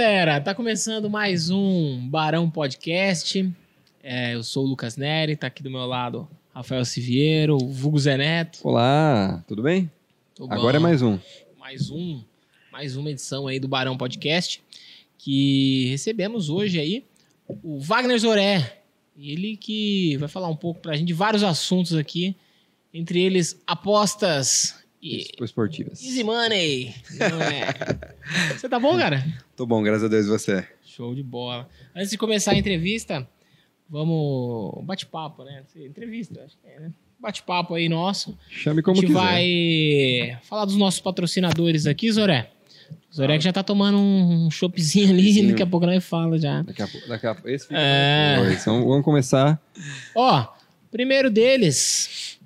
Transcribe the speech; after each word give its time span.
galera, 0.00 0.40
tá 0.40 0.54
começando 0.54 1.10
mais 1.10 1.50
um 1.50 2.08
Barão 2.08 2.48
Podcast. 2.48 3.52
É, 4.00 4.36
eu 4.36 4.44
sou 4.44 4.64
o 4.64 4.68
Lucas 4.68 4.96
Neri, 4.96 5.34
tá 5.34 5.48
aqui 5.48 5.60
do 5.60 5.68
meu 5.68 5.84
lado 5.86 6.28
Rafael 6.54 6.84
Siviero, 6.84 7.56
o 7.56 7.72
Vulgo 7.72 7.98
Zé 7.98 8.16
Neto. 8.16 8.60
Olá, 8.62 9.42
tudo 9.48 9.60
bem? 9.60 9.90
Tô 10.36 10.46
bom. 10.46 10.54
Agora 10.54 10.76
é 10.76 10.78
mais 10.78 11.02
um. 11.02 11.18
mais 11.58 11.90
um, 11.90 12.22
mais 12.70 12.96
uma 12.96 13.10
edição 13.10 13.48
aí 13.48 13.58
do 13.58 13.66
Barão 13.66 13.96
Podcast 13.96 14.62
que 15.18 15.88
recebemos 15.88 16.48
hoje 16.48 16.78
aí 16.78 17.04
o 17.48 17.80
Wagner 17.80 18.20
Zoré. 18.20 18.80
Ele 19.18 19.56
que 19.56 20.16
vai 20.18 20.28
falar 20.28 20.46
um 20.46 20.56
pouco 20.56 20.80
pra 20.80 20.94
gente 20.94 21.08
de 21.08 21.12
vários 21.12 21.42
assuntos 21.42 21.94
aqui, 21.94 22.36
entre 22.94 23.20
eles 23.20 23.60
apostas 23.66 24.77
e 25.00 25.26
Esportivas. 25.40 26.02
easy 26.02 26.24
money. 26.24 26.94
Não 27.18 27.40
é? 27.42 27.66
Você 28.56 28.68
tá 28.68 28.78
bom, 28.80 28.96
cara? 28.98 29.24
Tô 29.56 29.64
bom, 29.66 29.82
graças 29.82 30.04
a 30.04 30.08
Deus 30.08 30.26
e 30.26 30.28
você. 30.28 30.66
Show 30.84 31.14
de 31.14 31.22
bola. 31.22 31.68
Antes 31.94 32.10
de 32.10 32.18
começar 32.18 32.52
a 32.52 32.58
entrevista, 32.58 33.26
vamos. 33.88 34.84
Bate-papo, 34.84 35.44
né? 35.44 35.62
Entrevista, 35.76 36.42
acho 36.44 36.56
que 36.58 36.66
é, 36.66 36.80
né? 36.80 36.92
Bate-papo 37.20 37.74
aí 37.74 37.88
nosso. 37.88 38.36
Chame 38.48 38.80
A 38.80 38.82
como 38.82 38.96
gente 39.00 39.06
quiser. 39.08 39.18
vai 39.20 40.38
falar 40.42 40.64
dos 40.64 40.76
nossos 40.76 41.00
patrocinadores 41.00 41.86
aqui, 41.86 42.10
Zoré. 42.12 42.50
Zoré 43.14 43.38
que 43.38 43.44
já 43.44 43.52
tá 43.52 43.62
tomando 43.62 43.98
um 43.98 44.50
choppzinho 44.50 45.10
ali, 45.10 45.32
Sim. 45.32 45.48
daqui 45.48 45.62
a 45.62 45.66
pouco 45.66 45.86
nós 45.86 46.04
fala 46.04 46.38
já. 46.38 46.62
Daqui 46.62 46.82
a 46.82 46.86
pouco. 46.88 47.08
Daqui 47.08 47.26
a 47.26 47.34
pouco. 47.34 47.48
Esse 47.48 47.66
fica 47.68 47.78
É. 47.80 48.36
Então, 48.60 48.84
vamos 48.86 49.04
começar. 49.04 49.60
Ó, 50.14 50.46
primeiro 50.90 51.30
deles, 51.30 52.38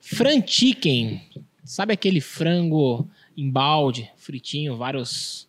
Fran 0.00 0.42
Chicken. 0.46 1.20
Sabe 1.66 1.92
aquele 1.92 2.20
frango 2.20 3.06
em 3.36 3.50
balde, 3.50 4.08
fritinho, 4.16 4.76
vários, 4.76 5.48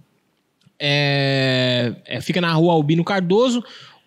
É, 0.79 1.93
é, 2.05 2.21
fica 2.21 2.39
na 2.39 2.53
rua 2.53 2.73
Albino 2.73 3.03
Cardoso, 3.03 3.61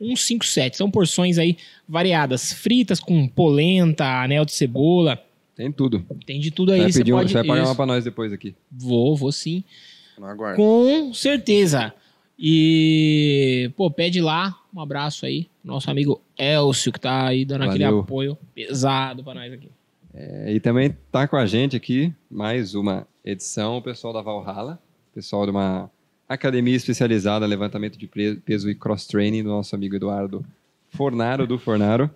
157. 0.08 0.76
São 0.76 0.90
porções 0.90 1.38
aí 1.38 1.56
variadas, 1.88 2.52
fritas 2.52 2.98
com 3.00 3.28
polenta, 3.28 4.04
anel 4.22 4.44
de 4.44 4.52
cebola, 4.52 5.22
Tem 5.54 5.70
tudo. 5.70 6.04
tem 6.26 6.40
de 6.40 6.50
tudo 6.50 6.72
aí. 6.72 6.80
vai 6.80 6.92
Você 6.92 6.98
pedir 7.00 7.12
um- 7.12 7.16
pode... 7.18 7.28
você 7.30 7.34
vai 7.34 7.46
pagar 7.46 7.60
Isso. 7.62 7.70
uma 7.70 7.76
pra 7.76 7.86
nós 7.86 8.04
depois 8.04 8.32
aqui. 8.32 8.54
Vou, 8.70 9.14
vou 9.16 9.30
sim. 9.32 9.62
Não 10.18 10.26
aguardo. 10.28 10.56
Com 10.56 11.12
certeza. 11.14 11.92
E, 12.42 13.70
pô, 13.76 13.90
pede 13.90 14.20
lá, 14.20 14.56
um 14.74 14.80
abraço 14.80 15.26
aí, 15.26 15.46
nosso 15.62 15.90
amigo 15.90 16.20
Elcio, 16.38 16.90
que 16.90 16.98
tá 16.98 17.26
aí 17.26 17.44
dando 17.44 17.64
aquele 17.64 17.84
Valeu. 17.84 18.00
apoio 18.00 18.38
pesado 18.54 19.22
pra 19.22 19.34
nós 19.34 19.52
aqui. 19.52 19.68
É, 20.14 20.52
e 20.52 20.58
também 20.58 20.96
tá 21.12 21.28
com 21.28 21.36
a 21.36 21.44
gente 21.46 21.76
aqui 21.76 22.12
mais 22.30 22.74
uma 22.74 23.06
edição, 23.24 23.76
o 23.76 23.82
pessoal 23.82 24.12
da 24.12 24.22
Valhalla, 24.22 24.78
pessoal 25.14 25.44
de 25.44 25.50
uma 25.50 25.90
academia 26.34 26.76
especializada 26.76 27.44
em 27.46 27.48
levantamento 27.48 27.98
de 27.98 28.06
peso 28.44 28.70
e 28.70 28.74
cross-training 28.74 29.42
do 29.42 29.48
nosso 29.50 29.74
amigo 29.74 29.96
Eduardo 29.96 30.44
Fornaro, 30.90 31.46
do 31.46 31.58
Fornaro, 31.58 32.10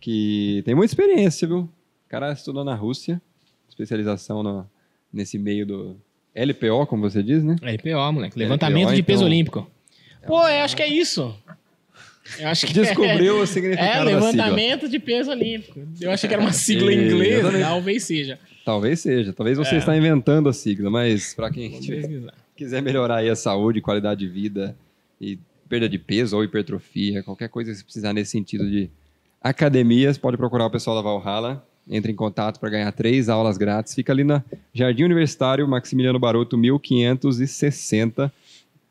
que 0.00 0.62
tem 0.64 0.74
muita 0.74 0.92
experiência, 0.92 1.46
viu? 1.48 1.60
O 1.60 1.70
cara 2.08 2.32
estudou 2.32 2.64
na 2.64 2.74
Rússia, 2.74 3.20
especialização 3.68 4.42
no- 4.42 4.66
nesse 5.12 5.38
meio 5.38 5.66
do 5.66 5.96
LPO, 6.34 6.86
como 6.86 7.02
você 7.10 7.22
diz, 7.22 7.42
né? 7.42 7.56
LPO, 7.62 8.12
moleque. 8.12 8.38
Levantamento 8.38 8.88
LPO, 8.88 8.96
de 8.96 9.02
peso 9.02 9.18
então. 9.22 9.26
olímpico. 9.28 9.70
Pô, 10.26 10.46
eu 10.46 10.62
acho 10.64 10.76
que 10.76 10.82
é 10.82 10.88
isso. 10.88 11.34
Eu 12.38 12.48
acho 12.48 12.66
que 12.66 12.74
Descobriu 12.74 13.38
o 13.38 13.42
É, 13.42 13.46
significado 13.46 14.04
da 14.04 14.20
sigla. 14.20 14.20
levantamento 14.30 14.88
de 14.88 14.98
peso 14.98 15.30
olímpico. 15.30 15.80
Eu 16.00 16.10
achei 16.10 16.28
que 16.28 16.34
era 16.34 16.42
uma 16.42 16.52
sigla 16.52 16.92
em 16.92 16.98
É, 16.98 17.06
inglês, 17.06 17.42
talvez 17.62 18.04
seja. 18.04 18.38
Talvez 18.64 19.00
seja, 19.00 19.32
talvez 19.32 19.56
você 19.56 19.76
É. 19.76 19.78
está 19.78 19.96
inventando 19.96 20.46
a 20.48 20.52
sigla, 20.52 20.90
mas 20.90 21.32
para 21.32 21.50
quem 21.50 21.80
tiver- 21.80 22.02
pesquisar. 22.02 22.34
Quiser 22.58 22.82
melhorar 22.82 23.18
aí 23.18 23.30
a 23.30 23.36
saúde, 23.36 23.80
qualidade 23.80 24.18
de 24.18 24.28
vida 24.28 24.76
e 25.20 25.38
perda 25.68 25.88
de 25.88 25.96
peso 25.96 26.36
ou 26.36 26.42
hipertrofia, 26.42 27.22
qualquer 27.22 27.48
coisa 27.48 27.72
que 27.72 27.84
precisar 27.84 28.12
nesse 28.12 28.32
sentido 28.32 28.68
de 28.68 28.90
academias, 29.40 30.18
pode 30.18 30.36
procurar 30.36 30.66
o 30.66 30.70
pessoal 30.70 30.96
da 30.96 31.02
Valhalla. 31.02 31.64
Entre 31.90 32.12
em 32.12 32.14
contato 32.14 32.60
para 32.60 32.68
ganhar 32.68 32.92
três 32.92 33.30
aulas 33.30 33.56
grátis. 33.56 33.94
Fica 33.94 34.12
ali 34.12 34.22
na 34.22 34.44
Jardim 34.74 35.04
Universitário 35.04 35.66
Maximiliano 35.66 36.18
Baroto, 36.18 36.58
1560. 36.58 38.30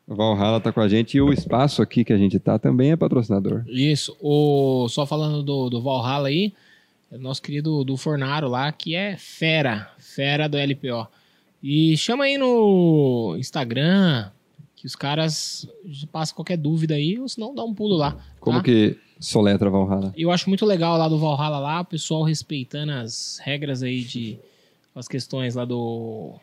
O 0.08 0.16
Valhalla 0.16 0.60
tá 0.60 0.72
com 0.72 0.82
a 0.82 0.88
gente 0.88 1.16
e 1.16 1.22
o 1.22 1.32
espaço 1.32 1.84
aqui 1.84 2.04
que 2.04 2.12
a 2.12 2.18
gente 2.18 2.40
tá 2.40 2.58
também 2.58 2.92
é 2.92 2.96
patrocinador. 2.96 3.64
Isso. 3.68 4.18
O, 4.20 4.88
só 4.90 5.06
falando 5.06 5.44
do, 5.44 5.70
do 5.70 5.80
Valhalla 5.80 6.30
aí, 6.30 6.54
é 7.12 7.20
nosso 7.20 7.40
querido 7.40 7.84
do 7.84 7.96
Fornaro 7.96 8.48
lá, 8.48 8.72
que 8.72 8.96
é 8.96 9.16
fera, 9.16 9.92
fera 10.00 10.50
do 10.50 10.58
LPO. 10.58 11.08
E 11.70 11.98
chama 11.98 12.24
aí 12.24 12.38
no 12.38 13.36
Instagram, 13.38 14.32
que 14.74 14.88
os 14.88 14.96
caras 14.96 15.68
passam 16.14 16.34
qualquer 16.34 16.56
dúvida 16.56 16.96
aí, 16.96 17.20
ou 17.20 17.28
senão 17.28 17.54
dá 17.54 17.62
um 17.62 17.74
pulo 17.74 17.98
lá. 17.98 18.16
Como 18.40 18.60
tá? 18.60 18.64
que 18.64 18.98
soletra 19.20 19.70
Valhalla? 19.70 20.14
Eu 20.16 20.32
acho 20.32 20.50
muito 20.50 20.66
legal 20.66 20.98
lá 20.98 21.10
do 21.10 21.18
Valhalla 21.18 21.60
lá, 21.60 21.82
o 21.82 21.86
pessoal 21.86 22.24
respeitando 22.24 22.94
as 22.94 23.42
regras 23.44 23.84
aí 23.84 24.02
de 24.02 24.40
as 24.96 25.10
questões 25.10 25.56
lá 25.56 25.66
do 25.66 26.36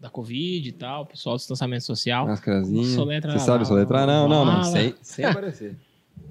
da 0.00 0.08
Covid 0.08 0.66
e 0.66 0.72
tal, 0.72 1.02
o 1.02 1.06
pessoal 1.06 1.36
do 1.36 1.40
distanciamento 1.40 1.84
social. 1.84 2.26
Máscarazinha. 2.26 2.96
Soletra 2.96 3.32
Você 3.32 3.38
lá, 3.38 3.44
sabe 3.44 3.66
soletrar? 3.66 4.06
Não, 4.06 4.26
não, 4.26 4.46
não. 4.46 4.64
Sem, 4.64 4.94
sem 5.02 5.26
aparecer. 5.26 5.76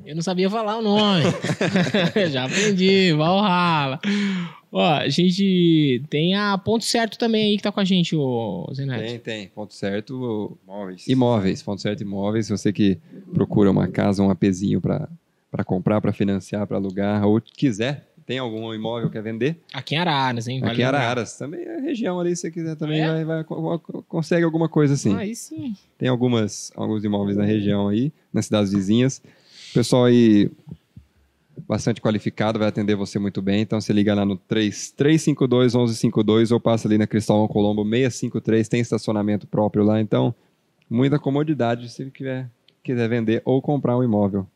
Eu 0.04 0.16
não 0.16 0.24
sabia 0.24 0.50
falar 0.50 0.80
o 0.80 0.82
nome. 0.82 1.22
Já 2.34 2.46
aprendi, 2.46 3.14
Valhalla. 3.14 4.00
Ó, 4.72 4.82
a 4.94 5.10
gente 5.10 6.04
tem 6.10 6.36
a 6.36 6.58
Ponto 6.58 6.86
Certo 6.86 7.18
também 7.18 7.46
aí 7.52 7.58
que 7.58 7.64
tá 7.64 7.72
com 7.72 7.80
a 7.80 7.86
gente, 7.86 8.16
o 8.16 8.68
Zeneto. 8.74 9.04
Tem, 9.04 9.20
tem. 9.20 9.48
Ponto 9.48 9.74
certo. 9.74 10.58
Móveis. 10.68 11.08
Imóveis, 11.08 11.64
ponto 11.64 11.82
certo 11.82 12.02
imóveis. 12.02 12.50
Você 12.50 12.72
que 12.72 13.00
procura 13.34 13.72
uma 13.72 13.88
casa, 13.88 14.22
um 14.22 14.30
apezinho 14.30 14.80
para 14.80 15.08
comprar, 15.66 16.00
para 16.02 16.14
financiar, 16.14 16.68
para 16.68 16.78
alugar, 16.78 17.26
ou 17.26 17.42
quiser, 17.42 18.08
tem 18.28 18.38
algum 18.38 18.72
imóvel 18.72 19.08
que 19.08 19.14
quer 19.14 19.24
vender? 19.24 19.60
Aqui 19.74 19.96
em 19.96 19.98
Araras, 19.98 20.48
hein? 20.48 20.62
Aqui 20.64 20.82
em. 20.82 20.86
Araras, 20.86 21.36
também 21.36 21.62
é 21.62 21.80
região 21.80 22.20
ali, 22.20 22.36
se 22.36 22.44
você 22.44 22.52
quiser 22.52 22.76
também, 22.76 23.02
Ah, 23.02 23.06
é? 23.18 23.26
vai, 23.26 23.26
vai- 23.26 23.44
co- 23.44 23.80
co- 23.80 24.04
consegue 24.04 24.44
alguma 24.44 24.70
coisa 24.70 24.94
assim. 24.94 25.16
Aí 25.16 25.36
sim. 25.36 25.76
Tem 25.98 26.08
algumas, 26.10 26.72
alguns 26.76 27.04
imóveis 27.04 27.36
na 27.38 27.44
região 27.44 27.88
aí, 27.88 28.14
nas 28.32 28.46
cidades 28.46 28.72
vizinhas. 28.72 29.20
O 29.72 29.74
pessoal 29.74 30.06
aí 30.06 30.52
bastante 31.68 32.02
qualificado, 32.02 32.60
vai 32.60 32.68
atender 32.68 32.96
você 32.96 33.20
muito 33.20 33.42
bem. 33.42 33.62
Então 33.62 33.80
você 33.80 33.94
liga 33.94 34.14
lá 34.14 34.26
no 34.26 34.38
3 34.38 34.92
352 34.92 35.74
1152 35.74 36.52
ou 36.52 36.60
passa 36.60 36.88
ali 36.88 36.98
na 36.98 37.08
Cristóvão 37.08 37.48
Colombo 37.48 37.84
653, 37.84 38.68
tem 38.68 38.82
estacionamento 38.82 39.48
próprio 39.48 39.84
lá. 39.84 40.00
Então, 40.00 40.34
muita 40.90 41.20
comodidade 41.20 41.90
se 41.90 42.10
quiser, 42.12 42.50
quiser 42.84 43.08
vender 43.08 43.42
ou 43.46 43.62
comprar 43.62 43.98
um 43.98 44.04
imóvel. 44.04 44.48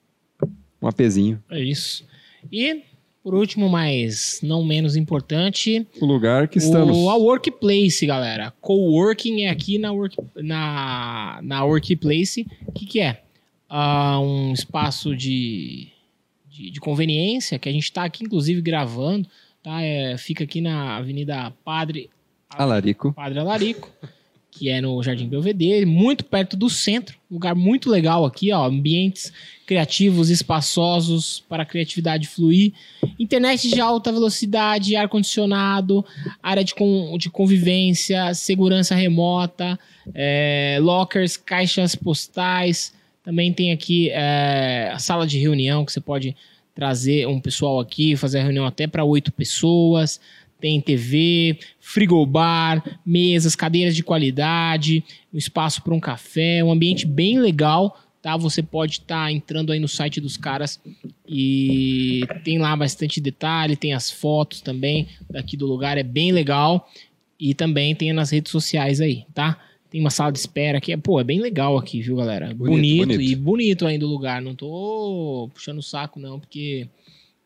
Um 0.82 0.88
apezinho. 0.88 1.42
É 1.50 1.62
isso. 1.62 2.06
E, 2.52 2.84
por 3.24 3.34
último, 3.34 3.70
mas 3.70 4.42
não 4.44 4.64
menos 4.66 4.98
importante, 4.98 5.88
O 6.02 6.06
lugar 6.06 6.48
que 6.48 6.58
estamos. 6.58 6.98
O, 6.98 7.10
a 7.10 7.16
Workplace, 7.16 8.06
galera. 8.06 8.54
Coworking 8.60 9.44
é 9.44 9.50
aqui 9.50 9.78
na, 9.78 9.94
work, 9.94 10.18
na, 10.36 11.40
na 11.42 11.64
Workplace. 11.64 12.46
O 12.68 12.72
que, 12.74 12.86
que 12.86 13.00
é? 13.00 13.22
Ah, 13.70 14.20
um 14.20 14.52
espaço 14.52 15.16
de, 15.16 15.93
de, 16.54 16.70
de 16.70 16.80
conveniência 16.80 17.58
que 17.58 17.68
a 17.68 17.72
gente 17.72 17.86
está 17.86 18.04
aqui, 18.04 18.24
inclusive, 18.24 18.62
gravando. 18.62 19.28
Tá? 19.64 19.82
É, 19.82 20.16
fica 20.18 20.44
aqui 20.44 20.62
na 20.62 20.98
Avenida 20.98 21.52
Padre, 21.66 22.10
Alarico. 22.50 23.12
Padre 23.14 23.40
Alarico, 23.40 23.90
que 24.52 24.70
é 24.70 24.80
no 24.80 25.02
Jardim 25.02 25.28
Belvedere, 25.28 25.86
muito 25.86 26.24
perto 26.26 26.56
do 26.56 26.70
centro. 26.70 27.18
Lugar 27.32 27.56
muito 27.56 27.90
legal 27.90 28.24
aqui, 28.26 28.52
ó. 28.52 28.66
Ambientes 28.68 29.34
criativos, 29.66 30.30
espaçosos 30.30 31.44
para 31.50 31.64
a 31.64 31.66
criatividade 31.66 32.28
fluir. 32.28 32.74
Internet 33.18 33.68
de 33.68 33.82
alta 33.82 34.12
velocidade, 34.12 34.96
ar-condicionado, 34.96 36.06
área 36.44 36.64
de, 36.64 36.76
con- 36.76 37.18
de 37.18 37.30
convivência, 37.32 38.34
segurança 38.36 38.94
remota, 38.94 39.80
é, 40.14 40.78
lockers, 40.80 41.36
caixas 41.38 41.96
postais. 41.96 42.94
Também 43.24 43.54
tem 43.54 43.72
aqui 43.72 44.10
é, 44.10 44.92
a 44.94 45.00
sala 45.00 45.26
de 45.26 45.40
reunião 45.40 45.86
que 45.86 45.92
você 45.92 46.02
pode 46.02 46.36
trazer 46.76 47.28
um 47.28 47.40
pessoal 47.40 47.80
aqui, 47.80 48.16
fazer 48.16 48.40
a 48.40 48.44
reunião 48.44 48.66
até 48.66 48.86
para 48.86 49.04
oito 49.04 49.32
pessoas. 49.32 50.20
Tem 50.60 50.80
TV, 50.80 51.58
frigobar, 51.80 53.00
mesas, 53.06 53.56
cadeiras 53.56 53.96
de 53.96 54.04
qualidade, 54.04 55.04
um 55.34 55.38
espaço 55.38 55.82
para 55.82 55.94
um 55.94 56.00
café, 56.00 56.64
um 56.64 56.72
ambiente 56.72 57.06
bem 57.06 57.38
legal, 57.38 58.00
tá? 58.22 58.38
Você 58.38 58.64
pode 58.64 58.94
estar 58.94 59.30
entrando 59.32 59.74
aí 59.74 59.80
no 59.80 59.90
site 59.90 60.22
dos 60.22 60.38
caras 60.38 60.82
e 61.28 62.22
tem 62.46 62.60
lá 62.60 62.76
bastante 62.78 63.20
detalhe, 63.20 63.76
tem 63.76 63.94
as 63.94 64.10
fotos 64.10 64.62
também 64.62 65.10
daqui 65.30 65.58
do 65.58 65.66
lugar, 65.66 65.98
é 65.98 66.04
bem 66.04 66.32
legal. 66.32 66.90
E 67.38 67.54
também 67.54 67.94
tem 67.94 68.14
nas 68.14 68.30
redes 68.30 68.50
sociais 68.50 69.02
aí, 69.02 69.26
tá? 69.34 69.60
Tem 69.94 70.02
uma 70.02 70.10
sala 70.10 70.32
de 70.32 70.40
espera 70.40 70.82
que 70.82 70.92
é, 70.92 70.98
pô, 70.98 71.22
é 71.22 71.24
bem 71.24 71.40
legal 71.40 71.78
aqui, 71.78 72.02
viu, 72.02 72.16
galera? 72.16 72.48
Bonito, 72.48 72.66
Bonito, 72.66 73.08
bonito. 73.10 73.22
e 73.22 73.36
bonito 73.36 73.86
ainda 73.86 74.08
o 74.08 74.10
lugar. 74.10 74.42
Não 74.42 74.56
tô 74.56 75.52
puxando 75.54 75.78
o 75.78 75.84
saco, 75.84 76.20
não, 76.20 76.40
porque 76.40 76.88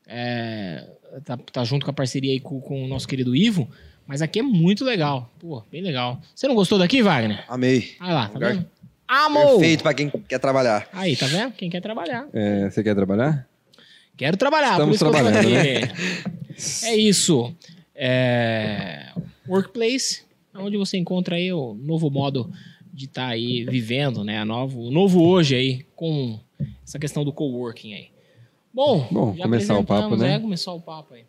é, 0.07 0.87
tá, 1.25 1.35
tá 1.35 1.65
junto 1.65 1.83
com 1.83 1.91
a 1.91 1.93
parceria 1.93 2.31
aí 2.31 2.39
com, 2.39 2.61
com 2.61 2.85
o 2.85 2.87
nosso 2.87 3.05
querido 3.05 3.35
Ivo. 3.35 3.69
Mas 4.07 4.21
aqui 4.21 4.39
é 4.39 4.41
muito 4.41 4.85
legal. 4.85 5.29
Pô, 5.37 5.61
bem 5.69 5.81
legal. 5.81 6.21
Você 6.33 6.47
não 6.47 6.55
gostou 6.55 6.79
daqui, 6.79 7.03
Wagner? 7.03 7.43
Amei. 7.49 7.95
Olha 7.99 8.13
lá, 8.13 8.27
tá 8.29 8.33
Lugar 8.35 8.53
vendo? 8.53 8.65
Amor! 9.05 9.57
Perfeito 9.57 9.83
pra 9.83 9.93
quem 9.93 10.09
quer 10.09 10.39
trabalhar. 10.39 10.87
Aí, 10.93 11.17
tá 11.17 11.27
vendo? 11.27 11.51
Quem 11.51 11.69
quer 11.69 11.81
trabalhar. 11.81 12.29
É, 12.31 12.69
você 12.69 12.81
quer 12.81 12.95
trabalhar? 12.95 13.45
Quero 14.15 14.37
trabalhar, 14.37 14.71
Estamos 14.71 14.97
por 14.97 15.05
isso 15.05 15.11
trabalhando, 15.11 15.37
aqui. 15.37 16.85
É 16.85 16.95
isso. 16.95 17.53
É... 17.93 19.09
Workplace, 19.49 20.21
onde 20.59 20.77
você 20.77 20.97
encontra 20.97 21.35
aí 21.35 21.51
o 21.53 21.73
novo 21.73 22.09
modo 22.09 22.51
de 22.93 23.05
estar 23.05 23.27
aí 23.27 23.63
vivendo, 23.65 24.23
né? 24.23 24.39
A 24.39 24.45
novo, 24.45 24.81
o 24.81 24.91
novo 24.91 25.21
hoje 25.23 25.55
aí, 25.55 25.85
com 25.95 26.39
essa 26.83 26.97
questão 26.97 27.23
do 27.23 27.31
coworking 27.31 27.93
aí. 27.93 28.07
Bom, 28.73 29.07
Bom, 29.11 29.35
já 29.35 29.43
começar 29.43 29.73
o 29.77 29.83
papo, 29.83 29.93
apresentamos, 29.93 30.19
né? 30.19 30.35
É, 30.35 30.39
começar 30.39 30.71
o 30.73 30.81
papo 30.81 31.13
aí. 31.13 31.23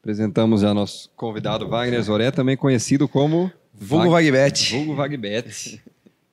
Apresentamos 0.00 0.60
já 0.60 0.74
nosso 0.74 1.10
convidado 1.16 1.66
Wagner 1.68 2.02
Zoré, 2.02 2.30
também 2.30 2.56
conhecido 2.56 3.08
como 3.08 3.50
Vulgo 3.72 4.10
Vag- 4.10 4.30
Vagbet. 4.30 4.72
Vulgo 4.74 4.94
Vagbet, 4.94 5.80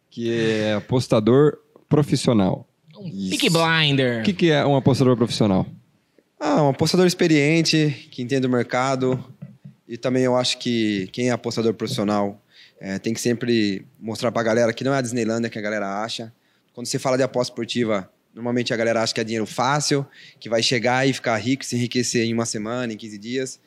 que 0.10 0.32
é 0.32 0.74
apostador 0.74 1.58
profissional. 1.88 2.68
Um. 2.98 3.30
Peaky 3.30 3.50
Blinder. 3.50 4.22
O 4.22 4.24
que, 4.24 4.34
que 4.34 4.52
é 4.52 4.66
um 4.66 4.76
apostador 4.76 5.16
profissional? 5.18 5.66
Ah, 6.40 6.62
um 6.64 6.70
apostador 6.70 7.06
experiente, 7.08 8.08
que 8.12 8.22
entende 8.22 8.46
o 8.46 8.50
mercado. 8.50 9.24
E 9.92 9.98
também 9.98 10.24
eu 10.24 10.38
acho 10.38 10.58
que 10.58 11.10
quem 11.12 11.28
é 11.28 11.32
apostador 11.32 11.74
profissional 11.74 12.42
eh, 12.80 12.98
tem 12.98 13.14
que 13.14 13.20
sempre 13.20 13.86
mostrar 14.00 14.32
pra 14.32 14.42
galera 14.42 14.72
que 14.72 14.86
não 14.86 14.94
é 14.94 15.00
a 15.00 15.02
Disneylândia 15.02 15.50
que 15.50 15.60
a 15.60 15.62
galera 15.62 16.02
acha. 16.02 16.32
Quando 16.72 16.88
você 16.88 16.98
fala 16.98 17.18
de 17.18 17.24
aposta 17.24 17.52
esportiva, 17.52 18.10
normalmente 18.34 18.74
a 18.74 18.78
galera 18.78 19.04
acha 19.04 19.14
que 19.14 19.20
é 19.20 19.24
dinheiro 19.26 19.46
fácil, 19.46 20.08
que 20.40 20.48
vai 20.48 20.64
chegar 20.64 21.06
e 21.06 21.12
ficar 21.12 21.36
rico, 21.36 21.66
se 21.66 21.76
enriquecer 21.76 22.24
em 22.24 22.34
uma 22.34 22.46
semana, 22.46 22.94
em 22.94 22.96
15 22.96 23.18
dias. 23.18 23.60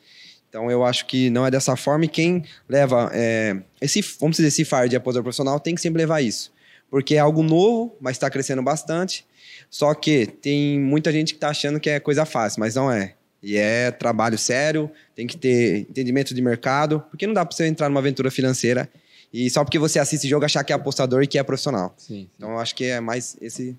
Então 0.49 0.71
eu 0.71 0.83
acho 0.83 1.05
que 1.05 1.29
não 1.29 1.45
é 1.45 1.51
dessa 1.51 1.75
forma 1.75 2.05
e 2.05 2.07
quem 2.07 2.43
leva 2.67 3.11
eh, 3.13 3.57
esse, 3.79 4.01
vamos 4.19 4.37
dizer, 4.37 4.47
esse 4.47 4.65
fire 4.65 4.89
de 4.89 4.95
apostador 4.95 5.21
profissional 5.21 5.59
tem 5.59 5.75
que 5.75 5.81
sempre 5.81 5.99
levar 6.01 6.21
isso. 6.21 6.51
Porque 6.89 7.13
é 7.13 7.19
algo 7.19 7.43
novo, 7.43 7.95
mas 8.01 8.15
está 8.15 8.31
crescendo 8.31 8.63
bastante. 8.63 9.27
Só 9.69 9.93
que 9.93 10.25
tem 10.25 10.79
muita 10.79 11.11
gente 11.11 11.33
que 11.33 11.37
está 11.37 11.49
achando 11.49 11.79
que 11.79 11.91
é 11.91 11.99
coisa 11.99 12.25
fácil, 12.25 12.61
mas 12.61 12.73
não 12.73 12.91
é. 12.91 13.14
E 13.45 13.57
é 13.57 13.91
trabalho 13.91 14.39
sério, 14.39 14.89
tem 15.15 15.27
que 15.27 15.37
ter 15.37 15.81
entendimento 15.81 16.33
de 16.33 16.41
mercado, 16.41 17.03
porque 17.11 17.27
não 17.27 17.33
dá 17.33 17.45
para 17.45 17.55
você 17.55 17.67
entrar 17.67 17.87
numa 17.87 17.99
aventura 17.99 18.31
financeira 18.31 18.89
e 19.31 19.47
só 19.51 19.63
porque 19.63 19.77
você 19.77 19.99
assiste 19.99 20.27
jogo 20.27 20.45
achar 20.45 20.63
que 20.63 20.73
é 20.73 20.75
apostador 20.75 21.21
e 21.21 21.27
que 21.27 21.37
é 21.37 21.43
profissional. 21.43 21.93
Sim. 21.95 22.27
Então 22.35 22.49
eu 22.49 22.57
acho 22.57 22.73
que 22.73 22.85
é 22.85 22.99
mais 22.99 23.37
esse. 23.39 23.77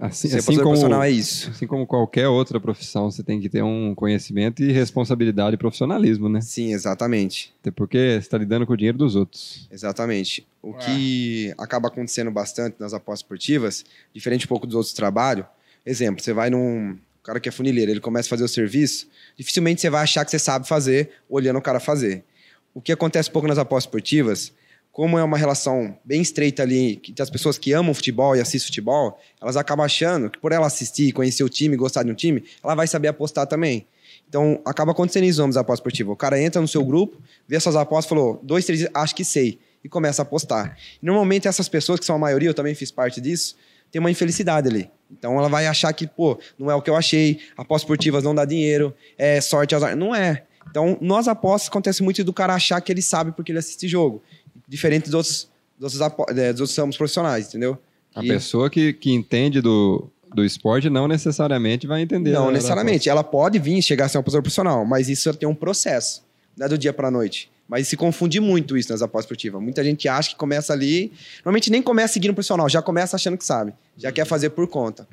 Assim, 0.00 0.28
assim 0.28 0.36
apostador 0.36 0.62
como, 0.62 0.68
profissional 0.70 1.02
é 1.02 1.10
isso. 1.10 1.50
assim 1.50 1.66
como 1.66 1.86
qualquer 1.86 2.28
outra 2.28 2.58
profissão, 2.58 3.10
você 3.10 3.22
tem 3.22 3.38
que 3.38 3.50
ter 3.50 3.62
um 3.62 3.94
conhecimento 3.94 4.62
e 4.62 4.72
responsabilidade 4.72 5.54
e 5.54 5.58
profissionalismo, 5.58 6.30
né? 6.30 6.40
Sim, 6.40 6.72
exatamente. 6.72 7.52
Até 7.60 7.70
porque 7.70 7.98
você 7.98 8.18
está 8.18 8.38
lidando 8.38 8.66
com 8.66 8.72
o 8.72 8.76
dinheiro 8.76 8.96
dos 8.96 9.14
outros. 9.14 9.68
Exatamente. 9.70 10.46
O 10.62 10.70
Ué. 10.70 10.78
que 10.78 11.54
acaba 11.58 11.88
acontecendo 11.88 12.30
bastante 12.30 12.76
nas 12.78 12.94
apostas 12.94 13.20
esportivas, 13.20 13.84
diferente 14.14 14.46
um 14.46 14.48
pouco 14.48 14.66
dos 14.66 14.76
outros 14.76 14.94
trabalhos, 14.94 15.44
exemplo, 15.84 16.22
você 16.22 16.32
vai 16.32 16.48
num 16.48 16.96
cara 17.28 17.38
que 17.38 17.48
é 17.50 17.52
funileiro, 17.52 17.90
ele 17.90 18.00
começa 18.00 18.26
a 18.26 18.30
fazer 18.30 18.44
o 18.44 18.48
serviço, 18.48 19.06
dificilmente 19.36 19.82
você 19.82 19.90
vai 19.90 20.02
achar 20.02 20.24
que 20.24 20.30
você 20.30 20.38
sabe 20.38 20.66
fazer 20.66 21.10
olhando 21.28 21.58
o 21.58 21.62
cara 21.62 21.78
fazer. 21.78 22.24
O 22.72 22.80
que 22.80 22.90
acontece 22.90 23.28
um 23.28 23.32
pouco 23.34 23.46
nas 23.46 23.58
apostas 23.58 23.86
esportivas, 23.86 24.50
como 24.90 25.18
é 25.18 25.22
uma 25.22 25.36
relação 25.36 25.94
bem 26.02 26.22
estreita 26.22 26.62
ali, 26.62 26.96
que 26.96 27.20
as 27.20 27.28
pessoas 27.28 27.58
que 27.58 27.70
amam 27.74 27.92
futebol 27.92 28.34
e 28.34 28.40
assistem 28.40 28.68
futebol, 28.68 29.20
elas 29.42 29.58
acabam 29.58 29.84
achando 29.84 30.30
que 30.30 30.38
por 30.38 30.52
ela 30.52 30.66
assistir, 30.66 31.12
conhecer 31.12 31.44
o 31.44 31.50
time, 31.50 31.76
gostar 31.76 32.02
de 32.02 32.10
um 32.10 32.14
time, 32.14 32.42
ela 32.64 32.74
vai 32.74 32.86
saber 32.86 33.08
apostar 33.08 33.46
também. 33.46 33.86
Então, 34.26 34.62
acaba 34.64 34.92
acontecendo 34.92 35.24
isso 35.24 35.46
nos 35.46 35.58
apostas 35.58 35.80
esportivas. 35.80 36.14
O 36.14 36.16
cara 36.16 36.40
entra 36.40 36.62
no 36.62 36.68
seu 36.68 36.82
grupo, 36.82 37.20
vê 37.46 37.60
suas 37.60 37.76
apostas, 37.76 38.08
falou, 38.08 38.40
dois, 38.42 38.64
três, 38.64 38.88
acho 38.94 39.14
que 39.14 39.22
sei, 39.22 39.58
e 39.84 39.88
começa 39.88 40.22
a 40.22 40.24
apostar. 40.24 40.78
Normalmente, 41.02 41.46
essas 41.46 41.68
pessoas, 41.68 42.00
que 42.00 42.06
são 42.06 42.16
a 42.16 42.18
maioria, 42.18 42.48
eu 42.48 42.54
também 42.54 42.74
fiz 42.74 42.90
parte 42.90 43.20
disso, 43.20 43.54
tem 43.90 44.00
uma 44.00 44.10
infelicidade 44.10 44.68
ali. 44.68 44.90
Então, 45.10 45.38
ela 45.38 45.48
vai 45.48 45.66
achar 45.66 45.92
que, 45.92 46.06
pô, 46.06 46.38
não 46.58 46.70
é 46.70 46.74
o 46.74 46.82
que 46.82 46.90
eu 46.90 46.96
achei, 46.96 47.40
apostas 47.56 47.84
esportivas 47.84 48.22
não 48.22 48.34
dá 48.34 48.44
dinheiro, 48.44 48.94
é 49.16 49.40
sorte, 49.40 49.74
azar. 49.74 49.96
Não 49.96 50.14
é. 50.14 50.44
Então, 50.70 50.98
nas 51.00 51.26
apostas, 51.28 51.68
acontece 51.68 52.02
muito 52.02 52.22
do 52.22 52.32
cara 52.32 52.54
achar 52.54 52.78
que 52.82 52.92
ele 52.92 53.00
sabe 53.00 53.32
porque 53.32 53.50
ele 53.50 53.58
assiste 53.58 53.88
jogo. 53.88 54.22
Diferente 54.68 55.04
dos 55.04 55.14
outros, 55.14 55.48
dos 55.78 55.98
outros, 56.00 56.26
eh, 56.36 56.52
dos 56.52 56.60
outros 56.60 56.76
ramos 56.76 56.96
profissionais, 56.96 57.48
entendeu? 57.48 57.78
A 58.14 58.22
E- 58.22 58.28
pessoa 58.28 58.68
que, 58.68 58.92
que 58.92 59.10
entende 59.10 59.62
do, 59.62 60.10
do 60.34 60.44
esporte 60.44 60.90
não 60.90 61.08
necessariamente 61.08 61.86
vai 61.86 62.02
entender. 62.02 62.32
Não 62.32 62.46
a- 62.46 62.48
a 62.50 62.52
necessariamente. 62.52 63.08
Ela 63.08 63.24
pode 63.24 63.58
vir 63.58 63.80
chegar 63.80 64.04
a 64.04 64.08
ser 64.10 64.18
uma 64.18 64.20
apostada 64.20 64.42
profissional, 64.42 64.84
mas 64.84 65.08
isso 65.08 65.32
tem 65.32 65.48
um 65.48 65.54
processo. 65.54 66.22
Não 66.54 66.66
é 66.66 66.68
do 66.68 66.76
dia 66.76 66.92
para 66.92 67.10
noite. 67.10 67.50
Mas 67.68 67.86
se 67.86 67.96
confunde 67.96 68.40
muito 68.40 68.76
isso 68.78 68.90
nas 68.90 69.02
apostas 69.02 69.24
esportivas. 69.26 69.60
Muita 69.62 69.84
gente 69.84 70.08
acha 70.08 70.30
que 70.30 70.36
começa 70.36 70.72
ali. 70.72 71.12
Normalmente 71.44 71.70
nem 71.70 71.82
começa 71.82 72.14
seguindo 72.14 72.30
um 72.30 72.34
profissional, 72.34 72.68
já 72.68 72.80
começa 72.80 73.14
achando 73.16 73.36
que 73.36 73.44
sabe. 73.44 73.74
Já 73.96 74.10
quer 74.10 74.24
fazer 74.24 74.50
por 74.50 74.66
conta. 74.68 75.06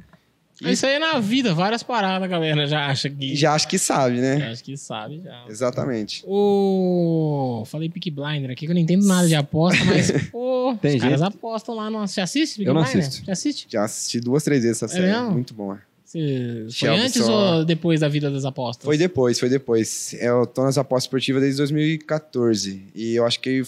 E 0.62 0.72
Isso 0.72 0.86
aí 0.86 0.94
é 0.94 1.00
na 1.00 1.20
vida, 1.20 1.54
várias 1.54 1.84
paradas, 1.84 2.24
a 2.24 2.28
galera 2.28 2.66
já 2.66 2.86
acha 2.88 3.10
que. 3.10 3.36
já 3.36 3.54
acha 3.54 3.68
que 3.68 3.78
sabe, 3.78 4.22
né? 4.22 4.40
já 4.40 4.52
acha 4.52 4.64
que 4.64 4.78
sabe 4.78 5.22
já. 5.22 5.44
Exatamente. 5.50 6.24
Ô, 6.26 7.64
falei 7.66 7.90
Peaky 7.90 8.10
Blinder 8.10 8.52
aqui 8.52 8.66
que 8.66 8.72
eu 8.72 8.74
não 8.76 8.82
entendo 8.82 9.06
nada 9.06 9.28
de 9.28 9.36
aposta, 9.36 9.84
mas 9.84 10.10
pô, 10.32 10.74
Tem 10.82 10.96
os 10.96 11.02
caras 11.02 11.20
gente- 11.20 11.28
apostam 11.36 11.76
lá 11.76 11.90
no. 11.90 12.08
Você 12.08 12.22
assiste 12.22 12.56
Peaky 12.56 12.70
Eu 12.70 12.74
não 12.74 12.84
Blinder? 12.84 13.00
assisto. 13.06 13.26
Você 13.26 13.32
assiste? 13.32 13.68
Já 13.70 13.84
assisti 13.84 14.20
duas, 14.22 14.44
três 14.46 14.64
vezes 14.64 14.82
essa 14.82 14.94
É 14.98 15.02
série. 15.02 15.12
mesmo? 15.12 15.32
Muito 15.32 15.54
bom. 15.54 15.76
Você... 16.06 16.62
Foi 16.64 16.72
Shelby 16.72 17.02
antes 17.02 17.24
só- 17.26 17.58
ou 17.58 17.66
depois 17.66 18.00
da 18.00 18.08
vida 18.08 18.30
das 18.32 18.46
apostas? 18.46 18.86
Foi 18.86 18.98
depois, 18.98 19.40
foi 19.40 19.50
depois. 19.50 20.14
Eu 20.20 20.46
tô 20.46 20.64
nas 20.64 20.78
apostas 20.78 21.06
esportivas 21.06 21.42
desde 21.42 21.58
2014. 21.58 22.84
E 22.94 23.16
eu 23.16 23.26
acho 23.26 23.40
que 23.40 23.64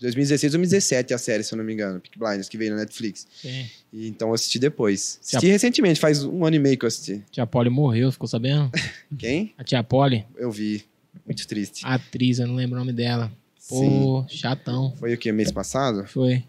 2016 0.00 0.54
ou 0.54 0.58
2017 0.58 1.12
a 1.14 1.18
série, 1.18 1.42
se 1.44 1.52
eu 1.52 1.56
não 1.58 1.64
me 1.64 1.72
engano. 1.72 2.00
Peaky 2.00 2.18
Blinders, 2.18 2.48
que 2.48 2.56
veio 2.56 2.70
na 2.72 2.78
Netflix. 2.78 3.26
Sim. 3.40 3.66
E, 3.92 4.08
então 4.08 4.28
eu 4.28 4.34
assisti 4.34 4.58
depois. 4.58 5.18
Assisti 5.22 5.46
recentemente, 5.48 6.00
faz 6.00 6.24
um 6.24 6.44
ano 6.44 6.56
e 6.56 6.58
meio 6.58 6.78
que 6.78 6.84
eu 6.84 6.88
assisti. 6.88 7.22
Tia 7.30 7.46
Polly 7.46 7.68
morreu, 7.70 8.10
ficou 8.12 8.28
sabendo? 8.28 8.70
Quem? 9.18 9.52
A 9.58 9.64
tia 9.64 9.82
Polly, 9.82 10.24
Eu 10.36 10.50
vi. 10.50 10.84
Muito 11.26 11.46
triste. 11.46 11.84
a 11.84 11.94
atriz, 11.94 12.38
eu 12.38 12.46
não 12.46 12.54
lembro 12.54 12.76
o 12.76 12.78
nome 12.78 12.92
dela. 12.92 13.30
Pô, 13.68 14.24
chatão. 14.28 14.92
Foi 14.98 15.14
o 15.14 15.18
que? 15.18 15.30
Mês 15.30 15.52
passado? 15.52 16.04
Foi. 16.08 16.42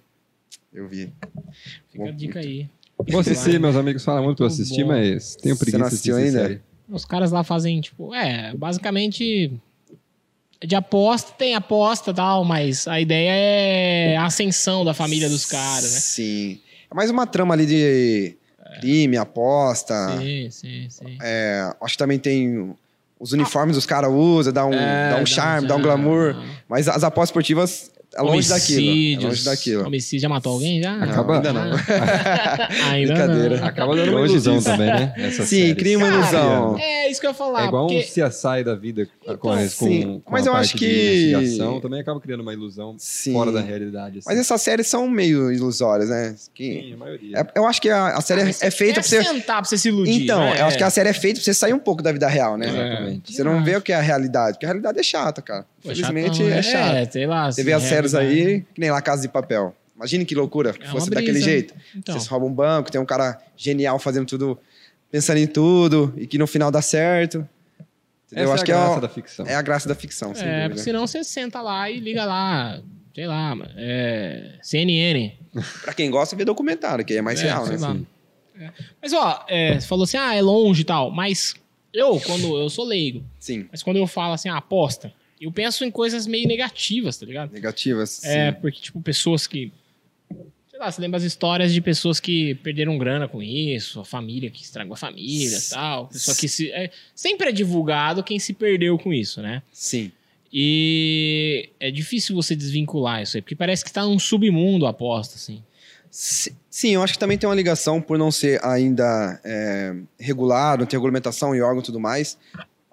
Eu 0.74 0.88
vi. 0.88 1.13
Fica 1.91 2.07
a 2.07 2.12
dica 2.12 2.39
aí. 2.39 2.67
Vou 3.10 3.19
assistir, 3.22 3.60
meus 3.60 3.75
amigos 3.75 4.03
falam 4.03 4.24
muito 4.24 4.38
pra 4.38 4.45
eu 4.45 4.48
assistir, 4.48 4.83
bom. 4.83 4.89
mas 4.89 5.36
tenho 5.36 5.55
Você 5.55 5.60
preguiça 5.60 5.77
não 5.79 5.88
de 5.89 5.93
assistiu 5.93 6.15
assistir 6.15 6.38
ainda? 6.38 6.48
série. 6.50 6.62
Os 6.89 7.05
caras 7.05 7.31
lá 7.31 7.43
fazem, 7.43 7.79
tipo, 7.81 8.13
é, 8.13 8.53
basicamente. 8.55 9.51
De 10.65 10.75
aposta, 10.75 11.33
tem 11.38 11.55
aposta 11.55 12.12
e 12.12 12.13
tal, 12.13 12.45
mas 12.45 12.88
a 12.88 13.00
ideia 13.01 13.31
é 13.33 14.15
a 14.17 14.25
ascensão 14.25 14.86
da 14.86 14.93
família 14.93 15.27
dos 15.29 15.45
caras, 15.45 15.93
né? 15.93 16.00
Sim. 16.00 16.60
É 16.89 16.95
mais 16.95 17.10
uma 17.10 17.27
trama 17.27 17.53
ali 17.53 17.65
de 17.65 18.38
crime, 18.79 19.17
aposta. 19.17 19.93
Sim, 20.22 20.48
sim, 20.50 20.88
sim. 20.89 21.17
É, 21.22 21.69
acho 21.81 21.93
que 21.95 21.98
também 21.98 22.17
tem. 22.17 22.74
Os 23.19 23.33
uniformes 23.33 23.75
dos 23.75 23.86
caras 23.86 24.10
usam, 24.12 24.53
dá 24.53 24.65
um, 24.65 24.74
É, 24.74 25.10
dá 25.10 25.17
um 25.17 25.25
charme, 25.25 25.67
dá 25.67 25.75
um 25.75 25.81
glamour. 25.81 26.36
Mas 26.67 26.88
as 26.88 27.03
apostas 27.03 27.29
esportivas 27.29 27.91
é 28.15 28.22
longe 28.22 28.50
daquilo. 28.50 29.22
É 29.24 29.27
longe 29.27 29.43
daquilo. 29.46 29.88
Homicídio 29.88 30.20
já 30.22 30.29
matou 30.29 30.53
alguém 30.53 30.82
já? 30.82 30.96
Acaba- 31.03 31.36
ainda 31.36 31.53
não. 31.53 31.62
Ainda 32.91 33.13
Brincadeira. 33.13 33.58
não. 33.60 33.67
Acaba 33.67 33.96
dando 33.96 34.10
uma 34.12 34.20
Longe 34.20 34.34
ilusão 34.34 34.58
disso. 34.58 34.70
também, 34.70 34.88
né? 34.88 35.13
Essa 35.17 35.46
Sim, 35.46 35.62
série. 35.62 35.75
cria 35.75 35.98
uma 35.98 36.10
Cara, 36.10 36.22
ilusão. 36.22 36.77
É 36.79 37.10
isso 37.10 37.20
que 37.20 37.25
eu 37.27 37.32
ia 37.32 37.34
falar. 37.36 37.63
É 37.63 37.67
igual 37.67 37.88
porque... 37.88 38.00
um 38.22 38.29
CSI 38.29 38.63
da 38.63 38.75
vida 38.75 39.08
com, 39.25 39.38
com, 39.38 39.67
sim. 39.70 40.22
com 40.24 40.32
Mas 40.32 40.46
a 40.46 40.50
eu 40.50 40.53
parte 40.53 40.65
acho 40.65 40.77
de 40.77 40.86
que- 40.86 41.29
investigação, 41.32 41.82
também 41.82 42.00
acaba 42.01 42.20
criando 42.20 42.41
uma 42.41 42.53
ilusão 42.53 42.96
Sim. 42.98 43.34
fora 43.34 43.51
da 43.51 43.62
realidade. 43.62 44.20
Assim. 44.20 44.29
Mas 44.29 44.38
essas 44.39 44.62
séries 44.62 44.88
são 44.88 45.08
meio 45.10 45.51
ilusórias, 45.51 46.10
né? 46.10 46.36
Que- 46.53 46.82
Sim, 46.88 46.93
a 46.93 46.98
maioria. 46.98 47.38
é- 47.39 47.48
eu 47.55 47.65
acho 47.67 47.82
que 47.82 47.89
a, 47.89 48.08
a 48.17 48.22
série 48.22 48.41
Ah, 48.41 48.48
é, 48.50 48.67
é 48.67 48.72
feita 48.72 49.00
pra 49.00 49.03
você. 49.10 49.24
sentar 49.24 49.58
pra 49.58 49.65
você 49.65 49.77
se 49.77 49.88
iludir. 49.89 50.24
Então, 50.24 50.39
né? 50.39 50.60
eu 50.62 50.65
acho 50.65 50.77
que 50.77 50.84
a 50.84 50.89
série 50.89 51.10
é 51.10 51.13
feita 51.13 51.39
pra 51.39 51.46
você 51.46 51.53
sair 51.53 51.74
um 51.74 51.79
pouco 51.79 52.01
da 52.03 52.12
vida 52.12 52.27
real, 52.27 52.58
né? 52.58 52.67
Exatamente. 52.67 53.34
Você 53.34 53.43
não 53.43 53.63
vê 53.63 53.75
o 53.75 53.82
que 53.82 53.91
é 53.91 53.96
a 53.96 54.01
realidade, 54.01 54.53
porque 54.53 54.65
a 54.65 54.70
realidade 54.70 55.00
é 55.00 55.03
chata, 55.03 55.41
cara. 55.41 55.65
Infelizmente 55.83 56.37
chatão, 56.37 56.49
né? 56.49 56.57
é 56.57 56.61
chata. 56.61 56.97
É, 56.99 57.05
sei 57.09 57.25
lá. 57.27 57.49
Vê 57.49 57.73
as 57.73 57.83
séries 57.83 58.15
aí, 58.15 58.61
que 58.73 58.79
nem 58.81 58.91
lá 58.91 59.01
Casa 59.01 59.21
de 59.21 59.27
Papel. 59.29 59.75
Imagine 59.95 60.25
que 60.25 60.33
loucura, 60.35 60.73
que 60.73 60.83
É 60.83 60.87
fosse 60.87 61.07
uma 61.07 61.15
daquele 61.15 61.33
brisa. 61.33 61.45
jeito. 61.45 61.73
Então, 61.95 62.13
Vocês 62.15 62.27
roubam 62.27 62.49
um 62.49 62.53
banco, 62.53 62.91
tem 62.91 62.99
um 62.99 63.05
cara 63.05 63.39
genial 63.55 63.99
fazendo 63.99 64.25
tudo, 64.25 64.57
pensando 65.11 65.37
em 65.37 65.47
tudo, 65.47 66.13
e 66.17 66.25
que 66.25 66.37
no 66.37 66.47
final 66.47 66.71
dá 66.71 66.81
certo. 66.81 67.47
Entendeu? 68.25 68.45
Essa 68.45 68.49
Eu 68.49 68.53
acho 68.53 68.63
é 68.63 68.65
que 68.65 68.71
a 68.71 68.75
é, 68.75 68.79
graça 68.79 68.97
o- 68.97 69.01
da 69.01 69.09
ficção. 69.09 69.45
é 69.47 69.55
a 69.55 69.61
graça 69.61 69.87
da 69.89 69.95
ficção, 69.95 70.33
sem 70.33 70.43
é, 70.47 70.51
dúvida. 70.51 70.69
porque 70.69 70.81
senão 70.83 71.05
você 71.05 71.23
senta 71.23 71.61
lá 71.61 71.89
e 71.89 71.99
liga 71.99 72.25
lá, 72.25 72.81
sei 73.13 73.27
lá, 73.27 73.55
é, 73.77 74.53
CNN. 74.61 75.31
Pra 75.83 75.93
quem 75.93 76.09
gosta, 76.09 76.35
vê 76.35 76.43
documentário, 76.43 77.05
que 77.05 77.13
aí 77.13 77.19
é 77.19 77.21
mais 77.21 77.39
É, 77.41 77.43
real, 77.43 77.65
né? 77.67 78.01
É. 78.59 78.69
Mas, 79.01 79.13
ó, 79.13 79.45
é, 79.47 79.79
você 79.79 79.87
falou 79.87 80.03
assim, 80.03 80.17
ah, 80.17 80.33
é 80.35 80.41
longe 80.41 80.81
e 80.81 80.85
tal, 80.85 81.11
mas 81.11 81.53
eu, 81.93 82.19
quando 82.19 82.57
eu 82.57 82.69
sou 82.69 82.85
leigo, 82.85 83.23
Sim. 83.39 83.67
mas 83.71 83.83
quando 83.83 83.97
eu 83.97 84.07
falo 84.07 84.33
assim, 84.33 84.49
ah, 84.49 84.57
aposta, 84.57 85.13
Eu 85.43 85.51
penso 85.51 85.83
em 85.83 85.91
coisas 85.91 86.25
meio 86.27 86.47
negativas, 86.47 87.17
tá 87.17 87.25
ligado? 87.25 87.51
Negativas. 87.51 88.23
É, 88.23 88.51
sim. 88.51 88.57
porque, 88.62 88.79
tipo, 88.81 89.01
pessoas 89.01 89.45
que. 89.47 89.71
Sei 90.69 90.79
lá, 90.79 90.91
você 90.91 91.00
lembra 91.01 91.17
as 91.17 91.23
histórias 91.23 91.71
de 91.73 91.79
pessoas 91.81 92.19
que 92.19 92.55
perderam 92.55 92.97
grana 92.97 93.27
com 93.27 93.43
isso, 93.43 94.00
a 94.00 94.05
família 94.05 94.50
que 94.50 94.63
estragou 94.63 94.93
a 94.93 94.97
família 94.97 95.57
e 95.57 95.69
tal. 95.69 96.07
Pessoa 96.07 96.35
que 96.35 96.47
se. 96.47 96.71
é, 96.71 96.89
sempre 97.13 97.50
é 97.50 97.51
divulgado 97.51 98.23
quem 98.23 98.39
se 98.39 98.53
perdeu 98.53 98.97
com 98.97 99.13
isso, 99.13 99.41
né? 99.41 99.62
Sim. 99.71 100.12
E 100.51 101.69
é 101.79 101.89
difícil 101.91 102.35
você 102.35 102.55
desvincular 102.55 103.21
isso 103.21 103.35
aí, 103.38 103.41
porque 103.41 103.55
parece 103.55 103.83
que 103.83 103.91
tá 103.91 104.03
num 104.05 104.17
submundo 104.19 104.85
a 104.85 104.91
aposta, 104.91 105.35
assim. 105.35 105.62
Si- 106.09 106.55
Sim, 106.69 106.91
eu 106.91 107.01
acho 107.03 107.13
que 107.13 107.19
também 107.19 107.38
tem 107.38 107.50
uma 107.50 107.55
ligação 107.55 108.00
por 108.01 108.17
não 108.19 108.31
ser 108.31 108.63
ainda 108.63 109.39
é, 109.43 109.95
regular, 110.19 110.77
não 110.79 110.85
ter 110.85 110.95
regulamentação 110.95 111.55
em 111.55 111.62
órgão 111.62 111.81
e 111.81 111.85
tudo 111.85 112.00
mais. 112.00 112.38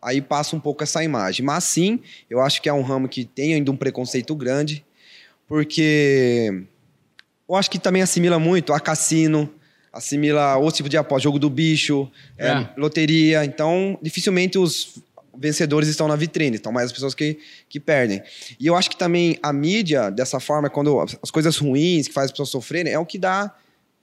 Aí 0.03 0.21
passa 0.21 0.57
um 0.57 0.61
pouco 0.61 0.83
essa 0.83 1.03
imagem. 1.05 1.45
Mas 1.45 1.65
sim, 1.65 2.01
eu 2.29 2.41
acho 2.41 2.61
que 2.63 2.69
é 2.69 2.73
um 2.73 2.83
ramo 2.83 3.09
que 3.09 3.25
tem 3.25 3.55
ainda 3.55 3.71
um 3.71 3.77
preconceito 3.77 4.35
grande, 4.35 4.85
porque 5.47 6.63
eu 7.49 7.55
acho 7.57 7.71
que 7.71 7.79
também 7.79 8.03
assimila 8.03 8.39
muito 8.39 8.73
a 8.73 8.81
cassino, 8.81 9.53
assimila 9.93 10.57
outro 10.57 10.77
tipo 10.77 10.89
de 10.89 10.97
aposta, 10.97 11.25
jogo 11.25 11.39
do 11.39 11.51
bicho, 11.51 12.11
é, 12.39 12.49
É. 12.49 12.69
loteria. 12.77 13.45
Então, 13.45 13.99
dificilmente 14.01 14.57
os 14.59 14.99
vencedores 15.37 15.89
estão 15.89 16.07
na 16.07 16.17
vitrine, 16.17 16.57
estão 16.57 16.71
mais 16.71 16.87
as 16.87 16.93
pessoas 16.93 17.15
que, 17.15 17.39
que 17.69 17.81
perdem. 17.81 18.23
E 18.59 18.67
eu 18.67 18.77
acho 18.77 18.91
que 18.91 18.97
também 18.97 19.39
a 19.43 19.53
mídia, 19.53 20.11
dessa 20.11 20.39
forma, 20.39 20.69
quando 20.71 21.01
as 21.01 21.17
as 21.23 21.31
coisas 21.31 21.57
ruins 21.57 22.07
que 22.09 22.15
faz 22.15 22.27
as 22.27 22.31
pessoas 22.31 22.51
sofrerem, 22.51 22.93
é 22.93 22.99
o 22.99 23.07
que 23.07 23.19
dá. 23.19 23.53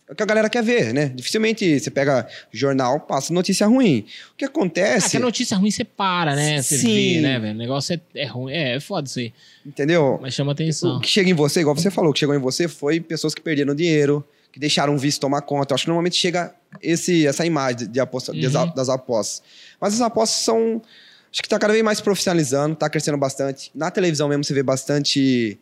É 0.09 0.13
o 0.13 0.15
que 0.15 0.23
a 0.23 0.25
galera 0.25 0.49
quer 0.49 0.63
ver, 0.63 0.93
né? 0.93 1.11
Dificilmente 1.13 1.79
você 1.79 1.91
pega 1.91 2.25
jornal, 2.51 2.99
passa 3.01 3.33
notícia 3.33 3.67
ruim. 3.67 4.05
O 4.33 4.37
que 4.37 4.45
Ah, 4.45 4.47
acontece. 4.47 5.09
que 5.11 5.17
a 5.17 5.19
notícia 5.19 5.57
ruim 5.57 5.69
você 5.69 5.83
para, 5.83 6.33
né? 6.35 6.61
Você 6.61 6.77
Sim. 6.77 7.15
vê, 7.15 7.21
né, 7.21 7.39
velho? 7.39 7.53
O 7.53 7.57
negócio 7.57 7.93
é, 8.15 8.21
é 8.21 8.25
ruim. 8.25 8.53
É, 8.53 8.75
é 8.75 8.79
foda 8.79 9.05
isso 9.07 9.19
aí. 9.19 9.33
Entendeu? 9.65 10.17
Mas 10.21 10.33
chama 10.33 10.53
atenção. 10.53 10.97
O 10.97 11.01
que 11.01 11.09
chega 11.09 11.29
em 11.29 11.33
você, 11.33 11.59
igual 11.59 11.75
você 11.75 11.91
falou, 11.91 12.11
o 12.11 12.13
que 12.13 12.19
chegou 12.19 12.33
em 12.33 12.39
você 12.39 12.69
foi 12.69 13.01
pessoas 13.01 13.35
que 13.35 13.41
perderam 13.41 13.75
dinheiro, 13.75 14.25
que 14.51 14.59
deixaram 14.59 14.95
o 14.95 14.97
vício 14.97 15.19
tomar 15.19 15.41
conta. 15.41 15.73
Eu 15.73 15.75
acho 15.75 15.83
que 15.83 15.89
normalmente 15.89 16.15
chega 16.15 16.55
esse, 16.81 17.27
essa 17.27 17.45
imagem 17.45 17.79
de, 17.79 17.87
de 17.87 17.99
aposta, 17.99 18.31
de- 18.31 18.47
Uhum. 18.47 18.73
das 18.73 18.87
apostas. 18.87 19.43
Mas 19.81 19.93
as 19.95 20.01
apostas 20.01 20.39
são. 20.39 20.81
Acho 21.29 21.43
que 21.43 21.49
tá 21.49 21.59
cada 21.59 21.73
vez 21.73 21.83
mais 21.83 21.99
profissionalizando, 21.99 22.77
tá 22.77 22.89
crescendo 22.89 23.17
bastante. 23.17 23.69
Na 23.75 23.91
televisão 23.91 24.29
mesmo 24.29 24.45
você 24.45 24.53
vê 24.53 24.63
bastante 24.63 25.59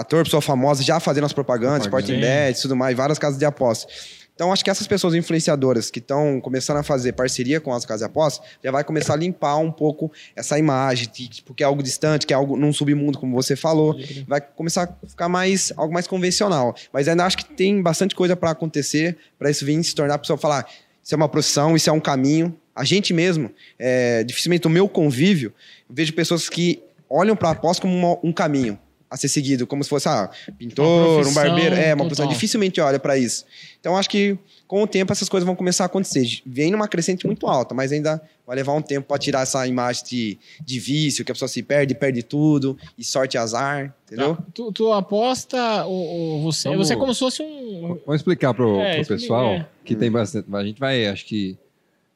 ator, 0.00 0.24
pessoa 0.24 0.40
famosa 0.40 0.82
já 0.82 0.98
fazendo 1.00 1.24
as 1.24 1.32
propagandas, 1.32 1.86
Propaganda. 1.86 2.12
Sporting 2.14 2.20
Bet, 2.20 2.62
tudo 2.62 2.76
mais, 2.76 2.96
várias 2.96 3.18
casas 3.18 3.38
de 3.38 3.44
apostas. 3.44 4.18
Então, 4.34 4.52
acho 4.52 4.62
que 4.64 4.70
essas 4.70 4.86
pessoas 4.86 5.14
influenciadoras 5.14 5.90
que 5.90 5.98
estão 5.98 6.40
começando 6.40 6.76
a 6.76 6.84
fazer 6.84 7.12
parceria 7.12 7.60
com 7.60 7.74
as 7.74 7.84
casas 7.84 8.02
de 8.02 8.04
apostas, 8.06 8.46
já 8.62 8.70
vai 8.70 8.84
começar 8.84 9.14
a 9.14 9.16
limpar 9.16 9.56
um 9.56 9.72
pouco 9.72 10.12
essa 10.36 10.56
imagem, 10.56 11.08
de, 11.12 11.26
tipo, 11.26 11.52
é 11.58 11.64
algo 11.64 11.82
distante, 11.82 12.24
que 12.24 12.32
é 12.32 12.36
algo 12.36 12.56
num 12.56 12.72
submundo, 12.72 13.18
como 13.18 13.34
você 13.34 13.56
falou. 13.56 13.96
Vai 14.28 14.40
começar 14.40 14.84
a 15.02 15.06
ficar 15.08 15.28
mais 15.28 15.72
algo 15.76 15.92
mais 15.92 16.06
convencional. 16.06 16.72
Mas 16.92 17.08
ainda 17.08 17.24
acho 17.26 17.36
que 17.36 17.44
tem 17.46 17.82
bastante 17.82 18.14
coisa 18.14 18.36
para 18.36 18.52
acontecer, 18.52 19.16
para 19.36 19.50
isso 19.50 19.64
vir 19.64 19.82
se 19.82 19.92
tornar 19.92 20.14
a 20.14 20.18
pessoa 20.18 20.38
falar: 20.38 20.68
isso 21.02 21.12
é 21.12 21.16
uma 21.16 21.28
profissão, 21.28 21.74
isso 21.74 21.90
é 21.90 21.92
um 21.92 21.98
caminho. 22.00 22.56
A 22.76 22.84
gente 22.84 23.12
mesmo, 23.12 23.50
é, 23.76 24.22
dificilmente 24.22 24.68
o 24.68 24.70
meu 24.70 24.88
convívio, 24.88 25.52
vejo 25.90 26.12
pessoas 26.12 26.48
que 26.48 26.80
olham 27.10 27.34
para 27.34 27.48
a 27.48 27.52
aposta 27.52 27.82
como 27.82 27.92
uma- 27.92 28.18
um 28.22 28.32
caminho 28.32 28.78
a 29.10 29.16
ser 29.16 29.28
seguido, 29.28 29.66
como 29.66 29.82
se 29.82 29.88
fosse 29.90 30.08
ah, 30.08 30.30
pintor, 30.58 31.26
um 31.26 31.32
barbeiro. 31.32 31.74
É, 31.74 31.94
uma 31.94 32.04
total. 32.04 32.06
profissão. 32.06 32.26
Dificilmente 32.28 32.80
olha 32.80 32.98
para 32.98 33.16
isso. 33.16 33.44
Então, 33.80 33.96
acho 33.96 34.10
que 34.10 34.36
com 34.66 34.82
o 34.82 34.86
tempo 34.86 35.10
essas 35.12 35.28
coisas 35.28 35.46
vão 35.46 35.56
começar 35.56 35.84
a 35.84 35.86
acontecer. 35.86 36.40
Vem 36.44 36.70
numa 36.70 36.86
crescente 36.86 37.26
muito 37.26 37.46
alta, 37.46 37.74
mas 37.74 37.90
ainda 37.90 38.20
vai 38.46 38.56
levar 38.56 38.74
um 38.74 38.82
tempo 38.82 39.06
para 39.06 39.18
tirar 39.18 39.42
essa 39.42 39.66
imagem 39.66 40.04
de, 40.04 40.38
de 40.64 40.78
vício, 40.80 41.24
que 41.24 41.30
a 41.32 41.34
pessoa 41.34 41.48
se 41.48 41.62
perde, 41.62 41.94
perde 41.94 42.22
tudo, 42.22 42.76
e 42.98 43.04
sorte 43.04 43.34
e 43.34 43.38
azar, 43.38 43.94
entendeu? 44.06 44.36
Tá. 44.36 44.42
Tu, 44.54 44.72
tu 44.72 44.92
aposta 44.92 45.84
ou, 45.86 45.92
ou 45.94 46.42
você? 46.42 46.68
Vamos- 46.68 46.86
Você 46.86 46.92
é 46.94 46.96
como 46.96 47.14
se 47.14 47.20
fosse 47.20 47.42
um. 47.42 47.98
Vamos 48.04 48.20
explicar 48.20 48.52
pro, 48.52 48.78
É, 48.80 48.96
pro 48.96 49.06
pessoal 49.06 49.52
é. 49.54 49.66
que 49.84 49.94
tem 49.94 50.10
bastante. 50.10 50.46
A 50.54 50.64
gente 50.64 50.78
vai, 50.78 51.06
acho 51.06 51.24
que, 51.24 51.56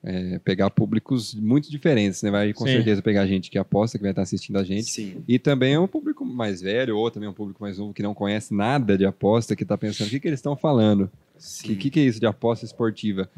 é, 0.04 0.38
pegar 0.40 0.68
públicos 0.70 1.34
muito 1.34 1.70
diferentes, 1.70 2.22
né? 2.22 2.30
Vai 2.30 2.52
com 2.52 2.66
Sim. 2.66 2.72
certeza 2.72 3.00
pegar 3.00 3.26
gente 3.26 3.50
que 3.50 3.58
aposta, 3.58 3.98
que 3.98 4.02
vai 4.02 4.10
estar 4.10 4.22
assistindo 4.22 4.58
a 4.58 4.64
gente. 4.64 4.90
Sim. 4.90 5.22
E 5.28 5.38
também 5.38 5.74
é 5.74 5.78
um 5.78 5.86
público 5.86 6.24
mais 6.24 6.60
velho, 6.60 6.96
ou 6.96 7.10
também 7.10 7.28
um 7.28 7.32
público 7.32 7.62
mais 7.62 7.78
novo 7.78 7.94
que 7.94 8.02
não 8.02 8.14
conhece 8.14 8.52
nada 8.52 8.98
de 8.98 9.04
aposta, 9.04 9.54
que 9.54 9.62
está 9.62 9.78
pensando 9.78 10.08
o 10.08 10.10
que, 10.10 10.20
que 10.20 10.28
eles 10.28 10.40
estão 10.40 10.56
falando. 10.56 11.10
O 11.36 11.62
que, 11.62 11.76
que, 11.76 11.90
que 11.90 12.00
é 12.00 12.04
isso 12.04 12.20
de 12.20 12.26
aposta 12.26 12.64
esportiva? 12.64 13.28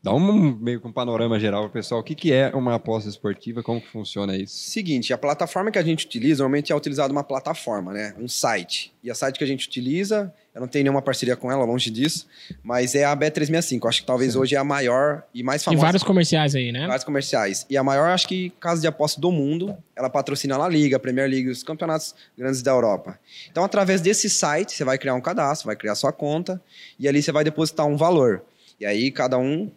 Dá 0.00 0.14
um 0.14 0.56
meio 0.56 0.80
que 0.80 0.86
um 0.86 0.92
panorama 0.92 1.40
geral 1.40 1.62
para 1.62 1.70
o 1.70 1.72
pessoal. 1.72 2.00
O 2.00 2.04
que, 2.04 2.14
que 2.14 2.32
é 2.32 2.54
uma 2.54 2.76
aposta 2.76 3.08
esportiva? 3.08 3.64
Como 3.64 3.80
que 3.80 3.88
funciona 3.88 4.36
isso? 4.36 4.56
Seguinte, 4.56 5.12
a 5.12 5.18
plataforma 5.18 5.72
que 5.72 5.78
a 5.78 5.82
gente 5.82 6.06
utiliza, 6.06 6.44
normalmente 6.44 6.72
é 6.72 6.76
utilizada 6.76 7.12
uma 7.12 7.24
plataforma, 7.24 7.92
né? 7.92 8.14
Um 8.16 8.28
site. 8.28 8.94
E 9.02 9.10
a 9.10 9.14
site 9.14 9.36
que 9.38 9.42
a 9.42 9.46
gente 9.46 9.66
utiliza, 9.66 10.32
eu 10.54 10.60
não 10.60 10.68
tenho 10.68 10.84
nenhuma 10.84 11.02
parceria 11.02 11.34
com 11.34 11.50
ela, 11.50 11.64
longe 11.64 11.90
disso, 11.90 12.28
mas 12.62 12.94
é 12.94 13.04
a 13.04 13.16
Bet365. 13.16 13.80
Eu 13.82 13.88
Acho 13.88 14.00
que 14.02 14.06
talvez 14.06 14.36
hoje 14.36 14.54
é 14.54 14.58
a 14.58 14.62
maior 14.62 15.24
e 15.34 15.42
mais 15.42 15.62
Tem 15.62 15.72
famosa. 15.72 15.86
vários 15.86 16.02
comerciais 16.04 16.54
aí, 16.54 16.70
né? 16.70 16.86
vários 16.86 17.04
comerciais. 17.04 17.66
E 17.68 17.76
a 17.76 17.82
maior, 17.82 18.10
acho 18.10 18.28
que, 18.28 18.50
casa 18.60 18.80
de 18.80 18.86
aposta 18.86 19.20
do 19.20 19.32
mundo. 19.32 19.76
Ela 19.96 20.08
patrocina 20.08 20.54
a 20.54 20.58
La 20.58 20.68
Liga, 20.68 20.96
a 20.96 21.00
Premier 21.00 21.28
League, 21.28 21.48
os 21.48 21.64
campeonatos 21.64 22.14
grandes 22.36 22.62
da 22.62 22.70
Europa. 22.70 23.18
Então, 23.50 23.64
através 23.64 24.00
desse 24.00 24.30
site, 24.30 24.74
você 24.74 24.84
vai 24.84 24.96
criar 24.96 25.14
um 25.14 25.20
cadastro, 25.20 25.66
vai 25.66 25.74
criar 25.74 25.96
sua 25.96 26.12
conta, 26.12 26.62
e 27.00 27.08
ali 27.08 27.20
você 27.20 27.32
vai 27.32 27.42
depositar 27.42 27.84
um 27.84 27.96
valor. 27.96 28.44
E 28.78 28.86
aí, 28.86 29.10
cada 29.10 29.36
um 29.36 29.68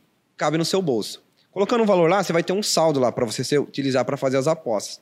cabe 0.41 0.57
no 0.57 0.65
seu 0.65 0.81
bolso. 0.81 1.21
Colocando 1.51 1.83
um 1.83 1.85
valor 1.85 2.09
lá, 2.09 2.23
você 2.23 2.33
vai 2.33 2.41
ter 2.41 2.51
um 2.51 2.63
saldo 2.63 2.99
lá 2.99 3.11
para 3.11 3.25
você 3.27 3.59
utilizar 3.59 4.03
para 4.03 4.17
fazer 4.17 4.37
as 4.37 4.47
apostas. 4.47 4.99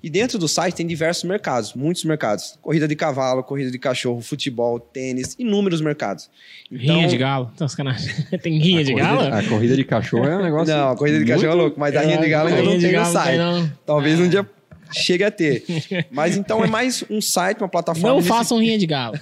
E 0.00 0.08
dentro 0.08 0.38
do 0.38 0.46
site 0.46 0.76
tem 0.76 0.86
diversos 0.86 1.24
mercados, 1.24 1.74
muitos 1.74 2.04
mercados. 2.04 2.56
Corrida 2.62 2.86
de 2.86 2.94
cavalo, 2.94 3.42
corrida 3.42 3.72
de 3.72 3.78
cachorro, 3.80 4.20
futebol, 4.20 4.78
tênis, 4.78 5.34
inúmeros 5.36 5.80
mercados. 5.80 6.30
Rinha 6.70 7.08
de 7.08 7.16
galo. 7.18 7.50
Sacanagem. 7.56 8.14
Tem 8.40 8.56
rinha 8.60 8.84
de 8.84 8.92
corrida, 8.92 9.14
galo? 9.16 9.34
A 9.34 9.42
corrida 9.42 9.74
de 9.74 9.84
cachorro 9.84 10.24
é 10.28 10.36
um 10.38 10.42
negócio. 10.44 10.72
Não, 10.72 10.90
a 10.90 10.96
corrida 10.96 11.18
de 11.18 11.24
muito- 11.24 11.34
cachorro 11.40 11.52
é 11.58 11.62
louco, 11.62 11.80
mas 11.80 11.96
a 11.96 12.02
rinha 12.02 12.18
de 12.18 12.28
galo 12.28 12.48
ainda 12.50 12.62
não 12.62 12.78
de 12.78 12.86
tem 12.86 12.96
no 12.96 13.04
site. 13.06 13.36
não. 13.38 13.72
Talvez 13.84 14.20
um 14.20 14.28
dia 14.28 14.48
chegue 14.92 15.24
a 15.24 15.30
ter. 15.32 15.64
Mas 16.12 16.36
então 16.36 16.64
é 16.64 16.66
mais 16.68 17.04
um 17.10 17.20
site, 17.20 17.58
uma 17.58 17.68
plataforma 17.68 18.08
Não 18.08 18.22
façam 18.22 18.58
rinha 18.60 18.78
de 18.78 18.86
galo. 18.86 19.18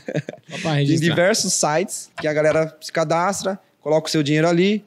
De 0.47 0.55
registrar. 0.69 1.09
diversos 1.09 1.53
sites 1.55 2.11
que 2.21 2.29
a 2.29 2.33
galera 2.35 2.77
se 2.81 2.93
cadastra, 2.93 3.59
coloca 3.81 4.07
o 4.09 4.11
seu 4.11 4.23
dinheiro 4.23 4.47
ali 4.47 4.85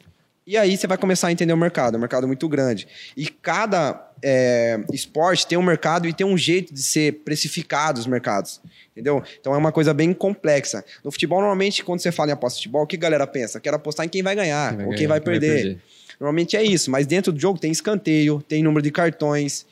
e 0.49 0.57
aí 0.57 0.75
você 0.75 0.87
vai 0.87 0.97
começar 0.97 1.27
a 1.27 1.31
entender 1.31 1.53
o 1.53 1.57
mercado. 1.57 1.93
É 1.93 1.97
um 1.97 1.99
mercado 1.99 2.25
muito 2.25 2.49
grande. 2.49 2.87
E 3.15 3.27
cada 3.27 4.11
é, 4.19 4.79
esporte 4.91 5.45
tem 5.45 5.55
um 5.55 5.61
mercado 5.61 6.07
e 6.07 6.13
tem 6.13 6.25
um 6.25 6.35
jeito 6.35 6.73
de 6.73 6.81
ser 6.81 7.21
precificado 7.23 7.99
os 7.99 8.07
mercados. 8.07 8.59
Entendeu? 8.91 9.21
Então 9.39 9.53
é 9.53 9.57
uma 9.57 9.71
coisa 9.71 9.93
bem 9.93 10.11
complexa. 10.11 10.83
No 11.03 11.11
futebol, 11.11 11.39
normalmente, 11.39 11.83
quando 11.83 11.99
você 11.99 12.11
fala 12.11 12.31
em 12.31 12.33
aposta 12.33 12.57
de 12.57 12.63
futebol, 12.63 12.81
o 12.81 12.87
que 12.87 12.95
a 12.95 12.99
galera 12.99 13.27
pensa? 13.27 13.59
Quero 13.59 13.75
apostar 13.75 14.07
em 14.07 14.09
quem 14.09 14.23
vai 14.23 14.33
ganhar 14.33 14.73
ou 14.73 14.89
quem 14.89 14.95
ganhar, 14.95 15.09
vai 15.09 15.21
perder. 15.21 15.77
Normalmente 16.19 16.57
é 16.57 16.63
isso, 16.63 16.89
mas 16.89 17.05
dentro 17.05 17.31
do 17.31 17.39
jogo 17.39 17.59
tem 17.59 17.69
escanteio, 17.71 18.41
tem 18.41 18.63
número 18.63 18.81
de 18.81 18.89
cartões, 18.89 19.67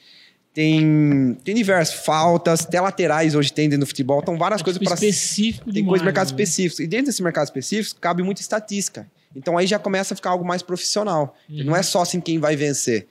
tem, 0.53 1.35
tem 1.43 1.55
diversas 1.55 2.05
faltas, 2.05 2.67
até 2.67 2.79
laterais 2.79 3.33
hoje 3.33 3.51
tem 3.51 3.67
dentro 3.67 3.85
do 3.85 3.87
futebol, 3.87 4.19
então 4.21 4.37
várias 4.37 4.61
coisas 4.61 4.79
Tipo, 4.79 4.91
para 4.91 5.07
específico 5.07 5.65
tem 5.65 5.73
demais, 5.73 5.89
coisas 5.89 6.05
mercados 6.05 6.31
né? 6.31 6.35
específicos. 6.35 6.79
E 6.81 6.87
dentro 6.87 7.07
desse 7.07 7.23
mercado 7.23 7.45
específico, 7.45 7.99
cabe 7.99 8.21
muita 8.21 8.41
estatística. 8.41 9.07
Então 9.35 9.57
aí 9.57 9.67
já 9.67 9.77
começa 9.79 10.13
a 10.13 10.17
ficar 10.17 10.31
algo 10.31 10.45
mais 10.45 10.61
profissional. 10.61 11.35
Uhum. 11.49 11.63
Não 11.65 11.75
é 11.75 11.83
só 11.83 12.01
assim 12.01 12.19
quem 12.19 12.39
vai 12.39 12.55
vencer. 12.55 13.07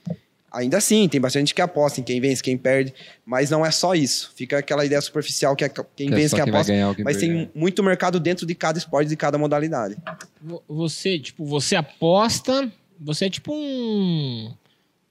Ainda 0.51 0.77
assim, 0.77 1.07
tem 1.09 1.19
bastante 1.19 1.41
gente 1.41 1.53
que 1.53 1.61
aposta 1.61 1.99
em 1.99 2.03
quem 2.03 2.19
vence, 2.21 2.41
quem 2.41 2.57
perde, 2.57 2.93
mas 3.25 3.49
não 3.49 3.65
é 3.65 3.69
só 3.69 3.93
isso. 3.93 4.31
Fica 4.35 4.57
aquela 4.57 4.85
ideia 4.85 4.99
superficial 5.01 5.55
que 5.55 5.63
é 5.65 5.69
quem 5.69 6.07
Que 6.07 6.13
é 6.13 6.17
vence, 6.17 6.29
só 6.29 6.37
quem 6.37 6.45
quem 6.45 6.53
aposta. 6.53 6.71
ganhar 6.73 6.95
quem 6.95 7.03
Mas 7.05 7.17
perder. 7.17 7.35
tem 7.47 7.51
muito 7.53 7.83
mercado 7.83 8.19
dentro 8.19 8.45
de 8.45 8.55
cada 8.55 8.77
esporte, 8.77 9.09
de 9.09 9.15
cada 9.17 9.37
modalidade. 9.37 9.97
Vo- 10.41 10.63
Você, 10.67 11.19
tipo, 11.19 11.45
você 11.45 11.75
aposta, 11.75 12.71
você 12.99 13.25
é 13.25 13.29
tipo 13.29 13.53
um, 13.53 14.51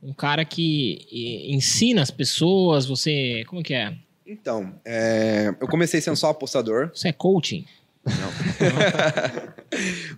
um 0.02 0.12
cara 0.14 0.44
que 0.44 1.06
ensina 1.50 2.02
as 2.02 2.10
pessoas, 2.10 2.86
você, 2.86 3.44
como 3.46 3.62
que 3.62 3.74
é? 3.74 3.94
Então, 4.26 4.74
é, 4.84 5.54
eu 5.60 5.68
comecei 5.68 6.00
sendo 6.00 6.16
só 6.16 6.30
apostador. 6.30 6.90
Você 6.92 7.08
é 7.08 7.12
coaching? 7.12 7.64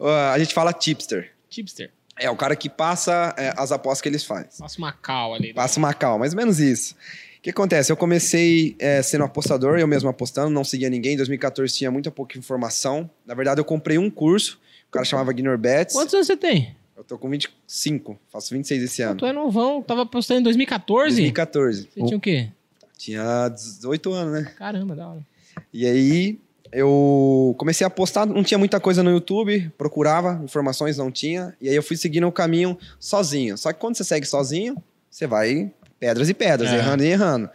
Uh, 0.01 0.07
a 0.33 0.39
gente 0.39 0.55
fala 0.55 0.73
tipster. 0.73 1.33
Tipster. 1.49 1.91
É 2.19 2.29
o 2.31 2.37
cara 2.37 2.57
que 2.57 2.69
passa 2.69 3.35
é, 3.37 3.55
as 3.57 3.71
apostas 3.71 4.01
que 4.01 4.09
eles 4.09 4.25
fazem. 4.25 4.49
Passa 4.59 4.79
uma 4.79 4.93
cal 4.93 5.35
ali. 5.35 5.49
né? 5.49 5.55
Passa 5.55 5.79
uma 5.79 5.95
calma, 5.95 6.19
mais 6.21 6.33
ou 6.33 6.37
menos 6.37 6.59
isso. 6.59 6.95
O 7.39 7.41
que 7.41 7.51
acontece? 7.51 7.93
Eu 7.93 7.97
comecei 7.97 8.75
é, 8.79 9.01
sendo 9.01 9.23
apostador, 9.25 9.79
eu 9.79 9.87
mesmo 9.87 10.09
apostando, 10.09 10.51
não 10.51 10.65
seguia 10.65 10.91
ninguém. 10.91 11.15
Em 11.15 11.17
2014 11.17 11.73
tinha 11.73 11.91
muita 11.91 12.11
pouca 12.11 12.37
informação. 12.37 13.09
Na 13.25 13.35
verdade, 13.35 13.61
eu 13.61 13.65
comprei 13.65 13.97
um 13.97 14.11
curso, 14.11 14.61
o 14.89 14.91
cara 14.91 15.05
chamava 15.05 15.33
Guinor 15.33 15.57
Bets. 15.57 15.95
Quantos 15.95 16.13
anos 16.15 16.27
você 16.27 16.37
tem? 16.37 16.77
Eu 16.97 17.05
tô 17.05 17.17
com 17.17 17.31
25, 17.31 18.19
faço 18.29 18.53
26 18.53 18.83
esse 18.83 19.03
ano. 19.03 19.17
Tu 19.19 19.25
é 19.25 19.33
novão, 19.33 19.81
tava 19.81 20.03
apostando 20.03 20.41
em 20.41 20.43
2014? 20.43 21.15
2014. 21.15 21.89
Você 21.95 22.05
tinha 22.05 22.17
o 22.17 22.21
quê? 22.21 22.49
Tinha 22.97 23.49
18 23.49 24.13
anos, 24.13 24.33
né? 24.33 24.53
Caramba, 24.59 24.97
da 24.97 25.09
hora. 25.09 25.27
E 25.73 25.87
aí 25.87 26.41
eu 26.73 27.55
comecei 27.59 27.85
a 27.85 27.89
apostar, 27.89 28.27
não 28.27 28.43
tinha 28.43 28.59
muita 28.59 28.79
coisa 28.81 29.03
no 29.03 29.11
YouTube, 29.11 29.71
procurava 29.77 30.41
informações, 30.45 30.97
não 30.97 31.11
tinha. 31.11 31.55
E 31.61 31.69
aí 31.69 31.75
eu 31.75 31.83
fui 31.83 31.97
seguindo 31.97 32.27
o 32.27 32.33
caminho 32.33 32.79
sozinho. 32.99 33.57
Só 33.57 33.73
que 33.73 33.81
quando 33.81 33.97
você 33.97 34.05
segue 34.05 34.27
sozinho, 34.27 34.77
você 35.11 35.27
vai 35.27 35.71
pedras 35.99 36.29
e 36.29 36.35
pedras, 36.35 36.71
É. 36.71 36.77
errando 36.77 37.05
e 37.05 37.07
errando. 37.09 37.51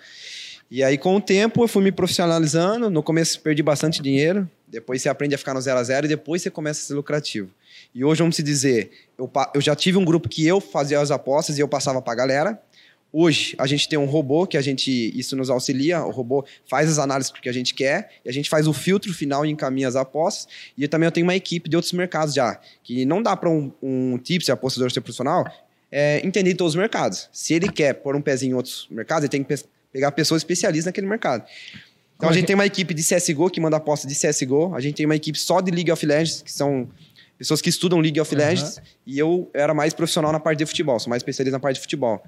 E 0.70 0.84
aí, 0.84 0.98
com 0.98 1.16
o 1.16 1.22
tempo, 1.22 1.64
eu 1.64 1.68
fui 1.68 1.84
me 1.84 1.92
profissionalizando. 1.92 2.90
No 2.90 3.04
começo, 3.04 3.40
perdi 3.42 3.62
bastante 3.62 4.02
dinheiro. 4.02 4.50
Depois, 4.68 5.02
você 5.04 5.08
aprende 5.10 5.36
a 5.36 5.38
ficar 5.38 5.54
no 5.54 5.62
zero 5.62 5.78
a 5.80 5.84
zero 5.84 6.08
e 6.08 6.10
depois 6.10 6.42
você 6.42 6.50
começa 6.50 6.82
a 6.82 6.84
ser 6.84 6.94
lucrativo. 6.96 7.50
E 7.94 8.04
hoje, 8.04 8.22
vamos 8.22 8.36
se 8.36 8.42
dizer, 8.42 8.92
eu, 9.18 9.30
eu 9.54 9.62
já 9.62 9.76
tive 9.76 10.00
um 10.00 10.06
grupo 10.06 10.28
que 10.28 10.46
eu 10.48 10.60
fazia 10.60 11.00
as 11.00 11.12
apostas 11.12 11.60
e 11.60 11.62
eu 11.62 11.68
passava 11.68 12.02
para 12.02 12.14
a 12.14 12.16
galera. 12.16 12.60
Hoje, 13.16 13.54
a 13.60 13.68
gente 13.68 13.88
tem 13.88 14.00
um 14.00 14.06
robô 14.06 14.48
que 14.48 14.58
a 14.58 14.62
gente, 14.62 14.90
isso 15.16 15.36
nos 15.36 15.48
auxilia. 15.52 16.04
O 16.04 16.10
robô 16.10 16.44
faz 16.66 16.90
as 16.90 16.98
análises 16.98 17.32
que 17.32 17.48
a 17.48 17.52
gente 17.54 17.76
quer 17.76 18.10
e 18.26 18.30
a 18.30 18.34
gente 18.34 18.50
faz 18.50 18.68
o 18.68 18.74
filtro 18.74 19.14
final 19.14 19.46
e 19.46 19.52
encaminha 19.52 19.88
as 19.88 19.96
apostas. 19.96 20.48
E 20.76 20.88
também 20.88 21.06
eu 21.06 21.12
tenho 21.12 21.28
uma 21.28 21.36
equipe 21.36 21.70
de 21.70 21.76
outros 21.76 21.94
mercados 21.94 22.34
já, 22.34 22.60
que 22.84 23.06
não 23.06 23.22
dá 23.22 23.38
para 23.38 23.50
um, 23.52 23.72
um 23.84 24.18
tips, 24.18 24.50
apostador 24.50 24.92
ser 24.92 25.02
profissional, 25.02 25.46
é, 25.92 26.26
entender 26.26 26.56
todos 26.56 26.74
os 26.74 26.80
mercados. 26.80 27.30
Se 27.32 27.54
ele 27.54 27.72
quer 27.72 27.94
pôr 27.94 28.16
um 28.16 28.22
pezinho 28.22 28.54
em 28.54 28.56
outros 28.56 28.88
mercados, 28.90 29.26
ele 29.26 29.30
tem 29.30 29.44
que 29.44 29.56
pe- 29.56 29.64
pegar 29.92 30.12
pessoas 30.12 30.40
especialistas 30.42 30.88
naquele 30.88 31.06
mercado. 31.06 31.46
Então 32.18 32.30
a 32.30 32.34
gente 32.34 32.48
tem 32.48 32.56
uma 32.56 32.66
equipe 32.66 32.96
de 32.96 33.04
CSGO 33.04 33.48
que 33.52 33.62
manda 33.62 33.78
aposta 33.78 34.08
de 34.08 34.16
CSGO, 34.16 34.74
a 34.74 34.80
gente 34.82 34.96
tem 34.96 35.06
uma 35.06 35.16
equipe 35.16 35.38
só 35.38 35.62
de 35.62 35.70
League 35.70 35.92
of 35.92 36.04
Legends, 36.04 36.42
que 36.42 36.52
são 36.52 36.90
pessoas 37.38 37.62
que 37.62 37.70
estudam 37.70 38.00
League 38.00 38.20
of. 38.20 38.34
Legends, 38.34 38.82
e 39.06 39.20
eu 39.20 39.52
era 39.54 39.72
mais 39.74 39.94
profissional 39.94 40.32
na 40.32 40.40
parte 40.40 40.60
de 40.60 40.66
futebol, 40.66 41.00
sou 41.00 41.10
mais 41.12 41.20
especialista 41.20 41.56
na 41.56 41.60
parte 41.60 41.76
de 41.76 41.82
futebol. 41.82 42.24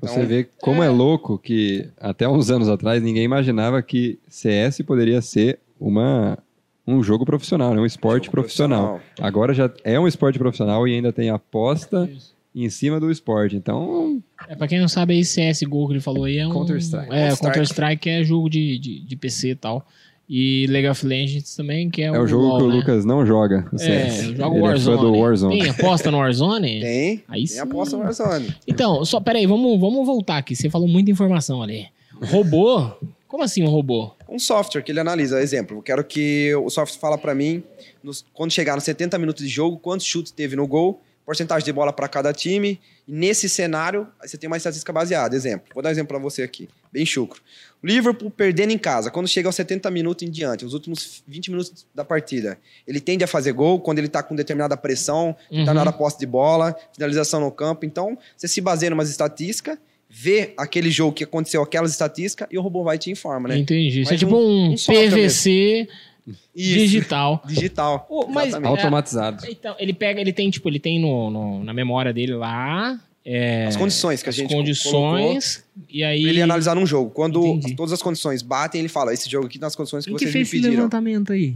Então, 0.00 0.14
você 0.14 0.24
ver 0.24 0.50
como 0.60 0.82
é. 0.82 0.88
louco 0.88 1.36
que 1.38 1.88
até 1.98 2.28
uns 2.28 2.50
anos 2.50 2.68
atrás 2.68 3.02
ninguém 3.02 3.24
imaginava 3.24 3.82
que 3.82 4.18
CS 4.28 4.80
poderia 4.82 5.20
ser 5.20 5.58
uma, 5.78 6.38
um 6.86 7.02
jogo 7.02 7.24
profissional, 7.24 7.74
né? 7.74 7.80
um 7.80 7.86
esporte 7.86 8.26
Jogo 8.26 8.36
profissional. 8.36 9.00
Agora 9.20 9.52
já 9.52 9.70
é 9.82 9.98
um 9.98 10.06
esporte 10.06 10.38
profissional 10.38 10.86
e 10.86 10.94
ainda 10.94 11.12
tem 11.12 11.30
aposta 11.30 12.08
Isso. 12.10 12.32
em 12.54 12.70
cima 12.70 13.00
do 13.00 13.10
esporte. 13.10 13.56
Então, 13.56 14.22
É, 14.48 14.54
pra 14.54 14.68
quem 14.68 14.80
não 14.80 14.88
sabe, 14.88 15.14
aí 15.14 15.22
CSGO 15.22 15.88
que 15.88 15.94
ele 15.94 16.00
falou 16.00 16.24
aí 16.24 16.38
é 16.38 16.46
um... 16.46 16.52
Counter-Strike. 16.52 17.06
É, 17.06 17.28
Counter-Strike. 17.28 17.42
Counter-Strike 17.42 18.08
é 18.08 18.22
jogo 18.22 18.48
de, 18.48 18.78
de, 18.78 19.00
de 19.00 19.16
PC 19.16 19.50
e 19.50 19.54
tal. 19.56 19.84
E 20.30 20.66
League 20.68 20.86
of 20.88 21.06
Legends 21.06 21.56
também, 21.56 21.88
que 21.88 22.02
é, 22.02 22.06
é 22.06 22.20
o 22.20 22.26
jogo 22.26 22.44
LoL, 22.46 22.58
que 22.58 22.64
o 22.64 22.68
né? 22.68 22.74
Lucas 22.76 23.04
não 23.06 23.24
joga. 23.24 23.66
É, 23.74 23.78
CS. 23.78 24.18
eu 24.28 24.36
jogo 24.36 24.54
Ele 24.56 24.58
é 24.58 24.62
Warzone. 24.68 24.96
fã 24.98 25.02
do 25.02 25.14
Warzone. 25.18 25.58
Tem 25.60 25.70
aposta 25.70 26.10
no 26.10 26.18
Warzone? 26.18 26.80
Tem, 26.80 27.24
Aí 27.28 27.38
tem 27.40 27.46
sim. 27.46 27.58
aposta 27.60 27.96
no 27.96 28.02
Warzone. 28.02 28.54
Então, 28.66 29.04
só, 29.06 29.20
peraí, 29.20 29.46
vamos, 29.46 29.80
vamos 29.80 30.04
voltar 30.06 30.36
aqui. 30.36 30.54
Você 30.54 30.68
falou 30.68 30.86
muita 30.86 31.10
informação 31.10 31.62
ali. 31.62 31.86
Robô? 32.22 32.90
Como 33.26 33.42
assim 33.42 33.62
um 33.62 33.68
robô? 33.68 34.10
Um 34.28 34.38
software 34.38 34.82
que 34.82 34.90
ele 34.92 35.00
analisa, 35.00 35.40
exemplo, 35.40 35.78
eu 35.78 35.82
quero 35.82 36.02
que 36.04 36.54
o 36.56 36.68
software 36.70 36.98
fala 37.00 37.16
para 37.18 37.34
mim, 37.34 37.62
nos- 38.02 38.24
quando 38.34 38.50
chegar 38.50 38.74
nos 38.74 38.84
70 38.84 39.18
minutos 39.18 39.42
de 39.44 39.48
jogo, 39.50 39.78
quantos 39.78 40.06
chutes 40.06 40.32
teve 40.32 40.56
no 40.56 40.66
gol, 40.66 41.00
porcentagem 41.26 41.64
de 41.64 41.72
bola 41.72 41.92
para 41.92 42.08
cada 42.08 42.32
time, 42.32 42.80
e 43.06 43.12
nesse 43.12 43.46
cenário, 43.48 44.06
aí 44.20 44.26
você 44.28 44.38
tem 44.38 44.48
uma 44.48 44.56
estatística 44.56 44.90
baseada. 44.94 45.36
Exemplo, 45.36 45.68
vou 45.74 45.82
dar 45.82 45.90
um 45.90 45.92
exemplo 45.92 46.08
para 46.08 46.18
você 46.18 46.42
aqui, 46.42 46.68
bem 46.92 47.04
chucro. 47.06 47.40
O 47.82 47.86
Liverpool 47.86 48.30
perdendo 48.30 48.72
em 48.72 48.78
casa, 48.78 49.10
quando 49.10 49.28
chega 49.28 49.48
aos 49.48 49.54
70 49.54 49.88
minutos 49.90 50.26
em 50.26 50.30
diante, 50.30 50.64
os 50.64 50.74
últimos 50.74 51.22
20 51.28 51.50
minutos 51.52 51.86
da 51.94 52.04
partida, 52.04 52.58
ele 52.86 52.98
tende 53.00 53.22
a 53.22 53.26
fazer 53.28 53.52
gol 53.52 53.78
quando 53.80 53.98
ele 53.98 54.08
está 54.08 54.20
com 54.22 54.34
determinada 54.34 54.76
pressão, 54.76 55.28
Uhum. 55.50 55.58
determinada 55.58 55.92
posse 55.92 56.18
de 56.18 56.26
bola, 56.26 56.74
finalização 56.92 57.40
no 57.40 57.52
campo. 57.52 57.86
Então, 57.86 58.18
você 58.36 58.48
se 58.48 58.60
baseia 58.60 58.90
em 58.90 58.92
umas 58.94 59.08
estatísticas, 59.10 59.78
vê 60.10 60.54
aquele 60.56 60.90
jogo 60.90 61.12
que 61.12 61.22
aconteceu, 61.22 61.62
aquelas 61.62 61.92
estatísticas, 61.92 62.48
e 62.50 62.58
o 62.58 62.62
robô 62.62 62.82
vai 62.82 62.98
te 62.98 63.10
informa, 63.12 63.48
né? 63.48 63.58
Entendi. 63.58 64.00
Isso 64.00 64.12
é 64.12 64.16
tipo 64.16 64.34
um, 64.36 64.72
um 64.72 64.74
PVC 64.74 65.86
Isso. 66.26 66.78
digital. 66.78 67.42
Digital. 67.46 68.06
Ô, 68.10 68.26
mas- 68.26 68.48
Exatamente. 68.48 68.80
Automatizado. 68.80 69.44
Então, 69.48 69.76
ele 69.78 69.92
pega, 69.92 70.20
ele 70.20 70.32
tem, 70.32 70.50
tipo, 70.50 70.68
ele 70.68 70.80
tem 70.80 71.00
no, 71.00 71.30
no- 71.30 71.62
na 71.64 71.72
memória 71.72 72.12
dele 72.12 72.34
lá. 72.34 72.98
É, 73.24 73.66
As 73.66 73.76
condições 73.76 74.22
que 74.22 74.28
a 74.28 74.32
gente 74.32 74.48
colocou 74.48 74.64
condições. 74.64 75.64
E 75.88 76.02
aí. 76.02 76.24
ele 76.26 76.40
analisar 76.40 76.74
num 76.74 76.86
jogo. 76.86 77.10
Quando 77.10 77.44
Entendi. 77.46 77.74
todas 77.76 77.92
as 77.92 78.00
condições 78.02 78.40
batem, 78.42 78.78
ele 78.80 78.88
fala: 78.88 79.12
esse 79.12 79.28
jogo 79.28 79.46
aqui 79.46 79.58
nas 79.58 79.74
condições 79.76 80.04
que 80.04 80.12
que 80.12 80.18
vocês 80.18 80.30
fez 80.32 80.34
me 80.34 80.42
esse 80.42 80.50
pediram. 80.56 80.74
levantamento 80.74 81.32
aí? 81.32 81.54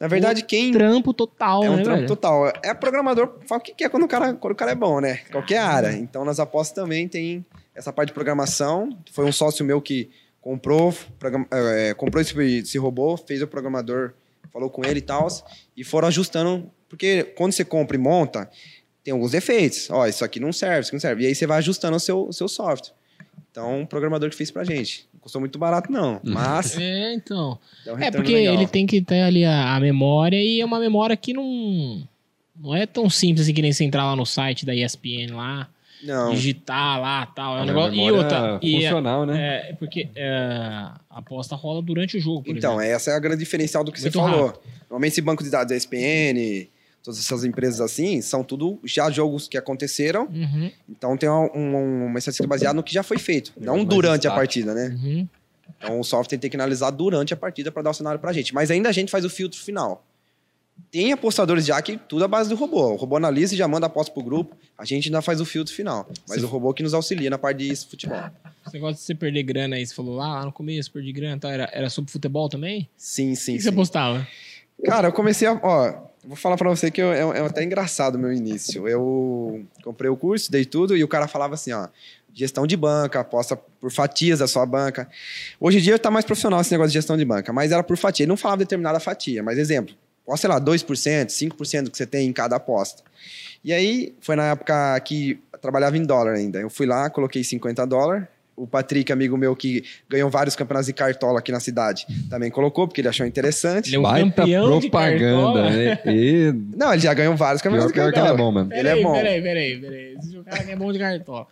Na 0.00 0.08
verdade, 0.08 0.44
quem. 0.44 0.72
Trampo 0.72 1.14
total, 1.14 1.62
É 1.62 1.70
um 1.70 1.76
né, 1.76 1.82
trampo 1.82 1.96
velho? 1.98 2.08
total. 2.08 2.52
É 2.64 2.74
programador, 2.74 3.38
fala 3.46 3.60
o 3.60 3.64
que 3.64 3.72
quer 3.74 3.88
quando 3.88 4.02
o 4.04 4.08
cara, 4.08 4.34
quando 4.34 4.52
o 4.52 4.56
cara 4.56 4.72
é 4.72 4.74
bom, 4.74 5.00
né? 5.00 5.20
Qualquer 5.30 5.58
área. 5.58 5.92
Então, 5.92 6.24
nas 6.24 6.40
apostas 6.40 6.74
também 6.74 7.06
tem 7.06 7.44
essa 7.74 7.92
parte 7.92 8.08
de 8.08 8.14
programação. 8.14 8.96
Foi 9.12 9.24
um 9.24 9.30
sócio 9.32 9.64
meu 9.64 9.80
que 9.80 10.10
comprou, 10.40 10.92
program- 11.18 11.46
é, 11.52 11.94
comprou 11.94 12.20
esse, 12.20 12.36
esse 12.58 12.76
robô, 12.76 13.16
fez 13.16 13.40
o 13.40 13.46
programador, 13.46 14.12
falou 14.52 14.68
com 14.68 14.84
ele 14.84 14.98
e 14.98 15.02
tal, 15.02 15.28
e 15.76 15.84
foram 15.84 16.08
ajustando. 16.08 16.68
Porque 16.88 17.22
quando 17.36 17.52
você 17.52 17.64
compra 17.64 17.96
e 17.96 18.00
monta, 18.00 18.50
tem 19.04 19.12
alguns 19.12 19.30
defeitos. 19.32 19.88
Ó, 19.90 20.06
isso 20.06 20.24
aqui 20.24 20.40
não 20.40 20.52
serve, 20.52 20.80
isso 20.80 20.88
aqui 20.88 20.94
não 20.96 21.00
serve. 21.00 21.24
E 21.24 21.26
aí 21.26 21.34
você 21.34 21.46
vai 21.46 21.58
ajustando 21.58 21.96
o 21.96 22.00
seu, 22.00 22.26
o 22.28 22.32
seu 22.32 22.48
software. 22.48 22.92
Então, 23.50 23.80
um 23.82 23.86
programador 23.86 24.28
que 24.30 24.34
fez 24.36 24.50
pra 24.50 24.64
gente. 24.64 25.06
Não 25.14 25.20
custou 25.20 25.40
muito 25.40 25.58
barato, 25.58 25.92
não. 25.92 26.20
Mas 26.24 26.76
É, 26.80 27.14
então. 27.14 27.58
um 27.86 27.98
É, 28.02 28.10
porque 28.10 28.32
legal. 28.34 28.54
ele 28.54 28.66
tem 28.66 28.84
que 28.86 29.00
ter 29.00 29.20
ali 29.22 29.44
a, 29.44 29.76
a 29.76 29.80
memória 29.80 30.36
e 30.42 30.60
é 30.60 30.64
uma 30.64 30.80
memória 30.80 31.16
que 31.16 31.32
não. 31.32 32.02
Não 32.56 32.74
é 32.74 32.86
tão 32.86 33.08
simples 33.10 33.42
assim 33.42 33.54
que 33.54 33.62
nem 33.62 33.72
você 33.72 33.84
entrar 33.84 34.04
lá 34.04 34.16
no 34.16 34.24
site 34.24 34.64
da 34.64 34.72
ESPN 34.74 35.34
lá, 35.34 35.68
Não. 36.04 36.32
digitar 36.32 37.00
lá 37.00 37.26
tal. 37.26 37.56
É 37.58 37.60
um 37.60 37.62
É 37.62 37.66
negócio. 37.66 37.94
E 37.94 38.10
outra. 38.12 38.58
E, 38.62 38.76
é, 38.76 38.80
funcional, 38.82 39.26
né? 39.26 39.68
é, 39.70 39.72
porque 39.74 40.08
é, 40.14 40.28
a 40.30 40.96
aposta 41.10 41.54
rola 41.56 41.82
durante 41.82 42.16
o 42.16 42.20
jogo. 42.20 42.44
por 42.44 42.56
Então, 42.56 42.74
exemplo. 42.80 42.96
essa 42.96 43.10
é 43.10 43.14
a 43.14 43.18
grande 43.18 43.38
diferencial 43.40 43.82
do 43.84 43.90
que 43.92 44.00
Muito 44.00 44.12
você 44.12 44.18
falou. 44.18 44.62
Normalmente, 44.82 45.12
esse 45.12 45.20
banco 45.20 45.42
de 45.42 45.50
dados 45.50 45.68
da 45.68 45.76
ESPN, 45.76 46.68
todas 47.04 47.20
essas 47.20 47.44
empresas 47.44 47.80
assim, 47.82 48.22
são 48.22 48.42
tudo 48.42 48.80
já 48.82 49.10
jogos 49.10 49.46
que 49.46 49.58
aconteceram. 49.58 50.24
Uhum, 50.24 50.70
Então, 50.88 51.16
tem 51.18 51.28
uma, 51.28 51.50
uma, 51.52 51.78
uma 51.78 52.18
estatística 52.18 52.48
baseada 52.48 52.74
no 52.74 52.82
que 52.82 52.92
já 52.94 53.02
foi 53.02 53.18
feito, 53.18 53.52
não 53.60 53.76
mais 53.76 53.88
durante 53.88 54.26
a 54.26 54.30
partida, 54.32 54.72
né? 54.74 54.88
uhum. 55.00 55.28
Então, 55.78 56.00
o 56.00 56.04
software 56.04 56.38
tem 56.38 56.48
que 56.50 56.56
analisar 56.56 56.90
durante 56.90 57.34
a 57.34 57.36
partida 57.36 57.70
para 57.70 57.82
dar 57.82 57.90
o 57.90 57.94
cenário 57.94 58.18
pra 58.18 58.32
gente. 58.32 58.54
Mas 58.54 58.70
ainda 58.70 58.88
a 58.88 58.92
gente 58.92 59.10
faz 59.10 59.22
o 59.24 59.28
filtro 59.30 59.58
final. 59.60 60.02
Tem 60.90 61.12
apostadores 61.12 61.66
já 61.66 61.80
que 61.80 61.96
tudo 61.96 62.22
é 62.22 62.24
a 62.24 62.28
base 62.28 62.48
do 62.48 62.56
robô. 62.56 62.92
O 62.92 62.96
robô 62.96 63.16
analisa 63.16 63.54
e 63.54 63.56
já 63.56 63.68
manda 63.68 63.86
a 63.86 63.88
aposta 63.88 64.12
pro 64.12 64.22
grupo. 64.22 64.56
A 64.78 64.84
gente 64.84 65.08
ainda 65.08 65.20
faz 65.22 65.40
o 65.40 65.44
filtro 65.44 65.72
final. 65.74 66.08
Mas 66.28 66.42
o 66.42 66.46
robô 66.46 66.72
que 66.72 66.82
nos 66.82 66.94
auxilia 66.94 67.28
na 67.30 67.38
parte 67.38 67.58
de 67.68 67.76
futebol. 67.76 68.18
Esse 68.66 68.74
negócio 68.74 68.96
de 68.96 69.02
você 69.02 69.14
perder 69.14 69.42
grana 69.42 69.76
aí, 69.76 69.86
você 69.86 69.94
falou 69.94 70.16
lá, 70.16 70.40
lá 70.40 70.44
no 70.46 70.52
começo, 70.52 70.90
perdi 70.90 71.12
grana, 71.12 71.38
tá? 71.38 71.50
era, 71.50 71.68
era 71.72 71.90
sobre 71.90 72.10
futebol 72.10 72.48
também? 72.48 72.88
Sim, 72.96 73.32
O 73.32 73.36
sim, 73.36 73.52
que, 73.52 73.58
que 73.58 73.62
você 73.64 73.68
sim. 73.68 73.74
apostava? 73.74 74.26
Cara, 74.84 75.08
eu 75.08 75.12
comecei 75.12 75.46
a. 75.46 75.60
Ó, 75.62 76.08
vou 76.26 76.36
falar 76.36 76.56
pra 76.56 76.68
você 76.70 76.90
que 76.90 77.00
eu- 77.00 77.12
é, 77.12 77.38
é 77.38 77.46
até 77.46 77.62
engraçado 77.62 78.14
o 78.16 78.18
meu 78.18 78.32
início. 78.32 78.86
Eu 78.88 79.64
comprei 79.82 80.10
o 80.10 80.16
curso, 80.16 80.50
dei 80.50 80.64
tudo, 80.64 80.96
e 80.96 81.02
o 81.04 81.08
cara 81.08 81.26
falava 81.28 81.54
assim: 81.54 81.72
ó, 81.72 81.88
gestão 82.32 82.66
de 82.66 82.76
banca, 82.76 83.20
aposta 83.20 83.56
por 83.56 83.90
fatias 83.92 84.38
da 84.40 84.46
sua 84.46 84.66
banca. 84.66 85.08
Hoje 85.60 85.78
em 85.78 85.82
dia 85.82 85.98
tá 85.98 86.10
mais 86.10 86.24
profissional 86.24 86.60
esse 86.60 86.70
negócio 86.72 86.90
de 86.90 86.94
gestão 86.94 87.16
de 87.16 87.24
banca, 87.24 87.52
mas 87.52 87.70
era 87.72 87.82
por 87.82 87.96
fatia. 87.96 88.24
Ele 88.24 88.28
não 88.30 88.36
falava 88.36 88.58
determinada 88.58 88.98
fatia, 89.00 89.42
mas 89.42 89.58
exemplo, 89.58 89.94
posta, 90.26 90.42
sei 90.46 90.50
lá, 90.50 90.58
2%, 90.60 91.30
5% 91.30 91.90
que 91.90 91.96
você 91.96 92.06
tem 92.06 92.26
em 92.28 92.32
cada 92.32 92.56
aposta. 92.56 93.02
E 93.62 93.72
aí, 93.72 94.14
foi 94.20 94.36
na 94.36 94.50
época 94.50 95.00
que 95.00 95.38
trabalhava 95.62 95.96
em 95.96 96.02
dólar 96.04 96.34
ainda. 96.34 96.58
Eu 96.60 96.68
fui 96.68 96.84
lá, 96.86 97.08
coloquei 97.08 97.42
50 97.42 97.86
dólares. 97.86 98.26
O 98.56 98.66
Patrick, 98.68 99.12
amigo 99.12 99.36
meu, 99.36 99.56
que 99.56 99.82
ganhou 100.08 100.30
vários 100.30 100.54
campeonatos 100.54 100.86
de 100.86 100.92
cartola 100.92 101.40
aqui 101.40 101.50
na 101.50 101.58
cidade, 101.58 102.06
também 102.30 102.50
colocou, 102.50 102.86
porque 102.86 103.00
ele 103.00 103.08
achou 103.08 103.26
interessante. 103.26 103.88
Ele 103.88 103.96
é 103.96 103.98
um 103.98 104.02
Baita 104.02 104.30
campeão 104.30 104.80
propaganda, 104.80 105.62
cartola. 105.62 105.70
né? 105.70 105.98
E 106.06 106.54
Não, 106.76 106.92
ele 106.92 107.02
já 107.02 107.12
ganhou 107.14 107.34
vários 107.36 107.60
pior, 107.60 107.70
campeonatos 107.72 107.92
de 107.92 108.00
que 108.00 108.06
ele 108.06 108.12
cartola. 108.12 108.34
é 108.34 108.36
bom, 108.38 108.52
mano. 108.52 108.70
Ele 108.72 108.88
é 108.88 109.02
bom. 109.02 109.12
Peraí, 109.12 109.42
peraí, 109.42 109.78
peraí. 109.80 110.14
Esse 110.18 110.36
cara 110.44 110.64
que 110.64 110.70
é 110.70 110.76
bom 110.76 110.92
de 110.92 110.98
cartola. 111.00 111.46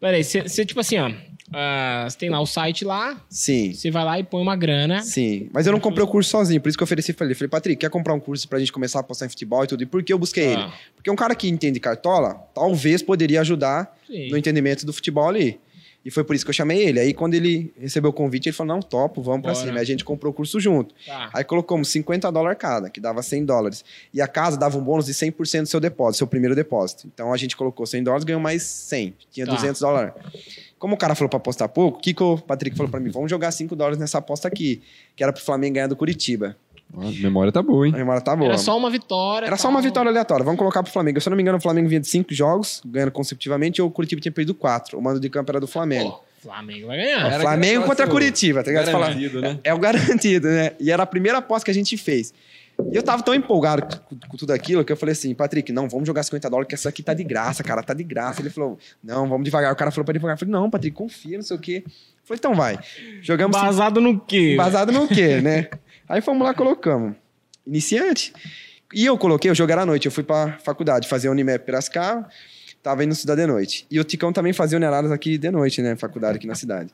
Peraí, 0.00 0.24
você, 0.24 0.42
você, 0.42 0.64
tipo 0.64 0.80
assim, 0.80 0.98
ó. 0.98 1.12
ah, 1.52 2.06
Você 2.08 2.16
tem 2.18 2.30
lá 2.30 2.40
o 2.40 2.46
site 2.46 2.84
lá, 2.84 3.20
Sim, 3.28 3.72
você 3.74 3.90
vai 3.90 4.02
lá 4.04 4.18
e 4.18 4.24
põe 4.24 4.40
uma 4.42 4.56
grana. 4.56 5.02
sim. 5.02 5.48
Mas 5.52 5.66
eu 5.66 5.72
não 5.72 5.78
comprei 5.80 6.02
o 6.02 6.08
curso 6.08 6.30
sozinho, 6.30 6.60
por 6.60 6.68
isso 6.70 6.78
que 6.78 6.82
eu 6.82 6.86
ofereci 6.86 7.12
pra 7.12 7.26
ele. 7.26 7.34
Falei, 7.34 7.48
Patrick, 7.50 7.76
quer 7.80 7.90
comprar 7.90 8.14
um 8.14 8.20
curso 8.20 8.48
pra 8.48 8.58
gente 8.58 8.72
começar 8.72 8.98
a 8.98 9.00
apostar 9.02 9.26
em 9.26 9.30
futebol 9.30 9.62
e 9.62 9.66
tudo? 9.66 9.82
E 9.82 9.86
por 9.86 10.02
que 10.02 10.12
eu 10.12 10.18
busquei 10.18 10.44
ele? 10.46 10.62
Ah, 10.62 10.72
Porque 10.96 11.10
um 11.10 11.16
cara 11.16 11.34
que 11.34 11.48
entende 11.48 11.78
cartola, 11.78 12.34
talvez 12.54 13.02
poderia 13.02 13.42
ajudar 13.42 13.94
sim. 14.06 14.28
no 14.30 14.36
entendimento 14.38 14.84
do 14.86 14.92
futebol 14.92 15.28
ali. 15.28 15.60
E 16.04 16.10
foi 16.10 16.24
por 16.24 16.34
isso 16.34 16.44
que 16.44 16.48
eu 16.48 16.54
chamei 16.54 16.82
ele. 16.82 16.98
Aí 16.98 17.12
quando 17.12 17.34
ele 17.34 17.72
recebeu 17.78 18.10
o 18.10 18.12
convite, 18.12 18.48
ele 18.48 18.56
falou, 18.56 18.74
não, 18.74 18.80
topo, 18.80 19.20
vamos 19.22 19.42
pra 19.42 19.52
Bora. 19.52 19.64
cima. 19.66 19.76
Aí 19.78 19.82
a 19.82 19.86
gente 19.86 20.04
comprou 20.04 20.32
o 20.32 20.34
curso 20.34 20.58
junto. 20.58 20.94
Tá. 21.06 21.30
Aí 21.34 21.44
colocamos 21.44 21.88
50 21.88 22.30
dólares 22.32 22.58
cada, 22.58 22.88
que 22.88 22.98
dava 23.00 23.22
100 23.22 23.44
dólares. 23.44 23.84
E 24.12 24.20
a 24.22 24.26
casa 24.26 24.56
dava 24.56 24.78
um 24.78 24.82
bônus 24.82 25.06
de 25.06 25.12
100% 25.12 25.62
do 25.62 25.68
seu 25.68 25.78
depósito, 25.80 26.18
seu 26.18 26.26
primeiro 26.26 26.54
depósito. 26.56 27.06
Então 27.12 27.32
a 27.32 27.36
gente 27.36 27.54
colocou 27.56 27.84
100 27.84 28.02
dólares, 28.04 28.24
ganhou 28.24 28.40
mais 28.40 28.62
100. 28.62 29.14
Tinha 29.30 29.46
Tá. 29.46 29.54
200 29.54 29.80
dólares. 29.80 30.14
Como 30.78 30.94
o 30.94 30.96
cara 30.96 31.14
falou 31.14 31.28
pra 31.28 31.36
apostar 31.36 31.68
pouco, 31.68 31.98
o 31.98 32.00
que, 32.00 32.14
que 32.14 32.22
o 32.22 32.38
Patrick 32.38 32.74
falou 32.74 32.90
pra 32.90 32.98
mim? 32.98 33.10
Vamos 33.10 33.30
jogar 33.30 33.50
5 33.50 33.76
dólares 33.76 33.98
nessa 33.98 34.16
aposta 34.16 34.48
aqui, 34.48 34.80
que 35.14 35.22
era 35.22 35.30
pro 35.30 35.42
Flamengo 35.42 35.74
ganhar 35.74 35.86
do 35.88 35.94
Curitiba. 35.96 36.56
A 36.96 37.22
memória 37.22 37.52
tá 37.52 37.62
boa, 37.62 37.86
hein? 37.86 37.94
A 37.94 37.98
memória 37.98 38.20
tá 38.20 38.34
boa. 38.34 38.48
Era 38.48 38.58
só 38.58 38.76
uma 38.76 38.90
vitória. 38.90 39.46
Era 39.46 39.56
só 39.56 39.64
tal. 39.64 39.70
uma 39.70 39.80
vitória 39.82 40.10
aleatória. 40.10 40.44
Vamos 40.44 40.58
colocar 40.58 40.82
pro 40.82 40.92
Flamengo. 40.92 41.20
Se 41.20 41.28
eu 41.28 41.30
não 41.30 41.36
me 41.36 41.42
engano, 41.42 41.58
o 41.58 41.60
Flamengo 41.60 41.88
vinha 41.88 42.00
de 42.00 42.08
5 42.08 42.34
jogos, 42.34 42.82
ganhando 42.84 43.12
consecutivamente, 43.12 43.80
e 43.80 43.82
o 43.82 43.90
Curitiba 43.90 44.20
tinha 44.20 44.32
perdido 44.32 44.54
4. 44.54 44.98
O 44.98 45.02
mando 45.02 45.20
de 45.20 45.30
campo 45.30 45.50
era 45.52 45.60
do 45.60 45.68
Flamengo. 45.68 46.10
Pô, 46.10 46.24
Flamengo 46.42 46.88
vai 46.88 46.96
ganhar. 46.96 47.32
Era 47.32 47.40
Flamengo 47.40 47.84
contra 47.84 48.06
Curitiba, 48.06 48.64
tá 48.64 48.70
ligado? 48.70 48.90
Garantido, 48.90 49.40
né? 49.40 49.58
É 49.62 49.72
o 49.72 49.78
garantido, 49.78 50.48
né? 50.48 50.72
E 50.80 50.90
era 50.90 51.02
a 51.02 51.06
primeira 51.06 51.38
aposta 51.38 51.64
que 51.64 51.70
a 51.70 51.74
gente 51.74 51.96
fez. 51.96 52.32
E 52.92 52.96
eu 52.96 53.02
tava 53.02 53.22
tão 53.22 53.34
empolgado 53.34 54.00
com, 54.08 54.16
com 54.16 54.36
tudo 54.36 54.52
aquilo 54.52 54.84
que 54.84 54.92
eu 54.92 54.96
falei 54.96 55.12
assim, 55.12 55.34
Patrick, 55.34 55.70
não, 55.72 55.88
vamos 55.88 56.06
jogar 56.06 56.22
50 56.22 56.48
dólares, 56.48 56.68
que 56.68 56.74
essa 56.74 56.88
aqui 56.88 57.02
tá 57.02 57.12
de 57.12 57.22
graça, 57.22 57.62
cara, 57.62 57.82
tá 57.82 57.92
de 57.92 58.02
graça. 58.02 58.40
Ele 58.40 58.50
falou, 58.50 58.78
não, 59.04 59.28
vamos 59.28 59.44
devagar. 59.44 59.72
O 59.72 59.76
cara 59.76 59.90
falou 59.90 60.04
pra 60.04 60.12
devagar. 60.12 60.34
Eu 60.34 60.38
falei, 60.38 60.52
não, 60.52 60.70
Patrick, 60.70 60.96
confia, 60.96 61.36
não 61.36 61.44
sei 61.44 61.56
o 61.56 61.60
quê. 61.60 61.82
Eu 61.86 61.92
falei, 62.24 62.38
então 62.38 62.54
vai. 62.54 62.78
Jogamos. 63.20 63.56
Basado 63.56 64.00
no 64.00 64.18
quê? 64.18 64.54
Basado 64.56 64.92
no 64.92 65.06
quê, 65.06 65.40
né? 65.40 65.68
Aí 66.10 66.20
fomos 66.20 66.44
lá, 66.44 66.52
colocamos. 66.52 67.14
Iniciante. 67.64 68.32
E 68.92 69.06
eu 69.06 69.16
coloquei, 69.16 69.48
eu 69.48 69.54
joguei 69.54 69.76
à 69.76 69.86
noite. 69.86 70.06
Eu 70.06 70.10
fui 70.10 70.24
pra 70.24 70.58
faculdade 70.58 71.06
fazer 71.06 71.28
Unimap 71.28 71.64
Piracicaba, 71.64 72.28
tava 72.82 73.04
indo 73.04 73.12
estudar 73.12 73.36
de 73.36 73.46
noite. 73.46 73.86
E 73.88 74.00
o 74.00 74.02
Ticão 74.02 74.32
também 74.32 74.52
fazia 74.52 74.76
Uneradas 74.76 75.12
aqui 75.12 75.38
de 75.38 75.48
noite, 75.52 75.80
né? 75.80 75.94
Faculdade 75.94 76.38
aqui 76.38 76.48
na 76.48 76.56
cidade. 76.56 76.90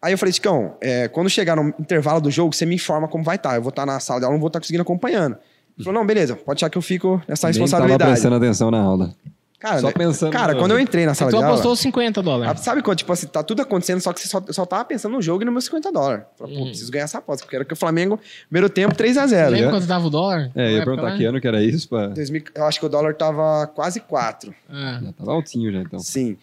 Aí 0.00 0.14
eu 0.14 0.18
falei, 0.18 0.32
Ticão, 0.32 0.76
é, 0.80 1.08
quando 1.08 1.28
chegar 1.28 1.56
no 1.56 1.74
intervalo 1.78 2.22
do 2.22 2.30
jogo, 2.30 2.54
você 2.54 2.64
me 2.64 2.76
informa 2.76 3.06
como 3.06 3.22
vai 3.22 3.36
estar. 3.36 3.56
Eu 3.56 3.60
vou 3.62 3.68
estar 3.68 3.84
na 3.84 4.00
sala 4.00 4.20
de 4.20 4.24
aula, 4.24 4.34
não 4.34 4.40
vou 4.40 4.46
estar 4.46 4.60
conseguindo 4.60 4.82
acompanhando. 4.82 5.36
Ele 5.76 5.84
falou, 5.84 6.00
não, 6.00 6.06
beleza, 6.06 6.34
pode 6.34 6.58
achar 6.58 6.70
que 6.70 6.78
eu 6.78 6.82
fico 6.82 7.22
nessa 7.28 7.48
Nem 7.48 7.54
tava 7.54 7.64
responsabilidade. 7.64 8.10
prestando 8.12 8.36
atenção 8.36 8.70
na 8.70 8.80
aula. 8.80 9.14
Cara, 9.58 9.80
Só 9.80 9.88
né, 9.88 9.92
pensando 9.92 10.30
Cara, 10.32 10.54
quando 10.54 10.70
eu 10.70 10.78
entrei 10.78 11.04
na 11.04 11.14
sala 11.14 11.30
Então 11.30 11.40
de 11.40 11.44
aula... 11.44 11.56
apostou 11.58 11.74
50 11.74 12.20
Ah, 12.20 12.22
dólares. 12.22 12.60
Sabe 12.60 12.80
quando, 12.80 12.98
tipo 12.98 13.12
assim, 13.12 13.26
tá 13.26 13.42
tudo 13.42 13.60
acontecendo, 13.60 14.00
só 14.00 14.12
que 14.12 14.20
você 14.20 14.28
só, 14.28 14.40
só 14.50 14.64
tava 14.64 14.84
pensando 14.84 15.12
no 15.14 15.20
jogo 15.20 15.42
e 15.42 15.44
no 15.44 15.50
meu 15.50 15.60
50 15.60 15.90
dólares. 15.90 16.24
Falei, 16.36 16.56
pô, 16.56 16.62
Hum. 16.62 16.66
preciso 16.66 16.92
ganhar 16.92 17.04
essa 17.04 17.18
aposta, 17.18 17.44
porque 17.44 17.56
era 17.56 17.64
que 17.64 17.72
o 17.72 17.76
Flamengo, 17.76 18.20
primeiro 18.48 18.68
tempo, 18.70 18.94
3x0. 18.94 19.48
Lembra 19.48 19.66
né? 19.66 19.70
quanto 19.72 19.86
dava 19.86 20.06
o 20.06 20.10
dólar? 20.10 20.50
É, 20.54 20.68
eu 20.68 20.76
ia 20.76 20.84
perguntar 20.84 21.02
lá? 21.10 21.16
que 21.16 21.24
ano 21.24 21.40
que 21.40 21.48
era 21.48 21.60
isso, 21.60 21.88
pra... 21.88 22.06
2000, 22.06 22.42
eu 22.54 22.64
acho 22.66 22.78
que 22.78 22.86
o 22.86 22.88
dólar 22.88 23.14
tava 23.14 23.66
quase 23.74 23.98
4. 23.98 24.54
Ah. 24.68 25.00
Já 25.02 25.12
tava 25.12 25.32
altinho 25.32 25.72
já, 25.72 25.80
então. 25.80 25.98
Sim. 25.98 26.36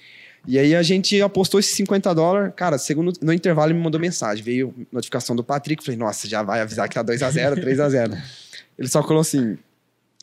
E 0.45 0.59
aí 0.59 0.75
a 0.75 0.83
gente 0.83 1.19
apostou 1.21 1.59
esses 1.59 1.73
50 1.73 2.13
dólares. 2.13 2.51
Cara, 2.55 2.77
segundo, 2.77 3.13
no 3.21 3.31
intervalo 3.33 3.71
ele 3.71 3.77
me 3.79 3.83
mandou 3.83 3.99
mensagem. 3.99 4.43
Veio 4.43 4.75
notificação 4.91 5.35
do 5.35 5.43
Patrick. 5.43 5.83
Falei, 5.83 5.97
nossa, 5.97 6.27
já 6.27 6.43
vai 6.43 6.61
avisar 6.61 6.87
que 6.89 6.93
tá 6.95 7.03
2x0, 7.03 7.55
3x0. 7.63 8.15
ele 8.77 8.87
só 8.87 9.01
falou 9.01 9.21
assim: 9.21 9.57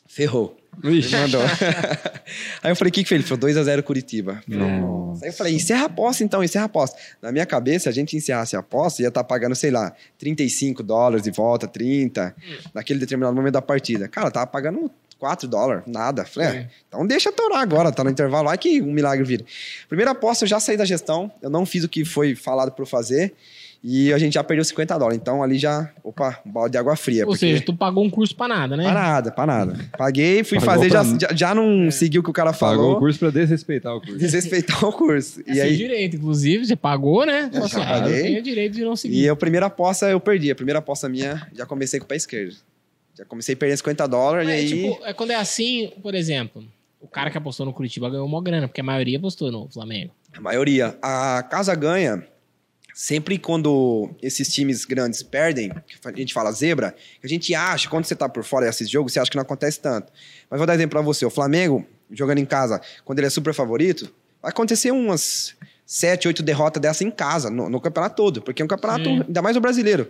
ferrou. 0.07 0.55
Ixi. 0.83 1.15
mandou. 1.15 1.41
aí 2.63 2.71
eu 2.71 2.75
falei, 2.75 2.89
o 2.89 2.93
que 2.93 3.03
que 3.03 3.09
foi? 3.09 3.17
Ele 3.17 3.23
falou 3.23 3.49
2x0 3.49 3.83
Curitiba. 3.83 4.41
Nossa. 4.47 5.25
Aí 5.25 5.29
eu 5.29 5.33
falei, 5.33 5.55
encerra 5.55 5.83
a 5.83 5.85
aposta 5.85 6.23
então, 6.23 6.43
encerra 6.43 6.65
a 6.65 6.67
aposta. 6.67 6.97
Na 7.21 7.31
minha 7.31 7.45
cabeça, 7.45 7.89
a 7.89 7.93
gente 7.93 8.15
encerrasse 8.15 8.55
a 8.55 8.59
aposta, 8.59 9.01
ia 9.01 9.09
estar 9.09 9.23
pagando, 9.23 9.55
sei 9.55 9.71
lá, 9.71 9.93
35 10.17 10.81
dólares 10.83 11.23
de 11.23 11.31
volta, 11.31 11.67
30, 11.67 12.35
naquele 12.73 12.99
determinado 12.99 13.35
momento 13.35 13.53
da 13.53 13.61
partida. 13.61 14.07
Cara, 14.07 14.31
tava 14.31 14.47
pagando 14.47 14.89
4 15.23 15.47
dólares, 15.47 15.83
nada. 15.87 16.25
Falei, 16.25 16.49
é, 16.49 16.69
então 16.87 17.07
deixa 17.07 17.31
torar 17.31 17.61
agora, 17.61 17.91
tá 17.91 18.03
no 18.03 18.09
intervalo, 18.09 18.49
vai 18.49 18.57
que 18.57 18.81
um 18.81 18.91
milagre 18.91 19.23
vira. 19.23 19.45
Primeira 19.87 20.11
aposta, 20.11 20.43
eu 20.43 20.49
já 20.49 20.59
saí 20.59 20.75
da 20.75 20.83
gestão, 20.83 21.31
eu 21.41 21.49
não 21.49 21.65
fiz 21.65 21.83
o 21.85 21.87
que 21.87 22.03
foi 22.03 22.35
falado 22.35 22.71
para 22.71 22.83
eu 22.83 22.85
fazer, 22.85 23.33
e 23.83 24.13
a 24.13 24.17
gente 24.17 24.33
já 24.35 24.43
perdeu 24.43 24.63
50 24.63 24.97
dólares. 24.97 25.19
Então 25.21 25.43
ali 25.43 25.57
já, 25.57 25.91
opa, 26.03 26.39
um 26.45 26.51
balde 26.51 26.71
de 26.71 26.77
água 26.77 26.95
fria. 26.95 27.23
Ou 27.23 27.27
porque- 27.33 27.39
seja, 27.39 27.61
tu 27.65 27.75
pagou 27.75 28.03
um 28.03 28.09
curso 28.09 28.33
pra 28.35 28.47
nada, 28.47 28.77
né? 28.77 28.83
Pra 28.85 28.93
nada, 28.93 29.31
pra 29.31 29.45
nada. 29.45 29.77
Paguei, 29.97 30.43
fui 30.43 30.57
Pagou 30.59 30.75
fazer, 30.75 30.89
pra 30.89 31.03
já, 31.03 31.17
já, 31.29 31.35
já 31.35 31.55
não 31.55 31.91
seguiu 31.91 32.21
o 32.21 32.23
que 32.23 32.29
o 32.29 32.33
cara 32.33 32.53
Pagou 32.53 32.77
falou. 32.77 32.95
o 32.95 32.99
curso 32.99 33.19
pra 33.19 33.29
desrespeitar 33.29 33.93
o 33.95 33.99
curso. 33.99 34.17
Desrespeitar 34.17 34.83
o 34.85 34.93
curso. 34.93 35.41
É 35.45 35.51
E 35.51 35.55
seu 35.55 35.63
aí, 35.65 35.75
direito, 35.77 36.15
inclusive, 36.15 36.65
você 36.65 36.75
pagou, 36.75 37.25
né? 37.25 37.49
Eu 37.53 37.59
Nossa, 37.59 37.79
já 37.79 37.85
paguei. 37.85 38.37
eu 38.37 38.41
direito 38.41 38.73
de 38.73 38.83
não 38.85 38.95
seguir. 38.95 39.19
E 39.23 39.27
a 39.29 39.35
primeira 39.35 39.65
aposta 39.65 40.09
eu 40.09 40.19
perdi. 40.19 40.49
A 40.49 40.55
primeira 40.55 40.79
aposta 40.79 41.09
minha, 41.09 41.45
já 41.53 41.65
comecei 41.65 41.99
com 41.99 42.05
o 42.05 42.07
pé 42.07 42.15
esquerdo. 42.15 42.55
Já 43.15 43.25
comecei 43.25 43.55
perdendo 43.55 43.77
50 43.77 44.07
dólares 44.07 44.47
Mas, 44.47 44.55
e 44.71 44.73
aí. 44.73 44.83
tipo, 44.91 45.05
é 45.05 45.13
quando 45.13 45.31
é 45.31 45.35
assim, 45.35 45.91
por 46.01 46.15
exemplo, 46.15 46.63
o 46.99 47.07
cara 47.07 47.29
que 47.29 47.37
apostou 47.37 47.65
no 47.65 47.73
Curitiba 47.73 48.09
ganhou 48.09 48.25
uma 48.25 48.41
grana, 48.41 48.67
porque 48.67 48.81
a 48.81 48.83
maioria 48.83 49.17
apostou 49.17 49.51
no 49.51 49.67
Flamengo. 49.69 50.11
A 50.35 50.41
maioria. 50.41 50.97
A 51.01 51.43
casa 51.43 51.75
ganha. 51.75 52.23
Sempre 52.93 53.39
quando 53.39 54.11
esses 54.21 54.47
times 54.53 54.85
grandes 54.85 55.23
perdem, 55.23 55.71
a 56.03 56.11
gente 56.15 56.33
fala 56.33 56.51
zebra, 56.51 56.95
a 57.23 57.27
gente 57.27 57.55
acha, 57.55 57.89
quando 57.89 58.05
você 58.05 58.15
tá 58.15 58.29
por 58.29 58.43
fora 58.43 58.67
e 58.67 58.69
assiste 58.69 58.91
jogo, 58.91 59.09
você 59.09 59.19
acha 59.19 59.31
que 59.31 59.35
não 59.35 59.41
acontece 59.41 59.79
tanto. 59.79 60.13
Mas 60.49 60.59
vou 60.59 60.67
dar 60.67 60.75
exemplo 60.75 60.91
pra 60.91 61.01
você. 61.01 61.25
O 61.25 61.29
Flamengo, 61.31 61.83
jogando 62.11 62.37
em 62.37 62.45
casa, 62.45 62.79
quando 63.03 63.17
ele 63.17 63.27
é 63.27 63.29
super 63.31 63.53
favorito, 63.53 64.13
vai 64.41 64.51
acontecer 64.51 64.91
umas 64.91 65.55
sete, 65.85 66.27
oito 66.27 66.43
derrotas 66.43 66.81
dessa 66.81 67.03
em 67.03 67.09
casa, 67.09 67.49
no, 67.49 67.67
no 67.67 67.81
campeonato 67.81 68.15
todo. 68.15 68.41
Porque 68.43 68.61
é 68.61 68.65
um 68.65 68.67
campeonato, 68.67 69.05
Sim. 69.05 69.23
ainda 69.27 69.41
mais 69.41 69.57
o 69.57 69.61
brasileiro. 69.61 70.09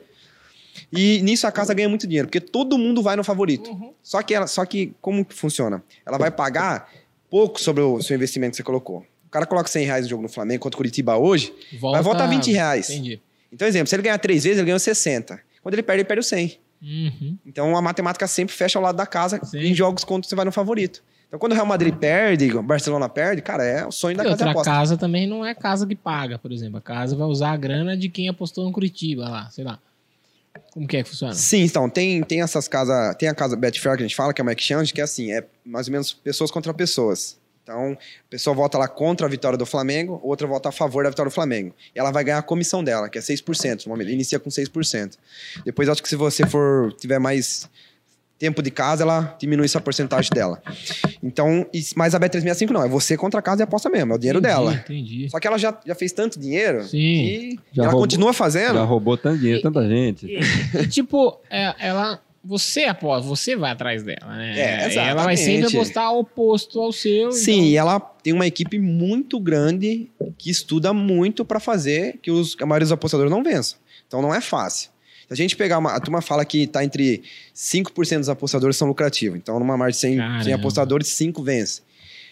E 0.91 1.22
nisso 1.22 1.48
a 1.48 1.52
casa 1.52 1.74
ganha 1.74 1.88
muito 1.88 2.06
dinheiro, 2.06 2.28
porque 2.28 2.41
todo 2.41 2.78
mundo 2.78 3.02
vai 3.02 3.15
no 3.15 3.24
favorito. 3.24 3.69
Uhum. 3.69 3.93
Só 4.02 4.22
que, 4.22 4.34
ela, 4.34 4.48
só 4.48 4.65
que 4.65 4.93
como 5.00 5.24
que 5.24 5.34
funciona? 5.34 5.84
Ela 6.06 6.17
vai 6.17 6.32
pagar 6.32 6.91
pouco 7.30 7.62
sobre 7.62 7.82
o 7.82 8.02
seu 8.02 8.15
investimento 8.15 8.52
que 8.52 8.58
você 8.58 8.63
colocou. 8.63 9.06
O 9.34 9.39
cara 9.41 9.48
coloca 9.48 9.67
100 9.67 9.86
reais 9.88 10.04
no 10.04 10.10
jogo 10.12 10.22
no 10.22 10.30
Flamengo 10.30 10.62
contra 10.62 10.76
o 10.76 10.78
Curitiba 10.78 11.17
hoje, 11.17 11.52
Volta, 11.80 11.98
vai 11.98 12.04
voltar 12.04 12.28
20 12.28 12.52
reais. 12.52 12.88
Entendi. 12.91 13.19
Então, 13.52 13.67
exemplo, 13.67 13.88
se 13.88 13.96
ele 13.96 14.04
ganhar 14.04 14.19
três 14.19 14.43
vezes, 14.43 14.60
ele 14.60 14.67
ganhou 14.67 14.78
60. 14.78 15.39
Quando 15.63 15.74
ele 15.74 15.82
perde, 15.82 16.02
ele 16.02 16.08
perde 16.08 16.19
o 16.19 16.24
100. 16.24 16.60
Uhum. 16.84 17.38
Então, 17.43 17.76
a 17.76 17.82
matemática 17.82 18.28
sempre 18.28 18.54
fecha 18.54 18.78
ao 18.78 18.84
lado 18.84 18.96
da 18.96 19.08
casa 19.08 19.43
Sim. 19.43 19.58
em 19.58 19.74
jogos 19.74 20.04
quando 20.04 20.26
você 20.26 20.36
vai 20.36 20.46
no 20.46 20.52
favorito. 20.52 21.04
Então, 21.28 21.39
quando 21.39 21.54
o 21.54 21.56
Real 21.56 21.65
Madrid 21.65 21.96
perde, 21.96 22.56
o 22.56 22.62
Barcelona 22.62 23.10
perde, 23.10 23.41
cara, 23.41 23.63
é 23.63 23.88
o 23.88 23.91
sonho 23.91 24.15
da 24.15 24.22
E 24.22 24.26
casa 24.26 24.34
outra 24.36 24.52
aposta. 24.52 24.72
casa 24.72 24.98
também 24.98 25.26
não 25.26 25.43
é 25.43 25.56
casa 25.56 25.88
que 25.88 25.96
paga, 25.96 26.38
por 26.38 26.52
exemplo. 26.52 26.78
A 26.78 26.82
casa 26.82 27.15
vai 27.15 27.26
usar 27.26 27.54
a 27.54 27.58
grana 27.58 27.98
de 27.98 28.10
quem 28.10 28.30
apostou 28.30 28.63
no 28.65 28.72
Curitiba 28.72 29.28
lá, 29.28 29.50
sei 29.50 29.63
lá. 29.63 29.80
Como 30.72 30.88
que 30.88 30.98
é 30.98 31.02
que 31.02 31.10
funciona? 31.10 31.34
Sim, 31.34 31.62
então, 31.63 31.89
tem, 31.89 32.22
tem 32.22 32.43
essas 32.43 32.67
casas. 32.67 33.15
Tem 33.15 33.28
a 33.28 33.34
casa 33.34 33.56
Betfair 33.56 33.98
que 33.98 34.04
a 34.04 34.06
gente 34.08 34.15
fala, 34.15 34.32
que 34.32 34.41
é 34.41 34.43
uma 34.43 34.54
exchange, 34.54 34.93
que 34.93 35.02
é 35.02 35.04
assim, 35.04 35.32
é 35.32 35.43
mais 35.65 35.88
ou 35.88 35.91
menos 35.91 36.13
pessoas 36.13 36.52
contra 36.52 36.72
pessoas. 36.72 37.41
Então, 37.63 37.93
a 37.93 38.30
pessoa 38.30 38.54
vota 38.54 38.78
lá 38.78 38.88
contra 38.89 39.26
a 39.26 39.30
vitória 39.30 39.58
do 39.58 39.65
Flamengo, 39.65 40.19
outra 40.21 40.45
vota 40.45 40.67
a 40.67 40.71
favor 40.71 41.04
da 41.06 41.10
vitória 41.10 41.30
do 41.30 41.34
Flamengo. 41.34 41.73
E 41.95 41.99
ela 41.99 42.12
vai 42.12 42.23
ganhar 42.23 42.39
a 42.39 42.41
comissão 42.43 42.84
dela, 42.84 43.08
que 43.08 43.17
é 43.17 43.21
6%. 43.21 43.86
No 43.86 43.91
momento, 43.91 44.10
inicia 44.12 44.38
com 44.38 44.49
6%. 44.49 45.17
Depois, 45.65 45.88
acho 45.88 46.04
que 46.04 46.10
se 46.10 46.15
você 46.17 46.45
for 46.45 46.91
tiver 46.93 47.19
mais 47.19 47.69
tempo 48.38 48.62
de 48.62 48.69
casa, 48.69 49.04
ela 49.04 49.38
diminui 49.39 49.63
essa 49.63 49.80
porcentagem 49.80 50.30
dela. 50.34 50.62
Então, 51.23 51.65
e- 51.73 51.82
mas 51.95 52.13
a 52.13 52.19
Bet365 52.19 52.71
não, 52.71 52.84
é 52.84 52.89
você 52.89 53.15
contra 53.15 53.39
a 53.39 53.43
casa 53.43 53.62
e 53.62 53.63
aposta 53.63 53.89
mesmo, 53.89 54.12
é 54.12 54.15
o 54.15 54.19
dinheiro 54.19 54.39
Entendi, 54.39 54.54
dela. 54.54 54.73
Entendi. 54.73 55.30
Só 55.30 55.39
que 55.39 55.47
ela 55.47 55.58
já, 55.58 55.80
já 55.86 55.95
fez 55.95 56.12
tanto 56.12 56.38
dinheiro 56.38 56.84
Sim. 56.84 56.89
que 56.91 57.60
Já 57.71 57.84
ela 57.84 57.91
roubou- 57.93 58.02
continua 58.02 58.34
fazendo. 58.34 58.73
Já 58.76 58.84
roubou 58.84 59.17
tanto 59.17 59.39
dinheiro, 59.39 59.62
tanta 59.62 59.88
gente. 59.88 60.26
E, 60.26 60.86
tipo, 60.88 61.39
é, 61.49 61.73
ela. 61.80 62.19
Você 62.44 62.84
aposta, 62.84 63.28
você 63.28 63.56
vai 63.56 63.72
atrás 63.72 64.04
dela, 64.04 64.36
né? 64.36 64.60
É, 64.60 64.94
E 64.94 64.98
Ela 64.98 65.24
vai 65.24 65.38
sempre 65.38 65.54
exatamente. 65.60 65.78
apostar 65.78 66.14
oposto 66.14 66.80
ao 66.82 66.92
seu. 66.92 67.32
Sim, 67.32 67.52
então- 67.54 67.66
e 67.66 67.78
ela 67.78 68.00
tem 68.00 68.34
uma 68.34 68.46
equipe 68.46 68.78
muito 68.80 69.40
grande 69.40 70.10
que 70.38 70.50
estuda 70.50 70.94
muito 70.94 71.46
para 71.46 71.60
fazer 71.60 72.20
que 72.22 72.30
os, 72.30 72.56
a 72.62 72.66
maioria 72.66 72.86
dos 72.86 72.92
apostadores 72.92 73.32
não 73.32 73.42
vençam. 73.44 73.78
Então 74.08 74.22
não 74.22 74.36
é 74.36 74.42
fácil. 74.42 74.90
Se 75.28 75.34
a 75.34 75.36
gente 75.38 75.56
pegar 75.56 75.78
uma. 75.80 75.94
A 75.94 76.00
turma 76.02 76.22
fala 76.22 76.44
que 76.44 76.64
está 76.64 76.84
entre 76.84 77.24
5% 77.56 78.20
dos 78.20 78.30
apostadores 78.30 78.76
são 78.76 78.88
lucrativos. 78.90 79.38
Então, 79.38 79.58
numa 79.58 79.78
margem 79.78 79.96
de 79.96 80.00
100, 80.02 80.12
100 80.12 80.20
Caramba. 80.20 80.56
apostadores, 80.56 81.08
5 81.08 81.42
vencem. 81.42 81.82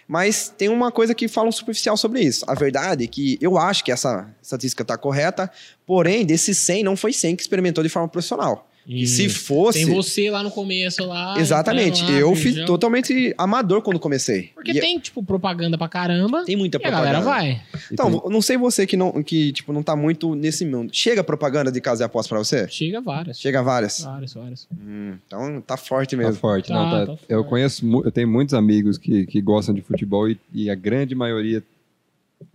Mas 0.07 0.49
tem 0.55 0.67
uma 0.67 0.91
coisa 0.91 1.15
que 1.15 1.29
falam 1.29 1.51
superficial 1.53 1.95
sobre 1.95 2.19
isso. 2.21 2.43
A 2.49 2.53
verdade 2.53 3.05
é 3.05 3.07
que 3.07 3.37
eu 3.41 3.57
acho 3.57 3.83
que 3.85 3.91
essa 3.93 4.29
estatística 4.43 4.81
está 4.83 4.97
correta, 4.97 5.49
porém, 5.87 6.25
desses 6.25 6.57
100, 6.57 6.83
não 6.83 6.97
foi 6.97 7.13
100 7.13 7.35
que 7.37 7.41
experimentou 7.41 7.81
de 7.81 7.89
forma 7.89 8.09
profissional. 8.09 8.67
E 8.87 9.05
se 9.05 9.29
fosse. 9.29 9.85
Tem 9.85 9.93
você 9.93 10.29
lá 10.31 10.41
no 10.41 10.49
começo 10.49 11.05
lá. 11.05 11.39
Exatamente. 11.39 12.03
lá, 12.03 12.11
eu 12.11 12.33
fui 12.35 12.43
feijão. 12.45 12.65
totalmente 12.65 13.33
amador 13.37 13.81
quando 13.81 13.99
comecei. 13.99 14.49
Porque 14.55 14.71
E 14.71 14.79
tem, 14.79 14.97
tipo, 14.99 15.23
propaganda 15.23 15.77
pra 15.77 15.87
caramba. 15.87 16.43
tem 16.45 16.55
muita 16.57 16.77
E 16.77 16.79
a 16.79 16.81
propaganda. 16.81 17.05
galera 17.13 17.23
vai. 17.23 17.61
E 17.73 17.93
Então, 17.93 18.11
tem- 18.11 18.21
eu 18.23 18.29
não 18.31 18.41
sei 18.41 18.57
você 18.57 18.87
que 18.87 18.97
não, 18.97 19.21
que, 19.23 19.51
tipo, 19.51 19.71
não 19.71 19.83
tá 19.83 19.95
muito 19.95 20.33
nesse 20.35 20.65
mundo. 20.65 20.89
Chega 20.93 21.23
propaganda 21.23 21.71
de 21.71 21.79
casa 21.79 21.99
de 21.99 22.05
aposta 22.05 22.29
pra 22.29 22.39
você? 22.39 22.67
Chega 22.69 22.99
várias. 22.99 23.39
Chega 23.39 23.61
várias. 23.61 24.01
Várias, 24.01 24.33
várias. 24.33 24.67
Hum, 24.71 25.13
então 25.27 25.61
tá 25.61 25.77
forte 25.77 26.15
Tá 26.15 26.21
mesmo. 26.23 26.35
forte, 26.35 26.69
Tá, 26.69 26.73
não, 26.73 26.89
tá- 26.89 27.05
tá 27.05 27.19
Eu 27.29 27.37
forte. 27.39 27.49
conheço, 27.49 28.01
eu 28.03 28.11
tenho 28.11 28.27
muitos 28.27 28.53
amigos 28.55 28.97
que, 28.97 29.25
que 29.27 29.39
gostam 29.41 29.75
de 29.75 29.81
futebol 29.81 30.27
e, 30.27 30.39
e 30.53 30.69
a 30.69 30.75
grande 30.75 31.13
maioria 31.13 31.63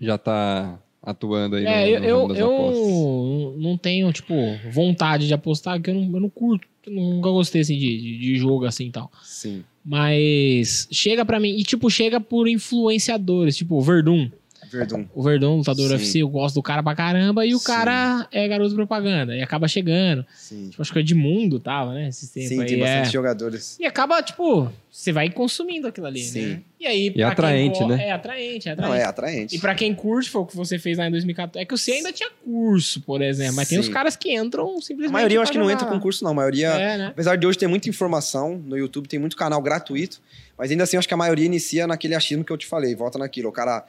já 0.01 0.19
tá 0.19 0.77
atuando 1.07 1.57
aí 1.57 1.65
É, 1.65 2.01
no, 2.01 2.29
no 2.29 2.35
eu, 2.37 2.55
apostas. 2.55 2.79
eu 2.89 3.57
não 3.59 3.79
tenho, 3.79 4.13
tipo, 4.13 4.35
vontade 4.73 5.27
de 5.27 5.33
apostar, 5.33 5.77
porque 5.79 5.91
eu 5.91 5.95
não, 5.95 6.03
eu 6.17 6.21
não 6.21 6.29
curto. 6.29 6.67
Nunca 6.87 7.31
gostei, 7.31 7.63
assim, 7.63 7.79
de, 7.79 7.97
de, 8.01 8.19
de 8.19 8.37
jogo, 8.37 8.65
assim, 8.67 8.87
e 8.87 8.91
tal. 8.91 9.11
Sim. 9.23 9.65
Mas 9.85 10.89
chega 10.91 11.25
pra 11.25 11.39
mim, 11.41 11.51
e, 11.57 11.63
tipo, 11.63 11.89
chega 11.89 12.21
por 12.21 12.49
influenciadores, 12.49 13.57
tipo, 13.57 13.81
Verdun. 13.81 14.29
Verdun. 14.71 15.05
O 15.15 15.23
Verdun, 15.23 15.57
lutador 15.59 15.87
Sim. 15.89 15.93
UFC, 15.95 16.19
eu 16.23 16.29
gosto 16.29 16.55
do 16.57 16.63
cara 16.63 16.83
pra 16.83 16.95
caramba, 16.95 17.45
e 17.47 17.55
o 17.55 17.59
Sim. 17.59 17.67
cara 17.67 18.29
é 18.33 18.47
garoto 18.49 18.71
de 18.71 18.77
propaganda, 18.77 19.37
e 19.37 19.43
acaba 19.43 19.67
chegando. 19.69 20.25
Sim. 20.35 20.69
Tipo, 20.71 20.83
acho 20.83 20.93
que 20.93 20.99
o 20.99 21.01
Edmundo 21.01 21.59
tava, 21.61 21.95
né, 21.95 22.09
esses 22.09 22.31
tempos 22.31 22.49
Sim, 22.51 22.61
aí. 22.61 22.67
tem 22.69 22.81
é. 22.83 22.85
bastante 22.85 23.13
jogadores. 23.13 23.77
E 23.81 23.85
acaba, 23.87 24.23
tipo, 24.23 24.71
você 24.91 25.13
vai 25.13 25.31
consumindo 25.31 25.87
aquilo 25.87 26.07
ali, 26.07 26.21
Sim. 26.21 26.47
né? 26.47 26.61
E 26.79 26.87
aí, 26.87 27.07
E 27.07 27.11
pra 27.11 27.29
atraente, 27.29 27.79
quem 27.79 27.89
né? 27.89 28.09
É 28.09 28.13
atraente, 28.13 28.69
é 28.69 28.77
Não, 28.77 28.85
atraente. 28.85 29.03
é 29.03 29.09
atraente. 29.09 29.57
E 29.57 29.59
pra 29.59 29.75
quem 29.75 29.95
curte, 29.95 30.29
foi 30.29 30.43
o 30.43 30.47
que 30.47 30.55
você 30.55 30.79
fez 30.79 30.99
lá 30.99 31.07
em 31.07 31.11
2014. 31.11 31.63
É 31.63 31.65
que 31.65 31.77
você 31.77 31.93
ainda 31.93 32.13
tinha 32.13 32.29
curso, 32.45 33.01
por 33.01 33.23
exemplo. 33.23 33.57
Mas 33.57 33.69
tem 33.69 33.79
os 33.79 33.89
caras 33.89 34.15
que 34.15 34.35
entram 34.37 34.77
A 34.77 34.81
simplesmente. 34.83 35.11
maioria 35.13 35.39
eu 35.39 35.43
acho 35.43 35.51
que 35.53 35.57
não 35.59 35.71
entra 35.71 35.87
com 35.87 35.99
curso, 35.99 36.23
não. 36.23 36.33
A 36.33 36.35
maioria. 36.35 36.69
É, 36.69 36.99
né? 36.99 37.07
Apesar 37.09 37.37
de 37.37 37.47
hoje 37.47 37.57
ter 37.57 37.67
muita 37.67 37.89
informação 37.89 38.59
no 38.59 38.77
YouTube, 38.77 39.09
tem 39.09 39.19
muito 39.19 39.37
canal 39.39 39.61
gratuito, 39.63 40.21
mas 40.57 40.71
ainda 40.71 40.85
assim 40.85 40.97
eu 40.97 40.99
acho 40.99 41.09
que 41.09 41.15
a 41.15 41.17
maioria 41.17 41.47
inicia 41.47 41.87
naquele 41.87 42.15
achismo 42.15 42.45
que 42.45 42.53
eu 42.53 42.59
te 42.59 42.67
falei, 42.67 42.95
volta 42.95 43.19
naquilo. 43.19 43.49
O 43.49 43.53
cara, 43.53 43.87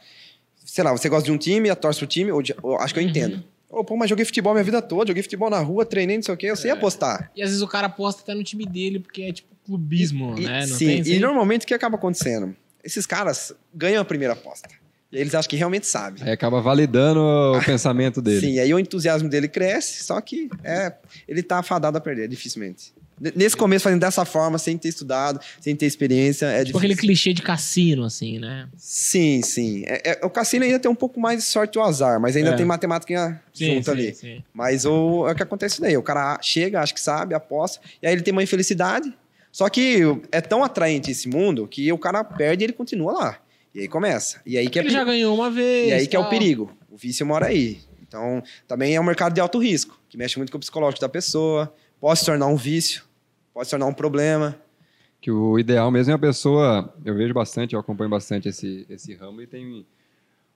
sei 0.67 0.83
lá, 0.83 0.91
você 0.91 1.07
gosta 1.09 1.25
de 1.25 1.31
um 1.31 1.37
time, 1.37 1.73
torce 1.75 1.97
pro 1.99 2.07
time, 2.07 2.31
ou 2.31 2.41
de- 2.41 2.55
ou 2.61 2.77
acho 2.77 2.93
que 2.93 2.99
eu 2.99 3.03
Uhum. 3.03 3.09
entendo. 3.09 3.43
Ô, 3.69 3.83
pô, 3.83 3.97
mas 3.97 4.09
joguei 4.09 4.23
futebol 4.25 4.53
minha 4.53 4.63
vida 4.63 4.81
toda, 4.81 5.07
joguei 5.09 5.23
futebol 5.23 5.49
na 5.49 5.59
rua, 5.59 5.85
treinei, 5.85 6.15
não 6.17 6.23
sei 6.23 6.33
o 6.33 6.37
quê, 6.37 6.45
eu 6.47 6.55
sei 6.55 6.71
apostar. 6.71 7.31
E 7.35 7.41
às 7.41 7.49
vezes 7.49 7.61
o 7.61 7.67
cara 7.67 7.87
aposta 7.87 8.21
até 8.21 8.33
no 8.33 8.43
time 8.43 8.65
dele, 8.65 8.99
porque 8.99 9.23
é 9.23 9.31
tipo 9.33 9.49
clubismo, 9.65 10.35
E- 10.39 10.45
né? 10.45 10.65
Não 10.65 10.77
sim, 10.77 11.01
tem 11.03 11.13
e 11.15 11.19
normalmente 11.19 11.63
o 11.63 11.67
que 11.67 11.73
acaba 11.73 11.95
acontecendo? 11.97 12.55
Esses 12.83 13.05
caras 13.05 13.53
ganham 13.73 14.01
a 14.01 14.05
primeira 14.05 14.33
aposta. 14.33 14.69
E 15.11 15.15
aí 15.17 15.21
eles 15.21 15.33
acham 15.35 15.49
que 15.49 15.55
realmente 15.55 15.87
sabem. 15.87 16.23
Aí 16.23 16.31
acaba 16.31 16.61
validando 16.61 17.19
o 17.21 17.63
pensamento 17.65 18.21
dele. 18.21 18.39
Sim, 18.41 18.59
aí 18.59 18.73
o 18.73 18.79
entusiasmo 18.79 19.27
dele 19.29 19.47
cresce, 19.47 20.03
só 20.03 20.19
que 20.21 20.49
é, 20.63 20.93
ele 21.27 21.41
tá 21.43 21.59
afadado 21.59 21.97
a 21.97 22.01
perder, 22.01 22.27
dificilmente. 22.29 22.93
Nesse 23.35 23.57
começo, 23.57 23.83
fazendo 23.83 23.99
dessa 24.01 24.23
forma, 24.25 24.57
sem 24.59 24.77
ter 24.77 24.89
estudado, 24.89 25.39
sem 25.59 25.75
ter 25.75 25.85
experiência, 25.87 26.45
é 26.45 26.63
Tipo 26.63 26.65
difícil. 26.65 26.77
aquele 26.79 26.95
clichê 26.95 27.33
de 27.33 27.41
cassino, 27.41 28.03
assim, 28.03 28.37
né? 28.39 28.67
Sim, 28.77 29.41
sim. 29.41 29.83
É- 29.87 30.11
é- 30.21 30.25
o 30.25 30.29
cassino 30.29 30.63
ainda 30.65 30.79
tem 30.79 30.89
um 30.91 30.95
pouco 30.95 31.19
mais 31.19 31.39
de 31.39 31.45
sorte 31.49 31.79
ou 31.79 31.83
azar, 31.83 32.19
mas 32.19 32.35
ainda 32.35 32.51
É. 32.51 32.55
tem 32.55 32.65
matemática 32.65 33.41
junto 33.53 33.89
ali. 33.89 34.13
sim. 34.13 34.43
Mas 34.53 34.85
o, 34.85 35.27
é 35.27 35.31
o 35.31 35.35
que 35.35 35.41
acontece 35.43 35.81
daí. 35.81 35.97
O 35.97 36.03
cara 36.03 36.37
chega, 36.43 36.79
acha 36.79 36.93
que 36.93 37.01
sabe, 37.01 37.33
aposta, 37.33 37.79
e 38.01 38.05
aí 38.07 38.13
ele 38.13 38.21
tem 38.21 38.31
uma 38.31 38.43
infelicidade. 38.43 39.11
Só 39.51 39.67
que 39.69 40.01
é 40.31 40.39
tão 40.39 40.63
atraente 40.63 41.09
esse 41.09 41.27
mundo 41.27 41.67
que 41.67 41.91
o 41.91 41.97
cara 41.97 42.23
perde 42.23 42.63
e 42.63 42.65
ele 42.65 42.73
continua 42.73 43.11
lá. 43.13 43.39
E 43.73 43.79
aí 43.81 43.87
começa. 43.87 44.39
E 44.45 44.57
aí 44.57 44.69
que 44.69 44.77
é 44.77 44.81
Ele 44.83 44.89
peri- 44.89 44.99
já 44.99 45.03
ganhou 45.03 45.33
uma 45.33 45.49
vez. 45.49 45.87
E 45.89 45.93
aí 45.93 46.05
que 46.07 46.15
é 46.15 46.19
o 46.19 46.29
perigo. 46.29 46.71
O 46.91 46.95
vício 46.97 47.25
mora 47.25 47.47
aí. 47.47 47.79
Então, 48.07 48.43
também 48.67 48.95
é 48.95 49.01
um 49.01 49.03
mercado 49.03 49.33
de 49.33 49.41
alto 49.41 49.57
risco, 49.57 49.99
que 50.07 50.17
mexe 50.17 50.37
muito 50.37 50.51
com 50.51 50.57
o 50.57 50.61
psicológico 50.61 51.01
da 51.01 51.09
pessoa, 51.09 51.73
pode 51.99 52.19
se 52.19 52.25
tornar 52.25 52.45
um 52.47 52.55
vício, 52.55 53.03
pode 53.57 53.67
se 53.69 53.71
tornar 53.71 53.87
um 53.87 53.93
problema. 53.93 54.55
Que 55.19 55.31
o 55.31 55.57
ideal 55.57 55.89
mesmo 55.89 56.11
é 56.11 56.15
a 56.15 56.19
pessoa. 56.19 56.93
Eu 57.03 57.15
vejo 57.15 57.33
bastante, 57.33 57.73
eu 57.73 57.79
acompanho 57.79 58.07
bastante 58.07 58.47
esse, 58.47 58.85
esse 58.87 59.15
ramo 59.15 59.41
e 59.41 59.47
tem. 59.47 59.83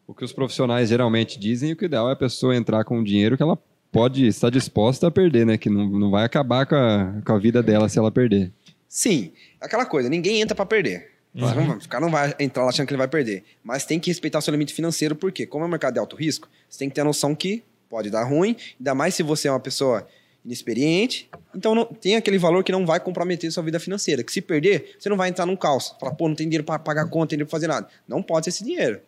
O 0.06 0.14
que 0.14 0.24
os 0.24 0.32
profissionais 0.32 0.90
geralmente 0.90 1.40
dizem, 1.40 1.76
que 1.76 1.84
o 1.84 1.88
ideal 1.88 2.08
é 2.10 2.14
a 2.14 2.16
pessoa 2.16 2.56
entrar 2.56 2.84
com 2.84 3.04
dinheiro 3.04 3.36
que 3.36 3.42
ela 3.42 3.58
pode 3.92 4.28
estar 4.28 4.52
disposta 4.52 5.08
a 5.08 5.12
perder, 5.12 5.48
né? 5.48 5.58
Que 5.58 5.68
não, 5.68 5.90
não 5.90 6.12
vai 6.12 6.26
acabar 6.26 6.68
com 6.68 6.76
a, 6.76 7.22
com 7.26 7.34
a 7.34 7.40
vida 7.40 7.64
dela 7.64 7.90
se 7.90 7.98
ela 7.98 8.12
perder. 8.12 8.52
Sim, 8.88 9.32
aquela 9.60 9.86
coisa, 9.86 10.08
ninguém 10.08 10.40
entra 10.40 10.54
pra 10.54 10.66
perder. 10.66 11.10
Vai- 11.34 11.58
o 11.70 11.90
cara 11.90 12.06
não 12.06 12.12
vai 12.12 12.36
entrar 12.40 12.64
lá 12.64 12.70
achando 12.70 12.86
que 12.86 12.94
ele 12.94 13.00
vai 13.00 13.08
perder. 13.08 13.44
Mas 13.64 13.84
tem 13.84 14.00
que 14.00 14.12
respeitar 14.12 14.38
o 14.38 14.42
seu 14.44 14.52
limite 14.52 14.74
financeiro, 14.76 15.16
porque 15.16 15.48
como 15.48 15.64
é 15.64 15.68
um 15.68 15.72
mercado 15.72 15.94
de 15.94 16.00
alto 16.00 16.16
risco, 16.16 16.48
você 16.70 16.78
tem 16.80 16.90
que 16.90 16.94
ter 16.96 17.02
a 17.02 17.06
noção 17.06 17.34
que 17.34 17.64
pode 17.90 18.12
dar 18.12 18.26
ruim, 18.26 18.56
ainda 18.80 18.94
mais 18.94 19.16
se 19.16 19.24
você 19.24 19.48
é 19.48 19.52
uma 19.52 19.60
pessoa 19.60 20.08
inexperiente. 20.44 21.30
Então 21.56 21.76
não, 21.76 21.86
tem 21.86 22.16
aquele 22.16 22.38
valor 22.38 22.64
que 22.64 22.72
não 22.72 22.86
vai 22.86 23.00
comprometer 23.00 23.52
sua 23.52 23.64
vida 23.64 23.80
financeira. 23.80 24.24
Que 24.24 24.32
se 24.32 24.42
perder, 24.42 24.96
você 25.00 25.10
não 25.10 25.18
vai 25.18 25.30
entrar 25.30 25.46
num 25.46 25.56
caos. 25.56 25.96
Falar, 26.00 26.14
pô, 26.16 26.28
não 26.28 26.36
tem 26.36 26.48
dinheiro 26.48 26.64
pra 26.64 26.80
pagar 26.80 27.06
conta, 27.06 27.18
não 27.20 27.28
tem 27.28 27.38
dinheiro 27.38 27.50
pra 27.50 27.58
fazer 27.58 27.68
nada. 27.68 27.88
Não 28.08 28.22
pode 28.22 28.46
ser 28.46 28.50
esse 28.50 28.64
dinheiro. 28.64 29.02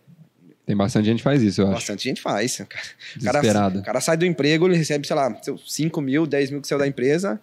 Tem 0.65 0.77
bastante 0.77 1.05
gente 1.05 1.17
que 1.17 1.23
faz 1.23 1.41
isso, 1.41 1.61
eu 1.61 1.65
acho. 1.65 1.75
Bastante 1.75 2.03
gente 2.03 2.21
faz. 2.21 2.59
O 2.63 2.65
cara, 2.65 3.39
Desesperado. 3.41 3.79
o 3.79 3.83
cara 3.83 3.99
sai 3.99 4.15
do 4.15 4.25
emprego, 4.25 4.67
ele 4.67 4.77
recebe, 4.77 5.05
sei 5.05 5.15
lá, 5.15 5.35
seus 5.41 5.73
5 5.73 6.01
mil, 6.01 6.25
10 6.25 6.51
mil 6.51 6.61
que 6.61 6.67
saiu 6.67 6.79
da 6.79 6.87
empresa. 6.87 7.39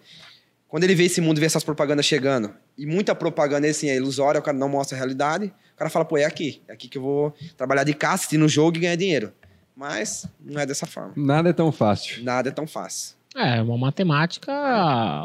Quando 0.67 0.85
ele 0.85 0.95
vê 0.95 1.03
esse 1.03 1.21
mundo, 1.21 1.39
vê 1.39 1.45
essas 1.45 1.63
propagandas 1.63 2.05
chegando, 2.05 2.53
e 2.77 2.85
muita 2.85 3.13
propaganda 3.13 3.67
assim, 3.67 3.89
é 3.89 3.95
ilusória, 3.95 4.39
o 4.39 4.41
cara 4.41 4.57
não 4.57 4.69
mostra 4.69 4.95
a 4.95 4.99
realidade, 4.99 5.53
o 5.73 5.77
cara 5.77 5.89
fala, 5.89 6.05
pô, 6.05 6.17
é 6.17 6.23
aqui. 6.23 6.61
É 6.67 6.73
aqui 6.73 6.87
que 6.87 6.97
eu 6.97 7.01
vou 7.01 7.35
trabalhar 7.57 7.83
de 7.83 7.93
casa, 7.93 8.15
assistir 8.15 8.37
no 8.37 8.47
jogo 8.47 8.77
e 8.77 8.79
ganhar 8.79 8.95
dinheiro. 8.95 9.33
Mas 9.75 10.25
não 10.39 10.59
é 10.61 10.65
dessa 10.65 10.85
forma. 10.85 11.13
Nada 11.15 11.49
é 11.49 11.53
tão 11.53 11.71
fácil. 11.71 12.23
Nada 12.23 12.49
é 12.49 12.51
tão 12.51 12.65
fácil. 12.65 13.15
É, 13.35 13.61
uma 13.61 13.77
matemática 13.77 14.51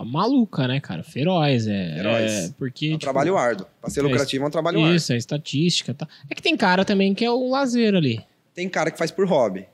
maluca, 0.06 0.68
né, 0.68 0.78
cara? 0.80 1.02
Feroz. 1.02 1.66
É, 1.66 1.94
Feroz. 1.96 2.32
é 2.32 2.50
porque. 2.56 2.86
É 2.86 2.88
um 2.90 2.92
tipo, 2.92 3.00
trabalho 3.00 3.36
árduo. 3.36 3.66
Pra 3.80 3.90
ser 3.90 4.00
é 4.00 4.02
lucrativo 4.04 4.44
é 4.44 4.48
um 4.48 4.50
trabalho 4.50 4.78
árduo. 4.80 4.94
Isso, 4.94 5.12
é 5.12 5.16
estatística. 5.16 5.92
Tá. 5.92 6.06
É 6.30 6.34
que 6.34 6.42
tem 6.42 6.56
cara 6.56 6.84
também 6.84 7.14
que 7.14 7.24
é 7.24 7.30
o 7.30 7.48
lazer 7.50 7.94
ali. 7.94 8.24
Tem 8.54 8.68
cara 8.68 8.90
que 8.90 8.98
faz 8.98 9.10
por 9.10 9.26
hobby. 9.26 9.66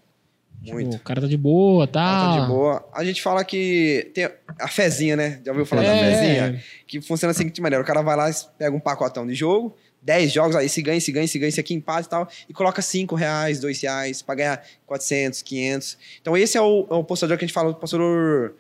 Tipo, 0.63 0.75
Muito. 0.77 0.97
o 0.97 1.01
cara 1.01 1.21
tá 1.21 1.27
de 1.27 1.37
boa, 1.37 1.87
tá? 1.89 2.01
Cara, 2.05 2.37
tá 2.37 2.41
de 2.41 2.47
boa. 2.47 2.89
A 2.95 3.05
gente 3.05 3.21
fala 3.21 3.45
que 3.45 4.11
tem 4.15 4.31
a 4.61 4.69
fezinha, 4.69 5.17
né? 5.17 5.41
Já 5.45 5.51
ouviu 5.51 5.67
falar 5.67 5.83
da 5.83 5.89
É. 5.89 6.15
fezinha? 6.15 6.63
Que 6.87 7.01
funciona 7.01 7.33
da 7.33 7.37
seguinte 7.37 7.61
maneira: 7.61 7.83
o 7.83 7.87
cara 7.87 8.01
vai 8.01 8.17
lá, 8.17 8.31
pega 8.57 8.75
um 8.75 8.81
pacotão 8.81 9.27
de 9.27 9.35
jogo, 9.35 9.77
10 10.03 10.33
jogos, 10.33 10.57
aí 10.57 10.69
se 10.69 10.83
ganha, 10.83 11.01
se 11.01 11.13
ganha, 11.13 11.29
se 11.29 11.39
ganha, 11.39 11.49
esse 11.49 11.61
aqui 11.61 11.75
empate 11.75 12.07
e 12.07 12.11
tal, 12.11 12.29
e 12.49 12.53
coloca 12.53 12.83
5 12.83 13.15
reais, 13.15 13.61
2 13.61 13.81
reais, 13.83 14.21
pra 14.21 14.35
ganhar 14.35 14.63
400, 14.87 15.43
500. 15.43 15.99
Então 16.21 16.37
esse 16.37 16.57
é 16.59 16.61
o, 16.61 16.87
é 16.91 16.95
o 16.95 17.01
apostador 17.01 17.39
que 17.39 17.45
a 17.45 17.47
gente 17.47 17.55
fala, 17.55 17.69
o 17.69 17.73
apostador 17.73 18.55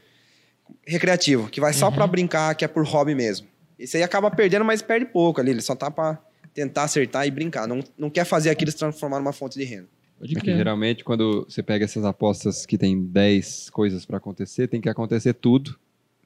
recreativo, 0.86 1.48
que 1.48 1.60
vai 1.60 1.72
só 1.72 1.88
Uhum. 1.88 1.92
pra 1.94 2.06
brincar, 2.06 2.54
que 2.54 2.64
é 2.64 2.68
por 2.68 2.84
hobby 2.84 3.14
mesmo. 3.14 3.46
Esse 3.78 3.96
aí 3.96 4.02
acaba 4.02 4.30
perdendo, 4.30 4.64
mas 4.64 4.80
perde 4.82 5.06
pouco 5.06 5.40
ali, 5.40 5.50
ele 5.50 5.60
só 5.62 5.74
tá 5.74 5.90
pra 5.90 6.18
tentar 6.54 6.84
acertar 6.84 7.26
e 7.26 7.30
brincar. 7.30 7.66
Não, 7.66 7.82
não 7.98 8.10
quer 8.10 8.24
fazer 8.24 8.50
aquilo 8.50 8.70
se 8.70 8.76
transformar 8.76 9.18
numa 9.18 9.32
fonte 9.32 9.58
de 9.58 9.64
renda. 9.64 9.88
É 10.20 10.40
que 10.40 10.54
geralmente, 10.56 11.02
quando 11.02 11.44
você 11.48 11.64
pega 11.64 11.84
essas 11.84 12.04
apostas 12.04 12.64
que 12.64 12.78
tem 12.78 13.02
10 13.04 13.70
coisas 13.70 14.06
pra 14.06 14.18
acontecer, 14.18 14.68
tem 14.68 14.80
que 14.80 14.88
acontecer 14.88 15.32
tudo. 15.34 15.76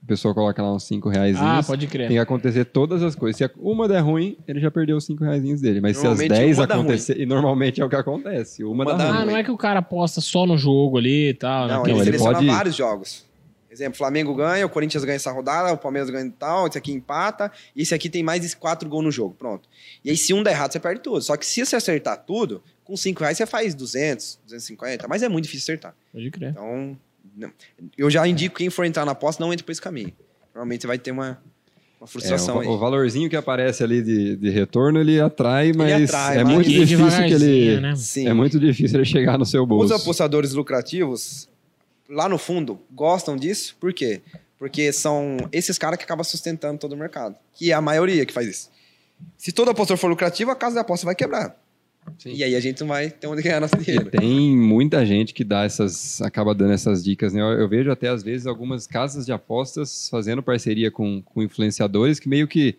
A 0.06 0.08
pessoa 0.08 0.32
coloca 0.32 0.62
lá 0.62 0.72
uns 0.72 0.84
5 0.84 1.08
reais. 1.08 1.36
Ah, 1.36 1.60
pode 1.66 1.88
crer. 1.88 2.06
Tem 2.06 2.16
que 2.16 2.20
acontecer 2.20 2.64
todas 2.66 3.02
as 3.02 3.16
coisas. 3.16 3.36
Se 3.36 3.50
uma 3.58 3.88
der 3.88 3.98
ruim, 3.98 4.36
ele 4.46 4.60
já 4.60 4.70
perdeu 4.70 4.96
os 4.96 5.04
5 5.04 5.24
reais 5.24 5.60
dele. 5.60 5.80
Mas 5.80 5.96
se 5.96 6.06
as 6.06 6.16
Normalmente, 6.16 6.28
10 6.28 6.58
uma 6.58 6.66
dá 6.68 6.74
acontecer, 6.76 7.20
e 7.20 7.26
normalmente 7.26 7.80
é 7.80 7.84
o 7.84 7.88
que 7.88 7.96
acontece, 7.96 8.62
uma, 8.62 8.84
Uma 8.84 8.94
dá, 8.94 9.08
ruim. 9.10 9.18
Ah, 9.18 9.26
não 9.26 9.36
é 9.36 9.42
que 9.42 9.50
o 9.50 9.56
cara 9.56 9.80
aposta 9.80 10.20
só 10.20 10.46
no 10.46 10.56
jogo 10.56 10.96
ali 10.96 11.30
e 11.30 11.34
tal. 11.34 11.66
Não, 11.66 11.82
né? 11.82 11.90
ele, 11.90 11.98
ele 11.98 12.04
seleciona 12.04 12.34
pode- 12.34 12.46
vários 12.46 12.76
jogos. 12.76 13.26
Exemplo, 13.68 13.98
Flamengo 13.98 14.32
ganha, 14.32 14.64
o 14.64 14.70
Corinthians 14.70 15.04
ganha 15.04 15.16
essa 15.16 15.32
rodada, 15.32 15.72
o 15.72 15.76
Palmeiras 15.76 16.08
ganha 16.08 16.32
tal, 16.38 16.68
esse 16.68 16.78
aqui 16.78 16.92
empata, 16.92 17.50
e 17.74 17.82
esse 17.82 17.92
aqui 17.92 18.08
tem 18.08 18.22
mais 18.22 18.40
de 18.40 18.56
quatro 18.56 18.88
gols 18.88 19.04
no 19.04 19.10
jogo. 19.10 19.34
Pronto. 19.36 19.68
E 20.04 20.08
aí, 20.08 20.16
se 20.16 20.32
um 20.32 20.42
der 20.42 20.52
errado, 20.52 20.72
você 20.72 20.78
perde 20.78 21.00
tudo. 21.00 21.20
Só 21.20 21.36
que 21.36 21.44
se 21.44 21.66
você 21.66 21.74
acertar 21.74 22.16
tudo, 22.24 22.62
com 22.84 22.96
5 22.96 23.20
reais 23.20 23.36
você 23.36 23.44
faz 23.44 23.74
200, 23.74 24.38
250, 24.44 25.08
mas 25.08 25.22
é 25.24 25.28
muito 25.28 25.44
difícil 25.44 25.64
acertar. 25.74 25.94
Pode 26.12 26.30
crer. 26.30 26.50
Então, 26.50 26.96
não. 27.36 27.50
eu 27.96 28.08
já 28.10 28.26
indico 28.26 28.56
quem 28.56 28.70
for 28.70 28.84
entrar 28.84 29.04
na 29.04 29.12
aposta, 29.12 29.42
não 29.44 29.52
entre 29.52 29.64
por 29.64 29.72
esse 29.72 29.80
caminho. 29.80 30.12
Normalmente 30.54 30.80
você 30.82 30.86
vai 30.86 30.98
ter 30.98 31.10
uma, 31.10 31.38
uma 32.00 32.04
É, 32.04 32.06
frustração 32.06 32.56
o, 32.56 32.60
aí. 32.60 32.66
o 32.68 32.78
valorzinho 32.78 33.28
que 33.28 33.36
aparece 33.36 33.84
ali 33.84 34.02
de, 34.02 34.36
de 34.36 34.50
retorno, 34.50 34.98
ele 35.00 35.20
atrai, 35.20 35.72
mas 35.74 36.04
atrai, 36.10 36.38
é 36.38 36.44
mas- 36.44 36.54
muito 36.54 36.70
difícil 36.70 37.26
que 37.26 37.32
ele... 37.34 37.80
né? 37.80 37.94
Sim. 37.96 38.26
É 38.28 38.32
muito 38.32 38.58
difícil 38.58 38.98
ele 38.98 39.04
chegar 39.04 39.38
no 39.38 39.44
seu 39.44 39.66
bolso. 39.66 39.94
Os 39.94 40.00
apostadores 40.00 40.52
lucrativos, 40.52 41.48
lá 42.08 42.28
no 42.28 42.38
fundo, 42.38 42.80
gostam 42.90 43.36
disso. 43.36 43.76
Por 43.78 43.92
quê? 43.92 44.22
Porque 44.58 44.90
são 44.92 45.36
esses 45.52 45.76
caras 45.76 45.98
que 45.98 46.04
acabam 46.04 46.24
sustentando 46.24 46.78
todo 46.78 46.92
o 46.92 46.96
mercado. 46.96 47.36
Que 47.52 47.70
é 47.70 47.74
a 47.74 47.80
maioria 47.80 48.24
que 48.24 48.32
faz 48.32 48.48
isso. 48.48 48.70
Se 49.36 49.52
todo 49.52 49.70
apostador 49.70 49.98
for 49.98 50.08
lucrativo, 50.08 50.50
a 50.50 50.56
casa 50.56 50.76
da 50.76 50.80
aposta 50.80 51.04
vai 51.04 51.14
quebrar. 51.14 51.54
Sim. 52.18 52.32
E 52.32 52.42
aí 52.44 52.54
a 52.54 52.60
gente 52.60 52.80
não 52.80 52.88
vai 52.88 53.10
ter 53.10 53.26
onde 53.26 53.42
ganhar 53.42 53.60
nosso 53.60 53.74
E 53.76 53.84
dinheiro. 53.84 54.10
tem 54.10 54.56
muita 54.56 55.04
gente 55.04 55.34
que 55.34 55.44
dá 55.44 55.64
essas, 55.64 56.20
acaba 56.22 56.54
dando 56.54 56.72
essas 56.72 57.02
dicas, 57.04 57.32
né? 57.32 57.40
Eu, 57.40 57.46
eu 57.60 57.68
vejo 57.68 57.90
até 57.90 58.08
às 58.08 58.22
vezes 58.22 58.46
algumas 58.46 58.86
casas 58.86 59.26
de 59.26 59.32
apostas 59.32 60.08
fazendo 60.08 60.42
parceria 60.42 60.90
com, 60.90 61.20
com 61.22 61.42
influenciadores 61.42 62.18
que 62.20 62.28
meio 62.28 62.46
que 62.48 62.76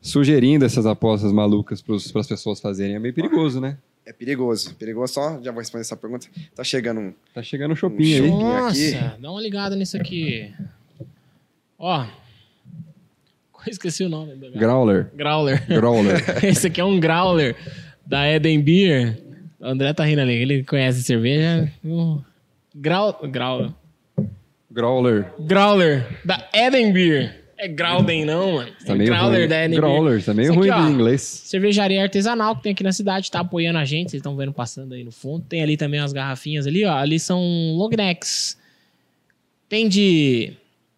sugerindo 0.00 0.64
essas 0.64 0.86
apostas 0.86 1.32
malucas 1.32 1.82
para 1.82 1.94
as 1.96 2.26
pessoas 2.26 2.60
fazerem. 2.60 2.94
É 2.96 2.98
meio 2.98 3.12
perigoso, 3.14 3.60
né? 3.60 3.76
É 4.06 4.12
perigoso. 4.12 4.74
Perigoso 4.76 5.12
só, 5.12 5.42
já 5.42 5.50
vou 5.50 5.58
responder 5.60 5.82
essa 5.82 5.96
pergunta. 5.96 6.28
Tá 6.54 6.64
chegando 6.64 7.00
um. 7.00 7.12
Tá 7.34 7.42
chegando 7.42 7.72
um 7.72 7.76
shopping 7.76 8.04
aí. 8.14 8.16
shopping. 8.18 8.30
Nossa, 8.42 8.70
aqui. 8.70 9.20
dá 9.20 9.30
uma 9.30 9.40
ligada 9.42 9.76
nisso 9.76 9.96
aqui. 9.98 10.50
Ó. 11.78 12.06
Esqueci 13.66 14.04
o 14.04 14.08
nome. 14.08 14.34
do 14.34 14.50
Growler. 14.52 15.10
Growler. 15.14 15.66
Growler. 15.66 16.24
Esse 16.42 16.68
aqui 16.68 16.80
é 16.80 16.84
um 16.84 16.98
Growler 16.98 17.54
da 18.08 18.26
Eden 18.26 18.60
Beer. 18.62 19.18
O 19.60 19.66
André 19.66 19.92
tá 19.92 20.04
rindo 20.04 20.20
ali, 20.22 20.32
ele 20.34 20.64
conhece 20.64 21.02
cerveja. 21.02 21.70
Uh, 21.84 22.22
Grau, 22.74 23.18
Grau, 23.30 23.74
Growler. 24.70 25.32
Growler 25.40 26.06
da 26.24 26.48
Eden 26.54 26.92
Beer. 26.92 27.34
É 27.60 27.66
Growden 27.66 28.24
não, 28.24 28.52
mano. 28.52 28.70
Tá 28.86 28.94
é 28.94 28.98
Growler 28.98 29.40
ruim. 29.40 29.48
da 29.48 29.56
Eden 29.64 29.70
Beer. 29.70 29.80
Growler, 29.80 30.24
tá 30.24 30.32
meio 30.32 30.54
ruim 30.54 30.70
de 30.70 30.92
inglês. 30.92 31.20
Cervejaria 31.22 32.00
artesanal 32.02 32.54
que 32.56 32.62
tem 32.62 32.72
aqui 32.72 32.84
na 32.84 32.92
cidade, 32.92 33.30
tá 33.30 33.40
apoiando 33.40 33.78
a 33.78 33.84
gente. 33.84 34.10
Vocês 34.10 34.20
estão 34.20 34.36
vendo 34.36 34.52
passando 34.52 34.94
aí 34.94 35.02
no 35.02 35.10
fundo. 35.10 35.44
Tem 35.48 35.60
ali 35.62 35.76
também 35.76 36.00
umas 36.00 36.12
garrafinhas 36.12 36.66
ali, 36.68 36.84
ó. 36.84 36.94
Ali 36.94 37.18
são 37.18 37.40
long 37.76 37.90
necks. 37.90 38.56
Tem 39.68 39.88
de 39.88 40.52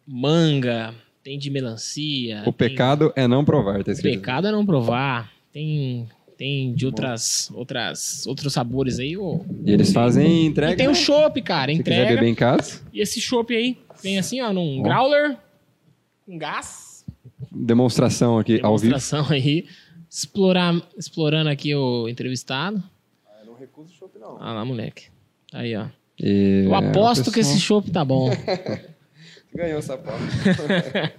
manga, 0.06 0.94
tem 1.24 1.38
de 1.38 1.48
melancia. 1.50 2.40
O 2.46 2.52
tem- 2.52 2.68
pecado 2.68 3.10
é 3.16 3.26
não 3.26 3.42
provar, 3.44 3.82
tá 3.82 3.90
O 3.90 3.92
escrito. 3.94 4.18
pecado 4.20 4.46
é 4.46 4.52
não 4.52 4.66
provar. 4.66 5.30
Tem, 5.52 6.06
tem 6.40 6.72
de 6.72 6.86
outras, 6.86 7.50
outras, 7.52 8.26
outros 8.26 8.50
sabores 8.54 8.98
aí. 8.98 9.14
ô. 9.14 9.44
E 9.62 9.70
eles 9.70 9.92
fazem 9.92 10.44
E 10.44 10.46
entrega. 10.46 10.74
tem 10.74 10.88
o 10.88 10.94
chopp, 10.94 11.42
cara. 11.42 11.70
Se 11.70 11.82
quiser 11.82 12.00
Entrega. 12.00 12.14
beber 12.14 12.28
em 12.30 12.34
casa, 12.34 12.80
E 12.94 13.02
esse 13.02 13.20
chopp 13.20 13.54
aí 13.54 13.76
vem 14.02 14.18
assim, 14.18 14.40
ó, 14.40 14.50
num 14.50 14.80
Ó. 14.80 14.82
growler 14.82 15.36
com 16.24 16.38
gás. 16.38 17.04
demonstração 17.52 18.38
aqui 18.38 18.58
ao 18.62 18.78
vivo. 18.78 18.94
Demonstração 18.94 19.30
aí. 19.30 19.66
Explorar, 20.08 20.80
explorando 20.96 21.50
aqui 21.50 21.74
o 21.74 22.08
entrevistado. 22.08 22.82
Eu 23.40 23.46
não 23.52 23.54
recuso 23.58 23.92
o 23.92 23.94
chopp, 23.98 24.18
não. 24.18 24.38
Ah 24.40 24.54
lá, 24.54 24.64
moleque. 24.64 25.08
Aí, 25.52 25.76
ó. 25.76 25.88
E, 26.18 26.62
Eu 26.64 26.74
é, 26.74 26.78
aposto 26.78 27.28
o 27.28 27.32
que 27.32 27.40
esse 27.40 27.60
chopp 27.60 27.90
tá 27.90 28.02
bom. 28.02 28.30
Ganhou 29.54 29.78
essa 29.78 29.92
aposta. 29.92 31.12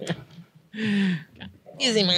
Easy, 1.78 2.02
man. 2.02 2.12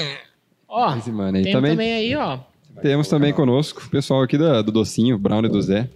Ó, 0.69 0.97
Esse 0.97 1.13
mano 1.13 1.37
aí 1.37 1.45
tem 1.45 1.53
também, 1.53 1.73
também 1.73 1.93
aí, 1.93 2.15
ó. 2.17 2.39
Temos 2.83 3.09
também 3.09 3.33
conosco 3.33 3.83
o 3.87 3.91
pessoal 3.91 4.23
aqui 4.23 4.37
da- 4.37 4.63
do 4.63 4.71
docinho, 4.73 5.17
Brownie 5.19 5.51
do 5.51 5.61
Zé. 5.63 5.89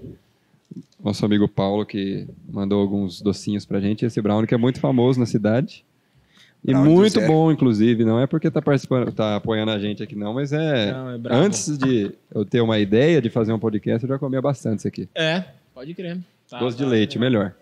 Nosso 1.03 1.25
amigo 1.25 1.47
Paulo 1.49 1.85
que 1.87 2.27
mandou 2.49 2.81
alguns 2.81 3.21
docinhos 3.21 3.65
pra 3.65 3.81
gente. 3.81 4.05
Esse 4.05 4.21
Brownie 4.21 4.47
que 4.47 4.55
é 4.55 4.59
muito 4.59 4.81
famoso 4.81 5.19
na 5.21 5.27
cidade. 5.27 5.85
E 6.65 6.73
do 6.73 6.81
muito 6.81 7.21
bom, 7.21 7.53
inclusive. 7.53 8.05
Não 8.05 8.19
é 8.21 8.27
porque 8.27 8.51
tá, 8.51 8.61
participando, 8.61 9.13
tá 9.13 9.37
apoiando 9.37 9.71
a 9.71 9.79
gente 9.79 10.03
aqui, 10.03 10.17
não, 10.17 10.35
mas 10.35 10.53
é. 10.53 10.93
Não, 10.93 11.11
é. 11.11 11.19
Antes 11.31 11.79
de 11.79 12.11
eu 12.35 12.45
ter 12.45 12.61
uma 12.61 12.79
ideia 12.81 13.23
de 13.23 13.31
fazer 13.31 13.53
um 13.53 13.59
podcast, 13.61 14.03
eu 14.05 14.09
já 14.09 14.19
comia 14.19 14.43
bastante 14.43 14.81
isso 14.81 14.89
aqui. 14.89 15.09
É, 15.15 15.45
pode 15.73 15.95
crer. 15.95 16.19
Tá, 16.51 16.59
Doce 16.59 16.77
de 16.77 16.83
tá, 16.83 16.89
leite, 16.91 17.15
tá. 17.15 17.21
melhor. 17.21 17.55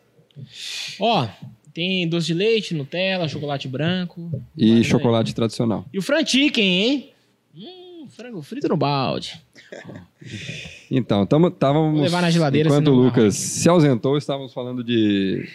Ó, 0.98 1.28
tem 1.74 2.08
doce 2.08 2.28
de 2.28 2.34
leite, 2.34 2.74
Nutella, 2.74 3.28
chocolate 3.28 3.68
branco. 3.68 4.30
E 4.56 4.82
chocolate 4.82 5.34
tradicional. 5.34 5.84
E 5.92 5.98
o 5.98 6.02
franchicken, 6.02 6.64
hein? 6.64 7.10
Frango 8.16 8.40
frito 8.40 8.66
no 8.68 8.76
balde. 8.78 9.38
Então, 10.90 11.24
estávamos. 11.24 12.00
Levar 12.00 12.22
na 12.22 12.30
geladeira, 12.30 12.68
Enquanto 12.68 12.88
o 12.88 12.94
Lucas 12.94 13.34
se 13.34 13.68
ausentou, 13.68 14.16
estávamos 14.16 14.54
falando 14.54 14.82
de. 14.82 15.46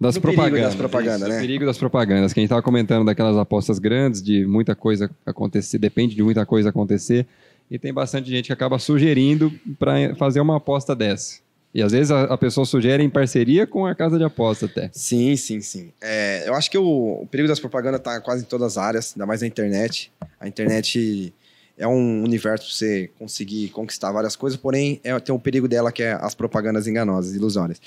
Das 0.00 0.14
Do 0.14 0.20
perigo 0.20 0.40
propagandas. 0.40 0.68
das 0.70 0.74
propagandas, 0.74 1.20
isso, 1.28 1.30
né? 1.30 1.40
perigo 1.40 1.66
das 1.66 1.78
propagandas. 1.78 2.32
Que 2.32 2.40
a 2.40 2.42
gente 2.42 2.48
estava 2.48 2.62
comentando 2.62 3.04
daquelas 3.04 3.36
apostas 3.36 3.78
grandes, 3.78 4.22
de 4.22 4.46
muita 4.46 4.74
coisa 4.74 5.10
acontecer, 5.24 5.78
depende 5.78 6.14
de 6.16 6.22
muita 6.22 6.44
coisa 6.44 6.70
acontecer. 6.70 7.26
E 7.70 7.78
tem 7.78 7.92
bastante 7.92 8.28
gente 8.28 8.46
que 8.46 8.52
acaba 8.52 8.78
sugerindo 8.78 9.52
para 9.78 10.16
fazer 10.16 10.40
uma 10.40 10.56
aposta 10.56 10.96
dessa. 10.96 11.38
E 11.72 11.82
às 11.82 11.92
vezes 11.92 12.10
a, 12.10 12.22
a 12.24 12.38
pessoa 12.38 12.64
sugere 12.64 13.04
em 13.04 13.10
parceria 13.10 13.64
com 13.66 13.86
a 13.86 13.94
casa 13.94 14.18
de 14.18 14.24
aposta 14.24 14.66
até. 14.66 14.90
Sim, 14.92 15.36
sim, 15.36 15.60
sim. 15.60 15.92
É, 16.00 16.48
eu 16.48 16.54
acho 16.54 16.68
que 16.68 16.78
o, 16.78 17.20
o 17.22 17.26
perigo 17.30 17.48
das 17.48 17.60
propagandas 17.60 18.00
está 18.00 18.20
quase 18.20 18.42
em 18.42 18.46
todas 18.46 18.76
as 18.76 18.78
áreas, 18.78 19.12
ainda 19.14 19.26
mais 19.26 19.42
na 19.42 19.46
internet. 19.46 20.10
A 20.40 20.48
internet 20.48 21.32
é 21.80 21.88
um 21.88 22.22
universo 22.22 22.66
para 22.66 22.74
você 22.74 23.10
conseguir 23.18 23.70
conquistar 23.70 24.12
várias 24.12 24.36
coisas, 24.36 24.58
porém 24.60 25.00
é, 25.02 25.18
tem 25.18 25.34
o 25.34 25.38
perigo 25.38 25.66
dela 25.66 25.90
que 25.90 26.02
é 26.02 26.12
as 26.12 26.34
propagandas 26.34 26.86
enganosas, 26.86 27.34
ilusórias. 27.34 27.80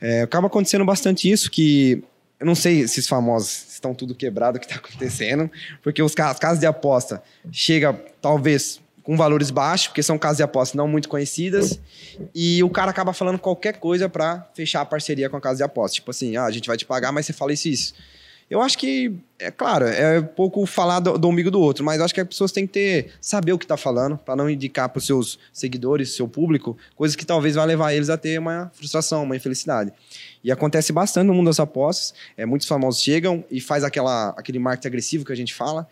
É, 0.00 0.20
acaba 0.20 0.46
acontecendo 0.46 0.84
bastante 0.84 1.30
isso 1.30 1.50
que 1.50 2.04
eu 2.38 2.46
não 2.46 2.54
sei 2.54 2.86
se 2.86 3.00
os 3.00 3.08
famosos 3.08 3.72
estão 3.72 3.94
tudo 3.94 4.14
quebrado 4.14 4.58
o 4.58 4.60
que 4.60 4.66
está 4.66 4.76
acontecendo, 4.76 5.50
porque 5.82 6.02
os 6.02 6.14
as 6.18 6.38
casas 6.38 6.58
de 6.58 6.66
aposta 6.66 7.22
chega 7.50 7.94
talvez 8.20 8.78
com 9.02 9.16
valores 9.16 9.50
baixos, 9.50 9.88
porque 9.88 10.02
são 10.02 10.18
casas 10.18 10.38
de 10.38 10.42
aposta 10.42 10.76
não 10.76 10.86
muito 10.86 11.08
conhecidas, 11.08 11.80
e 12.34 12.62
o 12.62 12.68
cara 12.68 12.90
acaba 12.90 13.14
falando 13.14 13.38
qualquer 13.38 13.78
coisa 13.78 14.08
para 14.08 14.46
fechar 14.54 14.82
a 14.82 14.84
parceria 14.84 15.30
com 15.30 15.36
a 15.36 15.40
casa 15.40 15.58
de 15.58 15.62
aposta. 15.62 15.94
Tipo 15.94 16.10
assim, 16.10 16.36
ah, 16.36 16.44
a 16.44 16.50
gente 16.50 16.66
vai 16.66 16.76
te 16.76 16.84
pagar, 16.84 17.12
mas 17.12 17.24
você 17.24 17.32
fala 17.32 17.52
isso 17.52 17.68
e 17.68 17.72
isso. 17.72 17.94
Eu 18.50 18.60
acho 18.60 18.76
que, 18.76 19.12
é 19.38 19.50
claro, 19.50 19.86
é 19.86 20.20
pouco 20.20 20.64
falar 20.66 21.00
do, 21.00 21.18
do 21.18 21.28
umbigo 21.28 21.50
do 21.50 21.60
outro, 21.60 21.84
mas 21.84 22.00
acho 22.00 22.14
que 22.14 22.20
as 22.20 22.28
pessoas 22.28 22.52
têm 22.52 22.66
que 22.66 22.72
ter, 22.72 23.12
saber 23.20 23.52
o 23.52 23.58
que 23.58 23.66
tá 23.66 23.76
falando, 23.76 24.18
para 24.18 24.36
não 24.36 24.48
indicar 24.48 24.88
para 24.88 24.98
os 24.98 25.06
seus 25.06 25.38
seguidores, 25.52 26.14
seu 26.14 26.28
público, 26.28 26.76
coisas 26.94 27.16
que 27.16 27.24
talvez 27.24 27.54
vá 27.54 27.64
levar 27.64 27.94
eles 27.94 28.10
a 28.10 28.16
ter 28.16 28.38
uma 28.38 28.70
frustração, 28.74 29.22
uma 29.22 29.36
infelicidade. 29.36 29.92
E 30.42 30.52
acontece 30.52 30.92
bastante 30.92 31.26
no 31.26 31.34
mundo 31.34 31.46
das 31.46 31.58
apostas. 31.58 32.14
É, 32.36 32.44
muitos 32.44 32.68
famosos 32.68 33.02
chegam 33.02 33.42
e 33.50 33.60
faz 33.60 33.82
aquela, 33.82 34.30
aquele 34.36 34.58
marketing 34.58 34.88
agressivo 34.88 35.24
que 35.24 35.32
a 35.32 35.36
gente 35.36 35.54
fala. 35.54 35.88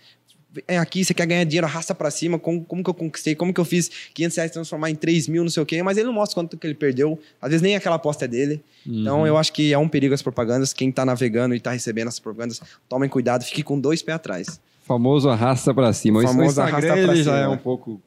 É 0.69 0.79
aqui, 0.79 1.05
você 1.05 1.15
quer 1.15 1.27
ganhar 1.27 1.45
dinheiro, 1.45 1.67
arrasta 1.67 1.95
pra 1.95 2.11
cima. 2.11 2.39
Como, 2.39 2.65
como 2.65 2.83
que 2.85 2.91
eu 2.91 2.95
conquistei? 2.95 3.35
Como 3.35 3.55
que 3.55 3.61
eu 3.61 3.65
fiz 3.65 3.91
500 4.13 4.37
reais 4.37 4.51
transformar 4.51 4.91
em 4.91 4.95
3 4.95 5.29
mil, 5.29 5.43
não 5.43 5.51
sei 5.51 5.63
o 5.63 5.67
quê. 5.67 5.83
Mas 5.83 5.97
ele 5.97 6.07
não 6.07 6.13
mostra 6.13 6.35
quanto 6.35 6.57
que 6.57 6.67
ele 6.67 6.75
perdeu. 6.75 7.19
Às 7.41 7.51
vezes 7.51 7.63
nem 7.63 7.75
aquela 7.75 7.97
aposta 7.97 8.27
é 8.27 8.29
dele. 8.29 8.63
Então 8.87 9.27
eu 9.27 9.37
acho 9.37 9.53
que 9.53 9.73
é 9.73 9.79
um 9.79 9.89
perigo 9.89 10.15
as 10.15 10.23
propagandas. 10.23 10.73
Quem 10.73 10.93
tá 10.93 11.05
navegando 11.05 11.55
e 11.55 11.61
tá 11.61 11.71
recebendo 11.71 12.09
essas 12.09 12.21
propagandas, 12.21 12.61
tomem 12.89 13.09
cuidado, 13.09 13.45
fique 13.45 13.63
com 13.63 13.79
dois 13.79 14.03
pés 14.03 14.17
atrás. 14.17 14.61
famoso 14.83 15.29
arrasta 15.29 15.73
pra 15.73 15.93
cima. 15.93 16.19
O 16.19 16.23
famoso 16.23 16.49
Instagram 16.49 16.77
arrasta 16.77 16.93
pra 16.93 16.99
ele 17.01 17.23
já 17.23 17.33
cima. 17.33 17.45
é 17.45 17.49
um 17.49 17.57
pouco 17.57 18.01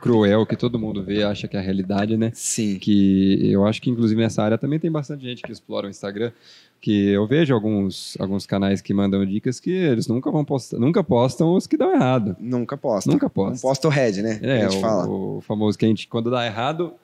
cruel, 0.00 0.46
que 0.46 0.56
todo 0.56 0.78
mundo 0.78 1.02
vê, 1.02 1.22
acha 1.22 1.46
que 1.46 1.56
é 1.56 1.60
a 1.60 1.62
realidade, 1.62 2.16
né? 2.16 2.30
Sim. 2.34 2.78
Que 2.78 3.50
eu 3.52 3.64
acho 3.66 3.80
que, 3.80 3.90
inclusive, 3.90 4.20
nessa 4.20 4.42
área 4.42 4.58
também 4.58 4.78
tem 4.78 4.90
bastante 4.90 5.22
gente 5.22 5.42
que 5.42 5.52
explora 5.52 5.86
o 5.86 5.90
Instagram. 5.90 6.32
Que 6.80 7.10
eu 7.10 7.26
vejo 7.26 7.52
alguns, 7.52 8.16
alguns 8.18 8.46
canais 8.46 8.80
que 8.80 8.94
mandam 8.94 9.24
dicas 9.26 9.60
que 9.60 9.70
eles 9.70 10.08
nunca 10.08 10.30
vão 10.30 10.44
postar, 10.44 10.78
nunca 10.78 11.04
postam 11.04 11.54
os 11.54 11.66
que 11.66 11.76
dão 11.76 11.92
errado. 11.92 12.34
Nunca 12.40 12.74
posta. 12.76 13.10
Nunca 13.10 13.26
Não 13.26 13.54
posta. 13.54 13.86
o 13.86 13.90
red, 13.90 14.22
né? 14.22 14.40
É, 14.42 14.66
o, 14.66 14.72
fala. 14.80 15.06
o 15.06 15.40
famoso 15.42 15.76
que 15.78 15.84
a 15.84 15.88
gente, 15.88 16.08
quando 16.08 16.30
dá 16.30 16.46
errado, 16.46 16.94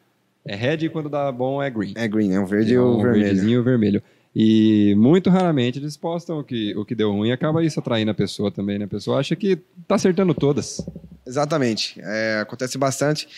é 0.47 0.57
red 0.57 0.79
e 0.87 0.89
quando 0.89 1.11
dá 1.11 1.31
bom 1.31 1.63
é 1.63 1.69
green. 1.69 1.93
É 1.95 2.09
green, 2.09 2.33
é 2.33 2.41
o 2.41 2.47
verde 2.47 2.73
e 2.73 2.79
o 2.79 2.97
vermelho. 2.97 3.25
verdezinho 3.25 3.51
e 3.53 3.59
o 3.59 3.63
vermelho. 3.63 4.03
E 4.39 4.95
muito 4.99 5.31
raramente 5.31 5.79
eles 5.79 5.97
postam 5.97 6.39
o 6.39 6.45
que, 6.45 6.77
o 6.77 6.85
que 6.85 6.95
deu 6.95 7.11
ruim 7.11 7.29
e 7.29 7.33
acaba 7.33 7.65
isso 7.65 7.81
atraindo 7.81 8.11
a 8.11 8.15
pessoa 8.15 8.51
também, 8.51 8.79
né? 8.79 8.85
A 8.85 8.89
pessoa 8.89 9.19
acha 9.19 9.35
que 9.35 9.57
tá 9.89 9.95
acertando 9.95 10.35
todas. 10.35 10.87
Exatamente. 11.27 11.99
É, 12.03 12.39
acontece 12.41 12.79
bastante. 12.79 13.29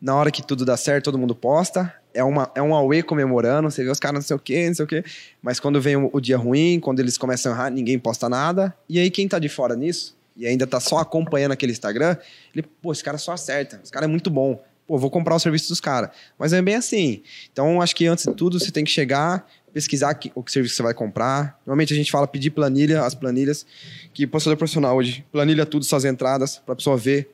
Na 0.00 0.14
hora 0.16 0.30
que 0.30 0.42
tudo 0.42 0.64
dá 0.64 0.76
certo, 0.76 1.04
todo 1.04 1.18
mundo 1.18 1.34
posta. 1.34 1.92
É, 2.12 2.22
uma, 2.22 2.50
é 2.54 2.62
um 2.62 2.74
auê 2.74 3.02
comemorando. 3.02 3.70
Você 3.70 3.84
vê 3.84 3.90
os 3.90 3.98
caras 3.98 4.14
não 4.14 4.22
sei 4.22 4.36
o 4.36 4.38
quê, 4.38 4.66
não 4.68 4.74
sei 4.74 4.84
o 4.84 4.88
quê. 4.88 5.04
Mas 5.42 5.60
quando 5.60 5.80
vem 5.80 5.96
o, 5.96 6.10
o 6.12 6.20
dia 6.20 6.36
ruim, 6.36 6.80
quando 6.80 7.00
eles 7.00 7.18
começam 7.18 7.52
a 7.52 7.54
errar, 7.54 7.70
ninguém 7.70 7.98
posta 7.98 8.28
nada. 8.28 8.74
E 8.88 8.98
aí, 8.98 9.10
quem 9.10 9.28
tá 9.28 9.38
de 9.38 9.48
fora 9.48 9.76
nisso 9.76 10.16
e 10.36 10.46
ainda 10.46 10.66
tá 10.66 10.80
só 10.80 10.98
acompanhando 10.98 11.52
aquele 11.52 11.70
Instagram, 11.72 12.16
ele, 12.52 12.64
pô, 12.82 12.90
esse 12.92 13.04
cara 13.04 13.18
só 13.18 13.32
acerta. 13.32 13.78
Esse 13.82 13.92
cara 13.92 14.04
é 14.06 14.08
muito 14.08 14.30
bom. 14.30 14.62
Pô, 14.86 14.98
vou 14.98 15.10
comprar 15.10 15.34
o 15.34 15.38
serviço 15.38 15.68
dos 15.68 15.80
caras. 15.80 16.10
Mas 16.38 16.52
é 16.52 16.60
bem 16.60 16.74
assim. 16.74 17.22
Então, 17.52 17.80
acho 17.80 17.94
que 17.96 18.06
antes 18.06 18.24
de 18.26 18.34
tudo, 18.34 18.58
você 18.60 18.70
tem 18.70 18.84
que 18.84 18.90
chegar, 18.90 19.48
pesquisar 19.72 20.12
que- 20.14 20.30
o 20.34 20.42
que 20.42 20.52
serviço 20.52 20.74
você 20.76 20.82
vai 20.82 20.92
comprar. 20.92 21.58
Normalmente 21.64 21.94
a 21.94 21.96
gente 21.96 22.10
fala 22.10 22.26
pedir 22.26 22.50
planilha, 22.50 23.02
as 23.02 23.14
planilhas, 23.14 23.64
que 24.12 24.26
postador 24.26 24.56
profissional 24.58 24.96
hoje 24.96 25.24
planilha 25.32 25.64
tudo, 25.64 25.84
suas 25.84 26.04
entradas, 26.04 26.58
para 26.58 26.74
a 26.74 26.76
pessoa 26.76 26.96
ver 26.96 27.30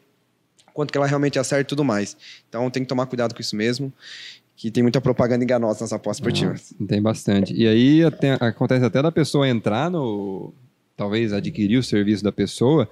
quanto 0.72 0.90
que 0.92 0.98
ela 0.98 1.06
realmente 1.06 1.38
acerta 1.38 1.62
e 1.62 1.68
tudo 1.68 1.84
mais. 1.84 2.16
Então 2.48 2.70
tem 2.70 2.82
que 2.82 2.88
tomar 2.88 3.06
cuidado 3.06 3.34
com 3.34 3.40
isso 3.40 3.54
mesmo, 3.56 3.92
que 4.56 4.70
tem 4.70 4.82
muita 4.82 5.00
propaganda 5.00 5.42
enganosa 5.42 5.80
nas 5.82 5.92
apostas 5.92 6.18
esportivas. 6.18 6.74
Ah, 6.80 6.84
tem 6.86 7.00
bastante. 7.00 7.54
E 7.54 7.66
aí 7.66 8.04
até- 8.04 8.36
acontece 8.40 8.84
até 8.84 9.00
da 9.02 9.10
pessoa 9.12 9.48
entrar 9.48 9.90
no. 9.90 10.52
Talvez 10.96 11.32
adquirir 11.32 11.78
o 11.78 11.82
serviço 11.82 12.22
da 12.22 12.30
pessoa, 12.30 12.86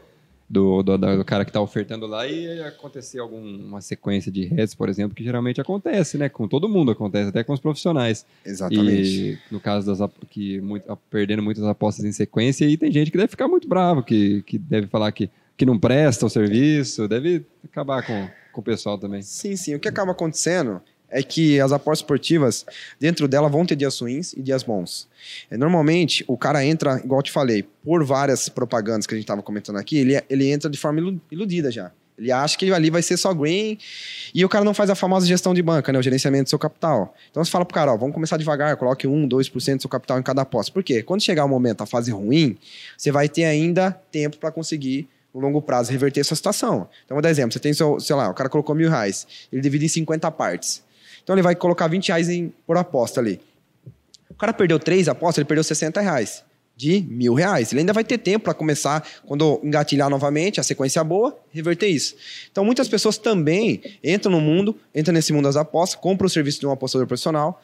do, 0.49 0.83
do, 0.83 0.97
do 0.97 1.25
cara 1.27 1.45
que 1.45 1.51
está 1.51 1.61
ofertando 1.61 2.07
lá, 2.07 2.27
e 2.27 2.59
acontecer 2.63 3.19
alguma 3.19 3.83
sequência 3.83 4.33
de 4.33 4.47
heads, 4.47 4.75
por 4.75 4.89
exemplo, 4.89 5.15
que 5.15 5.23
geralmente 5.23 5.61
acontece, 5.61 6.17
né? 6.17 6.27
Com 6.31 6.49
todo 6.49 6.71
mundo 6.71 6.91
acontece, 6.91 7.29
até 7.29 7.45
com 7.45 7.53
os 7.53 7.61
profissionais. 7.61 8.25
Exatamente. 8.47 9.03
E 9.03 9.39
no 9.51 9.61
caso 9.61 9.87
das 9.95 10.11
que 10.31 10.59
muito, 10.63 10.99
perdendo 11.11 11.43
muitas 11.43 11.65
apostas 11.65 12.03
em 12.07 12.13
sequência, 12.13 12.65
e 12.65 12.79
tem 12.79 12.91
gente 12.91 13.11
que 13.11 13.19
deve 13.19 13.29
ficar 13.29 13.47
muito 13.47 13.69
bravo, 13.69 14.03
que, 14.03 14.41
que 14.47 14.57
deve 14.57 14.87
falar 14.87 15.13
que, 15.13 15.29
que 15.59 15.67
não 15.67 15.79
presta 15.79 16.25
o 16.25 16.31
serviço, 16.31 17.07
deve 17.09 17.45
acabar 17.65 18.03
com, 18.07 18.29
com 18.53 18.61
o 18.61 18.65
pessoal 18.65 18.97
também. 18.97 19.21
Sim, 19.21 19.57
sim. 19.57 19.75
O 19.75 19.81
que 19.81 19.89
acaba 19.89 20.13
acontecendo 20.13 20.81
é 21.11 21.23
que 21.23 21.59
as 21.59 21.73
apostas 21.73 21.99
esportivas, 22.05 22.65
dentro 23.01 23.27
dela, 23.27 23.49
vão 23.49 23.67
ter 23.67 23.75
dias 23.75 23.99
ruins 23.99 24.33
e 24.35 24.41
dias 24.43 24.63
bons. 24.63 25.09
É, 25.51 25.57
normalmente, 25.57 26.25
o 26.29 26.37
cara 26.37 26.65
entra, 26.65 27.01
igual 27.05 27.19
eu 27.19 27.25
te 27.25 27.33
falei, 27.33 27.65
por 27.85 28.05
várias 28.05 28.49
propagandas 28.49 29.05
que 29.07 29.15
a 29.15 29.17
gente 29.17 29.25
estava 29.25 29.43
comentando 29.43 29.77
aqui, 29.79 29.99
ele, 29.99 30.23
ele 30.31 30.49
entra 30.51 30.71
de 30.71 30.79
forma 30.79 31.01
ilu- 31.01 31.21
iludida 31.31 31.71
já. 31.73 31.91
Ele 32.17 32.31
acha 32.33 32.59
que 32.59 32.73
ali 32.73 32.91
vai 32.91 33.01
ser 33.01 33.17
só 33.17 33.33
green 33.33 33.79
e 34.35 34.45
o 34.45 34.49
cara 34.49 34.65
não 34.65 34.75
faz 34.75 34.91
a 34.91 34.95
famosa 34.97 35.25
gestão 35.25 35.55
de 35.55 35.63
banca, 35.63 35.93
né? 35.93 35.99
O 36.01 36.03
gerenciamento 36.03 36.45
do 36.45 36.51
seu 36.51 36.59
capital. 36.59 37.15
Então 37.31 37.45
você 37.45 37.51
fala 37.51 37.65
pro 37.65 37.75
cara, 37.75 37.93
ó, 37.93 37.97
vamos 37.97 38.13
começar 38.13 38.37
devagar, 38.37 38.77
coloque 38.77 39.07
1, 39.07 39.29
2% 39.29 39.77
do 39.77 39.83
seu 39.83 39.89
capital 39.89 40.19
em 40.19 40.23
cada 40.23 40.43
aposta. 40.43 40.73
Por 40.73 40.83
quê? 40.83 41.01
Quando 41.03 41.23
chegar 41.23 41.45
o 41.45 41.49
momento, 41.49 41.81
a 41.83 41.87
fase 41.87 42.11
ruim, 42.11 42.57
você 42.97 43.13
vai 43.13 43.29
ter 43.29 43.45
ainda 43.45 43.93
tempo 44.11 44.37
para 44.37 44.51
conseguir, 44.51 45.09
no 45.35 45.41
longo 45.41 45.61
prazo, 45.61 45.91
reverter 45.91 46.21
essa 46.21 46.35
situação. 46.35 46.89
Então, 47.05 47.15
vou 47.15 47.23
dar 47.23 47.31
exemplo. 47.31 47.53
Você 47.53 47.59
tem, 47.59 47.73
seu, 47.73 48.01
sei 48.01 48.17
lá, 48.17 48.31
o 48.31 48.35
cara 48.35 48.49
colocou 48.49 48.75
mil 48.75 48.91
reais, 48.91 49.27
ele 49.53 49.61
divide 49.61 49.87
em 49.87 49.89
50 49.89 50.31
partes. 50.31 50.83
Então 51.23 51.35
ele 51.35 51.43
vai 51.43 51.55
colocar 51.55 51.87
20 51.89 52.09
reais 52.09 52.31
em, 52.31 52.53
por 52.67 52.79
aposta 52.79 53.21
ali. 53.21 53.39
O 54.31 54.35
cara 54.35 54.51
perdeu 54.51 54.79
três 54.79 55.09
apostas, 55.09 55.39
ele 55.39 55.45
perdeu 55.45 55.63
60 55.63 56.01
reais. 56.01 56.43
De 56.75 57.03
mil 57.03 57.35
reais. 57.35 57.71
Ele 57.71 57.81
ainda 57.81 57.93
vai 57.93 58.03
ter 58.03 58.17
tempo 58.17 58.45
para 58.45 58.55
começar, 58.55 59.07
quando 59.27 59.61
engatilhar 59.63 60.09
novamente, 60.09 60.59
a 60.59 60.63
sequência 60.63 61.05
boa, 61.05 61.37
reverter 61.51 61.89
isso. 61.89 62.15
Então, 62.51 62.65
muitas 62.65 62.89
pessoas 62.89 63.19
também 63.19 63.83
entram 64.03 64.33
no 64.33 64.41
mundo, 64.41 64.75
entram 64.95 65.13
nesse 65.13 65.33
mundo 65.33 65.45
das 65.45 65.57
apostas, 65.57 66.01
compram 66.01 66.27
o 66.27 66.31
serviço 66.31 66.61
de 66.61 66.67
um 66.67 66.71
apostador 66.71 67.07
profissional, 67.07 67.61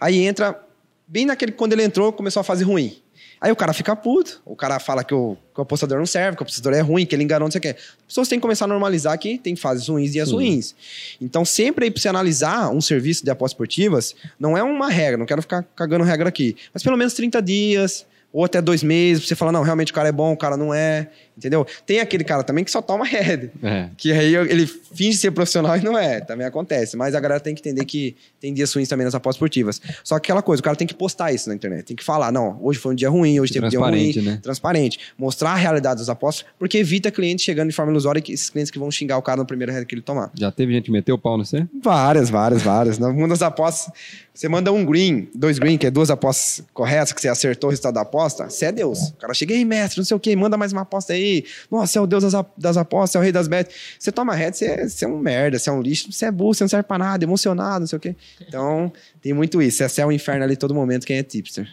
aí 0.00 0.26
entra, 0.26 0.60
bem 1.06 1.26
naquele, 1.26 1.52
quando 1.52 1.74
ele 1.74 1.84
entrou, 1.84 2.10
começou 2.12 2.40
a 2.40 2.44
fase 2.44 2.64
ruim. 2.64 3.00
Aí 3.44 3.52
o 3.52 3.56
cara 3.56 3.74
fica 3.74 3.94
puto, 3.94 4.40
o 4.42 4.56
cara 4.56 4.78
fala 4.78 5.04
que 5.04 5.12
o, 5.12 5.36
que 5.54 5.60
o 5.60 5.62
apostador 5.62 5.98
não 5.98 6.06
serve, 6.06 6.34
que 6.34 6.42
o 6.42 6.44
apostador 6.44 6.72
é 6.72 6.80
ruim, 6.80 7.04
que 7.04 7.14
ele 7.14 7.24
enganou, 7.24 7.46
não 7.46 7.52
sei 7.52 7.58
o 7.58 7.60
quê. 7.60 7.76
As 7.76 8.06
pessoas 8.08 8.26
têm 8.26 8.38
que 8.38 8.40
começar 8.40 8.64
a 8.64 8.68
normalizar 8.68 9.18
que 9.18 9.36
tem 9.36 9.54
fases 9.54 9.86
ruins 9.86 10.08
e 10.08 10.12
dias 10.14 10.30
Sim. 10.30 10.36
ruins. 10.36 10.74
Então, 11.20 11.44
sempre 11.44 11.84
aí 11.84 11.90
pra 11.90 12.00
você 12.00 12.08
analisar 12.08 12.70
um 12.70 12.80
serviço 12.80 13.22
de 13.22 13.30
apostas 13.30 13.52
esportivas, 13.52 14.16
não 14.40 14.56
é 14.56 14.62
uma 14.62 14.88
regra, 14.88 15.18
não 15.18 15.26
quero 15.26 15.42
ficar 15.42 15.62
cagando 15.76 16.04
regra 16.04 16.26
aqui, 16.26 16.56
mas 16.72 16.82
pelo 16.82 16.96
menos 16.96 17.12
30 17.12 17.42
dias, 17.42 18.06
ou 18.32 18.46
até 18.46 18.62
dois 18.62 18.82
meses, 18.82 19.24
pra 19.24 19.28
você 19.28 19.34
falar, 19.34 19.52
não, 19.52 19.62
realmente 19.62 19.92
o 19.92 19.94
cara 19.94 20.08
é 20.08 20.12
bom, 20.12 20.32
o 20.32 20.36
cara 20.38 20.56
não 20.56 20.72
é, 20.72 21.10
entendeu? 21.36 21.66
Tem 21.86 22.00
aquele 22.00 22.24
cara 22.24 22.42
também 22.42 22.64
que 22.64 22.70
só 22.70 22.80
toma 22.82 23.04
head, 23.04 23.50
É. 23.62 23.88
que 23.96 24.12
aí 24.12 24.34
ele 24.34 24.66
finge 24.66 25.16
ser 25.18 25.30
profissional 25.30 25.76
e 25.76 25.80
não 25.82 25.96
é, 25.98 26.20
também 26.20 26.46
acontece. 26.46 26.96
Mas 26.96 27.14
a 27.14 27.20
galera 27.20 27.40
tem 27.40 27.54
que 27.54 27.60
entender 27.60 27.84
que 27.84 28.16
tem 28.40 28.52
dias 28.54 28.72
ruins 28.72 28.88
também 28.88 29.04
nas 29.04 29.14
apostas 29.14 29.36
esportivas. 29.36 29.80
Só 30.02 30.18
que 30.18 30.26
aquela 30.26 30.42
coisa, 30.42 30.60
o 30.60 30.64
cara 30.64 30.76
tem 30.76 30.86
que 30.86 30.94
postar 30.94 31.32
isso 31.32 31.48
na 31.48 31.54
internet, 31.54 31.84
tem 31.86 31.96
que 31.96 32.04
falar, 32.04 32.30
não, 32.32 32.58
hoje 32.62 32.78
foi 32.78 32.92
um 32.92 32.94
dia 32.96 33.08
ruim, 33.08 33.40
hoje 33.40 33.52
teve 33.52 33.66
um 33.66 33.68
dia 33.68 33.78
ruim. 33.78 33.90
Transparente, 34.12 34.22
né? 34.22 34.38
Transparente. 34.42 34.98
Mostrar 35.18 35.50
a 35.50 35.56
realidade 35.56 36.00
das 36.00 36.08
apostas, 36.08 36.44
porque 36.58 36.78
evita 36.78 37.10
clientes 37.10 37.44
chegando 37.44 37.68
de 37.70 37.74
forma 37.74 37.90
ilusória, 37.92 38.20
que 38.22 38.32
esses 38.32 38.50
clientes 38.50 38.70
que 38.70 38.78
vão 38.78 38.90
xingar 38.90 39.16
o 39.18 39.22
cara 39.22 39.38
no 39.38 39.46
primeiro 39.46 39.72
head 39.72 39.84
que 39.86 39.94
ele 39.94 40.02
tomar. 40.02 40.30
Já 40.34 40.50
teve 40.52 40.72
gente 40.72 40.84
que 40.86 40.90
meteu 40.92 41.14
o 41.14 41.18
pau 41.18 41.36
no 41.38 41.44
você? 41.44 41.66
Várias, 41.82 42.30
várias, 42.30 42.62
várias. 42.62 42.98
No 42.98 43.12
mundo 43.12 43.30
das 43.30 43.42
apostas, 43.42 43.92
Você 44.34 44.48
manda 44.48 44.72
um 44.72 44.84
green, 44.84 45.28
dois 45.32 45.60
green, 45.60 45.78
que 45.78 45.86
é 45.86 45.90
duas 45.92 46.10
apostas 46.10 46.64
corretas, 46.72 47.12
que 47.12 47.20
você 47.20 47.28
acertou 47.28 47.68
o 47.68 47.70
resultado 47.70 47.94
da 47.94 48.00
aposta, 48.00 48.50
você 48.50 48.64
é 48.66 48.72
Deus. 48.72 49.10
O 49.10 49.12
cara 49.16 49.32
chega 49.32 49.54
aí, 49.54 49.64
mestre, 49.64 49.98
não 50.00 50.04
sei 50.04 50.16
o 50.16 50.18
quê, 50.18 50.34
manda 50.34 50.56
mais 50.56 50.72
uma 50.72 50.82
aposta 50.82 51.12
aí. 51.12 51.23
Nossa, 51.70 51.92
você 51.92 51.98
é 51.98 52.00
o 52.00 52.06
Deus 52.06 52.22
das, 52.24 52.44
das 52.56 52.76
apostas, 52.76 53.10
você 53.12 53.18
é 53.18 53.20
o 53.20 53.22
rei 53.22 53.32
das 53.32 53.48
bets. 53.48 53.74
Você 53.98 54.10
toma 54.12 54.34
reto, 54.34 54.56
você, 54.56 54.66
é- 54.66 54.88
você 54.88 55.04
é 55.04 55.08
um 55.08 55.18
merda, 55.18 55.58
você 55.58 55.70
é 55.70 55.72
um 55.72 55.80
lixo, 55.82 56.10
você 56.12 56.26
é 56.26 56.30
burro, 56.30 56.54
você 56.54 56.64
não 56.64 56.68
serve 56.68 56.84
pra 56.86 56.98
nada, 56.98 57.24
emocionado, 57.24 57.80
não 57.80 57.86
sei 57.86 57.96
o 57.96 58.00
quê. 58.00 58.14
Então, 58.46 58.92
tem 59.22 59.32
muito 59.32 59.60
isso. 59.62 59.86
Você 59.88 60.00
é 60.00 60.06
o 60.06 60.12
inferno 60.12 60.44
ali 60.44 60.56
todo 60.56 60.74
momento, 60.74 61.06
quem 61.06 61.16
é 61.18 61.22
tipster. 61.22 61.68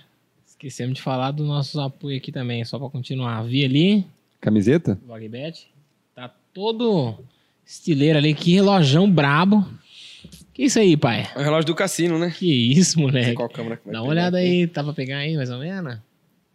Esquecemos 0.47 0.95
de 0.95 1.02
falar 1.02 1.32
dos 1.32 1.45
nossos 1.47 1.76
apoios 1.80 2.20
aqui 2.22 2.32
também, 2.32 2.64
só 2.66 2.78
pra 2.78 2.89
continuar. 2.89 3.41
Vi 3.43 3.66
ali, 3.66 4.06
Camiseta? 4.39 4.97
Logbet. 5.08 5.68
Tá 6.16 6.30
todo 6.54 7.16
estileiro 7.66 8.18
ali, 8.18 8.34
que 8.34 8.54
relojão 8.54 9.10
brabo. 9.10 9.66
Que 10.54 10.64
isso 10.66 10.78
aí, 10.80 10.97
pai? 10.97 11.28
É 11.36 11.39
o 11.39 11.43
relógio 11.43 11.66
do 11.68 11.74
cassino, 11.76 12.20
né? 12.20 12.30
Que 12.38 12.45
isso, 12.74 12.99
moleque. 12.99 13.34
Qual 13.34 13.47
câmera 13.49 13.78
que 13.78 13.86
vai 13.86 13.93
Dá 13.93 14.02
uma 14.02 14.10
pegar 14.10 14.12
olhada 14.22 14.38
aqui? 14.38 14.47
aí, 14.47 14.68
tá 14.68 14.84
pra 14.84 14.93
pegar 14.93 15.18
aí, 15.20 15.36
mais 15.36 15.49
ou 15.49 15.60
menos? 15.60 15.97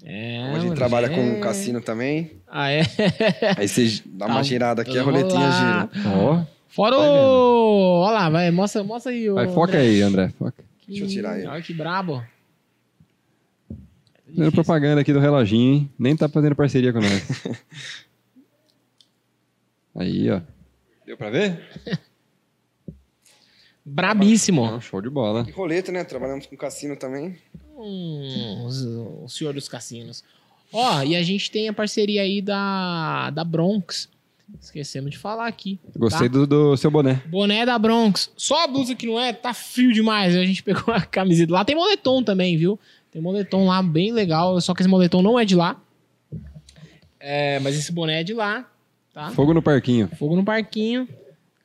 É. 0.09 0.37
Como 0.39 0.51
a 0.51 0.55
gente 0.61 0.65
mano, 0.69 0.77
trabalha 0.77 1.07
é. 1.07 1.09
com 1.09 1.41
cassino 1.41 1.81
também. 1.81 2.31
Ah, 2.47 2.71
é? 2.71 2.83
Aí 3.59 3.67
você 3.67 4.01
dá 4.07 4.27
uma 4.27 4.37
Tá, 4.37 4.43
girada 4.45 4.83
aqui, 4.83 4.97
a 4.97 5.03
roletinha 5.03 5.49
lá. 5.49 5.89
gira. 5.93 6.09
Ó. 6.17 6.45
Fora 6.69 6.97
Vai 6.97 7.09
o. 7.09 8.03
Olha 8.05 8.13
lá, 8.13 8.31
vai, 8.31 8.51
mostra, 8.53 8.85
mostra 8.85 9.11
aí. 9.11 9.29
o 9.29 9.35
Vai, 9.35 9.49
foca 9.49 9.73
André. 9.73 9.81
aí, 9.81 10.03
André. 10.03 10.29
Foca. 10.39 10.65
Deixa 10.87 11.05
eu 11.05 11.09
tirar 11.09 11.33
aí. 11.33 11.47
Olha 11.47 11.61
que 11.63 11.75
brabo. 11.75 12.23
Fazendo 14.29 14.53
propaganda 14.53 15.01
aqui 15.01 15.13
do 15.13 15.19
reloginho, 15.19 15.75
hein? 15.75 15.91
Nem 15.99 16.17
tá 16.17 16.29
fazendo 16.29 16.55
parceria 16.55 16.93
com 16.93 17.01
nós. 17.01 17.23
Aí, 19.99 20.31
ó. 20.31 20.41
Deu 21.07 21.17
pra 21.17 21.31
ver? 21.31 21.59
Brabíssimo. 23.85 24.79
Show 24.83 25.01
de 25.01 25.09
bola. 25.09 25.47
E 25.49 25.53
roleta, 25.53 25.91
né? 25.91 26.05
Trabalhamos 26.05 26.45
com 26.47 26.57
cassino 26.57 26.97
também. 26.97 27.37
Os- 27.79 28.83
o 28.85 29.29
senhor 29.29 29.55
dos 29.55 29.69
cassinos. 29.69 30.25
Ó, 30.73 31.03
e 31.03 31.15
a 31.15 31.23
gente 31.23 31.51
tem 31.51 31.69
a 31.69 31.73
parceria 31.73 32.23
aí 32.23 32.43
da, 32.43 33.31
da 33.31 33.45
Bronx. 33.45 34.09
Esquecemos 34.61 35.11
de 35.11 35.19
falar 35.19 35.47
aqui. 35.49 35.79
Gostei 35.97 36.29
tá? 36.29 36.33
do, 36.33 36.47
do 36.47 36.77
seu 36.77 36.91
boné. 36.91 37.23
Boné 37.27 37.67
da 37.67 37.79
Bronx. 37.79 38.31
Só 38.37 38.65
a 38.65 38.67
blusa 38.67 38.95
que 38.95 39.07
não 39.07 39.19
é, 39.21 39.33
tá 39.33 39.53
frio 39.53 39.93
demais. 39.93 40.37
A 40.37 40.45
gente 40.45 40.63
pegou 40.63 40.95
a 40.95 41.01
camiseta. 41.01 41.53
Lá 41.53 41.65
tem 41.65 41.75
moletom 41.75 42.23
também, 42.23 42.57
viu? 42.57 42.79
Tem 43.11 43.21
moletom 43.21 43.67
lá 43.67 43.83
bem 43.83 44.13
legal. 44.13 44.61
Só 44.61 44.73
que 44.75 44.83
esse 44.83 44.89
moletom 44.89 45.21
não 45.23 45.39
é 45.39 45.45
de 45.45 45.57
lá. 45.57 45.81
É, 47.19 47.59
mas 47.61 47.77
esse 47.77 47.91
boné 47.91 48.21
é 48.21 48.25
de 48.25 48.35
lá, 48.35 48.71
tá? 49.13 49.31
Fogo 49.31 49.53
no 49.53 49.61
parquinho. 49.61 50.09
Fogo 50.17 50.37
no 50.37 50.45
parquinho. 50.45 51.09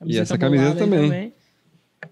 E 0.03 0.17
essa 0.17 0.37
camiseta 0.37 0.71
aí 0.71 0.77
também. 0.79 1.33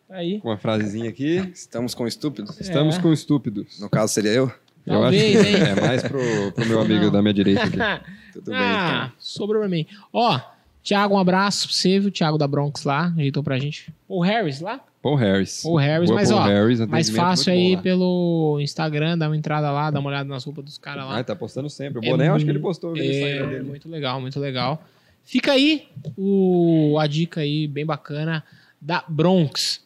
Aí. 0.09 0.39
Com 0.39 0.49
uma 0.49 0.57
frasezinha 0.57 1.09
aqui. 1.09 1.37
Estamos 1.53 1.93
com 1.93 2.07
estúpidos. 2.07 2.59
Estamos 2.59 2.97
É. 2.97 3.01
com 3.01 3.11
estúpidos. 3.13 3.79
No 3.79 3.89
caso, 3.89 4.13
seria 4.13 4.31
eu? 4.31 4.51
Eu 4.85 5.03
acho 5.03 5.17
que 5.17 5.23
hein? 5.25 5.55
é 5.55 5.81
mais 5.81 6.01
pro, 6.03 6.19
pro 6.53 6.65
meu 6.65 6.79
amigo 6.81 7.05
Não. 7.05 7.11
da 7.11 7.21
minha 7.21 7.33
direita 7.33 7.63
aqui. 7.63 7.77
Tudo 8.33 8.51
bem, 8.51 8.55
ah, 8.59 9.03
então. 9.07 9.15
sobrou 9.19 9.59
pra 9.61 9.69
mim. 9.69 9.85
Ó, 10.13 10.39
Thiago, 10.83 11.13
um 11.15 11.19
abraço 11.19 11.67
pra 11.67 11.75
você, 11.75 11.99
viu? 11.99 12.11
Thiago 12.11 12.37
da 12.37 12.47
Bronx 12.47 12.83
lá, 12.83 13.13
ajeitou 13.17 13.43
pra 13.43 13.59
gente. 13.59 13.93
O 14.07 14.21
Harris 14.21 14.61
lá? 14.61 14.79
Paul 15.01 15.15
Harris. 15.15 15.61
Paul 15.63 15.77
Harris, 15.77 16.09
Boa 16.09 16.19
mas 16.19 16.29
Paul 16.29 16.41
ó, 16.41 16.43
Harris, 16.45 16.79
Mais 16.81 17.09
fácil 17.09 17.53
aí 17.53 17.69
bom 17.71 17.75
lá. 17.77 17.81
pelo 17.81 18.57
Instagram, 18.61 19.17
dá 19.17 19.27
uma 19.29 19.37
entrada 19.37 19.71
lá, 19.71 19.89
dá 19.91 19.99
uma 19.99 20.09
olhada 20.09 20.27
nas 20.27 20.43
roupas 20.43 20.65
dos 20.65 20.77
caras 20.77 21.05
lá. 21.05 21.19
Ah, 21.19 21.23
tá 21.23 21.35
postando 21.35 21.69
sempre. 21.69 21.99
O 21.99 22.05
É 22.05 22.09
boné, 22.09 22.27
eu 22.27 22.33
acho 22.35 22.43
que 22.43 22.51
ele 22.51 22.59
postou 22.59 22.91
no 22.91 22.97
Instagram 22.97 23.45
É, 23.45 23.47
dele. 23.49 23.63
muito 23.63 23.87
legal, 23.89 24.19
muito 24.19 24.39
legal. 24.39 24.83
Fica 25.23 25.51
aí 25.53 25.87
o, 26.17 26.97
a 26.99 27.07
dica 27.07 27.41
aí, 27.41 27.67
bem 27.67 27.85
bacana, 27.85 28.43
da 28.81 29.03
Bronx. 29.07 29.81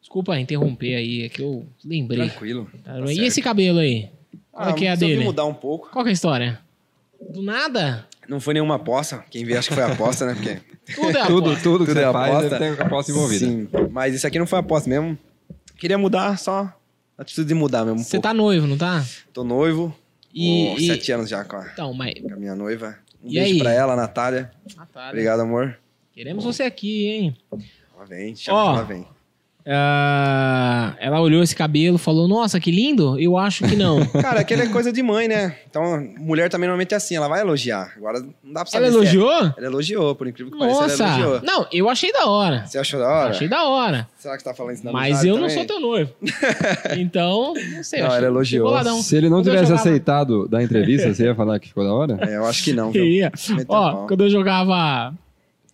Desculpa 0.00 0.38
interromper 0.38 0.94
aí, 0.96 1.22
é 1.22 1.28
que 1.28 1.40
eu 1.42 1.66
lembrei. 1.84 2.28
Tranquilo. 2.28 2.70
Tá? 2.84 2.92
tá 2.94 3.00
e 3.04 3.06
certo. 3.14 3.22
esse 3.22 3.42
cabelo 3.42 3.78
aí? 3.78 4.10
Qual 4.50 4.68
é 4.68 4.72
que 4.74 4.84
é 4.86 4.90
a 4.90 4.94
dele? 4.94 5.24
mudar 5.24 5.46
um 5.46 5.54
pouco. 5.54 5.88
Qual 5.90 6.04
que 6.04 6.10
é 6.10 6.12
a 6.12 6.14
história? 6.14 6.60
Do 7.30 7.40
nada? 7.42 8.06
Não 8.28 8.38
foi 8.40 8.54
nenhuma 8.54 8.74
aposta. 8.76 9.24
Quem 9.30 9.44
vê 9.44 9.56
acha 9.56 9.68
que 9.68 9.74
foi 9.74 9.84
aposta, 9.84 10.26
né? 10.26 10.34
Porque 10.34 10.60
Tudo 10.94 11.16
é 11.18 11.24
Tudo, 11.26 11.46
aposta. 11.50 11.62
tudo 11.62 11.78
que 11.86 11.90
Tudo 11.92 12.00
você 12.00 12.04
é 12.04 12.12
faz 12.12 12.34
aposta. 12.36 12.58
ter 12.58 12.82
aposta 12.82 13.12
envolvida. 13.12 13.46
Sim, 13.46 13.68
mas 13.90 14.14
isso 14.14 14.26
aqui 14.26 14.38
não 14.38 14.46
foi 14.46 14.58
aposta 14.58 14.88
mesmo. 14.90 15.18
Queria 15.78 15.96
mudar 15.96 16.38
só 16.38 16.72
a 17.16 17.22
atitude 17.22 17.48
de 17.48 17.54
mudar 17.54 17.84
mesmo. 17.84 18.00
Um 18.00 18.04
Você 18.04 18.12
pouco. 18.18 18.22
tá 18.22 18.34
noivo, 18.34 18.66
não 18.66 18.76
tá? 18.76 19.04
Tô 19.32 19.42
noivo. 19.42 19.96
E- 20.34 20.72
com 20.74 20.80
e- 20.80 20.86
sete 20.86 21.12
anos 21.12 21.28
já 21.30 21.44
com 21.44 21.56
a, 21.56 21.66
Então, 21.72 21.92
mas... 21.94 22.14
com 22.20 22.32
a 22.32 22.36
minha 22.36 22.54
noiva. 22.54 22.96
Um 23.24 23.28
E 23.30 23.34
beijo 23.34 23.52
aí? 23.54 23.58
pra 23.58 23.72
ela, 23.72 23.96
Natália. 23.96 24.50
Natália, 24.76 25.10
Obrigado, 25.10 25.40
amor. 25.40 25.78
Queremos 26.14 26.44
você 26.44 26.62
aqui, 26.64 27.06
hein? 27.06 27.36
Ela 28.02 28.08
vem, 28.08 28.34
chama 28.34 28.60
ela 28.74 28.82
vem. 28.84 29.06
Ah, 29.64 30.94
ela 30.98 31.20
olhou 31.20 31.40
esse 31.40 31.54
cabelo, 31.54 31.96
falou, 31.96 32.26
nossa, 32.26 32.58
que 32.58 32.68
lindo. 32.72 33.16
Eu 33.20 33.38
acho 33.38 33.64
que 33.64 33.76
não. 33.76 34.04
Cara, 34.20 34.40
aquilo 34.40 34.60
é 34.62 34.66
coisa 34.66 34.92
de 34.92 35.00
mãe, 35.04 35.28
né? 35.28 35.56
Então, 35.70 36.04
mulher 36.18 36.50
também 36.50 36.66
normalmente 36.66 36.92
é 36.94 36.96
assim, 36.96 37.14
ela 37.14 37.28
vai 37.28 37.40
elogiar. 37.42 37.92
Agora 37.96 38.18
não 38.42 38.52
dá 38.52 38.62
pra 38.62 38.66
saber 38.72 38.86
ela 38.86 38.92
se 38.92 38.98
é- 38.98 39.00
elogiou? 39.02 39.30
Ela 39.56 39.66
elogiou, 39.66 40.14
por 40.16 40.26
incrível 40.26 40.52
que 40.52 40.58
pareça, 40.58 41.04
ela 41.04 41.14
elogiou. 41.20 41.40
Não, 41.44 41.66
eu 41.72 41.88
achei 41.88 42.12
da 42.12 42.26
hora. 42.26 42.66
Você 42.66 42.76
achou 42.76 42.98
da 42.98 43.08
hora? 43.08 43.30
Achei 43.30 43.48
da 43.48 43.64
hora. 43.68 44.08
Será 44.18 44.36
que 44.36 44.42
você 44.42 44.48
tá 44.48 44.54
falando 44.54 44.74
isso 44.74 44.84
na 44.84 44.90
Mas 44.92 45.24
eu 45.24 45.34
não 45.36 45.42
também? 45.42 45.56
sou 45.56 45.64
teu 45.66 45.80
noivo. 45.80 46.12
Então, 46.98 47.54
não 47.76 47.84
sei. 47.84 48.00
Não, 48.02 48.12
ela 48.14 48.26
elogiou. 48.26 48.66
boladão. 48.68 49.00
Se 49.00 49.16
ele 49.16 49.28
não 49.28 49.38
Quando 49.38 49.46
eu 49.46 49.52
tivesse 49.52 49.68
jogava- 49.70 49.88
aceitado 49.88 50.48
da 50.48 50.60
entrevista, 50.62 51.14
você 51.14 51.24
ia 51.24 51.34
falar 51.36 51.60
que 51.60 51.68
ficou 51.68 51.84
da 51.84 51.92
hora? 51.94 52.18
É, 52.28 52.36
eu 52.36 52.44
acho 52.46 52.64
que 52.64 52.72
não, 52.72 52.90
viu? 52.90 53.04
Ia. 53.04 53.30
Ó, 53.68 54.06
quando 54.08 54.24
eu 54.24 54.30
jogava. 54.30 55.14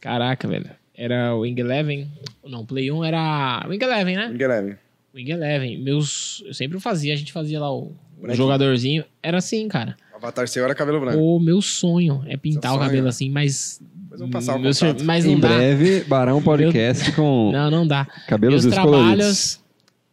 Caraca, 0.01 0.47
velho. 0.47 0.71
Era 1.01 1.33
o 1.35 1.41
Wing 1.43 1.61
Eleven. 1.61 2.11
Não, 2.45 2.67
Play 2.67 2.91
1 2.91 3.05
era. 3.05 3.65
Wing 3.69 3.79
Eleven, 3.85 4.17
né? 4.17 4.33
Guilherme. 4.37 4.77
Wing 5.15 5.31
Eleven. 5.31 5.79
Meus. 5.79 6.43
Eu 6.45 6.53
sempre 6.53 6.81
fazia, 6.81 7.15
a 7.15 7.17
gente 7.17 7.33
fazia 7.33 7.61
lá 7.61 7.73
o, 7.73 7.93
o 8.21 8.35
jogadorzinho. 8.35 9.05
Era 9.23 9.39
assim, 9.39 9.69
cara. 9.69 9.97
O 10.13 10.17
avatar 10.17 10.49
seu 10.49 10.65
era 10.65 10.75
cabelo 10.75 10.99
branco. 11.01 11.19
O 11.19 11.39
meu 11.39 11.63
sonho 11.63 12.25
é 12.27 12.37
pintar 12.37 12.73
Seu 12.73 12.81
o 12.81 12.83
cabelo 12.83 13.03
sonho? 13.03 13.09
assim, 13.11 13.31
mas. 13.31 13.81
Depois 13.81 14.21
vamos 14.21 14.33
passar 14.33 14.57
o 14.57 14.59
meu 14.59 14.73
contato. 14.73 14.97
sonho- 14.97 15.07
Mas 15.07 15.25
não 15.25 15.33
em 15.35 15.39
dá. 15.41 15.49
breve, 15.49 16.01
Barão 16.05 16.43
Podcast 16.43 17.13
com 17.13 17.53
Não, 17.53 17.71
não 17.71 17.87
dá. 17.87 18.05
cabelos 18.27 18.65
Meus 18.65 18.75
trabalhos 18.75 19.61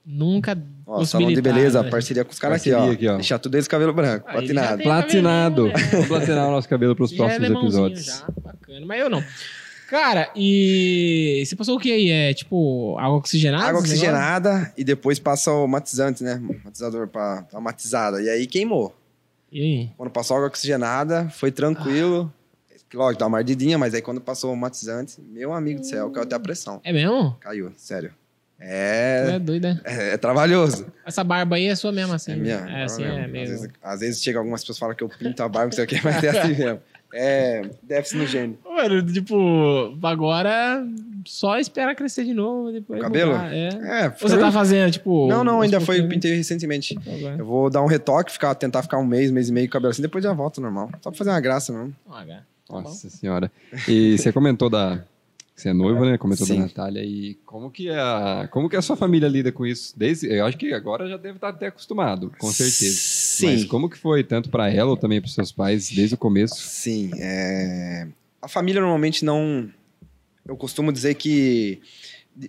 nunca 0.06 0.56
Ó, 0.86 1.04
salão 1.06 1.32
de 1.34 1.42
beleza, 1.42 1.82
né? 1.82 1.90
parceria 1.90 2.24
com 2.24 2.32
os 2.32 2.38
caras 2.38 2.62
aqui, 2.62 2.72
ó. 2.74 2.92
aqui, 2.92 3.08
ó. 3.08 3.16
Deixar 3.16 3.40
tudo 3.40 3.56
eles 3.56 3.68
cabelo 3.68 3.92
branco, 3.94 4.28
Aí 4.28 4.34
platinado. 4.34 4.84
Platinado. 4.84 5.72
cabelinho, 5.72 5.88
né? 5.88 5.92
Vamos 5.94 6.08
platinar 6.10 6.48
o 6.48 6.52
nosso 6.52 6.70
cabelo 6.70 6.96
para 6.96 7.06
os 7.06 7.14
é 7.14 7.16
próximos 7.16 7.44
alemãozinho 7.44 7.88
episódios. 7.88 8.06
Já, 8.06 8.26
bacana. 8.44 8.86
Mas 8.86 9.00
eu 9.00 9.10
não. 9.10 9.24
Cara, 9.90 10.32
e 10.36 11.44
você 11.46 11.56
passou 11.56 11.78
o 11.78 11.80
que 11.80 11.92
aí? 11.92 12.10
É 12.10 12.34
tipo 12.34 12.98
água 12.98 13.18
oxigenada? 13.18 13.64
Água 13.64 13.82
negócio? 13.82 13.94
oxigenada 13.94 14.74
e 14.76 14.84
depois 14.84 15.20
passa 15.20 15.52
o 15.52 15.68
matizante, 15.68 16.24
né? 16.24 16.42
Matizador 16.64 17.08
pra 17.08 17.44
pra 17.44 17.62
matizada. 17.62 18.22
E 18.22 18.30
aí 18.30 18.48
queimou. 18.48 18.96
E 19.52 19.62
aí? 19.62 19.90
Quando 19.96 20.10
passou 20.10 20.38
água 20.38 20.48
oxigenada, 20.48 21.30
foi 21.30 21.52
tranquilo. 21.52 22.34
Lógico, 22.94 23.20
dá 23.20 23.28
uma 23.28 23.40
ardidinha, 23.40 23.78
mas 23.78 23.94
aí 23.94 24.02
quando 24.02 24.22
passou 24.22 24.54
o 24.54 24.58
matizante, 24.58 25.22
meu 25.22 25.54
amigo 25.54 25.82
do 25.82 25.86
céu, 25.86 26.10
caiu 26.12 26.24
até 26.24 26.36
a 26.36 26.40
pressão. 26.40 26.80
É 26.84 26.94
mesmo? 26.94 27.36
Caiu, 27.42 27.72
sério. 27.76 28.14
É, 28.58 29.34
é 29.36 29.40
doido, 29.40 29.64
né? 29.68 29.82
é, 29.84 30.14
é 30.14 30.18
trabalhoso. 30.18 30.88
Essa 31.06 31.24
barba 31.24 31.58
aí 31.58 31.68
é 31.68 31.76
sua 31.76 31.92
mesmo, 31.92 32.14
assim. 32.14 32.32
É 32.32 32.36
minha. 32.36 32.56
É, 32.56 32.84
assim, 32.84 33.04
mesmo. 33.04 33.20
é 33.20 33.28
meio... 33.28 33.44
Às 33.44 33.50
vezes, 33.50 33.70
às 33.84 34.00
vezes 34.00 34.24
chega 34.24 34.40
algumas 34.40 34.62
pessoas 34.62 34.80
falam 34.80 34.96
que 34.96 35.04
eu 35.04 35.10
pinto 35.10 35.44
a 35.44 35.50
barba, 35.50 35.66
não 35.66 35.72
sei 35.74 35.84
o 35.84 35.88
que, 35.88 36.02
mas 36.04 36.24
é 36.24 36.30
assim 36.30 36.56
mesmo. 36.56 36.80
É 37.18 37.62
déficit 37.82 38.18
no 38.18 38.28
gênio. 38.28 38.58
Mano, 38.66 39.06
tipo, 39.06 39.98
agora 40.04 40.86
só 41.26 41.58
espera 41.58 41.96
crescer 41.96 42.26
de 42.26 42.34
novo. 42.34 42.72
Depois 42.72 43.00
O 43.00 43.04
cabelo? 43.04 43.32
mudar, 43.32 43.54
É. 43.54 43.70
É, 43.70 44.06
Ou 44.08 44.30
você 44.30 44.38
tá 44.38 44.52
fazendo, 44.52 44.92
tipo... 44.92 45.28
Não, 45.28 45.44
não, 45.44 45.62
ainda 45.62 45.80
foi, 45.80 46.04
pintei 46.08 46.36
recentemente. 46.36 46.98
Agora. 47.08 47.36
Eu 47.38 47.46
vou 47.46 47.70
dar 47.70 47.82
um 47.82 47.88
retoque, 47.88 48.32
ficar, 48.32 48.54
tentar 48.56 48.84
ficar 48.84 48.98
um 48.98 49.06
mês, 49.06 49.32
mês 49.32 49.50
e 49.50 49.54
meio 49.54 49.68
com 49.68 49.72
o 49.72 49.74
cabelo 49.74 49.92
assim, 49.92 50.02
depois 50.02 50.24
já 50.24 50.34
volto 50.34 50.60
normal. 50.60 50.90
Só 51.02 51.10
pra 51.10 51.18
fazer 51.18 51.30
uma 51.30 51.40
graça 51.40 51.72
mesmo. 51.74 51.96
Ah. 52.10 52.24
Tá 52.68 52.82
Nossa 52.82 53.10
senhora. 53.10 53.52
E 53.88 54.18
você 54.18 54.32
comentou 54.32 54.70
da. 54.70 55.04
Você 55.56 55.70
é 55.70 55.74
noivo, 55.74 56.04
né? 56.04 56.18
Comentou 56.18 56.46
Sim. 56.46 56.56
da 56.56 56.62
Natália. 56.64 57.02
E 57.02 57.36
como 57.46 57.72
que, 57.72 57.90
a, 57.90 58.50
como 58.52 58.68
que 58.68 58.76
a 58.76 58.82
sua 58.82 58.98
família 58.98 59.30
lida 59.30 59.54
com 59.54 59.66
isso? 59.66 59.94
Desde, 59.96 60.28
eu 60.28 60.46
acho 60.46 60.58
que 60.58 60.74
agora 60.74 61.08
já 61.08 61.16
deve 61.16 61.38
estar 61.38 61.50
até 61.50 61.68
acostumado, 61.68 62.32
com 62.38 62.52
certeza. 62.52 63.00
Sim. 63.36 63.48
Mas 63.54 63.66
como 63.66 63.90
que 63.90 63.98
foi, 63.98 64.24
tanto 64.24 64.50
para 64.50 64.70
ela 64.72 64.90
ou 64.92 64.98
também 64.98 65.20
para 65.22 65.30
seus 65.30 65.52
pais, 65.52 65.90
desde 65.90 66.16
o 66.16 66.18
começo? 66.18 66.56
Sim. 66.56 67.12
é, 67.20 68.08
A 68.42 68.48
família 68.48 68.80
normalmente 68.82 69.24
não. 69.26 69.70
Eu 70.48 70.56
costumo 70.56 70.92
dizer 70.94 71.16
que 71.16 71.82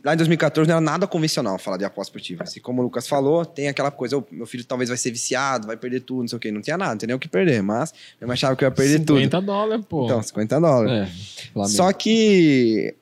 lá 0.04 0.12
em 0.12 0.16
2014 0.16 0.68
não 0.68 0.76
era 0.76 0.80
nada 0.84 1.06
convencional 1.06 1.58
falar 1.58 1.76
de 1.78 1.84
aposta 1.84 2.10
esportiva. 2.10 2.42
Assim, 2.42 2.60
como 2.60 2.82
o 2.82 2.84
Lucas 2.84 3.08
falou, 3.08 3.44
tem 3.46 3.68
aquela 3.68 3.90
coisa, 3.90 4.18
"Ô, 4.18 4.24
meu 4.30 4.44
filho 4.46 4.64
talvez 4.64 4.88
vai 4.90 4.98
ser 4.98 5.10
viciado, 5.10 5.66
vai 5.66 5.76
perder 5.76 6.00
tudo, 6.00 6.20
não 6.22 6.28
sei 6.28 6.36
o 6.36 6.40
quê. 6.40 6.50
Não 6.50 6.60
tinha 6.60 6.76
nada, 6.76 6.90
não 6.90 6.98
tinha 6.98 7.06
nem 7.06 7.16
o 7.16 7.18
que 7.18 7.28
perder, 7.28 7.62
mas 7.62 7.94
eu 8.20 8.30
achava 8.30 8.54
que 8.56 8.64
eu 8.64 8.66
ia 8.68 8.70
perder 8.74 8.98
50 8.98 9.36
tudo. 9.38 9.46
dólares, 9.46 9.84
pô. 9.88 10.04
Então, 10.04 10.22
50 10.22 10.60
dólares. 10.60 11.08
É. 11.54 11.64
Só 11.68 11.90
que, 11.92 12.94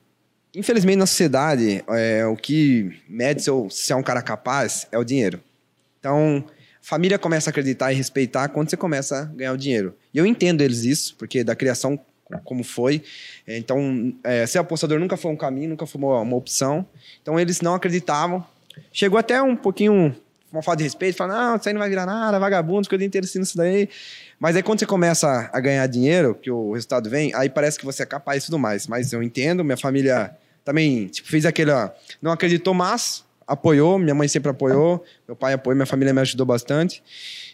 infelizmente, 0.54 0.96
na 0.98 1.06
sociedade, 1.06 1.82
é, 1.88 2.24
o 2.26 2.36
que 2.36 2.92
mede 3.08 3.42
se, 3.42 3.50
eu- 3.50 3.68
se 3.70 3.92
é 3.92 3.96
um 3.96 4.02
cara 4.02 4.22
capaz 4.22 4.86
é 4.92 4.98
o 4.98 5.02
dinheiro. 5.04 5.40
Então, 5.98 6.44
família 6.84 7.18
começa 7.18 7.48
a 7.48 7.50
acreditar 7.50 7.92
e 7.92 7.96
respeitar 7.96 8.48
quando 8.50 8.68
você 8.68 8.76
começa 8.76 9.22
a 9.22 9.24
ganhar 9.24 9.52
o 9.52 9.56
dinheiro. 9.56 9.96
E 10.12 10.18
eu 10.18 10.26
entendo 10.26 10.60
eles 10.60 10.84
isso, 10.84 11.16
porque 11.16 11.42
da 11.42 11.56
criação 11.56 11.98
como 12.44 12.62
foi. 12.62 13.02
Então, 13.48 14.12
é, 14.22 14.44
ser 14.46 14.58
apostador 14.58 14.98
nunca 14.98 15.16
foi 15.16 15.30
um 15.30 15.36
caminho, 15.36 15.70
nunca 15.70 15.86
foi 15.86 16.00
uma, 16.00 16.20
uma 16.20 16.36
opção. 16.36 16.86
Então, 17.22 17.40
eles 17.40 17.62
não 17.62 17.74
acreditavam. 17.74 18.44
Chegou 18.92 19.18
até 19.18 19.40
um 19.40 19.56
pouquinho 19.56 20.14
uma 20.52 20.62
falta 20.62 20.78
de 20.78 20.84
respeito, 20.84 21.16
falando, 21.16 21.36
não, 21.36 21.56
isso 21.56 21.68
aí 21.68 21.72
não 21.72 21.80
vai 21.80 21.88
virar 21.88 22.06
nada, 22.06 22.38
vagabundo, 22.38 22.84
fica 22.84 22.94
o 22.94 22.98
dia 22.98 23.06
inteiro 23.06 23.26
isso 23.26 23.56
daí. 23.56 23.88
Mas 24.38 24.54
aí 24.54 24.62
quando 24.62 24.78
você 24.78 24.86
começa 24.86 25.50
a 25.52 25.60
ganhar 25.60 25.84
dinheiro, 25.88 26.34
que 26.34 26.50
o 26.50 26.72
resultado 26.72 27.10
vem, 27.10 27.34
aí 27.34 27.48
parece 27.48 27.76
que 27.76 27.84
você 27.84 28.04
é 28.04 28.06
capaz 28.06 28.42
e 28.42 28.46
tudo 28.46 28.58
mais. 28.58 28.86
Mas 28.86 29.12
eu 29.12 29.20
entendo, 29.20 29.64
minha 29.64 29.76
família 29.76 30.30
também, 30.64 31.06
tipo, 31.08 31.28
fez 31.28 31.44
aquele, 31.44 31.72
ó, 31.72 31.90
não 32.22 32.30
acreditou, 32.30 32.72
mas 32.72 33.24
apoiou, 33.46 33.98
minha 33.98 34.14
mãe 34.14 34.28
sempre 34.28 34.50
apoiou, 34.50 35.04
meu 35.26 35.36
pai 35.36 35.52
apoiou, 35.52 35.76
minha 35.76 35.86
família 35.86 36.12
me 36.12 36.20
ajudou 36.20 36.46
bastante. 36.46 37.02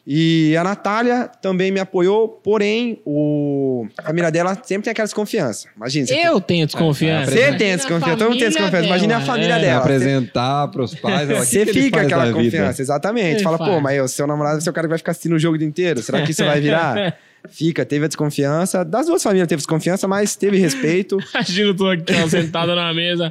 E 0.06 0.56
a 0.56 0.64
Natália 0.64 1.30
também 1.42 1.70
me 1.70 1.78
apoiou, 1.78 2.26
porém, 2.28 3.00
o... 3.04 3.86
a 3.98 4.02
família 4.02 4.30
dela 4.30 4.54
sempre 4.62 4.84
tem 4.84 4.90
aquela 4.92 5.04
desconfiança. 5.04 5.68
Imagina. 5.76 6.06
Você 6.06 6.14
Eu 6.14 6.40
tenho 6.40 6.64
desconfiança. 6.66 7.30
Você 7.30 7.52
tem 7.54 7.76
desconfiança, 7.76 8.16
todo 8.16 8.30
mundo 8.30 8.38
tem 8.38 8.48
desconfiança. 8.48 8.86
Imagina 8.86 9.16
a 9.18 9.20
família 9.20 9.54
é. 9.56 9.60
dela. 9.60 9.80
apresentar 9.80 10.68
pros 10.68 10.94
pais. 10.94 11.28
ela, 11.28 11.40
"O 11.40 11.42
que 11.42 11.50
Você 11.50 11.66
fica 11.66 12.00
aquela 12.00 12.24
da 12.24 12.32
vida?" 12.32 12.44
confiança, 12.44 12.80
exatamente. 12.80 13.36
Ele 13.36 13.42
Fala, 13.44 13.58
faz. 13.58 13.70
pô, 13.70 13.80
mas 13.80 14.00
o 14.00 14.08
seu 14.08 14.26
namorado 14.26 14.56
vai 14.56 14.62
ser 14.62 14.70
o 14.70 14.72
cara 14.72 14.86
que 14.86 14.90
vai 14.90 14.98
ficar 14.98 15.12
assistindo 15.12 15.34
o 15.34 15.38
jogo 15.38 15.56
o 15.56 15.58
dia 15.58 15.68
inteiro. 15.68 16.02
Será 16.02 16.22
que 16.22 16.30
isso 16.30 16.44
vai 16.44 16.60
virar? 16.60 17.16
Fica, 17.48 17.86
teve 17.86 18.04
a 18.04 18.08
desconfiança. 18.08 18.84
Das 18.84 19.06
duas 19.06 19.22
famílias 19.22 19.48
teve 19.48 19.58
desconfiança, 19.58 20.06
mas 20.06 20.36
teve 20.36 20.58
respeito. 20.58 21.18
Imagina, 21.34 21.68
eu 21.68 21.74
tô 21.74 21.88
aqui, 21.88 22.12
ó, 22.22 22.28
sentado 22.28 22.74
na 22.74 22.92
mesa. 22.92 23.30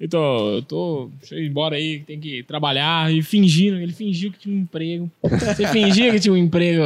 Então, 0.00 0.54
eu 0.54 0.62
tô. 0.62 1.10
Deixa 1.20 1.34
eu 1.34 1.42
ir 1.42 1.48
embora 1.48 1.76
aí, 1.76 2.00
tem 2.00 2.20
que 2.20 2.42
trabalhar. 2.42 3.12
E 3.12 3.22
fingindo, 3.22 3.78
ele 3.78 3.92
fingiu 3.92 4.30
que 4.30 4.38
tinha 4.38 4.54
um 4.54 4.60
emprego. 4.60 5.10
Você 5.22 5.66
fingia 5.68 6.10
que 6.12 6.20
tinha 6.20 6.32
um 6.32 6.36
emprego. 6.36 6.84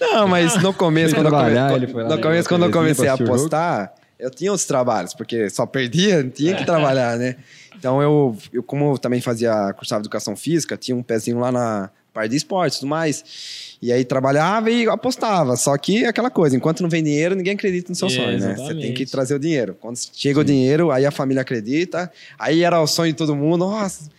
Não, 0.00 0.26
mas 0.26 0.60
no 0.62 0.72
começo, 0.72 1.14
quando 1.14 1.26
eu, 1.26 1.32
come... 1.32 1.50
trabalhar, 1.50 1.76
ele 1.76 1.86
foi 1.86 2.02
lá 2.02 2.08
no 2.08 2.16
na 2.16 2.22
começo, 2.22 2.48
quando 2.48 2.64
eu 2.64 2.70
comecei 2.70 3.08
a 3.08 3.14
apostar, 3.14 3.94
eu 4.18 4.30
tinha 4.30 4.50
outros 4.50 4.66
trabalhos, 4.66 5.12
porque 5.12 5.50
só 5.50 5.66
perdia, 5.66 6.24
tinha 6.24 6.54
que 6.54 6.64
trabalhar, 6.64 7.18
né? 7.18 7.36
Então 7.78 8.00
eu, 8.00 8.36
eu 8.52 8.62
como 8.62 8.92
eu 8.92 8.98
também 8.98 9.20
fazia 9.20 9.72
cursava 9.74 10.00
educação 10.00 10.34
física, 10.34 10.76
tinha 10.76 10.96
um 10.96 11.02
pezinho 11.02 11.38
lá 11.38 11.52
na 11.52 11.90
parte 12.12 12.30
de 12.30 12.36
esportes 12.36 12.78
e 12.78 12.80
tudo 12.80 12.88
mais. 12.88 13.65
E 13.80 13.92
aí 13.92 14.04
trabalhava 14.04 14.70
e 14.70 14.88
apostava. 14.88 15.56
Só 15.56 15.76
que 15.76 16.04
aquela 16.04 16.30
coisa, 16.30 16.56
enquanto 16.56 16.82
não 16.82 16.88
vem 16.88 17.02
dinheiro, 17.02 17.34
ninguém 17.34 17.54
acredita 17.54 17.90
no 17.90 17.94
seu 17.94 18.08
É, 18.08 18.10
sonho, 18.10 18.38
né? 18.38 18.54
Você 18.56 18.74
tem 18.74 18.94
que 18.94 19.04
trazer 19.06 19.34
o 19.34 19.38
dinheiro. 19.38 19.76
Quando 19.80 19.98
chega 20.14 20.40
o 20.40 20.44
dinheiro, 20.44 20.90
aí 20.90 21.04
a 21.04 21.10
família 21.10 21.42
acredita. 21.42 22.10
Aí 22.38 22.62
era 22.62 22.80
o 22.80 22.86
sonho 22.86 23.12
de 23.12 23.18
todo 23.18 23.36
mundo. 23.36 23.58
Nossa. 23.58 24.15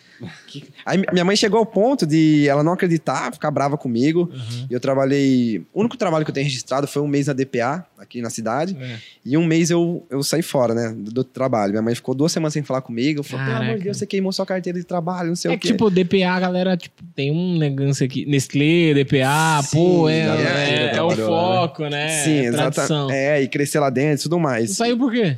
Que- 0.48 0.64
Aí 0.86 1.02
minha 1.12 1.24
mãe 1.26 1.36
chegou 1.36 1.60
ao 1.60 1.66
ponto 1.66 2.06
de 2.06 2.48
ela 2.48 2.64
não 2.64 2.74
acreditar, 2.74 3.32
ficar 3.34 3.52
brava 3.52 3.78
comigo. 3.78 4.30
E 4.70 4.74
eu 4.74 4.80
trabalhei. 4.80 5.64
O 5.74 5.80
único 5.82 5.98
trabalho 5.98 6.26
que 6.26 6.32
eu 6.32 6.34
tenho 6.34 6.46
registrado 6.46 6.88
foi 6.88 7.02
um 7.02 7.08
mês 7.08 7.28
na 7.28 7.34
DPA, 7.34 7.86
aqui 7.98 8.22
na 8.22 8.30
cidade. 8.30 8.76
É. 8.80 8.98
E 9.26 9.38
um 9.38 9.46
mês 9.46 9.70
eu, 9.70 10.06
eu 10.10 10.24
saí 10.24 10.42
fora, 10.42 10.74
né? 10.74 10.94
Do, 10.98 11.12
do 11.12 11.24
trabalho. 11.24 11.72
Minha 11.74 11.82
mãe 11.82 11.94
ficou 11.96 12.16
duas 12.16 12.32
semanas 12.32 12.54
sem 12.54 12.64
falar 12.64 12.82
comigo. 12.82 13.22
Falou, 13.24 13.46
pelo 13.46 13.58
amor 13.58 13.78
de 13.78 13.84
Deus, 13.84 13.98
você 13.98 14.06
queimou 14.08 14.32
sua 14.32 14.46
carteira 14.46 14.80
de 14.80 14.86
trabalho, 14.86 15.30
não 15.30 15.36
sei 15.36 15.52
É 15.52 15.56
o 15.56 15.58
que, 15.58 15.68
quê. 15.68 15.74
tipo, 15.74 15.90
DPA, 15.90 16.32
a 16.32 16.40
galera, 16.40 16.78
tipo, 16.78 17.04
tem 17.16 17.32
um 17.32 17.58
negócio 17.58 18.06
aqui. 18.06 18.26
Nestlé, 18.26 18.94
DPA, 18.94 19.62
pô, 19.72 20.08
é, 20.10 20.24
Sim, 20.24 20.30
é, 20.44 20.92
é, 20.94 20.96
é, 20.96 21.02
o 21.02 21.12
foco, 21.12 21.84
né? 21.88 22.24
Sim, 22.24 22.32
é 22.40 22.46
exatamente. 22.46 23.14
É, 23.14 23.42
e 23.42 23.48
crescer 23.48 23.80
lá 23.80 23.90
dentro 23.90 24.22
e 24.22 24.24
tudo 24.24 24.40
mais. 24.40 24.72
Saiu 24.72 24.98
por 24.98 25.12
quê? 25.12 25.38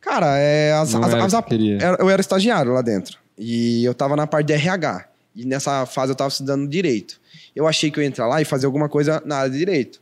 Cara, 0.00 0.38
é, 0.38 0.72
as, 0.72 0.94
as- 0.94 1.14
as- 1.14 1.34
era- 1.80 1.96
eu 2.00 2.08
era 2.08 2.20
estagiário 2.20 2.72
lá 2.72 2.80
dentro. 2.82 3.18
E 3.42 3.82
eu 3.84 3.94
tava 3.94 4.14
na 4.14 4.26
parte 4.26 4.46
de 4.48 4.52
RH. 4.52 5.06
E 5.34 5.44
nessa 5.46 5.86
fase 5.86 6.12
eu 6.12 6.16
tava 6.16 6.28
estudando 6.28 6.68
direito. 6.68 7.18
Eu 7.56 7.66
achei 7.66 7.90
que 7.90 7.98
eu 7.98 8.02
ia 8.02 8.08
entrar 8.08 8.26
lá 8.26 8.42
e 8.42 8.44
fazer 8.44 8.66
alguma 8.66 8.88
coisa 8.88 9.22
na 9.24 9.38
área 9.38 9.50
de 9.50 9.56
direito. 9.58 10.00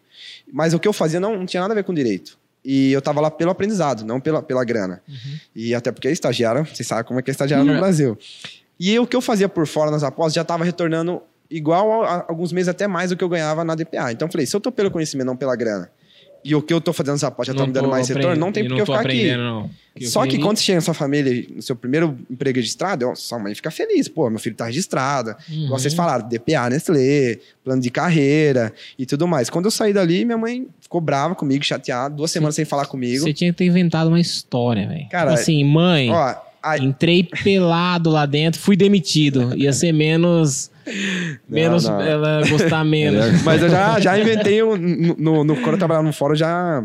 Mas 0.52 0.74
o 0.74 0.78
que 0.80 0.88
eu 0.88 0.92
fazia 0.92 1.20
não, 1.20 1.38
não 1.38 1.46
tinha 1.46 1.60
nada 1.60 1.72
a 1.72 1.76
ver 1.76 1.84
com 1.84 1.94
direito. 1.94 2.36
E 2.64 2.90
eu 2.92 3.00
tava 3.00 3.20
lá 3.20 3.30
pelo 3.30 3.50
aprendizado, 3.50 4.04
não 4.04 4.20
pela, 4.20 4.42
pela 4.42 4.64
grana. 4.64 5.00
E 5.54 5.74
até 5.74 5.92
porque 5.92 6.10
estagiário, 6.10 6.64
vocês 6.66 6.86
sabem 6.86 7.04
como 7.04 7.20
é 7.20 7.22
que 7.22 7.30
é 7.30 7.32
estagiário 7.32 7.64
Uhum. 7.64 7.74
no 7.74 7.78
Brasil. 7.78 8.18
E 8.80 8.98
o 8.98 9.06
que 9.06 9.14
eu 9.16 9.20
fazia 9.20 9.48
por 9.48 9.66
fora 9.66 9.90
nas 9.90 10.02
apostas 10.02 10.34
já 10.34 10.44
tava 10.44 10.64
retornando 10.64 11.22
igual 11.50 12.02
a, 12.02 12.16
a- 12.16 12.24
alguns 12.28 12.52
meses 12.52 12.68
até 12.68 12.86
mais 12.86 13.10
do 13.10 13.16
que 13.16 13.22
eu 13.24 13.28
ganhava 13.28 13.64
na 13.64 13.74
DPA. 13.74 14.10
Então 14.12 14.26
eu 14.26 14.32
falei, 14.32 14.46
se 14.46 14.54
eu 14.56 14.60
tô 14.60 14.72
pelo 14.72 14.90
conhecimento, 14.90 15.26
não 15.26 15.36
pela 15.36 15.54
grana, 15.56 15.90
e 16.44 16.54
o 16.54 16.62
que 16.62 16.72
eu 16.72 16.80
tô 16.80 16.92
fazendo 16.92 17.12
nas 17.14 17.24
apostas 17.24 17.54
já 17.54 17.60
tá 17.60 17.66
me 17.66 17.72
dando 17.72 17.88
mais 17.88 18.08
retorno, 18.08 18.36
não 18.36 18.52
tem 18.52 18.62
aprendendo- 18.64 18.68
por 18.68 18.84
que 18.86 18.90
eu 18.92 18.96
ficar 18.98 19.08
aqui. 19.08 19.36
não. 19.36 19.70
Que 19.96 20.06
Só 20.06 20.24
que 20.26 20.38
quando 20.38 20.56
você 20.56 20.62
chega 20.62 20.76
na 20.76 20.80
sua 20.82 20.94
família, 20.94 21.44
no 21.56 21.60
seu 21.60 21.74
primeiro 21.74 22.16
emprego 22.30 22.56
registrado, 22.56 23.10
sua 23.16 23.36
mãe 23.38 23.52
fica 23.52 23.68
feliz. 23.68 24.06
Pô, 24.06 24.30
meu 24.30 24.38
filho 24.38 24.54
tá 24.54 24.66
registrado. 24.66 25.34
Uhum. 25.50 25.68
Vocês 25.70 25.92
falaram, 25.92 26.28
DPA, 26.28 26.70
Nestlé, 26.70 27.38
plano 27.64 27.82
de 27.82 27.90
carreira 27.90 28.72
e 28.96 29.04
tudo 29.04 29.26
mais. 29.26 29.50
Quando 29.50 29.64
eu 29.64 29.70
saí 29.72 29.92
dali, 29.92 30.24
minha 30.24 30.38
mãe 30.38 30.68
ficou 30.80 31.00
brava 31.00 31.34
comigo, 31.34 31.64
chateada, 31.64 32.14
duas 32.14 32.30
semanas 32.30 32.54
sem 32.54 32.64
falar 32.64 32.86
comigo. 32.86 33.24
Você 33.24 33.32
tinha 33.32 33.50
que 33.52 33.58
ter 33.58 33.64
inventado 33.64 34.06
uma 34.06 34.20
história, 34.20 34.86
velho. 34.86 35.08
Cara, 35.10 35.30
Tipo 35.30 35.40
assim, 35.42 35.64
mãe, 35.64 36.10
Ó, 36.12 36.34
aí, 36.62 36.80
entrei 36.84 37.22
pelado 37.24 38.10
lá 38.10 38.26
dentro, 38.26 38.60
fui 38.60 38.76
demitido. 38.76 39.52
Ia 39.56 39.72
ser 39.72 39.92
menos. 39.92 40.70
menos 41.48 41.84
não. 41.84 42.00
ela 42.00 42.40
gostar 42.48 42.84
menos. 42.84 43.42
mas 43.44 43.62
eu 43.62 43.68
já, 43.68 44.00
já 44.00 44.18
inventei 44.18 44.62
um, 44.62 44.76
no, 44.76 45.44
no- 45.44 45.56
quando 45.56 45.72
eu 45.72 45.78
trabalhava 45.78 46.06
no 46.06 46.12
fórum, 46.12 46.34
já. 46.34 46.82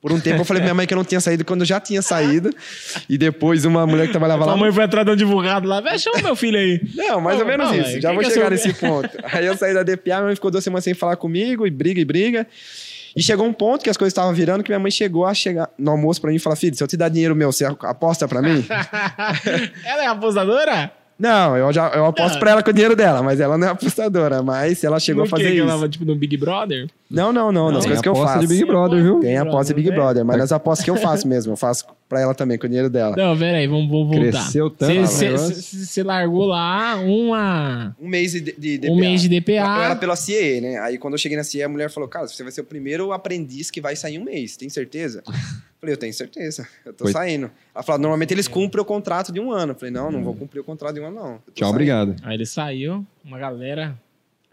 Por 0.00 0.12
um 0.12 0.20
tempo 0.20 0.42
eu 0.42 0.44
falei 0.44 0.60
pra 0.60 0.66
minha 0.66 0.74
mãe 0.74 0.86
que 0.86 0.92
eu 0.92 0.96
não 0.98 1.04
tinha 1.04 1.18
saído 1.20 1.46
quando 1.46 1.62
eu 1.62 1.66
já 1.66 1.80
tinha 1.80 2.02
saído. 2.02 2.50
E 3.08 3.16
depois 3.16 3.64
uma 3.64 3.86
mulher 3.86 4.04
que 4.06 4.12
trabalhava 4.12 4.44
lá. 4.44 4.52
Sua 4.52 4.60
mãe 4.60 4.70
foi 4.70 4.84
atrás 4.84 5.06
do 5.06 5.12
advogado 5.12 5.66
lá, 5.66 5.80
vai 5.80 5.98
chama 5.98 6.20
meu 6.20 6.36
filho 6.36 6.58
aí. 6.58 6.78
Não, 6.94 7.22
mais 7.22 7.38
ou 7.38 7.44
Não, 7.46 7.50
menos 7.50 7.68
não, 7.68 7.74
isso. 7.74 7.88
velho, 7.88 8.02
Já 8.02 8.12
vou 8.12 8.20
é 8.20 8.28
chegar 8.28 8.50
nesse 8.50 8.74
ponto. 8.74 9.08
Aí 9.24 9.46
eu 9.46 9.56
saí 9.56 9.72
da 9.72 9.82
DPA, 9.82 10.16
minha 10.16 10.22
mãe 10.24 10.34
ficou 10.34 10.50
duas 10.50 10.62
semanas 10.62 10.84
sem 10.84 10.92
falar 10.92 11.16
comigo, 11.16 11.66
e 11.66 11.70
briga 11.70 12.02
e 12.02 12.04
briga. 12.04 12.46
E 13.16 13.22
chegou 13.22 13.46
um 13.46 13.52
ponto 13.52 13.84
que 13.84 13.90
as 13.90 13.96
coisas 13.96 14.12
estavam 14.12 14.32
virando, 14.32 14.64
que 14.64 14.70
minha 14.70 14.78
mãe 14.78 14.90
chegou 14.90 15.24
a 15.24 15.32
chegar 15.32 15.70
no 15.78 15.92
almoço 15.92 16.20
pra 16.20 16.30
mim 16.30 16.36
e 16.36 16.40
falar: 16.40 16.56
Filho, 16.56 16.74
se 16.76 16.82
eu 16.82 16.88
te 16.88 16.96
dar 16.96 17.08
dinheiro 17.08 17.34
meu, 17.34 17.52
você 17.52 17.64
aposta 17.64 18.26
pra 18.26 18.42
mim? 18.42 18.64
ela 19.84 20.04
é 20.04 20.06
apostadora? 20.06 20.92
Não, 21.18 21.56
eu, 21.56 21.72
já, 21.72 21.88
eu 21.90 22.06
aposto 22.06 22.34
Não. 22.34 22.40
pra 22.40 22.50
ela 22.50 22.62
com 22.62 22.70
o 22.70 22.72
dinheiro 22.72 22.96
dela, 22.96 23.22
mas 23.22 23.38
ela 23.38 23.56
não 23.56 23.68
é 23.68 23.70
apostadora. 23.70 24.42
Mas 24.42 24.82
ela 24.82 24.98
chegou 24.98 25.22
No 25.22 25.26
a 25.26 25.30
fazer? 25.30 25.44
Que 25.50 25.58
isso. 25.58 25.68
ela 25.68 25.88
tipo, 25.88 26.04
no 26.04 26.16
Big 26.16 26.36
Brother? 26.36 26.88
Não, 27.08 27.32
não, 27.32 27.52
não, 27.52 27.70
nas 27.70 27.80
Tem 27.84 27.90
coisas 27.90 28.02
que 28.02 28.08
eu 28.08 28.12
aposta 28.12 28.34
faço. 28.34 28.48
de 28.48 28.54
Big 28.54 28.64
Brother, 28.64 29.02
viu? 29.02 29.20
Tem 29.20 29.36
aposta 29.38 29.72
de 29.72 29.74
Big 29.74 29.90
né? 29.90 29.94
Brother, 29.94 30.24
mas 30.24 30.38
nas 30.38 30.50
apostas 30.50 30.84
que 30.84 30.90
eu 30.90 30.96
faço 30.96 31.28
mesmo, 31.28 31.52
eu 31.52 31.56
faço 31.56 31.84
pra 32.08 32.20
ela 32.20 32.34
também 32.34 32.58
com 32.58 32.66
o 32.66 32.68
dinheiro 32.68 32.90
dela. 32.90 33.14
Não, 33.16 33.36
pera 33.38 33.58
aí, 33.58 33.66
vamos, 33.68 33.88
vamos 33.88 34.08
voltar. 34.08 34.40
Cresceu 34.40 34.68
tanto 34.70 35.06
Você 35.06 36.02
largou 36.02 36.46
lá 36.46 36.96
uma... 36.96 37.94
Um 38.00 38.08
mês 38.08 38.32
de, 38.32 38.40
de 38.40 38.78
DPA. 38.78 38.92
Um 38.92 38.96
mês 38.96 39.22
de 39.22 39.28
DPA. 39.28 39.52
Eu 39.52 39.82
era 39.82 39.96
pela 39.96 40.16
CIE, 40.16 40.60
né? 40.60 40.78
Aí 40.80 40.98
quando 40.98 41.14
eu 41.14 41.18
cheguei 41.18 41.36
na 41.38 41.44
CIE, 41.44 41.62
a 41.62 41.68
mulher 41.68 41.90
falou: 41.90 42.08
Cara, 42.08 42.26
você 42.26 42.42
vai 42.42 42.50
ser 42.50 42.62
o 42.62 42.64
primeiro 42.64 43.12
aprendiz 43.12 43.70
que 43.70 43.80
vai 43.80 43.94
sair 43.94 44.18
um 44.18 44.24
mês, 44.24 44.56
tem 44.56 44.68
certeza? 44.68 45.22
Eu 45.84 45.86
falei, 45.86 45.94
eu 45.94 45.98
tenho 45.98 46.14
certeza, 46.14 46.66
eu 46.86 46.92
tô 46.94 47.04
Foi. 47.04 47.12
saindo. 47.12 47.50
Ela 47.74 47.82
falou: 47.84 48.00
normalmente 48.00 48.32
eles 48.32 48.48
cumprem 48.48 48.80
o 48.80 48.84
contrato 48.86 49.30
de 49.30 49.38
um 49.38 49.52
ano. 49.52 49.72
Eu 49.72 49.76
falei, 49.76 49.90
não, 49.92 50.10
não 50.10 50.24
vou 50.24 50.34
cumprir 50.34 50.60
o 50.60 50.64
contrato 50.64 50.94
de 50.94 51.00
um 51.00 51.06
ano, 51.06 51.16
não. 51.16 51.24
Tchau, 51.24 51.42
saindo. 51.58 51.70
obrigado. 51.70 52.16
Aí 52.22 52.34
ele 52.34 52.46
saiu, 52.46 53.04
uma 53.24 53.38
galera 53.38 53.94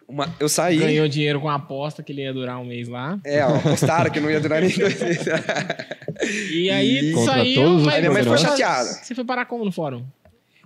Uma- 0.07 0.27
eu 0.39 0.49
saí. 0.49 0.77
ganhou 0.77 1.07
dinheiro 1.07 1.39
com 1.39 1.47
a 1.49 1.55
aposta 1.55 2.03
que 2.03 2.11
ele 2.11 2.21
ia 2.23 2.33
durar 2.33 2.59
um 2.59 2.65
mês 2.65 2.87
lá. 2.89 3.17
É, 3.23 3.45
ó, 3.45 3.55
apostaram 3.55 4.11
que 4.11 4.19
não 4.19 4.29
ia 4.29 4.41
durar 4.41 4.61
nem 4.61 4.69
dois 4.77 5.01
meses. 5.01 5.25
E 6.51 6.69
aí 6.69 7.11
E- 7.13 7.25
saiu... 7.25 7.79
mas 7.79 7.95
Aí 7.95 7.99
minha 8.01 8.11
mãe 8.11 8.21
ficou 8.23 8.37
você- 8.37 8.45
chateada. 8.45 8.89
Você 8.89 9.15
foi 9.15 9.23
parar 9.25 9.45
como 9.45 9.65
no 9.65 9.71
fórum? 9.71 10.03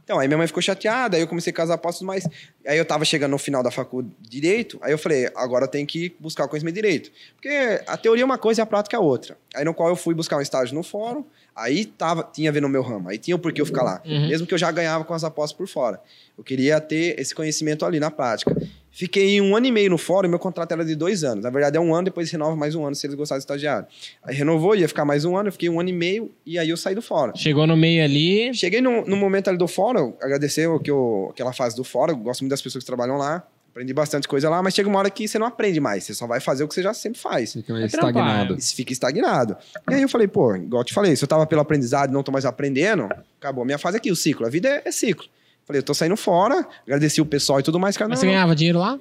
Então, 0.06 0.20
aí 0.20 0.28
minha 0.28 0.38
mãe 0.38 0.46
ficou 0.46 0.62
chateada, 0.62 1.18
aí 1.18 1.24
eu 1.24 1.28
comecei 1.28 1.52
com 1.52 1.64
as 1.64 1.72
apostas, 1.72 2.04
mas 2.04 2.30
aí 2.66 2.78
eu 2.78 2.86
tava 2.86 3.04
chegando 3.04 3.32
no 3.32 3.40
final 3.40 3.64
da 3.64 3.72
faculdade 3.72 4.14
de 4.22 4.30
Direito, 4.30 4.78
aí 4.84 4.92
eu 4.92 5.00
falei, 5.00 5.28
agora 5.36 5.66
eu 5.66 5.68
tenho 5.68 5.88
que 5.88 6.16
buscar 6.20 6.46
o 6.46 6.48
conhecimento 6.48 6.76
de 6.76 6.82
Direito. 6.82 7.12
Porque 7.36 7.82
a 7.88 7.98
teoria 7.98 8.22
é 8.22 8.26
uma 8.26 8.38
coisa 8.38 8.62
e 8.62 8.64
a 8.64 8.68
prática 8.68 8.96
é 8.96 9.00
outra. 9.00 9.36
Aí 9.56 9.66
no 9.66 9.74
qual 9.74 9.90
eu 9.90 9.96
fui 9.96 10.14
buscar 10.14 10.38
um 10.38 10.42
estágio 10.42 10.76
no 10.76 10.84
fórum, 10.84 11.26
aí 11.56 11.86
tava, 11.86 12.22
tinha 12.32 12.52
a 12.52 12.54
ver 12.54 12.62
no 12.62 12.70
meu 12.70 12.84
ramo, 12.84 13.10
aí 13.10 13.18
tinha 13.18 13.36
o 13.36 13.40
porquê 13.40 13.60
eu 13.60 13.66
ficar 13.66 13.82
lá. 13.82 14.00
Uhum. 14.06 14.28
Mesmo 14.28 14.46
que 14.46 14.54
eu 14.54 14.60
já 14.60 14.72
ganhava 14.72 15.04
com 15.04 15.14
as 15.16 15.24
apostas 15.24 15.58
por 15.58 15.68
fora. 15.68 16.00
Eu 16.38 16.44
queria 16.44 16.80
ter 16.80 17.20
esse 17.20 17.34
conhecimento 17.34 17.84
ali 17.84 18.00
na 18.00 18.12
prática. 18.12 18.56
Fiquei 18.98 19.42
um 19.42 19.54
ano 19.54 19.66
e 19.66 19.72
meio 19.74 19.90
no 19.90 19.98
fórum, 19.98 20.30
meu 20.30 20.40
contrato 20.40 20.72
era 20.72 20.86
de 20.86 20.96
dois 20.96 21.22
anos. 21.22 21.44
Na 21.44 21.50
verdade 21.50 21.76
é 21.76 21.80
um 21.82 21.94
ano, 21.94 22.06
depois 22.06 22.32
renova 22.32 22.56
mais 22.56 22.76
um 22.76 22.86
ano 22.86 22.96
se 22.96 23.06
eles 23.06 23.14
gostarem 23.14 23.40
de 23.40 23.44
estagiário. 23.44 23.86
Aí 24.24 24.34
renovou, 24.34 24.74
ia 24.74 24.88
ficar 24.88 25.04
mais 25.04 25.26
um 25.26 25.36
ano, 25.36 25.50
eu 25.50 25.52
fiquei 25.52 25.68
um 25.68 25.82
ano 25.82 25.90
e 25.90 25.94
meio, 25.94 26.32
e 26.46 26.58
aí 26.58 26.70
eu 26.70 26.78
saí 26.78 26.96
do 26.96 27.02
fórum. 27.02 27.36
Chegou 27.36 27.68
no 27.68 27.76
meio 27.76 28.02
ali... 28.02 28.54
Cheguei 28.54 28.80
no, 28.80 29.06
no 29.06 29.18
momento 29.18 29.50
ali 29.50 29.58
do 29.58 29.68
fórum, 29.68 30.14
agradecer 30.22 30.68
o 30.68 30.80
que 30.80 30.90
eu, 30.90 31.28
aquela 31.30 31.52
fase 31.52 31.76
do 31.76 31.84
fórum, 31.84 32.16
gosto 32.16 32.40
muito 32.40 32.52
das 32.52 32.62
pessoas 32.62 32.86
que 32.86 32.88
trabalham 32.88 33.18
lá, 33.18 33.46
aprendi 33.70 33.94
bastante 33.94 34.30
coisa 34.30 34.50
lá, 34.50 34.64
mas 34.64 34.74
chega 34.74 34.88
uma 34.88 34.98
hora 35.00 35.10
que 35.10 35.28
você 35.28 35.38
não 35.38 35.46
aprende 35.46 35.82
mais, 35.82 36.06
você 36.06 36.14
só 36.14 36.26
vai 36.26 36.40
fazer 36.40 36.64
o 36.64 36.68
que 36.70 36.74
você 36.74 36.82
já 36.82 36.94
sempre 36.94 37.20
faz. 37.20 37.52
Fica 37.52 37.74
meio 37.74 37.84
É 37.84 37.88
estagnado. 37.88 38.56
Você 38.58 38.74
fica 38.74 38.94
estagnado. 38.94 39.58
E 39.92 39.94
aí 39.94 40.04
eu 40.04 40.08
falei, 40.08 40.30
pô, 40.30 40.56
igual 40.56 40.80
eu 40.80 40.86
te 40.86 40.94
falei, 40.94 41.14
se 41.18 41.22
eu 41.22 41.28
tava 41.28 41.46
pelo 41.46 41.60
aprendizado 41.60 42.12
e 42.12 42.14
não 42.14 42.24
tô 42.24 42.32
mais 42.32 42.46
aprendendo, 42.46 43.10
acabou 43.42 43.64
a 43.64 43.66
minha 43.66 43.78
fase 43.78 43.98
aqui, 43.98 44.10
o 44.10 44.16
ciclo. 44.16 44.46
A 44.46 44.50
vida 44.50 44.70
é, 44.70 44.84
é 44.86 44.92
ciclo. 44.94 45.26
Falei, 45.66 45.80
eu 45.80 45.84
tô 45.84 45.94
saindo 45.94 46.16
fora, 46.16 46.66
agradeci 46.84 47.20
o 47.22 47.26
pessoal 47.26 47.60
e 47.60 47.64
tudo 47.64 47.80
mais, 47.80 47.98
cara. 47.98 48.08
Mas 48.10 48.20
Não, 48.20 48.28
você 48.28 48.34
ganhava 48.34 48.56
dinheiro 48.56 48.80
lá? 48.80 49.00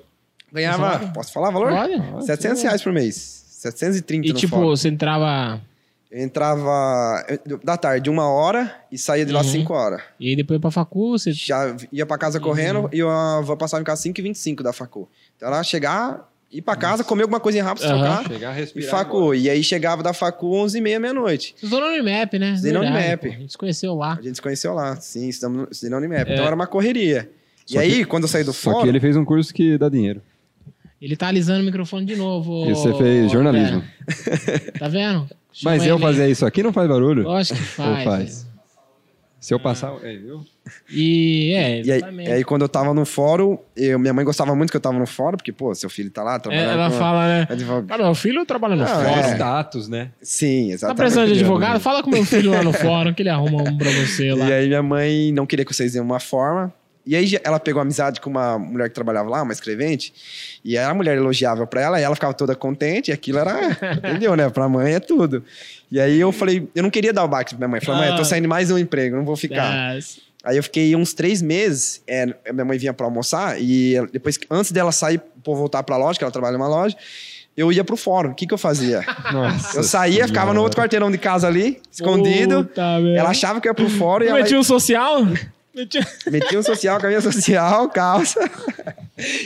ganhava, 0.53 0.99
Você 0.99 1.13
posso 1.13 1.33
falar 1.33 1.51
valor? 1.51 1.71
Pode. 1.73 2.27
700 2.27 2.63
reais 2.63 2.83
por 2.83 2.93
mês. 2.93 3.15
730 3.49 4.27
E 4.27 4.33
no 4.33 4.39
tipo, 4.39 4.57
você 4.61 4.89
entrava... 4.89 5.61
Eu 6.11 6.23
entrava 6.23 7.25
eu- 7.45 7.59
da 7.59 7.77
tarde, 7.77 8.09
uma 8.09 8.29
hora, 8.29 8.73
e 8.91 8.97
saía 8.97 9.27
de 9.27 9.33
lá 9.33 9.41
Uhum. 9.41 9.49
5 9.49 9.73
horas. 9.75 10.01
E 10.21 10.29
aí 10.29 10.37
depois 10.37 10.61
pra 10.61 10.71
facu, 10.71 11.19
você... 11.19 11.33
já 11.33 11.75
ia 11.91 12.07
pra 12.07 12.17
casa 12.17 12.39
Uhum. 12.39 12.45
correndo 12.45 12.89
e 12.93 13.01
eu 13.01 13.11
ah, 13.11 13.41
vou 13.41 13.57
passar 13.57 13.81
em 13.81 13.85
casa 13.85 14.01
5 14.03 14.21
e 14.21 14.23
25 14.23 14.63
da 14.63 14.73
facu. 14.73 15.09
Então 15.37 15.49
ela 15.49 15.61
chegar, 15.65 16.31
ir 16.55 16.63
pra 16.63 16.77
casa, 16.77 17.03
comer 17.05 17.23
alguma 17.23 17.41
coisinha 17.41 17.65
rápida, 17.65 17.87
Aham. 17.93 17.99
trocar 18.23 18.29
Chegar 18.33 18.51
a 18.51 18.53
e 18.53 18.57
respirar. 18.61 18.91
facu. 18.91 19.35
E 19.35 19.51
aí 19.51 19.63
chegava 19.63 20.03
da 20.03 20.13
facu 20.13 20.55
11 20.55 20.79
e 20.79 20.81
meia, 20.81 21.01
meia-noite. 21.01 21.55
Você 21.59 21.67
estudou 21.67 21.81
na 21.81 21.93
Unimap, 21.95 22.33
né? 22.39 22.53
Estudei 22.53 22.73
Verdade, 22.73 22.97
Unimap. 22.97 23.25
A 23.27 23.41
gente 23.41 23.53
se 23.53 23.59
conheceu 23.59 23.95
lá. 23.95 24.13
A 24.19 24.23
gente 24.23 24.37
se 24.37 24.43
conheceu 24.43 24.73
lá, 24.73 24.97
sim, 24.97 25.29
estudei 25.29 25.91
na 25.91 25.97
Unimap. 25.99 26.29
É. 26.29 26.33
Então 26.35 26.47
era 26.47 26.55
uma 26.55 26.67
correria. 26.67 27.29
E 27.71 27.79
aí, 27.79 28.05
quando 28.05 28.25
eu 28.25 28.29
saí 28.29 28.45
do 28.45 28.53
Só 28.53 28.71
fórum... 28.71 28.83
que 28.83 28.89
ele 28.89 29.01
fez 29.01 29.17
um 29.17 29.25
curso 29.25 29.53
que 29.53 29.77
dá 29.79 29.89
dinheiro. 29.89 30.21
Ele 31.01 31.17
tá 31.17 31.29
alisando 31.29 31.61
o 31.61 31.65
microfone 31.65 32.07
de 32.07 32.17
novo. 32.17 32.67
E 32.71 32.75
você 32.75 32.95
fez 32.95 33.31
jornalismo. 33.33 33.83
É. 34.47 34.59
Tá 34.79 34.89
vendo? 34.89 35.27
Chama 35.53 35.77
Mas 35.77 35.87
eu 35.87 35.97
ele. 35.97 36.03
fazer 36.05 36.31
isso 36.31 36.45
aqui 36.47 36.63
não 36.63 36.73
faz 36.73 36.89
barulho? 36.89 37.23
Lógico 37.25 37.59
que 37.59 37.81
Ou 37.83 37.97
faz. 38.05 38.47
Se 39.45 39.53
eu 39.53 39.61
passar. 39.61 39.93
É, 40.03 40.17
viu? 40.17 40.41
E 40.91 41.53
é, 41.55 41.83
E 41.83 41.93
aí, 41.93 41.99
exatamente. 41.99 42.31
e 42.31 42.33
aí, 42.33 42.45
quando 42.45 42.63
eu 42.63 42.69
tava 42.69 42.95
no 42.95 43.05
fórum, 43.05 43.59
eu, 43.77 43.99
minha 43.99 44.15
mãe 44.15 44.25
gostava 44.25 44.55
muito 44.57 44.71
que 44.71 44.77
eu 44.79 44.81
tava 44.81 44.99
no 44.99 45.07
fórum, 45.07 45.37
porque, 45.37 45.53
pô, 45.53 45.75
seu 45.75 45.91
filho 45.91 46.11
tá 46.11 46.23
lá 46.23 46.37
É, 46.37 46.39
trabalhando. 46.39 46.71
ela 46.71 46.91
com- 46.91 46.97
fala, 46.97 47.27
né? 47.29 47.47
advogado. 47.51 47.87
Cara, 47.89 48.05
meu 48.05 48.15
filho 48.15 48.47
trabalha 48.47 48.75
no 48.75 48.85
Ah, 48.85 48.87
fórum. 48.87 49.07
é. 49.21 49.35
status, 49.35 49.87
né? 49.87 50.09
Sim, 50.23 50.69
Tá 50.69 50.73
exatamente. 50.73 50.97
precisando 50.97 51.27
de 51.27 51.33
advogado? 51.41 51.79
Fala 51.79 52.03
com 52.03 52.09
meu 52.11 52.25
filho 52.25 52.53
lá 52.53 52.63
no 52.63 52.73
fórum 52.73 53.13
que 53.13 53.21
ele 53.21 53.29
arruma 53.29 53.63
um 53.71 53.77
pra 53.77 53.91
você 53.91 54.33
lá. 54.33 54.49
E 54.49 54.53
aí 54.55 54.67
minha 54.69 54.83
mãe 54.83 55.31
não 55.33 55.45
queria 55.45 55.67
que 55.67 55.75
vocês 55.75 55.93
dêem 55.93 56.03
uma 56.03 56.21
forma. 56.21 56.73
E 57.07 57.15
aí 57.15 57.39
ela 57.45 57.61
pegou 57.61 57.83
amizade 57.83 58.21
com 58.21 58.31
uma 58.31 58.59
mulher 58.59 58.89
que 58.89 58.95
trabalhava 58.95 59.29
lá, 59.29 59.43
uma 59.43 59.53
escrevente, 59.53 60.13
e 60.65 60.79
a 60.79 60.93
mulher 60.95 61.17
elogiava 61.17 61.67
pra 61.67 61.83
ela, 61.83 62.01
e 62.01 62.03
ela 62.03 62.15
ficava 62.15 62.33
toda 62.33 62.55
contente, 62.55 63.11
e 63.11 63.13
aquilo 63.13 63.39
era, 63.39 63.53
entendeu, 63.99 64.35
né? 64.35 64.49
Pra 64.49 64.69
mãe 64.69 64.95
é 64.95 65.01
tudo. 65.01 65.45
E 65.93 66.01
aí 66.01 66.19
eu 66.19 66.33
falei, 66.33 66.67
eu 66.75 66.83
não 66.83 66.91
queria 66.91 67.13
dar 67.13 67.25
o 67.25 67.29
baque 67.29 67.51
pra 67.55 67.59
minha 67.59 67.69
mãe. 67.69 67.81
Falei, 67.81 68.01
mãe, 68.01 68.11
eu 68.11 68.17
tô 68.17 68.23
Ah. 68.23 68.25
saindo 68.25 68.49
mais 68.49 68.71
um 68.71 68.79
emprego, 68.79 69.17
não 69.17 69.25
vou 69.25 69.37
ficar. 69.37 69.71
Mas- 69.71 70.19
Aí 70.43 70.59
eu 70.59 70.63
fiquei 70.63 70.95
uns 70.95 71.15
três 71.15 71.41
meses, 71.41 72.03
é, 72.07 72.27
minha 72.53 72.65
mãe 72.67 72.77
vinha 72.77 72.93
pra 72.93 73.07
almoçar, 73.07 73.59
e 73.61 73.95
depois, 74.13 74.39
antes 74.51 74.73
dela 74.73 74.93
sair, 74.93 75.19
pra 75.43 75.55
voltar 75.55 75.83
pra 75.83 75.97
loja, 75.97 76.19
que 76.19 76.25
ela 76.25 76.31
trabalha 76.31 76.59
numa 76.59 76.69
loja, 76.69 76.95
eu 77.57 77.73
ia 77.73 77.83
pro 77.85 77.97
fórum. 77.97 78.31
O 78.31 78.35
que 78.35 78.47
que 78.47 78.53
eu 78.53 78.59
fazia? 78.59 79.01
Nossa. 79.33 79.79
Eu 79.79 79.83
saía, 79.83 80.27
ficava 80.27 80.53
no 80.53 80.61
outro 80.61 80.79
quarteirão 80.81 81.11
de 81.11 81.17
casa 81.17 81.47
ali, 81.47 81.81
escondido. 81.91 82.65
Puta. 82.65 82.83
Ela 83.17 83.31
achava 83.31 83.59
que 83.61 83.69
eu 83.69 83.71
ia 83.71 83.75
pro 83.75 83.89
fórum 83.89 84.25
e 84.25 84.29
ela 84.29 84.59
um 84.59 84.63
social? 84.63 85.23
Metia... 85.75 86.07
metia 86.31 86.59
um 86.59 86.63
social, 86.63 86.99
camisa 87.01 87.21
social, 87.33 87.89
calça. 87.91 88.41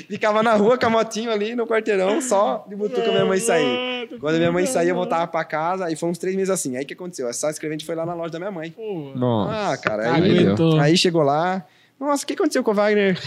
Ficava 0.09 0.43
na 0.43 0.55
rua 0.55 0.79
com 0.79 0.87
a 0.87 0.91
motinho 0.91 1.31
ali 1.31 1.55
no 1.55 1.67
quarteirão, 1.67 2.21
só 2.21 2.65
de 2.69 2.75
butuca 2.77 3.11
minha 3.11 3.25
mãe 3.25 3.39
sair. 3.39 4.09
Quando 4.21 4.37
minha 4.39 4.53
mãe 4.53 4.67
saía, 4.67 4.91
eu 4.91 4.95
voltava 4.95 5.27
pra 5.27 5.45
casa, 5.45 5.87
aí 5.87 5.97
foi 5.97 6.09
uns 6.09 6.19
três 6.19 6.35
meses 6.37 6.51
assim. 6.51 6.77
Aí 6.77 6.85
o 6.85 6.87
que 6.87 6.95
aconteceu? 6.95 7.29
Essa 7.29 7.51
escrevente 7.51 7.85
foi 7.85 7.95
lá 7.95 8.05
na 8.07 8.15
loja 8.15 8.31
da 8.31 8.39
minha 8.39 8.51
mãe. 8.51 8.75
Nossa. 9.15 9.73
Ah, 9.73 9.77
cara, 9.77 10.13
aí, 10.15 10.47
aí 10.81 10.97
chegou 10.97 11.23
lá. 11.23 11.65
Nossa, 12.01 12.25
o 12.25 12.27
que 12.27 12.35
aconteceu 12.35 12.63
com 12.63 12.71
o 12.71 12.75
Wagner? 12.75 13.19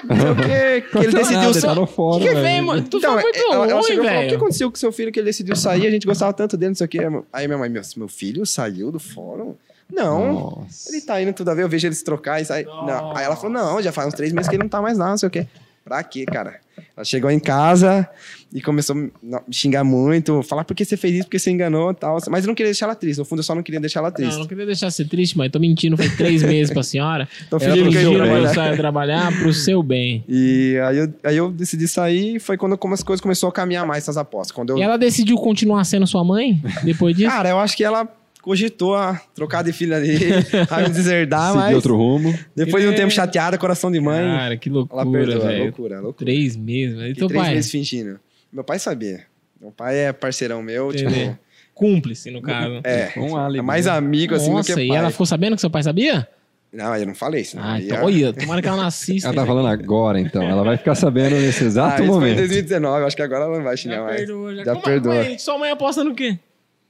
Quê, 0.00 0.80
que 0.82 0.98
ele 0.98 1.08
Aconteceu 1.08 1.12
decidiu 1.12 1.52
sair. 1.54 1.62
tá 1.62 1.74
no 1.74 1.86
fórum, 1.86 2.20
Que 2.20 2.28
que 2.28 2.34
velho. 2.34 2.46
vem, 2.46 2.62
mano? 2.62 2.82
Tu 2.88 2.96
Então, 2.98 3.12
foi 3.14 3.22
muito 3.22 3.38
ela, 3.38 3.54
ela 3.54 3.72
ruim, 3.74 3.82
chegou 3.82 4.04
e 4.04 4.06
falou: 4.08 4.20
o 4.20 4.22
que 4.22 4.26
velho. 4.28 4.36
aconteceu 4.36 4.70
com 4.70 4.76
seu 4.76 4.92
filho 4.92 5.12
que 5.12 5.18
ele 5.18 5.26
decidiu 5.26 5.56
sair? 5.56 5.86
A 5.86 5.90
gente 5.90 6.06
gostava 6.06 6.32
tanto 6.32 6.56
dele, 6.56 6.70
não 6.70 6.76
sei 6.76 6.86
o 6.86 6.88
quê. 6.88 6.98
Aí 7.32 7.46
minha 7.48 7.58
mãe, 7.58 7.68
meu, 7.68 7.82
meu 7.96 8.08
filho 8.08 8.46
saiu 8.46 8.90
do 8.92 9.00
fórum? 9.00 9.56
Não. 9.92 10.32
Nossa. 10.32 10.90
Ele 10.90 11.00
tá 11.00 11.20
indo 11.20 11.32
tudo 11.32 11.50
a 11.50 11.54
ver, 11.54 11.62
eu 11.62 11.68
vejo 11.68 11.86
eles 11.86 12.02
trocar 12.02 12.40
e 12.40 12.44
sair. 12.44 12.64
Não. 12.64 13.16
Aí 13.16 13.24
ela 13.24 13.36
falou: 13.36 13.50
não, 13.50 13.82
já 13.82 13.92
faz 13.92 14.08
uns 14.08 14.14
três 14.14 14.32
meses 14.32 14.48
que 14.48 14.56
ele 14.56 14.62
não 14.62 14.70
tá 14.70 14.80
mais 14.82 14.98
lá, 14.98 15.10
não 15.10 15.18
sei 15.18 15.26
o 15.26 15.30
quê. 15.30 15.46
Pra 15.84 16.02
quê, 16.04 16.24
cara? 16.26 16.60
Ela 16.96 17.04
chegou 17.04 17.30
em 17.30 17.40
casa 17.40 18.08
e 18.52 18.60
começou 18.60 18.94
a 19.32 19.42
xingar 19.50 19.82
muito, 19.82 20.42
falar 20.42 20.62
por 20.64 20.74
que 20.74 20.84
você 20.84 20.96
fez 20.96 21.14
isso, 21.14 21.24
porque 21.24 21.38
você 21.38 21.50
enganou 21.50 21.90
e 21.90 21.94
tal. 21.94 22.18
Mas 22.28 22.44
eu 22.44 22.48
não 22.48 22.54
queria 22.54 22.70
deixar 22.70 22.86
ela 22.86 22.94
triste. 22.94 23.18
No 23.18 23.24
fundo, 23.24 23.38
eu 23.40 23.42
só 23.42 23.54
não 23.54 23.62
queria 23.62 23.80
deixar 23.80 24.00
ela 24.00 24.08
Não, 24.10 24.14
triste. 24.14 24.38
não 24.38 24.46
queria 24.46 24.66
deixar 24.66 24.90
você 24.90 25.04
triste, 25.04 25.36
mas 25.38 25.50
tô 25.50 25.58
mentindo, 25.58 25.96
foi 25.96 26.08
três 26.10 26.42
meses 26.42 26.72
pra 26.72 26.82
senhora. 26.82 27.26
Tô 27.48 27.58
fingindo 27.58 27.90
que 27.90 27.96
eu 27.96 28.12
eu 28.12 28.18
trabalhar. 28.18 28.54
saio 28.54 28.76
trabalhar 28.76 29.38
pro 29.40 29.52
seu 29.54 29.82
bem. 29.82 30.22
E 30.28 30.78
aí 30.84 30.98
eu, 30.98 31.14
aí 31.24 31.36
eu 31.36 31.50
decidi 31.50 31.88
sair 31.88 32.36
e 32.36 32.38
foi 32.38 32.56
quando 32.56 32.76
como 32.76 32.94
as 32.94 33.02
coisas 33.02 33.20
começaram 33.20 33.50
a 33.50 33.52
caminhar 33.52 33.86
mais 33.86 34.04
essas 34.04 34.16
apostas. 34.16 34.52
Quando 34.52 34.70
eu... 34.70 34.78
E 34.78 34.82
ela 34.82 34.96
decidiu 34.96 35.36
continuar 35.38 35.84
sendo 35.84 36.06
sua 36.06 36.22
mãe 36.22 36.62
depois 36.84 37.16
disso? 37.16 37.30
Cara, 37.30 37.48
eu 37.48 37.58
acho 37.58 37.76
que 37.76 37.82
ela 37.82 38.06
cogitou 38.42 38.94
a 38.96 39.20
trocar 39.34 39.62
de 39.62 39.72
filha 39.72 40.00
dele, 40.00 40.24
a 40.70 40.80
me 40.80 40.88
deserdar, 40.88 41.48
Seguir 41.52 41.58
mas 41.58 41.74
outro 41.74 41.96
rumo. 41.96 42.36
depois 42.56 42.82
de 42.82 42.88
um 42.88 42.92
É. 42.92 42.96
tempo 42.96 43.10
chateada, 43.12 43.58
coração 43.58 43.90
de 43.90 44.00
mãe, 44.00 44.22
Cara, 44.24 44.56
que 44.56 44.68
ela 44.68 44.76
loucura, 44.78 45.10
perdoa. 45.26 45.46
velho. 45.46 45.64
Loucura, 45.64 46.00
loucura. 46.00 46.24
Três 46.26 46.56
meses, 46.56 46.96
velho. 46.96 47.10
E 47.10 47.14
teu 47.14 47.28
três 47.28 47.42
pai? 47.42 47.54
meses 47.54 47.70
fingindo. 47.70 48.18
Meu 48.52 48.64
pai 48.64 48.78
sabia. 48.78 49.20
Meu 49.60 49.70
pai 49.70 49.96
é 49.98 50.12
parceirão 50.12 50.62
meu, 50.62 50.90
Entendi. 50.90 51.12
tipo... 51.26 51.38
Cúmplice, 51.74 52.30
no 52.30 52.42
caso. 52.42 52.80
É, 52.84 53.12
Um 53.16 53.38
é 53.56 53.62
mais 53.62 53.86
né? 53.86 53.92
amigo 53.92 54.34
assim 54.34 54.50
do 54.50 54.56
Nossa, 54.56 54.74
que 54.74 54.80
e 54.82 54.88
pai. 54.88 54.96
ela 54.98 55.10
ficou 55.10 55.24
sabendo 55.24 55.54
que 55.54 55.60
seu 55.60 55.70
pai 55.70 55.82
sabia? 55.82 56.28
Não, 56.72 56.94
eu 56.94 57.06
não 57.06 57.14
falei 57.14 57.40
isso. 57.40 57.56
Ah, 57.58 57.72
Aí 57.74 57.86
então, 57.86 57.98
a- 57.98 58.04
olha, 58.04 58.32
tomara 58.34 58.60
que 58.62 58.68
ela 58.68 58.76
não 58.76 58.84
assista. 58.86 59.28
Ela 59.28 59.36
tá 59.36 59.46
falando 59.46 59.66
agora, 59.68 60.20
então. 60.20 60.42
Ela 60.42 60.62
vai 60.62 60.76
ficar 60.76 60.94
sabendo 60.94 61.36
nesse 61.36 61.64
Ah, 61.64 61.66
exato 61.66 62.02
isso 62.02 62.04
foi 62.04 62.06
em 62.06 62.08
momento. 62.20 62.36
2019, 62.38 63.04
acho 63.06 63.16
que 63.16 63.22
agora 63.22 63.44
ela 63.44 63.56
não 63.56 63.64
vai 63.64 63.76
xingar 63.76 63.96
Já 63.96 64.02
mais. 64.04 64.16
perdoou, 64.18 64.54
já. 64.54 64.64
Já 64.64 64.72
Como- 64.72 64.84
perdoa. 64.84 65.14
Mas 65.14 65.42
sua 65.42 65.58
mãe 65.58 65.70
aposta 65.70 66.04
no 66.04 66.14
quê? 66.14 66.38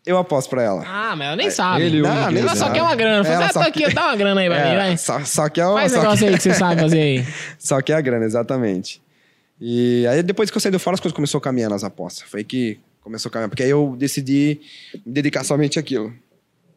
Eu 0.07 0.17
aposto 0.17 0.49
pra 0.49 0.63
ela. 0.63 0.83
Ah, 0.87 1.15
mas 1.15 1.27
ela 1.27 1.37
nem 1.37 1.51
sabe. 1.51 1.83
ele- 1.85 2.01
Não, 2.01 2.11
único 2.11 2.31
nem 2.33 2.43
ela 2.43 2.57
só 2.57 2.71
quer 2.71 2.83
uma 2.83 2.95
grana. 2.95 3.23
Fala, 3.23 3.37
Ela 3.37 3.45
ah, 3.47 3.53
só 3.53 3.61
tá 3.61 3.67
aqui, 3.67 3.81
quer- 3.81 3.93
dá 3.95 4.07
uma 4.07 4.17
grana 4.17 4.41
aí 4.41 4.49
pra 4.49 4.59
mim, 4.65 4.71
É, 4.71 4.77
vai. 4.77 4.97
só, 4.97 5.21
só 5.25 5.49
que 5.49 5.61
é 5.61 5.67
o- 5.67 5.75
Faz 5.75 5.93
só 5.93 5.99
negócio 5.99 6.19
que- 6.27 6.33
aí 6.33 6.37
que 6.39 6.43
você 6.43 6.55
sabe 6.55 6.81
fazer 6.81 7.01
aí. 7.01 7.27
Só 7.59 7.81
que 7.83 7.93
é 7.93 7.97
a 7.97 8.01
grana, 8.01 8.25
exatamente. 8.25 9.01
E 9.61 10.07
aí, 10.07 10.23
depois 10.23 10.51
que 10.51 10.57
eu 10.57 10.61
saí 10.61 10.73
do 10.73 10.79
fora, 10.79 10.95
as 10.95 11.01
coisas 11.01 11.15
começaram 11.15 11.39
a 11.39 11.43
caminhar 11.43 11.69
nas 11.69 11.85
apostas. 11.85 12.27
Foi 12.29 12.43
que 12.43 12.79
começou 13.03 13.29
a 13.29 13.33
caminhar. 13.33 13.51
Porque 13.51 13.63
aí 13.63 13.69
eu 13.71 13.95
decidi 13.99 14.59
me 15.05 15.13
dedicar 15.13 15.45
somente 15.45 15.79
àquilo. 15.79 16.13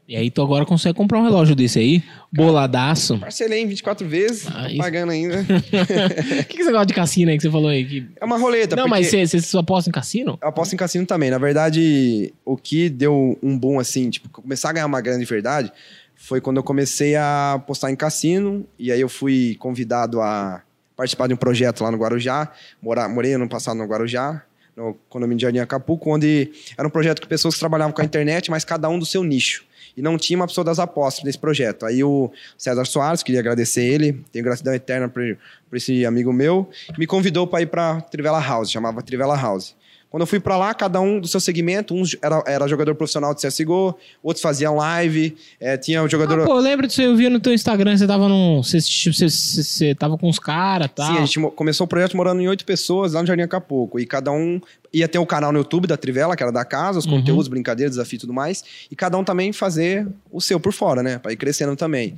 E 0.08 0.18
aí 0.18 0.30
tu 0.30 0.42
agora 0.42 0.66
consegue 0.66 0.96
comprar 0.96 1.20
um 1.20 1.24
relógio 1.24 1.56
desse 1.56 1.80
aí, 1.80 2.04
boladaço. 2.32 3.18
Parcelei 3.20 3.62
em 3.62 3.68
24 3.68 4.08
vezes, 4.08 4.48
Ah, 4.48 4.68
pagando 4.78 5.12
ainda. 5.12 5.40
O 5.40 5.46
que, 6.46 6.58
que 6.58 6.64
você 6.64 6.72
gosta 6.72 6.86
de 6.88 6.94
cassino 6.94 7.32
aí 7.32 7.38
que 7.38 7.44
você 7.44 7.50
falou 7.50 7.70
aí? 7.70 7.86
Que... 7.86 8.08
É 8.20 8.26
uma 8.26 8.38
roleta. 8.38 8.76
Não, 8.76 8.84
porque 8.84 9.02
mas 9.02 9.30
você, 9.30 9.40
só 9.42 9.60
aposta 9.60 9.90
em 9.90 9.94
cassino? 9.94 10.38
Eu 10.42 10.48
aposto 10.50 10.74
em 10.74 10.78
cassino 10.78 11.06
também. 11.06 11.30
Na 11.30 11.38
verdade, 11.38 12.34
o 12.44 12.58
que 12.58 12.90
deu 12.90 13.40
um 13.42 13.58
boom, 13.58 13.80
assim, 13.80 14.10
tipo, 14.10 14.28
começar 14.30 14.72
a 14.72 14.74
ganhar 14.74 14.86
uma 14.88 15.00
grana 15.00 15.20
de 15.20 15.26
verdade, 15.26 15.72
foi 16.16 16.42
quando 16.42 16.58
eu 16.58 16.64
comecei 16.64 17.16
a 17.16 17.54
apostar 17.54 17.90
em 17.90 17.96
cassino. 17.96 18.66
E 18.78 18.92
aí 18.92 19.00
eu 19.00 19.10
fui 19.10 19.56
convidado 19.58 20.20
a 20.20 20.62
participar 20.98 21.28
de 21.28 21.34
um 21.34 21.38
projeto 21.38 21.82
lá 21.82 21.90
no 21.90 21.98
Guarujá. 21.98 22.52
Morar, 22.82 23.08
morei 23.08 23.34
ano 23.34 23.48
passado 23.48 23.78
no 23.78 23.86
Guarujá, 23.86 24.44
no 24.76 24.96
condomínio 25.08 25.38
de 25.38 25.44
Jardim 25.44 25.60
Acapulco, 25.60 26.14
onde 26.14 26.52
era 26.78 26.86
um 26.86 26.92
projeto 26.92 27.22
com 27.22 27.28
pessoas 27.28 27.54
que 27.54 27.60
trabalhavam 27.62 27.94
com 27.94 28.02
a 28.02 28.06
internet, 28.06 28.52
mas 28.52 28.66
cada 28.66 28.90
um 28.90 29.00
do 29.00 29.06
seu 29.06 29.24
nicho. 29.24 29.64
E 29.96 30.02
não 30.02 30.18
tinha 30.18 30.38
uma 30.38 30.48
pessoa 30.48 30.66
das 30.66 30.80
apostas 30.80 31.24
nesse 31.24 31.38
projeto. 31.38 31.86
Aí 31.86 32.04
o 32.04 32.32
César 32.58 32.86
Soares, 32.86 33.22
queria 33.22 33.40
agradecer 33.40 33.84
ele, 33.84 34.24
tenho 34.32 34.44
gratidão 34.44 34.74
eterna 34.74 35.08
por, 35.08 35.38
por 35.70 35.78
esse 35.78 36.06
amigo 36.06 36.34
meu, 36.34 36.70
me 36.98 37.06
convidou 37.06 37.46
para 37.46 37.62
ir 37.62 37.68
para 37.68 38.02
Trivela 38.02 38.42
House, 38.42 38.72
chamava 38.72 39.02
Trivela 39.02 39.36
House. 39.40 39.76
Quando 40.14 40.22
eu 40.22 40.28
fui 40.28 40.40
para 40.40 40.56
lá, 40.56 40.76
cada 40.76 41.02
um 41.02 41.20
do 41.20 41.28
seu 41.28 41.40
segmento, 41.40 41.96
uns 41.96 42.16
era, 42.22 42.44
era 42.46 42.68
jogador 42.68 42.94
profissional 42.94 43.34
de 43.34 43.42
CSGO, 43.42 43.98
outros 44.22 44.44
faziam 44.44 44.76
live, 44.76 45.36
eh, 45.60 45.76
tinha 45.76 46.04
o 46.04 46.08
jogador... 46.08 46.42
Ah, 46.42 46.46
pô, 46.46 46.52
eu 46.58 46.62
lembro 46.62 46.86
disso 46.86 47.02
eu 47.02 47.16
via 47.16 47.32
no 47.32 47.40
teu 47.40 47.52
Instagram, 47.52 47.98
você 47.98 48.06
tava 48.06 48.30
num... 48.30 48.62
Você, 48.62 48.80
você, 48.80 49.28
você, 49.28 49.96
tava 49.96 50.16
com 50.16 50.30
os 50.30 50.38
caras 50.38 50.86
e 50.86 50.90
tal. 50.92 51.08
Sim, 51.08 51.18
a 51.18 51.26
gente 51.26 51.40
começou 51.56 51.86
o 51.86 51.88
projeto 51.88 52.16
morando 52.16 52.40
em 52.40 52.48
oito 52.48 52.64
pessoas 52.64 53.14
lá 53.14 53.22
no 53.22 53.28
Jardim 53.28 53.42
Acapulco. 53.42 54.00
E 54.00 54.06
cada 54.06 54.32
um 54.32 54.62
ia 54.94 55.08
ter 55.08 55.18
o 55.18 55.26
canal 55.26 55.52
no 55.52 55.58
YouTube 55.58 55.88
da 55.88 55.98
Trivela, 55.98 56.36
que 56.36 56.44
era 56.44 56.52
da 56.52 56.64
casa, 56.64 57.00
os 57.00 57.06
Uhum. 57.08 57.14
conteúdos, 57.18 57.48
brincadeiras, 57.48 57.96
desafios 57.96 58.22
e 58.22 58.28
tudo 58.28 58.34
mais. 58.34 58.64
E 58.92 58.96
cada 58.96 59.18
um 59.18 59.24
também 59.24 59.52
fazer 59.52 60.08
o 60.32 60.40
seu 60.40 60.60
por 60.60 60.74
fora, 60.74 61.02
né? 61.02 61.18
Pra 61.18 61.34
ir 61.34 61.38
crescendo 61.38 61.76
também. 61.76 62.18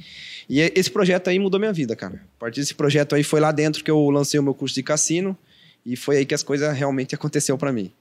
E 0.49 0.59
e- 0.59 0.73
esse 0.75 0.91
projeto 0.91 1.29
aí 1.29 1.39
mudou 1.39 1.57
minha 1.61 1.71
vida, 1.71 1.95
cara. 1.95 2.15
A 2.15 2.39
partir 2.41 2.59
desse 2.59 2.75
projeto 2.75 3.15
aí 3.15 3.23
foi 3.23 3.39
lá 3.39 3.53
dentro 3.53 3.81
que 3.85 3.89
eu 3.89 4.09
lancei 4.09 4.37
o 4.37 4.43
meu 4.43 4.53
curso 4.53 4.75
de 4.75 4.83
cassino. 4.83 5.37
E 5.85 5.95
foi 5.95 6.17
aí 6.17 6.25
que 6.25 6.33
as 6.33 6.41
coisas 6.41 6.75
realmente 6.75 7.13
aconteceu 7.13 7.57
pra 7.57 7.71
mim. 7.71 7.91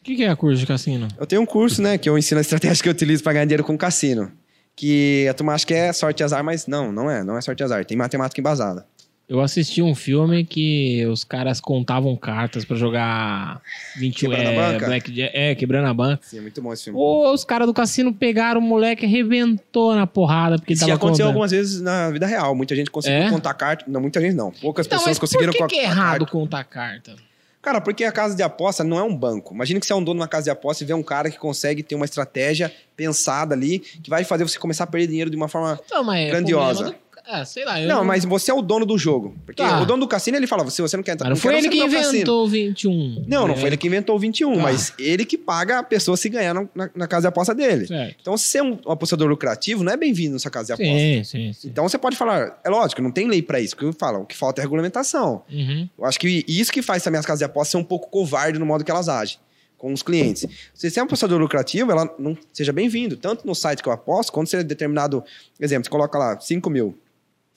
O 0.00 0.04
que, 0.04 0.16
que 0.16 0.24
é 0.24 0.34
curso 0.34 0.58
de 0.58 0.66
cassino? 0.66 1.06
Eu 1.18 1.26
tenho 1.26 1.42
um 1.42 1.46
curso, 1.46 1.80
né, 1.82 1.98
que 1.98 2.08
eu 2.08 2.16
ensino 2.18 2.38
a 2.38 2.40
estratégia 2.40 2.82
que 2.82 2.88
eu 2.88 2.92
utilizo 2.92 3.22
para 3.22 3.34
ganhar 3.34 3.44
dinheiro 3.44 3.64
com 3.64 3.76
cassino. 3.76 4.32
Que 4.74 5.28
a 5.28 5.34
turma 5.34 5.52
acha 5.52 5.66
que 5.66 5.74
é 5.74 5.92
sorte 5.92 6.20
e 6.20 6.24
azar, 6.24 6.42
mas 6.42 6.66
não, 6.66 6.90
não 6.90 7.10
é. 7.10 7.22
Não 7.22 7.36
é 7.36 7.40
sorte 7.40 7.60
e 7.60 7.64
azar. 7.64 7.84
Tem 7.84 7.96
matemática 7.96 8.40
embasada. 8.40 8.86
Eu 9.30 9.40
assisti 9.40 9.80
um 9.80 9.94
filme 9.94 10.44
que 10.44 11.06
os 11.06 11.22
caras 11.22 11.60
contavam 11.60 12.16
cartas 12.16 12.64
pra 12.64 12.76
jogar 12.76 13.62
21 13.96 14.28
Quebrando 14.30 14.48
a 14.48 14.52
é, 14.52 14.56
banca? 14.72 14.86
Blackjack, 14.86 15.30
é, 15.38 15.54
quebrando 15.54 15.86
a 15.86 15.94
banca. 15.94 16.20
Sim, 16.24 16.38
é 16.38 16.40
muito 16.40 16.60
bom 16.60 16.72
esse 16.72 16.82
filme. 16.84 16.98
Ou 16.98 17.32
os 17.32 17.44
caras 17.44 17.68
do 17.68 17.72
cassino 17.72 18.12
pegaram 18.12 18.60
o 18.60 18.62
moleque 18.64 19.04
e 19.04 19.08
arrebentou 19.08 19.94
na 19.94 20.04
porrada 20.04 20.58
porque 20.58 20.72
Isso 20.72 20.80
tava 20.80 20.94
aconteceu 20.94 21.26
contando. 21.26 21.28
algumas 21.28 21.52
vezes 21.52 21.80
na 21.80 22.10
vida 22.10 22.26
real. 22.26 22.56
Muita 22.56 22.74
gente 22.74 22.90
conseguiu 22.90 23.20
É? 23.20 23.30
contar 23.30 23.54
carta. 23.54 23.84
Não, 23.86 24.00
muita 24.00 24.20
gente 24.20 24.34
não. 24.34 24.50
Poucas 24.50 24.86
Então, 24.86 24.98
pessoas 24.98 25.12
mas 25.16 25.18
conseguiram 25.20 25.52
por 25.52 25.68
que, 25.68 25.76
que 25.76 25.80
é 25.80 25.84
contar 25.84 25.94
errado 25.96 26.18
carta. 26.18 26.32
contar 26.32 26.64
carta? 26.64 27.14
Cara, 27.62 27.80
porque 27.80 28.02
a 28.02 28.10
casa 28.10 28.34
de 28.34 28.42
aposta 28.42 28.82
não 28.82 28.98
é 28.98 29.02
um 29.04 29.14
banco. 29.14 29.54
Imagina 29.54 29.78
que 29.78 29.86
você 29.86 29.92
é 29.92 29.96
um 29.96 30.02
dono 30.02 30.16
de 30.18 30.22
uma 30.22 30.28
casa 30.28 30.44
de 30.44 30.50
aposta 30.50 30.82
e 30.82 30.86
vê 30.88 30.94
um 30.94 31.02
cara 31.04 31.30
que 31.30 31.38
consegue 31.38 31.84
ter 31.84 31.94
uma 31.94 32.06
estratégia 32.06 32.72
pensada 32.96 33.54
ali 33.54 33.78
que 33.78 34.10
vai 34.10 34.24
fazer 34.24 34.42
você 34.42 34.58
começar 34.58 34.84
a 34.84 34.86
perder 34.88 35.06
dinheiro 35.06 35.30
de 35.30 35.36
uma 35.36 35.46
forma. 35.46 35.78
Então, 35.84 36.02
mas 36.02 36.26
é 36.26 36.30
Grandiosa. 36.30 36.84
do- 36.86 36.94
Ah, 37.32 37.44
sei 37.44 37.64
lá. 37.64 37.80
eu 37.80 37.88
Não, 37.88 38.04
mas 38.04 38.24
você 38.24 38.50
é 38.50 38.54
o 38.54 38.60
dono 38.60 38.84
do 38.84 38.98
jogo. 38.98 39.34
Porque 39.46 39.62
Tá. 39.62 39.80
o 39.80 39.86
dono 39.86 40.00
do 40.00 40.08
cassino 40.08 40.36
ele 40.36 40.46
fala: 40.46 40.68
se 40.70 40.82
você 40.82 40.96
não 40.96 41.04
quer 41.04 41.12
entrar 41.12 41.28
Mas 41.28 41.38
não 41.38 41.42
foi 41.42 41.54
quero 41.54 41.66
ele 41.66 41.76
que 41.76 41.82
inventou 41.84 42.44
o 42.44 42.48
21. 42.48 43.24
Não, 43.28 43.46
não 43.46 43.54
É, 43.54 43.56
foi 43.56 43.68
ele 43.68 43.76
que 43.76 43.86
inventou 43.86 44.16
o 44.16 44.18
21, 44.18 44.56
Tá. 44.56 44.62
mas 44.62 44.92
ele 44.98 45.24
que 45.24 45.38
paga 45.38 45.78
a 45.78 45.82
pessoa 45.82 46.16
se 46.16 46.28
ganhar 46.28 46.52
na, 46.54 46.66
na- 46.74 46.90
na 46.94 47.06
casa 47.06 47.22
de 47.22 47.28
aposta 47.28 47.54
dele. 47.54 47.86
Certo. 47.86 48.16
Então, 48.20 48.36
se 48.36 48.44
você 48.48 48.58
é 48.58 48.62
um, 48.62 48.78
um 48.86 48.90
apostador 48.92 49.28
lucrativo, 49.28 49.84
não 49.84 49.92
é 49.92 49.96
bem-vindo 49.96 50.32
nessa 50.32 50.50
casa 50.50 50.66
de 50.66 50.72
aposta. 50.72 50.92
Sim, 50.98 51.24
sim, 51.24 51.52
sim. 51.52 51.68
Então 51.68 51.88
você 51.88 51.98
pode 51.98 52.16
falar, 52.16 52.60
é 52.64 52.68
lógico, 52.68 53.00
não 53.02 53.10
tem 53.12 53.28
lei 53.28 53.42
pra 53.42 53.60
isso, 53.60 53.76
que 53.76 53.84
eu 53.84 53.92
falo, 53.92 54.20
o 54.22 54.26
que 54.26 54.36
falta 54.36 54.60
é 54.60 54.62
regulamentação. 54.62 55.42
Uhum. 55.52 55.88
Eu 55.98 56.04
acho 56.04 56.18
que 56.18 56.44
isso 56.48 56.72
que 56.72 56.82
faz 56.82 57.02
também 57.02 57.18
as 57.18 57.26
casas 57.26 57.38
de 57.40 57.44
aposta 57.44 57.72
ser 57.72 57.76
um 57.76 57.84
pouco 57.84 58.08
covarde 58.10 58.58
no 58.58 58.66
modo 58.66 58.84
que 58.84 58.90
elas 58.90 59.08
agem 59.08 59.38
com 59.78 59.92
os 59.94 60.02
clientes. 60.02 60.46
Se 60.74 60.90
você 60.90 61.00
é 61.00 61.02
um 61.02 61.06
apostador 61.06 61.40
lucrativo, 61.40 61.90
ela 61.90 62.12
não 62.18 62.36
seja 62.52 62.70
bem-vindo, 62.70 63.16
tanto 63.16 63.46
no 63.46 63.54
site 63.54 63.82
que 63.82 63.88
eu 63.88 63.92
aposto, 63.92 64.30
quando 64.30 64.46
você 64.46 64.58
é 64.58 64.62
determinado, 64.62 65.24
exemplo, 65.58 65.84
você 65.84 65.90
coloca 65.90 66.18
lá 66.18 66.38
5 66.38 66.68
mil, 66.68 66.98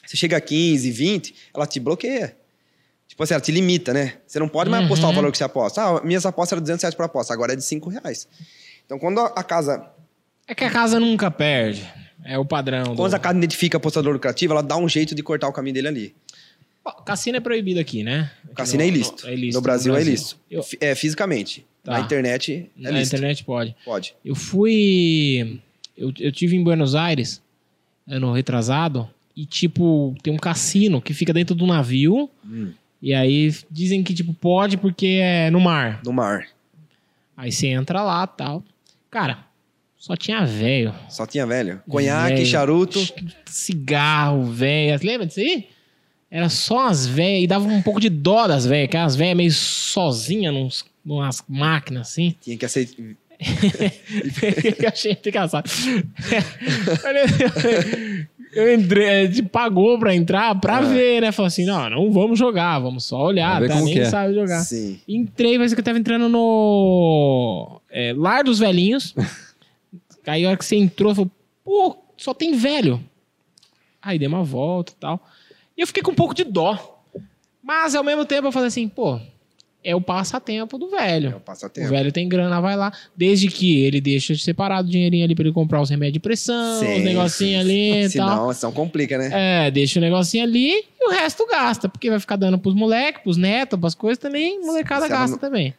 você 0.06 0.18
chega 0.18 0.38
a 0.38 0.42
15, 0.42 0.92
20, 0.92 1.36
ela 1.54 1.66
te 1.68 1.80
bloqueia. 1.80 2.36
Tipo 3.08 3.24
assim, 3.24 3.34
ela 3.36 3.42
te 3.42 3.52
limita, 3.52 3.94
né? 3.94 4.16
Você 4.26 4.40
não 4.40 4.48
pode 4.48 4.70
mais 4.70 4.82
Uhum. 4.82 4.88
apostar 4.88 5.10
o 5.12 5.14
valor 5.14 5.32
que 5.32 5.38
você 5.38 5.44
aposta. 5.44 5.82
Ah, 5.84 6.04
minhas 6.04 6.26
apostas 6.26 6.54
eram 6.54 6.62
200 6.62 6.82
reais 6.82 6.96
por 6.96 7.04
aposta, 7.06 7.34
agora 7.34 7.54
é 7.54 7.56
de 7.56 7.64
5 7.64 7.90
reais. 7.90 8.28
Então, 8.86 8.98
quando 8.98 9.20
a 9.20 9.44
casa, 9.44 9.88
É 10.48 10.56
que 10.56 10.64
a 10.64 10.70
casa 10.72 11.00
nunca 11.00 11.30
perde. 11.32 11.88
É 12.26 12.38
o 12.40 12.46
padrão. 12.46 12.96
quando 12.96 13.10
Do... 13.12 13.16
a 13.16 13.20
casa 13.20 13.38
identifica 13.38 13.78
apostador 13.78 14.14
lucrativo, 14.14 14.54
ela 14.54 14.64
dá 14.64 14.78
um 14.78 14.88
jeito 14.90 15.14
de 15.14 15.22
cortar 15.22 15.48
o 15.48 15.54
caminho 15.54 15.74
dele 15.76 15.88
ali. 15.90 16.16
Cassino 17.06 17.38
é 17.38 17.40
proibido 17.40 17.80
aqui, 17.80 18.04
né? 18.04 18.32
Aqui 18.46 18.56
Cassino 18.56 18.82
é 18.84 18.86
no- 18.88 18.92
ilícito. 18.94 19.24
no- 19.24 19.30
é 19.30 19.34
ilícito 19.34 19.56
no 19.58 19.62
Brasil, 19.62 19.96
é 19.96 20.02
ilícito. 20.02 20.38
Eu- 20.52 20.66
É, 20.82 20.96
fisicamente. 20.96 21.66
Tá. 21.84 21.94
Na 21.94 22.00
internet 22.02 22.70
é 22.78 22.82
Na 22.82 22.92
lícito. 22.92 23.16
internet 23.18 23.44
pode. 23.44 23.76
Pode. 23.86 24.16
Eu 24.24 24.36
fui. 24.36 25.62
Eu, 25.98 26.12
eu 26.20 26.32
tive 26.32 26.56
em 26.56 26.64
Buenos 26.64 26.96
Aires, 26.96 27.42
ano 28.08 28.34
retrasado, 28.34 29.10
e 29.36 29.46
tipo, 29.46 30.16
tem 30.22 30.34
um 30.34 30.38
cassino 30.38 31.02
que 31.02 31.14
fica 31.14 31.34
dentro 31.34 31.56
do 31.56 31.66
navio. 31.66 32.30
Hum. 32.46 32.72
E 33.02 33.14
aí 33.14 33.54
dizem 33.70 34.04
que, 34.04 34.14
tipo, 34.14 34.34
pode 34.34 34.78
porque 34.78 35.20
é 35.22 35.50
no 35.50 35.60
mar. 35.60 36.00
No 36.06 36.14
mar. 36.14 36.48
Aí 37.36 37.52
você 37.52 37.68
entra 37.68 38.02
lá 38.02 38.26
tal. 38.26 38.64
Cara, 39.10 39.46
só 39.98 40.16
tinha 40.16 40.46
velho. 40.46 40.94
Só 41.10 41.26
tinha 41.26 41.46
velho. 41.46 41.82
Conhaque, 41.90 42.36
Velho. 42.36 42.46
charuto. 42.46 43.00
Cigarro, 43.46 44.46
velho. 44.46 45.00
Lembra 45.04 45.26
disso 45.26 45.40
aí? 45.40 45.68
Era 46.30 46.50
só 46.50 46.88
as 46.88 47.06
velhas. 47.08 47.44
E 47.44 47.48
dava 47.48 47.66
um 47.66 47.82
pouco 47.82 48.00
de 48.00 48.10
dó 48.10 48.48
das 48.48 48.66
velhas, 48.66 48.90
que 48.90 48.98
as 48.98 49.16
velhas 49.16 49.38
meio 49.38 49.52
sozinhas 49.52 50.54
nos, 50.54 50.86
numas 51.06 51.44
máquinas 51.48 52.10
assim. 52.10 52.36
Tinha 52.42 52.58
que 52.58 52.66
aceitar. 52.66 52.96
eu 54.80 54.90
achei 54.90 55.18
engraçado. 55.26 55.70
eu 58.56 58.74
entrei, 58.74 59.08
a 59.10 59.26
gente 59.26 59.44
pagou 59.44 59.98
pra 60.00 60.16
entrar 60.16 60.60
pra 60.60 60.80
É. 60.80 60.82
ver, 60.86 61.22
né? 61.22 61.32
Falou 61.32 61.48
assim: 61.48 61.66
não, 61.66 61.90
não 61.90 62.12
vamos 62.12 62.38
jogar, 62.40 62.80
vamos 62.80 63.06
só 63.06 63.22
olhar, 63.24 63.66
tá? 63.68 63.82
Nem 63.82 64.00
é. 64.00 64.06
sabe 64.06 64.34
jogar. 64.34 64.62
Sim. 64.62 65.00
Entrei, 65.08 65.56
parece 65.58 65.76
que 65.76 65.82
eu 65.82 65.86
tava 65.86 65.98
entrando 66.00 66.30
no 66.30 67.82
é, 67.90 68.14
Lar 68.16 68.44
dos 68.44 68.60
Velhinhos. 68.60 69.16
Aí 70.26 70.46
a 70.46 70.50
hora 70.50 70.58
que 70.58 70.64
você 70.66 70.76
entrou, 70.78 71.12
eu 71.12 71.16
falei, 71.16 71.32
pô, 71.64 71.98
só 72.16 72.34
tem 72.34 72.56
velho. 72.56 73.04
Aí 74.02 74.18
dei 74.18 74.28
uma 74.28 74.44
volta 74.44 74.94
e 74.94 74.96
tal. 74.96 75.22
E 75.78 75.82
eu 75.82 75.88
fiquei 75.88 76.02
com 76.04 76.12
um 76.12 76.16
pouco 76.16 76.34
de 76.34 76.44
dó. 76.44 77.02
Mas 77.62 77.96
ao 77.96 78.04
mesmo 78.04 78.26
tempo 78.26 78.48
eu 78.48 78.52
falei 78.52 78.68
assim, 78.68 78.88
pô, 78.88 79.20
é 79.84 79.96
o 79.96 80.02
passatempo 80.02 80.78
do 80.78 80.90
velho. 80.90 81.30
É 81.32 81.34
o 81.34 81.38
O 81.38 81.40
passatempo. 81.42 81.90
velho 81.90 82.12
tem 82.12 82.28
grana, 82.30 82.62
vai 82.62 82.76
lá. 82.76 82.92
Desde 83.16 83.48
que 83.50 83.84
ele 83.84 84.00
deixa 84.00 84.34
separado 84.36 84.88
o 84.88 84.92
dinheirinho 84.92 85.26
ali 85.26 85.36
pra 85.36 85.44
ele 85.44 85.54
comprar 85.54 85.82
os 85.82 85.90
remédios 85.90 86.14
de 86.14 86.20
pressão, 86.20 86.80
Sim, 86.80 86.98
os 87.00 87.04
negocinhos 87.04 87.62
ali 87.62 88.06
e 88.06 88.10
tal. 88.10 88.30
Senão, 88.30 88.54
senão 88.54 88.72
complica, 88.72 89.18
né? 89.18 89.30
É, 89.68 89.72
deixa 89.72 90.00
o 90.00 90.02
negocinho 90.02 90.44
ali 90.44 90.72
e 90.72 91.08
o 91.08 91.12
resto 91.12 91.46
gasta. 91.48 91.90
Porque 91.90 92.10
vai 92.10 92.20
ficar 92.20 92.36
dando 92.38 92.58
pros 92.58 92.76
moleques, 92.76 93.22
pros 93.24 93.38
netos, 93.38 93.80
pras 93.80 93.94
coisas 93.96 94.18
também. 94.18 94.62
Molecada 94.66 95.08
gasta 95.08 95.32
não- 95.32 95.38
também. 95.38 95.74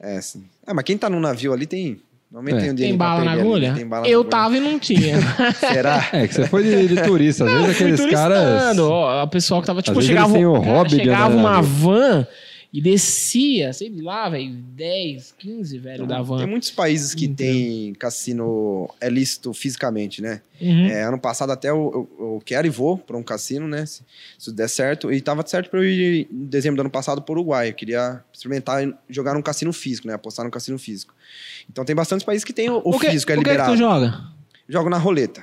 É, 0.00 0.20
sim. 0.20 0.44
Ah, 0.66 0.72
mas 0.72 0.84
quem 0.84 0.96
tá 0.96 1.10
no 1.10 1.18
navio 1.18 1.52
ali 1.52 1.66
tem. 1.66 1.98
Normalmente 2.30 2.56
É. 2.56 2.60
tem 2.60 2.66
um 2.66 2.68
Tem 2.68 2.76
dinheiro 2.76 2.98
bala 2.98 3.24
na 3.24 3.32
agulha? 3.32 3.72
Tem 3.74 3.86
bala 3.86 4.02
na 4.02 4.08
Eu 4.08 4.20
agulha. 4.20 4.30
tava 4.30 4.56
e 4.58 4.60
não 4.60 4.78
tinha. 4.78 5.16
Será? 5.58 6.08
É, 6.12 6.28
que 6.28 6.34
você 6.34 6.46
foi 6.46 6.62
de, 6.62 6.86
de 6.88 7.02
turista. 7.02 7.44
Às 7.46 7.50
vezes 7.52 7.70
aqueles 7.70 8.06
caras. 8.12 8.78
ó, 8.78 9.24
o 9.24 9.28
pessoal 9.28 9.60
que 9.62 9.66
tava, 9.66 9.80
tipo, 9.80 10.00
chegava, 10.02 10.38
o 10.38 10.60
cara, 10.62 10.88
chegava 10.90 11.34
uma 11.34 11.52
na- 11.52 11.60
van 11.62 12.26
e 12.70 12.82
descia, 12.82 13.72
sei 13.72 13.90
lá, 14.02 14.28
velho, 14.28 14.52
10, 14.52 15.34
15, 15.38 15.78
velho, 15.78 16.06
da 16.06 16.16
Tem 16.16 16.24
van. 16.24 16.46
muitos 16.46 16.70
países 16.70 17.14
que 17.14 17.26
tem 17.26 17.94
cassino 17.94 18.90
é 19.00 19.08
lícito 19.08 19.54
fisicamente, 19.54 20.20
né? 20.20 20.42
Uhum. 20.60 20.86
É, 20.86 21.02
ano 21.04 21.18
passado 21.18 21.50
até 21.50 21.70
eu, 21.70 22.08
eu, 22.18 22.26
eu 22.34 22.42
quero 22.44 22.66
e 22.66 22.70
vou 22.70 22.98
para 22.98 23.16
um 23.16 23.22
cassino, 23.22 23.66
né? 23.66 23.86
Se, 23.86 24.02
se 24.38 24.52
der 24.52 24.68
certo. 24.68 25.10
E 25.10 25.18
tava 25.22 25.46
certo 25.46 25.70
para 25.70 25.80
eu 25.80 25.84
ir 25.84 26.28
em 26.30 26.44
dezembro 26.44 26.76
do 26.76 26.80
ano 26.80 26.90
passado 26.90 27.22
para 27.22 27.32
o 27.32 27.36
Uruguai. 27.36 27.70
Eu 27.70 27.74
queria 27.74 28.22
experimentar 28.32 28.86
e 28.86 28.94
jogar 29.08 29.32
num 29.32 29.42
cassino 29.42 29.72
físico, 29.72 30.06
né? 30.06 30.12
Apostar 30.12 30.44
num 30.44 30.50
cassino 30.50 30.78
físico. 30.78 31.14
Então 31.70 31.86
tem 31.86 31.96
bastante 31.96 32.22
países 32.22 32.44
que 32.44 32.52
tem 32.52 32.68
o, 32.68 32.82
o, 32.84 32.98
que, 32.98 33.08
físico, 33.10 33.32
é 33.32 33.34
o 33.34 33.38
que 33.38 33.44
que 33.44 33.50
liberado. 33.50 33.72
tu 33.72 33.78
joga? 33.78 34.20
Jogo 34.68 34.90
na 34.90 34.98
roleta. 34.98 35.42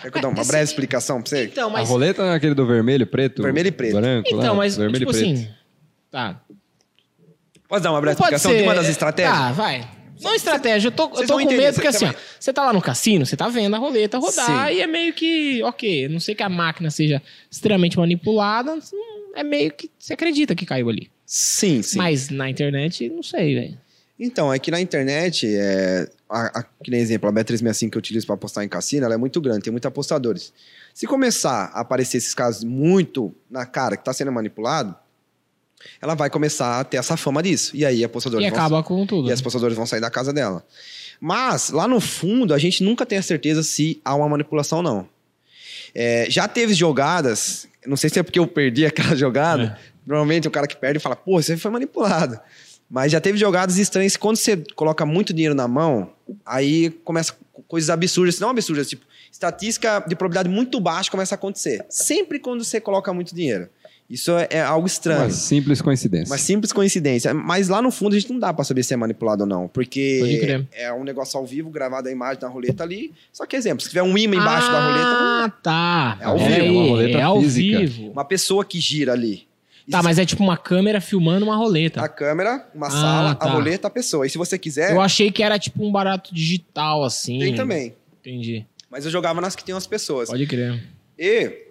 Quer 0.00 0.12
que 0.12 0.18
eu 0.18 0.22
dê 0.22 0.28
uma 0.28 0.36
Mas, 0.36 0.46
breve 0.46 0.64
explicação 0.64 1.20
pra 1.20 1.30
você? 1.30 1.44
Então, 1.46 1.68
A 1.70 1.72
mas... 1.72 1.88
roleta 1.88 2.22
é 2.22 2.34
aquele 2.34 2.54
do 2.54 2.64
vermelho, 2.64 3.04
preto? 3.04 3.42
Vermelho 3.42 3.66
e 3.66 3.72
preto. 3.72 3.96
Branco, 3.96 4.28
Então, 4.28 4.50
lá, 4.50 4.54
mas, 4.54 4.76
vermelho 4.76 5.00
tipo 5.04 5.10
e 5.10 5.14
preto. 5.20 5.32
assim... 5.40 5.48
Tá, 6.10 6.40
Posso 7.68 7.82
dar 7.82 7.90
uma 7.90 8.00
breve 8.00 8.14
explicação 8.18 8.50
de 8.50 8.62
uma 8.62 8.72
ser- 8.72 8.80
das 8.80 8.88
estratégias? 8.88 9.36
Tá, 9.36 9.52
vai. 9.52 9.98
Não 10.20 10.34
estratégia, 10.34 10.88
eu 10.88 10.92
tô, 10.92 11.04
eu 11.14 11.26
tô 11.26 11.34
com 11.34 11.40
entender, 11.42 11.62
medo 11.62 11.74
porque 11.74 11.86
assim, 11.86 12.06
você 12.06 12.16
ó, 12.16 12.20
você 12.40 12.52
tá 12.52 12.64
lá 12.64 12.72
no 12.72 12.82
cassino, 12.82 13.24
você 13.24 13.36
tá 13.36 13.48
vendo 13.48 13.76
a 13.76 13.78
roleta 13.78 14.18
rodar 14.18 14.68
Sim. 14.68 14.74
e 14.74 14.80
é 14.80 14.86
meio 14.86 15.12
que, 15.12 15.62
ok, 15.62 16.06
a 16.06 16.08
não 16.08 16.18
sei 16.18 16.34
que 16.34 16.42
a 16.42 16.48
máquina 16.48 16.90
seja 16.90 17.22
extremamente 17.48 17.96
manipulada, 17.96 18.76
é 19.36 19.44
meio 19.44 19.72
que 19.72 19.88
você 19.96 20.14
acredita 20.14 20.56
que 20.56 20.66
caiu 20.66 20.88
ali. 20.88 21.08
Sim, 21.24 21.82
sim. 21.82 21.98
Mas 21.98 22.30
na 22.30 22.50
internet, 22.50 23.08
não 23.10 23.22
sei, 23.22 23.54
velho. 23.54 23.78
Então, 24.18 24.52
é 24.52 24.58
que 24.58 24.72
na 24.72 24.80
internet, 24.80 25.46
é, 25.46 26.10
a, 26.28 26.58
a, 26.58 26.62
que 26.82 26.90
nem 26.90 26.98
exemplo, 27.00 27.28
a 27.28 27.32
Bet365 27.32 27.90
que 27.90 27.96
eu 27.96 28.00
utilizo 28.00 28.26
para 28.26 28.34
apostar 28.34 28.64
em 28.64 28.68
cassino, 28.68 29.04
ela 29.04 29.14
é 29.14 29.18
muito 29.18 29.40
grande, 29.40 29.60
tem 29.62 29.70
muitos 29.70 29.86
apostadores. 29.86 30.52
Se 30.92 31.06
começar 31.06 31.70
a 31.72 31.80
aparecer 31.82 32.16
esses 32.16 32.34
casos 32.34 32.64
muito 32.64 33.32
na 33.48 33.64
cara 33.64 33.96
que 33.96 34.00
está 34.00 34.12
sendo 34.12 34.32
manipulado, 34.32 34.96
ela 36.00 36.14
vai 36.14 36.28
começar 36.30 36.80
a 36.80 36.84
ter 36.84 36.96
essa 36.96 37.16
fama 37.16 37.42
disso. 37.42 37.76
E 37.76 37.84
aí, 37.84 38.04
apostadores 38.04 38.46
E 38.46 38.50
vão, 38.50 38.58
acaba 38.58 38.82
com 38.82 39.06
tudo. 39.06 39.28
e 39.28 39.32
as 39.32 39.40
apostadores 39.40 39.76
vão 39.76 39.86
sair 39.86 40.00
da 40.00 40.10
casa 40.10 40.32
dela. 40.32 40.64
Mas, 41.20 41.70
lá 41.70 41.88
no 41.88 42.00
fundo, 42.00 42.54
a 42.54 42.58
gente 42.58 42.82
nunca 42.82 43.04
tem 43.04 43.18
a 43.18 43.22
certeza 43.22 43.62
se 43.62 44.00
há 44.04 44.14
uma 44.14 44.28
manipulação 44.28 44.78
ou 44.78 44.84
não. 44.84 45.08
É, 45.94 46.26
já 46.28 46.46
teve 46.46 46.74
jogadas, 46.74 47.66
não 47.86 47.96
sei 47.96 48.10
se 48.10 48.18
é 48.18 48.22
porque 48.22 48.38
eu 48.38 48.46
perdi 48.46 48.84
aquela 48.86 49.16
jogada, 49.16 49.78
normalmente 50.06 50.46
o 50.46 50.50
cara 50.50 50.66
que 50.66 50.76
perde 50.76 50.98
fala, 51.00 51.16
pô, 51.16 51.40
você 51.40 51.56
foi 51.56 51.70
manipulado. 51.70 52.38
Mas 52.90 53.12
já 53.12 53.20
teve 53.20 53.36
jogadas 53.36 53.76
estranhas 53.78 54.14
que 54.14 54.18
quando 54.18 54.36
você 54.36 54.56
coloca 54.74 55.04
muito 55.04 55.34
dinheiro 55.34 55.54
na 55.54 55.68
mão, 55.68 56.10
aí 56.46 56.90
começa 57.04 57.34
coisas 57.66 57.90
absurdas, 57.90 58.40
não 58.40 58.48
absurdas, 58.48 58.88
tipo, 58.88 59.04
estatística 59.30 60.02
de 60.08 60.16
probabilidade 60.16 60.48
muito 60.48 60.80
baixa 60.80 61.10
começa 61.10 61.34
a 61.34 61.36
acontecer. 61.36 61.84
Sempre 61.90 62.38
quando 62.38 62.64
você 62.64 62.80
coloca 62.80 63.12
muito 63.12 63.34
dinheiro. 63.34 63.68
Isso 64.10 64.30
é, 64.32 64.48
é 64.50 64.60
algo 64.62 64.86
estranho. 64.86 65.24
Uma 65.24 65.30
simples 65.30 65.82
coincidência. 65.82 66.32
Uma 66.32 66.38
simples 66.38 66.72
coincidência. 66.72 67.34
Mas 67.34 67.68
lá 67.68 67.82
no 67.82 67.90
fundo 67.90 68.16
a 68.16 68.18
gente 68.18 68.32
não 68.32 68.38
dá 68.40 68.54
pra 68.54 68.64
saber 68.64 68.82
se 68.82 68.94
é 68.94 68.96
manipulado 68.96 69.42
ou 69.42 69.46
não. 69.48 69.62
Pode 69.68 69.72
Porque 69.72 70.38
crer. 70.40 70.66
é 70.72 70.90
um 70.92 71.04
negócio 71.04 71.38
ao 71.38 71.44
vivo, 71.44 71.68
gravado 71.68 72.08
a 72.08 72.10
imagem 72.10 72.40
da 72.40 72.48
roleta 72.48 72.82
ali. 72.84 73.12
Só 73.30 73.44
que 73.44 73.54
exemplo, 73.54 73.82
se 73.82 73.88
tiver 73.90 74.02
um 74.02 74.16
imã 74.16 74.36
embaixo 74.36 74.70
da 74.72 74.86
roleta, 74.86 75.08
Ah, 75.44 75.52
tá. 75.62 76.18
É 76.20 76.24
ao 76.24 76.38
vivo, 76.38 76.50
aí, 76.54 76.70
uma 76.70 76.88
roleta 76.88 77.18
é 77.18 77.22
ao 77.22 77.40
física. 77.42 77.78
vivo. 77.80 78.10
uma 78.12 78.24
pessoa 78.24 78.64
que 78.64 78.80
gira 78.80 79.12
ali. 79.12 79.46
E 79.86 79.90
Tá, 79.90 79.98
se- 79.98 80.04
mas 80.04 80.18
é 80.18 80.24
tipo 80.24 80.42
uma 80.42 80.56
câmera 80.56 81.00
filmando 81.02 81.44
uma 81.44 81.56
roleta. 81.56 82.00
A 82.02 82.08
câmera, 82.08 82.66
uma 82.74 82.86
Ah, 82.86 82.90
sala, 82.90 83.34
tá. 83.34 83.46
a 83.46 83.50
roleta, 83.50 83.88
a 83.88 83.90
pessoa. 83.90 84.26
E 84.26 84.30
se 84.30 84.38
você 84.38 84.58
quiser, 84.58 84.92
Eu 84.92 85.00
achei 85.02 85.30
que 85.30 85.42
era 85.42 85.58
tipo 85.58 85.84
um 85.86 85.92
barato 85.92 86.34
digital, 86.34 87.04
assim. 87.04 87.38
tem 87.40 87.54
também. 87.54 87.94
Entendi. 88.20 88.64
Mas 88.90 89.04
eu 89.04 89.10
jogava 89.10 89.38
nas 89.40 89.54
que 89.54 89.62
tem 89.62 89.74
as 89.74 89.86
pessoas. 89.86 90.30
Pode 90.30 90.46
crer. 90.46 90.82
E 91.18 91.67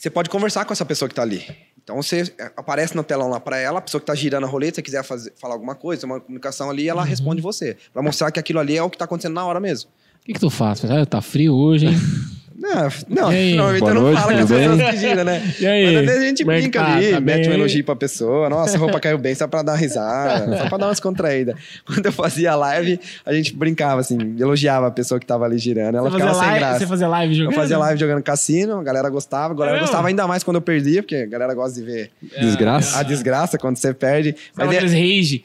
você 0.00 0.08
pode 0.08 0.30
conversar 0.30 0.64
com 0.64 0.72
essa 0.72 0.84
pessoa 0.86 1.08
que 1.08 1.14
tá 1.14 1.20
ali. 1.22 1.44
Então 1.82 1.94
você 1.96 2.22
é, 2.38 2.50
aparece 2.56 2.96
no 2.96 3.04
telão 3.04 3.28
lá 3.28 3.38
pra 3.38 3.58
ela, 3.58 3.80
a 3.80 3.82
pessoa 3.82 4.00
que 4.00 4.06
tá 4.06 4.14
girando 4.14 4.44
a 4.44 4.48
roleta, 4.48 4.76
se 4.76 4.82
quiser 4.82 5.02
fazer, 5.04 5.32
falar 5.38 5.54
alguma 5.54 5.74
coisa, 5.74 6.06
uma 6.06 6.18
comunicação 6.20 6.70
ali, 6.70 6.88
ela 6.88 7.02
Uhum. 7.02 7.08
responde 7.08 7.42
você. 7.42 7.76
Pra 7.92 8.02
mostrar 8.02 8.30
que 8.30 8.40
aquilo 8.40 8.58
ali 8.60 8.76
é 8.78 8.82
o 8.82 8.88
que 8.88 8.96
tá 8.96 9.04
acontecendo 9.04 9.34
na 9.34 9.44
hora 9.44 9.60
mesmo. 9.60 9.90
O 10.22 10.24
que, 10.24 10.32
que 10.32 10.40
tu 10.40 10.48
faz? 10.48 10.82
Ah, 10.84 11.04
tá 11.04 11.20
frio 11.20 11.54
hoje, 11.54 11.86
hein? 11.86 11.94
Não, 12.60 12.88
não 13.08 13.32
normalmente 13.32 13.80
Boa 13.80 13.90
eu 13.90 13.94
não 13.94 14.02
noite, 14.02 14.20
falo 14.20 14.32
com 14.34 14.38
as 14.42 14.48
pessoas 14.50 14.90
que 14.90 14.96
giram, 14.98 15.24
né? 15.24 15.54
E 15.58 15.66
aí? 15.66 15.86
Mas 15.86 15.96
às 15.96 16.04
vezes 16.04 16.22
a 16.22 16.26
gente 16.26 16.44
Como 16.44 16.52
é 16.52 16.60
brinca 16.60 16.78
tá? 16.78 16.94
ali, 16.94 17.10
Tá 17.12 17.20
mete 17.20 17.40
bem 17.40 17.50
um 17.50 17.54
elogio 17.54 17.84
pra 17.84 17.96
pessoa. 17.96 18.50
Nossa, 18.50 18.76
a 18.76 18.78
roupa 18.78 19.00
caiu 19.00 19.16
bem, 19.16 19.34
só 19.34 19.48
pra 19.48 19.62
dar 19.62 19.72
uma 19.72 19.78
risada, 19.78 20.58
só 20.58 20.68
pra 20.68 20.76
dar 20.76 20.86
umas 20.88 21.00
contraídas. 21.00 21.54
Quando 21.86 22.04
eu 22.04 22.12
fazia 22.12 22.54
live, 22.54 23.00
a 23.24 23.32
gente 23.32 23.56
brincava, 23.56 24.02
assim, 24.02 24.18
elogiava 24.38 24.88
a 24.88 24.90
pessoa 24.90 25.18
que 25.18 25.24
tava 25.24 25.46
ali 25.46 25.56
girando. 25.56 25.96
Ela 25.96 26.10
Você 26.10 26.16
ficava 26.18 26.34
fazia, 26.34 26.42
sem 26.42 26.50
live, 26.50 26.60
graça. 26.66 26.78
você 26.80 26.86
fazia 26.86 27.08
live 27.08 27.32
Eu 27.32 27.38
jogando? 27.38 27.54
fazia 27.54 27.78
live 27.78 28.00
jogando 28.00 28.22
cassino, 28.22 28.78
a 28.78 28.82
galera 28.82 29.08
gostava, 29.08 29.54
a 29.54 29.56
galera 29.56 29.78
É 29.78 29.80
gostava 29.80 30.08
ainda 30.08 30.26
mais 30.26 30.44
quando 30.44 30.56
eu 30.56 30.62
perdia, 30.62 31.02
porque 31.02 31.16
a 31.16 31.26
galera 31.26 31.54
gosta 31.54 31.80
de 31.80 31.86
ver 31.86 32.10
Desgraça. 32.40 32.98
a 32.98 33.02
desgraça 33.02 33.56
quando 33.56 33.76
você 33.78 33.94
perde. 33.94 34.36
Mas 34.54 34.66
Mas 34.66 34.74
é, 34.74 34.78
aqueles 34.80 34.92
rage. 34.92 35.44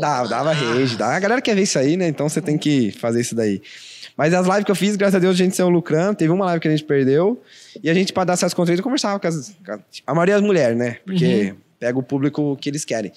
dava, 0.00 0.28
dava 0.28 0.52
rage, 0.52 0.96
dava. 0.96 1.12
A 1.12 1.20
galera 1.20 1.42
quer 1.42 1.54
ver 1.54 1.62
isso 1.62 1.78
aí, 1.78 1.94
né? 1.96 2.08
Então 2.08 2.26
você 2.26 2.40
tem 2.40 2.56
que 2.56 2.90
fazer 2.92 3.20
isso 3.20 3.34
daí. 3.34 3.60
Mas 4.22 4.32
as 4.34 4.46
lives 4.46 4.62
que 4.62 4.70
eu 4.70 4.76
fiz, 4.76 4.94
graças 4.94 5.16
a 5.16 5.18
Deus, 5.18 5.34
a 5.34 5.36
gente 5.36 5.56
saiu 5.56 5.68
lucrando. 5.68 6.14
Teve 6.14 6.30
uma 6.32 6.44
live 6.44 6.60
que 6.60 6.68
a 6.68 6.70
gente 6.70 6.84
perdeu. 6.84 7.42
E 7.82 7.90
a 7.90 7.94
gente, 7.94 8.12
pra 8.12 8.22
dar 8.22 8.34
acesso 8.34 8.54
conteúdo, 8.54 8.80
conversava 8.80 9.18
com, 9.18 9.26
as, 9.26 9.52
com 9.66 9.72
a, 9.72 9.80
a 10.06 10.14
maioria 10.14 10.36
das 10.36 10.44
mulheres, 10.44 10.78
né? 10.78 10.98
Porque 11.04 11.52
pega 11.80 11.98
o 11.98 12.04
público 12.04 12.56
que 12.60 12.68
eles 12.70 12.84
querem. 12.84 13.10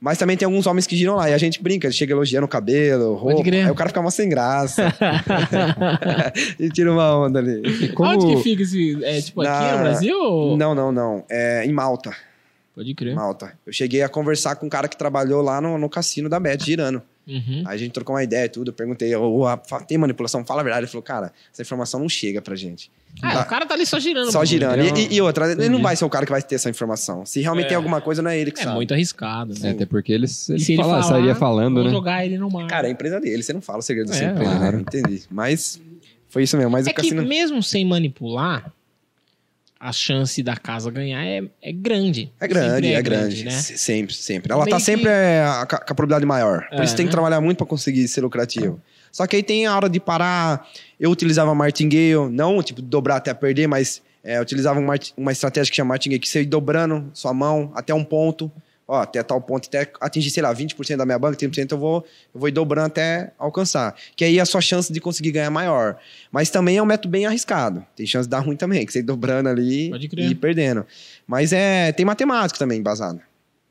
Mas 0.00 0.18
também 0.18 0.36
tem 0.36 0.46
alguns 0.46 0.64
homens 0.68 0.86
que 0.86 0.96
giram 0.96 1.16
lá. 1.16 1.28
E 1.28 1.34
a 1.34 1.38
gente 1.38 1.60
brinca, 1.60 1.90
chega 1.90 2.12
elogiando 2.12 2.44
o 2.44 2.48
cabelo, 2.48 3.16
roupa. 3.16 3.42
crer. 3.42 3.64
Aí 3.64 3.72
o 3.72 3.74
cara 3.74 3.88
fica 3.90 4.00
mó 4.00 4.08
sem 4.08 4.28
graça. 4.28 4.84
e 6.60 6.68
tira 6.68 6.92
uma 6.92 7.26
onda 7.26 7.40
ali. 7.40 7.60
E 7.84 7.88
como... 7.88 8.08
Onde 8.12 8.36
que 8.36 8.42
fica 8.44 8.62
esse... 8.62 9.04
É 9.04 9.20
tipo 9.20 9.40
aqui 9.40 9.50
Na- 9.50 9.72
no 9.72 9.82
Brasil? 9.82 10.16
ou- 10.16 10.56
Não, 10.56 10.76
não, 10.76 10.92
não. 10.92 11.24
É 11.28 11.66
em 11.66 11.72
Malta. 11.72 12.14
Pode 12.72 12.94
crer. 12.94 13.16
Malta. 13.16 13.52
Eu 13.66 13.72
cheguei 13.72 14.00
a 14.02 14.08
conversar 14.08 14.54
com 14.54 14.66
um 14.66 14.68
cara 14.68 14.86
que 14.86 14.96
trabalhou 14.96 15.42
lá 15.42 15.60
no, 15.60 15.76
no 15.76 15.90
cassino 15.90 16.28
da 16.28 16.38
Bet, 16.38 16.64
girando. 16.64 17.02
Uhum. 17.26 17.62
Aí 17.66 17.74
a 17.74 17.76
gente 17.76 17.92
trocou 17.92 18.14
uma 18.16 18.22
ideia 18.24 18.46
e 18.46 18.48
tudo. 18.48 18.68
Eu 18.70 18.72
perguntei, 18.72 19.12
fa- 19.66 19.80
tem 19.80 19.96
manipulação? 19.96 20.44
Fala 20.44 20.60
a 20.60 20.64
verdade. 20.64 20.84
Ele 20.84 20.90
falou, 20.90 21.02
cara, 21.02 21.32
essa 21.52 21.62
informação 21.62 22.00
não 22.00 22.08
chega 22.08 22.42
pra 22.42 22.56
gente. 22.56 22.90
Ah, 23.22 23.32
Tá. 23.34 23.42
o 23.42 23.46
cara 23.46 23.66
tá 23.66 23.74
ali 23.74 23.84
só 23.86 23.98
girando. 24.00 24.32
Só 24.32 24.44
girando. 24.44 24.80
Ele 24.80 24.88
é 24.88 24.92
E, 25.02 25.06
e- 25.12 25.14
e 25.16 25.20
outra, 25.20 25.52
ele 25.52 25.68
não 25.68 25.80
vai 25.82 25.94
ser 25.94 26.04
o 26.04 26.10
cara 26.10 26.24
que 26.26 26.32
vai 26.32 26.42
ter 26.42 26.54
essa 26.56 26.68
informação. 26.70 27.24
Se 27.26 27.40
realmente 27.40 27.66
É. 27.66 27.68
tem 27.68 27.76
alguma 27.76 28.00
coisa, 28.00 28.22
não 28.22 28.30
é 28.30 28.38
ele 28.38 28.50
que 28.50 28.60
É 28.60 28.64
sabe. 28.64 28.74
muito 28.76 28.92
arriscado. 28.92 29.54
É, 29.56 29.60
Né? 29.60 29.70
até 29.70 29.86
porque 29.86 30.12
eles, 30.12 30.48
E 30.48 30.52
ele, 30.52 30.60
se 30.64 30.72
ele 30.72 30.82
fala- 30.82 30.94
falar, 31.02 31.14
sairia 31.14 31.34
falando, 31.34 31.84
né? 31.84 31.90
jogar 31.90 32.24
ele 32.24 32.38
no 32.38 32.50
mar. 32.50 32.66
Cara, 32.66 32.86
é 32.86 32.90
a 32.90 32.92
empresa 32.92 33.20
dele. 33.20 33.42
Você 33.42 33.52
não 33.52 33.60
fala 33.60 33.78
o 33.78 33.82
segredo 33.82 34.08
da 34.08 34.14
sua 34.14 34.26
É, 34.26 34.30
empresa, 34.30 34.56
claro. 34.56 34.76
né? 34.78 34.82
Entendi. 34.82 35.22
Mas 35.30 35.80
foi 36.28 36.42
isso 36.42 36.56
mesmo. 36.56 36.70
Mas 36.72 36.86
é 36.86 36.90
o 36.90 36.94
que 36.94 37.02
cassino... 37.02 37.22
mesmo 37.24 37.62
sem 37.62 37.84
manipular, 37.84 38.72
a 39.82 39.92
chance 39.92 40.42
da 40.42 40.56
casa 40.56 40.90
ganhar 40.90 41.24
é, 41.24 41.42
é 41.60 41.72
grande. 41.72 42.32
É 42.40 42.46
grande, 42.46 42.74
Sempre 42.74 42.92
é, 42.92 43.02
grande. 43.02 43.44
né? 43.44 43.50
Se- 43.50 43.76
Sempre, 43.76 44.14
sempre. 44.14 44.52
Ela 44.52 44.64
Meio 44.64 44.76
tá 44.76 44.80
sempre 44.80 45.02
que- 45.02 45.08
é, 45.08 45.42
a- 45.44 45.66
com 45.66 45.74
a 45.76 45.94
probabilidade 45.94 46.24
maior. 46.24 46.68
Por 46.70 46.80
É, 46.80 46.84
isso 46.84 46.94
tem 46.94 47.04
que 47.04 47.10
né? 47.10 47.12
trabalhar 47.12 47.40
muito 47.40 47.58
pra 47.58 47.66
conseguir 47.66 48.06
ser 48.06 48.20
lucrativo. 48.20 48.80
Só 49.10 49.26
que 49.26 49.34
aí 49.36 49.42
tem 49.42 49.66
a 49.66 49.74
hora 49.76 49.88
de 49.88 49.98
parar. 49.98 50.66
Eu 51.00 51.10
utilizava 51.10 51.52
martingale, 51.54 52.30
não 52.30 52.62
tipo 52.62 52.80
dobrar 52.80 53.16
até 53.16 53.34
perder, 53.34 53.66
mas 53.66 54.00
é, 54.24 54.40
utilizava 54.40 54.78
um 54.78 54.84
mart- 54.86 55.10
uma 55.16 55.32
estratégia 55.32 55.68
que 55.70 55.76
chama 55.76 55.88
martingale, 55.88 56.20
que 56.20 56.28
você 56.28 56.42
ir 56.42 56.46
dobrando 56.46 57.10
sua 57.12 57.34
mão 57.34 57.72
até 57.74 57.92
um 57.92 58.04
ponto. 58.04 58.50
Ó, 58.86 59.00
até 59.00 59.22
tal 59.22 59.40
ponto, 59.40 59.68
até 59.68 59.90
atingir, 60.00 60.30
sei 60.30 60.42
lá, 60.42 60.54
20% 60.54 60.96
da 60.96 61.06
minha 61.06 61.18
banca, 61.18 61.36
30% 61.36 61.72
eu 61.72 61.78
vou, 61.78 62.04
eu 62.34 62.40
vou 62.40 62.48
ir 62.48 62.52
dobrando 62.52 62.88
até 62.88 63.32
alcançar. 63.38 63.94
Que 64.16 64.24
aí 64.24 64.40
a 64.40 64.44
sua 64.44 64.60
chance 64.60 64.92
de 64.92 65.00
conseguir 65.00 65.30
ganhar 65.30 65.46
é 65.46 65.50
maior. 65.50 65.96
Mas 66.30 66.50
também 66.50 66.76
é 66.76 66.82
um 66.82 66.86
método 66.86 67.08
bem 67.08 67.24
arriscado. 67.24 67.84
Tem 67.94 68.04
chance 68.06 68.26
de 68.26 68.30
dar 68.30 68.40
ruim 68.40 68.56
também, 68.56 68.84
que 68.86 68.92
você 68.92 68.98
ir 68.98 69.02
dobrando 69.02 69.48
ali 69.48 69.92
e 70.16 70.30
ir 70.30 70.34
perdendo. 70.34 70.84
Mas 71.26 71.52
é, 71.52 71.92
tem 71.92 72.04
matemática 72.04 72.58
também 72.58 72.78
embasado. 72.78 73.20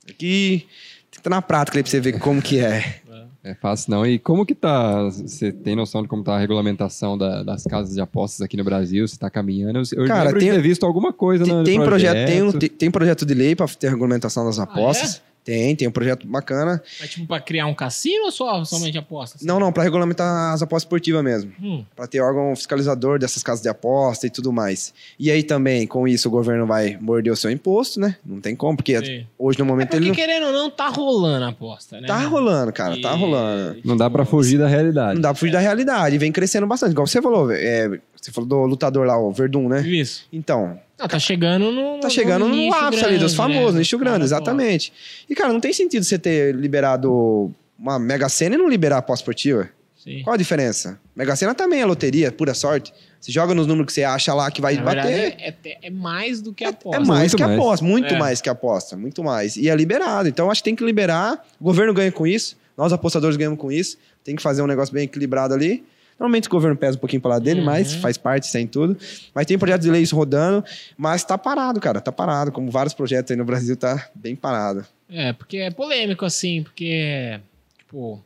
Aqui 0.10 0.66
tem 1.12 1.12
que 1.12 1.20
estar 1.20 1.30
na 1.30 1.42
prática 1.42 1.78
ali 1.78 1.84
pra 1.84 1.92
você 1.92 2.00
ver 2.00 2.18
como 2.18 2.42
que 2.42 2.60
é. 2.60 3.02
É 3.44 3.56
fácil 3.56 3.90
não. 3.92 4.06
E 4.06 4.20
como 4.20 4.46
que 4.46 4.54
tá? 4.54 5.04
Você 5.10 5.52
tem 5.52 5.76
noção 5.76 6.04
de 6.04 6.08
como 6.08 6.24
tá 6.24 6.36
a 6.36 6.40
regulamentação 6.40 7.18
da- 7.18 7.42
das 7.42 7.64
casas 7.64 7.96
de 7.96 8.00
apostas 8.02 8.42
aqui 8.42 8.56
no 8.56 8.64
Brasil? 8.64 9.08
Você 9.08 9.18
tá 9.18 9.32
caminhando? 9.32 9.82
Eu, 9.94 10.06
Cara, 10.06 10.26
lembro 10.26 10.40
tem- 10.40 10.50
de 10.52 10.56
ter 10.58 10.62
visto 10.62 10.86
alguma 10.86 11.12
coisa 11.12 11.44
Tem, 11.44 11.54
no 11.54 11.64
tem 11.64 11.82
projeto, 11.84 12.28
tem, 12.28 12.42
um- 12.44 12.52
projeto. 12.52 12.60
tem, 12.60 12.70
tem 12.70 12.92
projeto 12.92 13.26
de 13.26 13.34
lei 13.34 13.56
para 13.56 13.68
ter 13.68 13.90
regulamentação 13.90 14.46
das 14.46 14.60
apostas. 14.60 15.22
Tem, 15.44 15.76
tem 15.76 15.88
um 15.88 15.92
projeto 15.92 16.28
bacana. 16.28 16.82
Mas 17.00 17.10
tipo, 17.10 17.26
pra 17.26 17.40
criar 17.40 17.66
um 17.66 17.74
cassino 17.74 18.26
ou 18.26 18.32
só 18.32 18.64
somente 18.64 18.98
apostas? 18.98 19.42
Não, 19.42 19.60
não, 19.60 19.72
para 19.74 19.84
regulamentar 19.84 20.54
as 20.54 20.62
apostas 20.62 20.84
esportivas 20.84 21.24
mesmo. 21.24 21.52
Hum, 21.62 21.84
Para 21.96 22.06
ter 22.08 22.20
órgão 22.22 22.56
fiscalizador 22.56 23.18
dessas 23.18 23.42
casas 23.42 23.62
de 23.64 23.68
aposta 23.70 24.28
e 24.28 24.30
tudo 24.30 24.52
mais. 24.54 24.94
E 25.18 25.32
aí 25.32 25.42
também, 25.42 25.88
com 25.88 26.08
isso, 26.08 26.28
o 26.28 26.32
governo 26.32 26.68
vai 26.68 26.98
morder 27.02 27.34
o 27.34 27.36
seu 27.36 27.50
imposto, 27.50 28.00
né? 28.00 28.16
Não 28.26 28.40
tem 28.40 28.56
como, 28.56 28.78
porque 28.78 29.04
Sim. 29.04 29.26
hoje 29.38 29.58
no 29.58 29.66
é 29.66 29.68
momento 29.68 29.90
porque, 29.90 29.98
ele 30.04 30.08
não... 30.10 30.16
querendo 30.16 30.46
ou 30.48 30.52
não, 30.54 30.70
tá 30.70 30.90
rolando 30.90 31.46
a 31.46 31.50
aposta, 31.50 32.00
né? 32.00 32.08
Tá 32.08 32.20
rolando, 32.20 32.72
cara, 32.72 33.02
tá 33.02 33.14
E- 33.16 33.20
rolando. 33.20 33.82
Não 33.84 33.98
dá 33.98 34.10
pra 34.10 34.24
fugir 34.26 34.60
da 34.60 34.68
realidade. 34.68 35.16
Não 35.16 35.22
dá 35.22 35.30
pra 35.30 35.40
fugir 35.40 35.52
da 35.52 35.60
realidade. 35.60 36.18
Vem 36.20 36.32
crescendo 36.32 36.68
bastante. 36.68 36.92
Igual 36.92 37.08
você 37.08 37.22
falou, 37.22 37.52
é, 37.52 38.00
você 38.22 38.32
falou 38.32 38.48
do 38.48 38.58
lutador 38.66 39.08
lá, 39.08 39.18
o 39.18 39.32
Verdun, 39.32 39.68
né? 39.68 39.82
Isso. 39.88 40.26
Então, 40.32 40.80
Não, 41.02 41.08
tá 41.08 41.20
chegando 41.20 41.72
no. 41.72 42.00
Tá 42.00 42.10
chegando 42.10 42.48
no, 42.48 42.56
nicho 42.56 42.76
ápice 42.78 43.04
ali, 43.06 43.18
dos 43.18 43.34
grande, 43.34 43.54
famosos, 43.54 43.74
né? 43.74 43.80
nicho 43.80 43.98
grande, 43.98 44.14
Cara, 44.14 44.24
exatamente. 44.24 44.94
E, 45.30 45.34
cara, 45.36 45.52
não 45.52 45.60
tem 45.60 45.74
sentido 45.74 46.04
você 46.04 46.18
ter 46.20 46.54
liberado 46.56 47.52
uma 47.78 47.98
Mega 47.98 48.30
Sena 48.30 48.56
e 48.56 48.58
não 48.58 48.70
liberar 48.70 48.98
a 48.98 49.02
pós-esportiva. 49.02 49.68
Sim. 49.98 50.22
Qual 50.24 50.34
a 50.34 50.38
diferença? 50.38 51.00
Mega 51.16 51.36
Sena 51.36 51.54
também 51.56 51.82
é 51.82 51.86
loteria, 51.86 52.32
pura 52.32 52.54
sorte. 52.54 52.94
Você 53.20 53.32
joga 53.32 53.54
nos 53.54 53.68
números 53.68 53.88
que 53.88 53.94
você 53.94 54.04
acha 54.04 54.34
lá 54.34 54.50
que 54.50 54.60
vai 54.62 54.76
Na 54.76 54.82
bater. 54.84 55.04
verdade, 55.04 55.36
é, 55.44 55.56
é- 55.70 55.78
é 55.84 55.90
mais 55.92 56.42
do 56.42 56.54
que 56.54 56.64
É 56.64 56.68
aposta. 56.70 57.00
mais 57.02 57.20
Muito 57.20 57.38
que 57.38 57.44
mais. 57.44 57.60
aposta, 57.60 57.86
muito 57.86 58.14
É. 58.14 58.18
mais 58.20 58.42
que 58.42 58.50
aposta, 58.50 58.98
muito 58.98 59.24
mais. 59.24 59.56
E 59.58 59.70
é 59.70 59.76
liberado. 59.76 60.28
Então 60.28 60.50
acho 60.50 60.62
que 60.62 60.66
tem 60.66 60.76
que 60.76 60.84
liberar. 60.84 61.44
O 61.60 61.64
governo 61.64 61.94
ganha 61.94 62.12
com 62.12 62.26
isso, 62.26 62.58
nós 62.76 62.92
apostadores 62.94 63.38
ganhamos 63.38 63.60
com 63.60 63.72
isso. 63.72 63.98
Tem 64.24 64.36
que 64.36 64.42
fazer 64.42 64.62
um 64.64 64.68
negócio 64.68 64.92
bem 64.94 65.04
equilibrado 65.04 65.54
ali. 65.54 65.84
Normalmente 66.22 66.48
o 66.48 66.52
governo 66.52 66.78
pesa 66.78 66.98
um 66.98 67.00
pouquinho 67.00 67.20
para 67.20 67.32
lado 67.32 67.44
dele, 67.44 67.62
Uhum. 67.62 67.66
mas 67.66 67.96
faz 67.96 68.16
parte, 68.16 68.46
sem 68.46 68.68
tudo. 68.68 68.96
Mas 69.34 69.48
tem 69.48 69.58
projetos 69.58 69.84
de 69.86 69.92
leis 69.92 70.12
rodando, 70.12 70.64
mas 70.96 71.24
tá 71.24 71.36
parado, 71.36 71.80
cara, 71.80 72.00
tá 72.00 72.12
parado. 72.12 72.52
Como 72.52 72.70
vários 72.70 72.94
projetos 72.94 73.32
aí 73.32 73.38
no 73.38 73.44
Brasil, 73.44 73.76
tá 73.76 74.08
bem 74.14 74.36
parado. 74.36 74.86
É, 75.10 75.34
porque 75.34 75.58
é 75.58 75.72
polêmico, 75.72 76.24
assim, 76.24 76.62
porque, 76.62 77.40
tipo, 77.80 78.22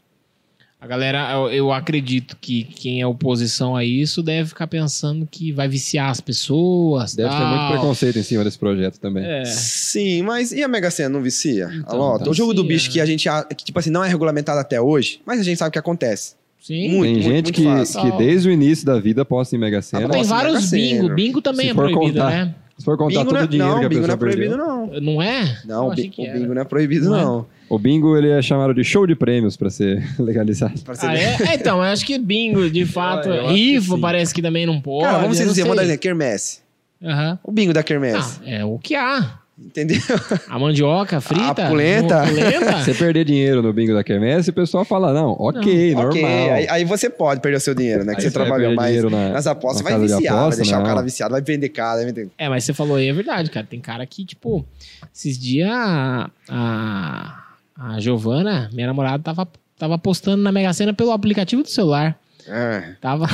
a 0.79 0.85
galera, 0.85 1.31
eu, 1.31 1.49
eu 1.49 1.71
acredito 1.71 2.35
que 2.41 2.65
quem 2.65 2.99
é 3.01 3.07
oposição 3.07 3.77
a 3.77 3.85
isso 3.85 4.21
deve 4.21 4.49
ficar 4.49 4.67
pensando 4.67 5.25
que 5.25 5.53
vai 5.53 5.69
viciar 5.69 6.09
as 6.09 6.19
pessoas. 6.19 7.15
Deve 7.15 7.29
ter 7.29 7.35
tal. 7.37 7.47
muito 7.47 7.71
preconceito 7.71 8.19
em 8.19 8.23
cima 8.23 8.43
desse 8.43 8.59
projeto 8.59 8.99
também. 8.99 9.23
É. 9.25 9.45
Sim, 9.45 10.21
mas 10.21 10.51
e 10.51 10.61
a 10.61 10.67
Mega 10.67 10.91
Sena 10.91 11.07
não 11.07 11.21
vicia? 11.21 11.69
Então, 11.73 11.95
a 11.95 11.97
Lota? 11.97 12.25
tá 12.25 12.29
o 12.29 12.33
jogo 12.33 12.53
do 12.53 12.63
bicho 12.65 12.91
que 12.91 12.99
a 12.99 13.05
gente, 13.05 13.29
que, 13.57 13.63
tipo 13.63 13.79
assim, 13.79 13.89
não 13.89 14.03
é 14.03 14.09
regulamentado 14.09 14.59
até 14.59 14.81
hoje, 14.81 15.21
mas 15.25 15.39
a 15.39 15.43
gente 15.43 15.57
sabe 15.57 15.69
o 15.69 15.71
que 15.71 15.79
acontece. 15.79 16.35
Sim. 16.65 16.89
Muito, 16.89 17.03
tem 17.03 17.13
muito, 17.13 17.23
gente 17.23 17.43
muito 17.45 17.53
que, 17.53 17.63
fácil. 17.63 18.01
que 18.01 18.17
desde 18.17 18.49
o 18.49 18.51
início 18.51 18.85
da 18.85 18.99
vida 18.99 19.21
aposta 19.21 19.55
em 19.55 19.59
Mega 19.59 19.81
Sena. 19.81 20.09
tem 20.09 20.23
vários 20.23 20.71
Mega 20.71 20.83
bingo. 20.83 21.01
Sena. 21.03 21.15
Bingo 21.15 21.41
também 21.41 21.65
Se 21.67 21.71
é 21.71 21.75
proibido, 21.75 21.99
contar. 22.01 22.29
né? 22.31 22.55
Se 22.77 22.83
for 22.83 22.97
contar 22.97 23.19
Bingo 23.19 23.25
todo 23.25 23.37
não, 23.37 23.43
o 23.45 23.47
dinheiro 23.47 23.71
não, 23.73 23.79
que 23.79 23.85
a 23.85 23.89
bingo 23.89 24.01
pessoa 24.01 24.07
não 24.07 24.13
é 24.13 24.17
proibido, 24.17 24.57
perdeu. 24.57 24.67
não. 24.67 25.01
Não 25.13 25.21
é? 25.21 25.57
Não, 25.65 25.87
o, 25.87 25.91
achei 25.91 26.03
bi- 26.05 26.09
que 26.09 26.21
o 26.29 26.33
bingo 26.33 26.53
não 26.55 26.61
é 26.61 26.65
proibido, 26.65 27.05
Não 27.09 27.17
é? 27.17 27.21
não. 27.23 27.45
O 27.69 27.79
bingo 27.79 28.17
ele 28.17 28.29
é 28.29 28.41
chamado 28.41 28.73
de 28.73 28.83
show 28.83 29.07
de 29.07 29.15
prêmios 29.15 29.55
pra 29.55 29.69
ser 29.69 30.03
legalizado. 30.19 30.79
Pra 30.81 30.93
você 30.95 31.05
Ah, 31.05 31.15
é? 31.17 31.37
É, 31.51 31.55
então, 31.55 31.77
eu 31.77 31.83
acho 31.83 32.05
que 32.05 32.17
bingo, 32.17 32.69
de 32.69 32.85
fato. 32.85 33.29
que 33.29 33.53
rifa 33.53 33.97
parece 33.97 34.33
que 34.33 34.41
também 34.41 34.65
não 34.65 34.81
pode. 34.81 35.05
Cara, 35.05 35.19
vamos 35.19 35.39
não 35.39 35.47
dizer, 35.47 35.61
vamos 35.61 35.77
dar 35.77 35.83
exemplo, 35.83 36.01
quermesse. 36.01 36.59
Aham. 37.03 37.39
O 37.43 37.51
bingo 37.51 37.73
da 37.73 37.83
quermesse. 37.83 38.39
Ah, 38.45 38.49
é 38.49 38.65
o 38.65 38.77
que 38.79 38.95
há. 38.95 39.39
Entendeu? 39.57 39.97
A 40.49 40.59
mandioca 40.59 41.21
frita. 41.21 41.65
A 41.65 41.69
polenta. 41.69 42.23
Você 42.83 42.93
perder 42.93 43.23
dinheiro 43.23 43.61
no 43.61 43.71
bingo 43.71 43.93
da 43.93 44.03
quermesse, 44.03 44.49
o 44.49 44.53
pessoal 44.53 44.83
fala, 44.83 45.13
não, 45.13 45.31
ok, 45.39 45.93
normal. 45.93 46.09
Ok, 46.09 46.25
aí, 46.25 46.67
aí 46.69 46.83
você 46.83 47.09
pode 47.09 47.39
perder 47.39 47.57
o 47.57 47.61
seu 47.61 47.73
dinheiro, 47.73 48.03
né? 48.03 48.13
Que 48.15 48.21
Aí 48.21 48.23
você 48.27 48.31
trabalhou 48.31 48.75
mais. 48.75 49.01
na- 49.03 49.29
nas 49.29 49.47
apostas, 49.47 49.81
na 49.81 49.83
vai 49.83 49.93
casa 49.93 50.07
de 50.07 50.13
viciar, 50.13 50.33
vai 50.33 50.41
aposta, 50.43 50.61
deixar 50.61 50.75
o 50.77 50.79
não. 50.79 50.85
cara 50.87 51.01
viciado, 51.01 51.31
vai 51.31 51.41
vender 51.41 51.69
caro, 51.69 51.97
vai 51.97 52.05
vender. 52.05 52.29
É, 52.37 52.49
mas 52.49 52.65
você 52.65 52.73
falou 52.73 52.97
aí, 52.97 53.07
é 53.07 53.13
verdade, 53.13 53.49
cara. 53.49 53.65
Tem 53.65 53.79
cara 53.79 54.05
que, 54.05 54.25
tipo, 54.25 54.65
esses 55.13 55.39
dias 55.39 55.69
a, 55.71 56.29
a, 56.49 57.43
a 57.79 57.99
Giovana, 58.01 58.69
minha 58.73 58.87
namorada, 58.87 59.23
tava, 59.23 59.47
tava 59.79 59.97
postando 59.97 60.43
na 60.43 60.51
Mega 60.51 60.73
Sena 60.73 60.93
pelo 60.93 61.11
aplicativo 61.11 61.63
do 61.63 61.69
celular. 61.69 62.19
É. 62.47 62.93
Tava. 62.99 63.25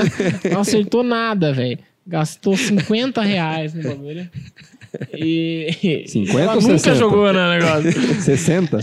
não 0.52 0.60
acertou 0.60 1.02
nada, 1.02 1.52
velho. 1.54 1.78
Gastou 2.06 2.56
50 2.56 3.22
reais 3.22 3.72
no 3.72 3.82
bagulho. 3.82 4.28
E. 5.14 6.04
50 6.06 6.40
ela 6.40 6.54
ou 6.54 6.60
nunca 6.62 6.78
60? 6.78 6.96
jogou 6.96 7.32
no 7.32 7.48
negócio. 7.50 7.92
60? 8.22 8.78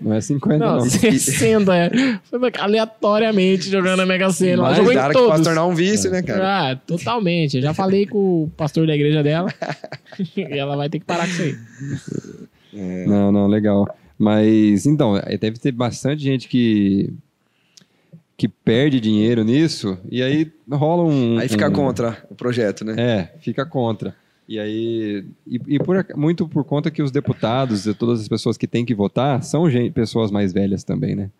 Não 0.00 0.14
é 0.14 0.20
50, 0.20 0.58
Não, 0.58 0.76
não. 0.78 0.88
60, 0.88 1.76
é. 1.76 1.90
Foi 2.24 2.38
aleatoriamente 2.58 3.70
jogando 3.70 3.98
na 3.98 4.06
Mega 4.06 4.30
Sena. 4.30 4.64
Ela 4.66 4.74
jogou 4.74 4.92
em 4.92 4.94
cara 4.94 5.12
que 5.12 5.18
pode 5.18 5.30
todos. 5.30 5.46
tornar 5.46 5.66
um 5.66 5.74
vício, 5.74 6.10
né, 6.10 6.22
cara? 6.22 6.70
Ah, 6.70 6.76
totalmente. 6.76 7.56
Eu 7.56 7.62
já 7.62 7.74
falei 7.74 8.06
com 8.06 8.44
o 8.44 8.50
pastor 8.56 8.86
da 8.86 8.94
igreja 8.94 9.22
dela. 9.22 9.52
e 10.36 10.42
ela 10.58 10.76
vai 10.76 10.88
ter 10.88 10.98
que 10.98 11.04
parar 11.04 11.26
com 11.26 11.32
isso 11.32 11.42
aí. 11.42 13.06
Não, 13.06 13.30
não, 13.30 13.46
legal. 13.46 13.86
Mas, 14.18 14.86
então, 14.86 15.16
eh, 15.16 15.36
deve 15.36 15.58
ter 15.58 15.72
bastante 15.72 16.22
gente 16.22 16.48
que 16.48 17.12
que 18.34 18.48
perde 18.48 18.98
dinheiro 18.98 19.44
nisso 19.44 19.96
e 20.10 20.20
aí 20.20 20.50
rola 20.68 21.04
um... 21.04 21.38
Aí 21.38 21.48
fica 21.48 21.68
um- 21.68 21.72
contra 21.72 22.24
o 22.28 22.34
projeto, 22.34 22.84
né? 22.84 22.94
É, 22.98 23.38
fica 23.40 23.64
contra. 23.64 24.16
E 24.52 24.58
aí, 24.58 25.24
e, 25.46 25.58
e 25.66 25.78
por 25.78 26.04
muito 26.14 26.46
por 26.46 26.62
conta 26.62 26.90
que 26.90 27.02
os 27.02 27.10
deputados 27.10 27.86
e 27.86 27.94
todas 27.94 28.20
as 28.20 28.28
pessoas 28.28 28.58
que 28.58 28.66
têm 28.66 28.84
que 28.84 28.94
votar 28.94 29.42
são 29.42 29.70
gente, 29.70 29.90
pessoas 29.92 30.30
mais 30.30 30.52
velhas 30.52 30.84
também, 30.84 31.14
né? 31.14 31.30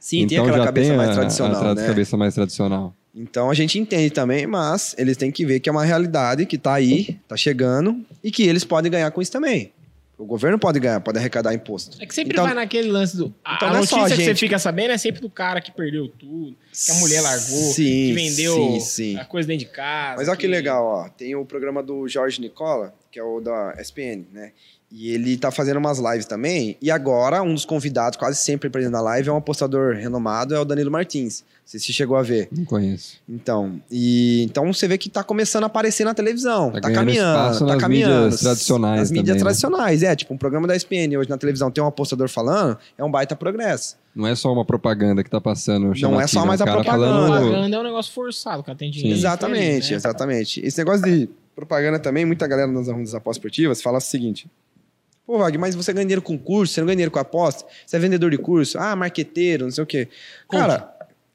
Sim, 0.00 0.26
tem 0.26 0.36
então 0.38 0.46
aquela 0.46 0.58
já 0.58 0.64
cabeça 0.64 0.88
tem 0.88 0.96
mais 0.96 1.10
a- 1.10 1.14
tradicional, 1.14 1.56
a, 1.56 1.60
tra- 1.60 1.74
né? 1.76 1.86
cabeça 1.86 2.16
mais 2.16 2.34
tradicional. 2.34 2.92
Então 3.14 3.48
a 3.50 3.54
gente 3.54 3.78
entende 3.78 4.10
também, 4.10 4.48
mas 4.48 4.96
eles 4.98 5.16
têm 5.16 5.30
que 5.30 5.46
ver 5.46 5.60
que 5.60 5.68
é 5.68 5.72
uma 5.72 5.84
realidade 5.84 6.44
que 6.44 6.58
tá 6.58 6.74
aí, 6.74 7.16
tá 7.28 7.36
chegando, 7.36 8.04
e 8.22 8.32
que 8.32 8.42
eles 8.42 8.64
podem 8.64 8.90
ganhar 8.90 9.12
com 9.12 9.22
isso 9.22 9.30
também. 9.30 9.70
O 10.18 10.24
governo 10.24 10.58
pode 10.58 10.80
ganhar, 10.80 10.98
pode 11.00 11.18
arrecadar 11.18 11.52
imposto. 11.52 11.98
É 12.02 12.06
que 12.06 12.14
sempre 12.14 12.32
Então- 12.32 12.44
vai 12.46 12.54
naquele 12.54 12.88
lance 12.90 13.14
do. 13.16 13.34
A, 13.44 13.56
Então 13.56 13.68
a 13.68 13.72
não 13.74 13.80
é 13.80 13.86
só 13.86 13.96
notícia 13.98 14.16
que 14.16 14.24
você 14.24 14.34
fica 14.34 14.58
sabendo 14.58 14.92
é 14.92 14.98
sempre 14.98 15.20
do 15.20 15.28
cara 15.28 15.60
que 15.60 15.70
perdeu 15.70 16.08
tudo, 16.08 16.56
que 16.72 16.90
a 16.90 16.94
mulher 16.94 17.20
largou, 17.20 17.72
Sim, 17.72 17.82
que 17.84 18.12
vendeu 18.14 18.54
sim, 18.54 18.80
sim. 18.80 19.16
a 19.18 19.26
coisa 19.26 19.46
dentro 19.46 19.66
de 19.66 19.72
casa. 19.72 20.16
Mas 20.16 20.28
olha 20.28 20.36
que 20.38 20.46
legal, 20.46 20.84
ó. 20.86 21.08
Tem 21.10 21.34
o 21.36 21.44
programa 21.44 21.82
do 21.82 22.08
Jorge 22.08 22.40
Nicola, 22.40 22.94
que 23.12 23.18
é 23.18 23.22
o 23.22 23.40
da 23.40 23.74
SPN, 23.78 24.26
né? 24.32 24.52
E 24.90 25.10
ele 25.10 25.36
tá 25.36 25.50
fazendo 25.50 25.78
umas 25.78 25.98
lives 25.98 26.26
também. 26.26 26.76
E 26.80 26.90
agora, 26.92 27.42
um 27.42 27.52
dos 27.52 27.64
convidados, 27.64 28.16
quase 28.16 28.38
sempre 28.38 28.70
presente 28.70 28.92
na 28.92 29.00
live, 29.00 29.28
é 29.28 29.32
um 29.32 29.36
apostador 29.36 29.94
renomado, 29.96 30.54
é 30.54 30.60
o 30.60 30.64
Danilo 30.64 30.90
Martins. 30.92 31.40
Não 31.40 31.46
sei 31.64 31.80
se 31.80 31.86
você 31.86 31.92
chegou 31.92 32.16
a 32.16 32.22
ver. 32.22 32.48
Não 32.56 32.64
conheço. 32.64 33.16
Então, 33.28 33.80
e 33.90 34.44
então 34.44 34.72
você 34.72 34.86
vê 34.86 34.96
que 34.96 35.08
tá 35.10 35.24
começando 35.24 35.64
a 35.64 35.66
aparecer 35.66 36.04
na 36.04 36.14
televisão. 36.14 36.70
Tá 36.70 36.80
Tá, 36.82 36.92
caminhando, 36.92 37.36
espaço 37.36 37.58
tá 37.66 37.72
nas 37.72 37.80
caminhando. 37.82 38.22
mídias 38.22 38.40
tradicionais 38.40 39.00
Nas 39.00 39.10
mídias 39.10 39.24
também, 39.26 39.34
né? 39.34 39.40
tradicionais, 39.40 40.02
é. 40.04 40.14
Tipo, 40.14 40.34
um 40.34 40.38
programa 40.38 40.68
da 40.68 40.76
SPN 40.76 41.16
hoje 41.18 41.28
na 41.28 41.36
televisão 41.36 41.68
tem 41.68 41.82
um 41.82 41.88
apostador 41.88 42.28
falando, 42.28 42.78
é 42.96 43.02
um 43.04 43.10
baita 43.10 43.34
progresso. 43.34 43.96
Não 44.14 44.24
é 44.28 44.36
só 44.36 44.52
uma 44.52 44.64
propaganda 44.64 45.24
que 45.24 45.28
tá 45.28 45.40
passando. 45.40 45.92
Não 46.00 46.20
é 46.20 46.28
só 46.28 46.46
mais 46.46 46.60
a 46.60 46.64
propaganda. 46.64 47.06
falando- 47.26 47.40
Propaganda 47.48 47.76
é 47.76 47.80
um 47.80 47.82
negócio 47.82 48.12
forçado, 48.12 48.60
o 48.60 48.64
cara 48.64 48.78
tem 48.78 48.88
dinheiro. 48.88 49.18
exatamente, 49.18 49.90
né? 49.90 49.96
exatamente. 49.96 50.60
Esse 50.64 50.78
negócio 50.78 51.02
de 51.04 51.28
propaganda 51.56 51.98
também, 51.98 52.24
muita 52.24 52.46
galera 52.46 52.70
nas 52.70 52.88
apostas 53.12 53.38
esportivas 53.38 53.82
fala 53.82 53.98
o 53.98 54.00
seguinte: 54.00 54.46
Pô, 55.26 55.38
Wag, 55.38 55.58
mas 55.58 55.74
você 55.74 55.92
ganha 55.92 56.04
dinheiro 56.04 56.22
com 56.22 56.38
curso, 56.38 56.72
você 56.72 56.80
não 56.80 56.86
ganha 56.86 56.96
dinheiro 56.96 57.10
com 57.10 57.18
aposta, 57.18 57.64
você 57.84 57.96
é 57.96 57.98
vendedor 57.98 58.30
de 58.30 58.38
curso, 58.38 58.78
ah, 58.78 58.94
marqueteiro, 58.94 59.64
não 59.64 59.70
sei 59.72 59.82
o 59.82 59.86
quê. 59.86 60.08
Cara, 60.48 60.88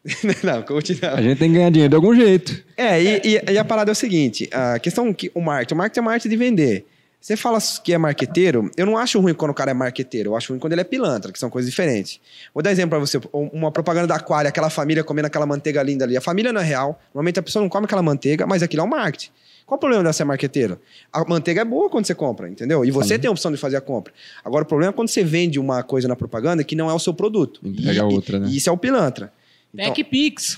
não, 0.43 0.61
coach 0.63 0.97
não. 1.01 1.09
A 1.15 1.21
gente 1.21 1.37
tem 1.37 1.49
que 1.49 1.55
ganhar 1.57 1.69
dinheiro 1.69 1.89
de 1.89 1.95
algum 1.95 2.15
jeito. 2.15 2.63
É, 2.77 3.01
e, 3.01 3.21
e- 3.35 3.51
e 3.51 3.57
a 3.57 3.65
parada 3.65 3.91
é 3.91 3.93
o 3.93 3.95
seguinte: 3.95 4.49
a 4.51 4.79
questão 4.79 5.13
que 5.13 5.29
o 5.35 5.41
marketing, 5.41 5.73
o 5.73 5.77
marketing 5.77 5.99
é 5.99 6.01
uma 6.01 6.13
arte 6.13 6.29
de 6.29 6.37
vender. 6.37 6.85
Você 7.21 7.37
fala 7.37 7.59
que 7.83 7.93
é 7.93 7.99
marqueteiro, 7.99 8.71
eu 8.75 8.83
não 8.83 8.97
acho 8.97 9.19
ruim 9.19 9.35
quando 9.35 9.51
o 9.51 9.53
cara 9.53 9.69
é 9.69 9.73
marqueteiro, 9.75 10.31
eu 10.31 10.35
acho 10.35 10.51
ruim 10.51 10.59
quando 10.59 10.73
ele 10.73 10.81
é 10.81 10.83
pilantra, 10.83 11.31
que 11.31 11.37
são 11.37 11.51
coisas 11.51 11.69
diferentes. 11.69 12.19
Vou 12.51 12.63
dar 12.63 12.71
exemplo 12.71 12.89
pra 12.89 12.99
você: 12.99 13.21
uma 13.31 13.71
propaganda 13.71 14.07
da 14.07 14.15
Aquária, 14.15 14.49
aquela 14.49 14.71
família 14.71 15.03
comendo 15.03 15.27
aquela 15.27 15.45
manteiga 15.45 15.83
linda 15.83 16.03
ali. 16.03 16.17
A 16.17 16.21
família 16.21 16.51
não 16.51 16.59
é 16.59 16.63
real, 16.63 16.99
normalmente 17.13 17.39
a 17.39 17.43
pessoa 17.43 17.61
não 17.61 17.69
come 17.69 17.85
aquela 17.85 18.01
manteiga, 18.01 18.47
mas 18.47 18.63
aquilo 18.63 18.81
é 18.81 18.85
o 18.85 18.89
marketing. 18.89 19.29
Qual 19.67 19.77
o 19.77 19.79
problema 19.79 20.03
de 20.03 20.13
ser 20.15 20.23
marqueteiro? 20.23 20.79
A 21.13 21.23
manteiga 21.23 21.61
é 21.61 21.65
boa 21.65 21.89
quando 21.89 22.05
você 22.05 22.15
compra, 22.15 22.49
entendeu? 22.49 22.83
E 22.83 22.91
você 22.91 23.17
tem 23.19 23.29
a 23.29 23.31
opção 23.31 23.51
de 23.51 23.57
fazer 23.57 23.77
a 23.77 23.81
compra. 23.81 24.11
Agora, 24.43 24.63
o 24.63 24.67
problema 24.67 24.91
é 24.91 24.93
quando 24.93 25.07
você 25.07 25.23
vende 25.23 25.59
uma 25.59 25.83
coisa 25.83 26.07
na 26.07 26.15
propaganda 26.15 26.63
que 26.63 26.75
não 26.75 26.89
é 26.89 26.93
o 26.93 26.99
seu 26.99 27.13
produto. 27.13 27.61
Entrega 27.63 27.99
E- 27.99 28.01
outra, 28.01 28.39
né? 28.39 28.47
E 28.49 28.57
isso 28.57 28.67
é 28.67 28.71
o 28.71 28.77
pilantra. 28.77 29.31
Então, 29.73 29.93
TechPix. 29.93 30.57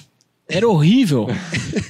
Era 0.49 0.67
horrível. 0.67 1.27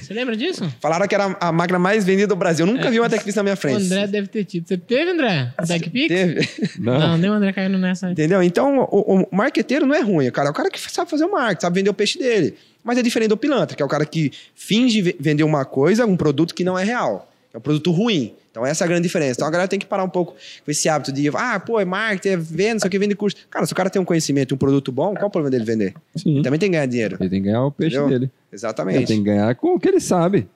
Você 0.00 0.14
lembra 0.14 0.36
disso? 0.36 0.64
falaram 0.80 1.06
que 1.08 1.14
era 1.14 1.36
a 1.40 1.50
máquina 1.52 1.78
mais 1.78 2.04
vendida 2.04 2.28
do 2.28 2.36
Brasil. 2.36 2.64
Eu 2.66 2.72
nunca 2.72 2.90
vi 2.90 3.00
uma 3.00 3.08
TechPix 3.10 3.34
na 3.34 3.42
minha 3.42 3.54
O 3.54 3.56
frente. 3.56 3.84
André 3.84 4.06
deve 4.06 4.28
ter 4.28 4.44
tido. 4.44 4.66
Você 4.68 4.76
teve, 4.78 5.10
André? 5.10 5.52
O 5.60 5.66
TechPix? 5.66 6.08
Teve. 6.08 6.48
Não. 6.78 6.98
Não, 7.00 7.18
nem 7.18 7.30
o 7.30 7.32
André 7.32 7.52
caindo 7.52 7.76
nessa. 7.78 8.10
Entendeu? 8.10 8.42
Então, 8.42 8.86
o, 8.90 9.22
o 9.24 9.36
marqueteiro 9.36 9.86
não 9.86 9.94
é 9.94 10.00
ruim, 10.00 10.30
cara. 10.30 10.48
É 10.48 10.50
o 10.50 10.54
cara 10.54 10.70
que 10.70 10.80
sabe 10.80 11.10
fazer 11.10 11.24
o 11.24 11.32
marketing, 11.32 11.60
sabe 11.62 11.80
vender 11.80 11.90
o 11.90 11.94
peixe 11.94 12.18
dele. 12.18 12.54
Mas 12.82 12.96
é 12.96 13.02
diferente 13.02 13.30
do 13.30 13.36
pilantra, 13.36 13.76
que 13.76 13.82
é 13.82 13.86
o 13.86 13.88
cara 13.88 14.06
que 14.06 14.30
finge 14.54 15.02
ve- 15.02 15.16
vender 15.18 15.42
uma 15.42 15.64
coisa, 15.64 16.06
um 16.06 16.16
produto 16.16 16.54
que 16.54 16.62
não 16.62 16.78
é 16.78 16.84
real. 16.84 17.30
É 17.52 17.58
um 17.58 17.60
produto 17.60 17.90
ruim. 17.90 18.34
Então, 18.54 18.64
essa 18.64 18.84
é 18.84 18.86
a 18.86 18.88
grande 18.88 19.02
diferença. 19.02 19.32
Então, 19.38 19.48
a 19.48 19.50
galera 19.50 19.66
tem 19.66 19.80
que 19.80 19.84
parar 19.86 20.04
um 20.04 20.08
pouco 20.08 20.34
com 20.64 20.70
esse 20.70 20.88
hábito 20.88 21.10
de, 21.10 21.28
ah, 21.34 21.58
pô, 21.58 21.80
é 21.80 21.84
marketing, 21.84 22.28
é 22.28 22.36
venda, 22.36 22.76
isso 22.76 22.86
aqui 22.86 22.96
vende 23.00 23.16
curso. 23.16 23.36
Cara, 23.50 23.66
se 23.66 23.72
o 23.72 23.76
cara 23.76 23.90
tem 23.90 24.00
um 24.00 24.04
conhecimento 24.04 24.52
e 24.52 24.54
um 24.54 24.56
produto 24.56 24.92
bom, 24.92 25.12
qual 25.12 25.26
o 25.26 25.30
problema 25.30 25.50
dele 25.50 25.64
vender? 25.64 25.92
Sim. 26.14 26.34
Ele 26.34 26.42
também 26.44 26.60
tem 26.60 26.70
que 26.70 26.76
ganhar 26.76 26.86
dinheiro. 26.86 27.16
Ele 27.18 27.28
tem 27.28 27.40
que 27.42 27.46
ganhar 27.48 27.64
o 27.64 27.72
peixe 27.72 27.96
Entendeu? 27.96 28.10
dele. 28.20 28.24
Ele 28.26 28.32
Exatamente. 28.52 29.06
tem 29.08 29.18
que 29.18 29.24
ganhar 29.24 29.52
com 29.56 29.74
o 29.74 29.80
que 29.80 29.88
ele 29.88 29.98
sabe. 29.98 30.46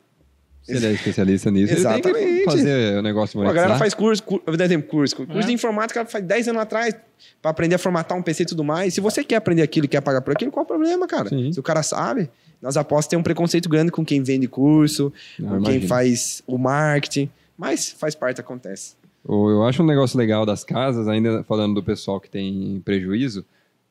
Se 0.62 0.76
ele 0.76 0.86
é 0.86 0.92
especialista 0.94 1.50
nisso, 1.50 1.72
ele 1.72 1.82
tem 1.82 1.90
Exatamente. 1.90 2.38
que 2.38 2.44
fazer 2.44 2.98
o 2.98 3.02
negócio 3.02 3.32
Pô, 3.32 3.40
a 3.40 3.46
galera 3.46 3.62
monetizar. 3.62 3.78
faz 3.80 3.94
curso, 3.94 4.22
curso, 4.22 4.42
eu 4.46 4.52
vou 4.52 4.56
dar 4.56 4.64
exemplo, 4.66 4.88
curso. 4.88 5.16
Curso 5.16 5.32
É. 5.36 5.42
de 5.42 5.52
informática 5.52 6.04
faz 6.04 6.24
10 6.24 6.48
anos 6.48 6.62
atrás 6.62 6.94
pra 7.42 7.50
aprender 7.50 7.74
a 7.74 7.78
formatar 7.78 8.16
um 8.16 8.22
PC 8.22 8.44
e 8.44 8.46
tudo 8.46 8.62
mais. 8.62 8.94
Se 8.94 9.00
você 9.00 9.24
quer 9.24 9.34
aprender 9.34 9.62
aquilo 9.62 9.86
e 9.86 9.88
quer 9.88 10.00
pagar 10.02 10.20
por 10.20 10.32
aquilo, 10.32 10.52
qual 10.52 10.62
o 10.62 10.66
problema, 10.68 11.08
cara? 11.08 11.30
Sim. 11.30 11.50
Se 11.52 11.58
o 11.58 11.64
cara 11.64 11.82
sabe, 11.82 12.30
nós 12.62 12.76
apostas 12.76 13.08
tem 13.08 13.18
um 13.18 13.24
preconceito 13.24 13.68
grande 13.68 13.90
com 13.90 14.04
quem 14.04 14.22
vende 14.22 14.46
curso, 14.46 15.12
Não, 15.36 15.56
com 15.58 15.62
quem 15.64 15.80
faz 15.84 16.44
o 16.46 16.56
marketing, 16.58 17.28
mas 17.58 17.90
faz 17.90 18.14
parte, 18.14 18.40
acontece. 18.40 18.94
Eu 19.28 19.64
acho 19.64 19.82
um 19.82 19.86
negócio 19.86 20.16
legal 20.16 20.46
das 20.46 20.62
casas, 20.62 21.08
ainda 21.08 21.42
falando 21.42 21.74
do 21.74 21.82
pessoal 21.82 22.20
que 22.20 22.30
tem 22.30 22.80
prejuízo, 22.84 23.44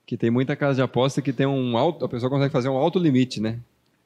que 0.05 0.15
tem 0.15 0.31
muita 0.31 0.55
casa 0.55 0.75
de 0.75 0.81
aposta 0.81 1.21
que 1.21 1.33
tem 1.33 1.45
um 1.45 1.77
alto, 1.77 2.05
a 2.05 2.09
pessoa 2.09 2.29
consegue 2.29 2.51
fazer 2.51 2.69
um 2.69 2.77
alto 2.77 2.97
limite, 2.97 3.41
né? 3.41 3.59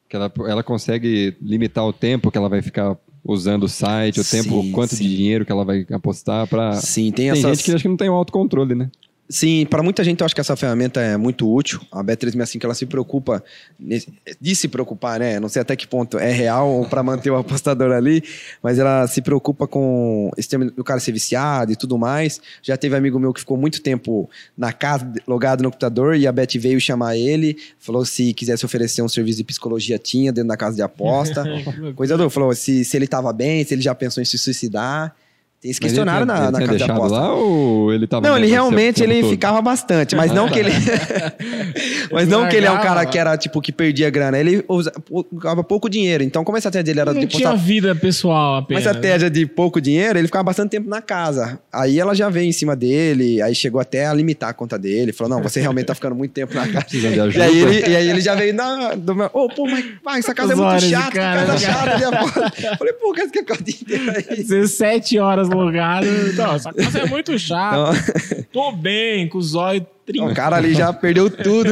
Que 0.08 0.16
ela, 0.16 0.30
ela 0.46 0.62
consegue 0.62 1.36
limitar 1.40 1.86
o 1.86 1.92
tempo 1.92 2.30
que 2.30 2.36
ela 2.36 2.48
vai 2.48 2.60
ficar 2.60 2.98
usando 3.24 3.62
o 3.62 3.68
site, 3.68 4.20
o 4.20 4.24
tempo, 4.24 4.62
Sim, 4.62 4.70
o 4.70 4.72
quanto 4.72 4.96
sim. 4.96 5.04
de 5.04 5.16
dinheiro 5.16 5.46
que 5.46 5.52
ela 5.52 5.64
vai 5.64 5.86
apostar 5.92 6.46
para 6.48 6.72
Sim, 6.72 7.12
tem, 7.12 7.12
Tem 7.12 7.28
essas... 7.30 7.58
gente 7.58 7.64
que 7.64 7.70
acha 7.70 7.82
que 7.82 7.88
não 7.88 7.96
tem 7.96 8.10
o 8.10 8.14
autocontrole, 8.14 8.74
né? 8.74 8.90
Sim, 9.32 9.64
para 9.64 9.82
muita 9.82 10.04
gente 10.04 10.20
eu 10.20 10.26
acho 10.26 10.34
que 10.34 10.42
essa 10.42 10.54
ferramenta 10.54 11.00
é 11.00 11.16
muito 11.16 11.50
útil. 11.50 11.80
A 11.90 12.04
Bet365 12.04 12.60
que 12.60 12.66
ela 12.66 12.74
se 12.74 12.84
preocupa 12.84 13.42
de 13.80 14.54
se 14.54 14.68
preocupar, 14.68 15.18
né? 15.18 15.40
Não 15.40 15.48
sei 15.48 15.62
até 15.62 15.74
que 15.74 15.86
ponto 15.86 16.18
é 16.18 16.30
real 16.30 16.70
ou 16.70 16.86
para 16.86 17.02
manter 17.02 17.30
o 17.30 17.36
apostador 17.36 17.92
ali, 17.92 18.22
mas 18.62 18.78
ela 18.78 19.06
se 19.06 19.22
preocupa 19.22 19.66
com 19.66 20.30
esse 20.36 20.50
tema 20.50 20.66
do 20.66 20.84
cara 20.84 21.00
ser 21.00 21.12
viciado 21.12 21.72
e 21.72 21.76
tudo 21.76 21.96
mais. 21.96 22.42
Já 22.62 22.76
teve 22.76 22.94
amigo 22.94 23.18
meu 23.18 23.32
que 23.32 23.40
ficou 23.40 23.56
muito 23.56 23.80
tempo 23.80 24.28
na 24.54 24.70
casa, 24.70 25.10
logado 25.26 25.62
no 25.62 25.70
computador, 25.70 26.14
e 26.14 26.26
a 26.26 26.32
Bet 26.32 26.58
veio 26.58 26.78
chamar 26.78 27.16
ele, 27.16 27.56
falou 27.78 28.04
se 28.04 28.34
quisesse 28.34 28.66
oferecer 28.66 29.00
um 29.00 29.08
serviço 29.08 29.38
de 29.38 29.44
psicologia 29.44 29.98
tinha 29.98 30.30
dentro 30.30 30.48
da 30.48 30.58
casa 30.58 30.76
de 30.76 30.82
aposta. 30.82 31.42
Coisa 31.96 32.18
do, 32.18 32.28
falou 32.28 32.54
se, 32.54 32.84
se 32.84 32.98
ele 32.98 33.06
tava 33.06 33.32
bem, 33.32 33.64
se 33.64 33.72
ele 33.72 33.80
já 33.80 33.94
pensou 33.94 34.22
em 34.22 34.26
se 34.26 34.36
suicidar. 34.36 35.16
Tem 35.62 35.70
esse 35.70 35.80
Mas 35.80 35.92
ele 35.92 36.00
questionário 36.00 36.26
tinha- 36.26 36.50
na, 36.50 36.58
ele 36.58 36.66
na 36.66 36.74
tinha 36.76 36.88
casa 36.88 36.92
aposta. 36.92 37.16
lá 37.18 37.34
ou 37.34 37.92
ele 37.92 38.06
tava 38.08 38.26
Não, 38.28 38.36
ele 38.36 38.48
realmente 38.48 39.00
ele 39.00 39.20
todo? 39.20 39.30
ficava 39.30 39.62
bastante, 39.62 40.16
mas 40.16 40.32
não 40.32 40.48
que 40.48 40.58
ele. 40.58 40.72
mas 42.10 42.28
não 42.28 42.48
que 42.48 42.56
ele 42.56 42.66
é 42.66 42.70
um 42.70 42.78
cara 42.80 43.06
que 43.06 43.16
era, 43.16 43.36
tipo, 43.36 43.60
que 43.60 43.70
perdia 43.72 44.10
grana. 44.10 44.38
Ele 44.38 44.64
usa- 44.68 44.92
usava 45.32 45.62
pouco 45.62 45.88
dinheiro. 45.88 46.24
Então, 46.24 46.42
como 46.44 46.56
a 46.56 46.58
estratégia 46.58 46.82
dele 46.84 47.00
era 47.00 47.12
Não 47.14 47.20
de 47.20 47.26
tinha 47.28 47.50
postar 47.50 47.64
vida 47.64 47.94
pessoal 47.94 48.56
apenas. 48.56 48.84
estratégia 48.84 49.30
de 49.30 49.46
pouco 49.46 49.80
dinheiro, 49.80 50.18
ele 50.18 50.26
ficava 50.26 50.42
bastante 50.44 50.70
tempo 50.70 50.88
na 50.88 51.00
casa. 51.00 51.60
Aí 51.72 51.98
ela 52.00 52.14
já 52.14 52.28
veio 52.28 52.48
em 52.48 52.52
cima 52.52 52.74
dele, 52.74 53.40
aí 53.40 53.54
chegou 53.54 53.80
até 53.80 54.06
a 54.06 54.12
limitar 54.14 54.50
a 54.50 54.52
conta 54.52 54.76
dele. 54.78 55.12
Falou: 55.12 55.36
não, 55.36 55.42
você 55.42 55.60
realmente 55.60 55.86
tá 55.86 55.94
ficando 55.94 56.16
muito 56.16 56.32
tempo 56.32 56.54
na 56.54 56.66
casa. 56.66 56.86
E 56.92 57.06
ajuda. 57.20 57.44
aí, 57.44 57.58
ele, 57.60 57.88
e 57.88 57.96
aí 57.96 58.10
ele 58.10 58.20
já 58.20 58.34
veio 58.34 58.52
na. 58.52 58.94
Do 58.96 59.14
meu, 59.14 59.30
Ô, 59.32 59.48
pô, 59.48 59.66
mas 59.68 59.84
pai, 60.02 60.18
essa 60.18 60.34
casa 60.34 60.50
é 60.50 60.54
As 60.54 60.58
muito 60.58 60.68
horas 60.70 60.82
de 60.82 60.90
chata, 60.90 61.12
cara, 61.12 61.40
casa 61.46 61.52
né? 61.52 61.58
chata 61.58 61.96
de 61.98 62.04
aposta. 62.04 62.52
Falei, 62.78 62.92
pô, 62.94 63.12
cara, 63.12 63.28
quer 63.30 63.38
ficar 63.40 63.54
o 63.58 63.62
dia 63.62 63.74
inteiro 63.80 64.10
aí? 64.28 64.36
17 64.42 65.18
horas 65.18 65.48
logado. 65.54 66.06
Não, 66.34 66.54
essa 66.54 66.72
casa 66.72 66.98
é 67.00 67.06
muito 67.06 67.38
chata. 67.38 67.92
Então, 68.32 68.44
Tô 68.52 68.72
bem, 68.72 69.28
com 69.28 69.38
os 69.38 69.54
olhos 69.54 69.84
o 70.20 70.34
cara 70.34 70.56
ali 70.56 70.74
já 70.74 70.92
perdeu 70.92 71.30
tudo. 71.30 71.70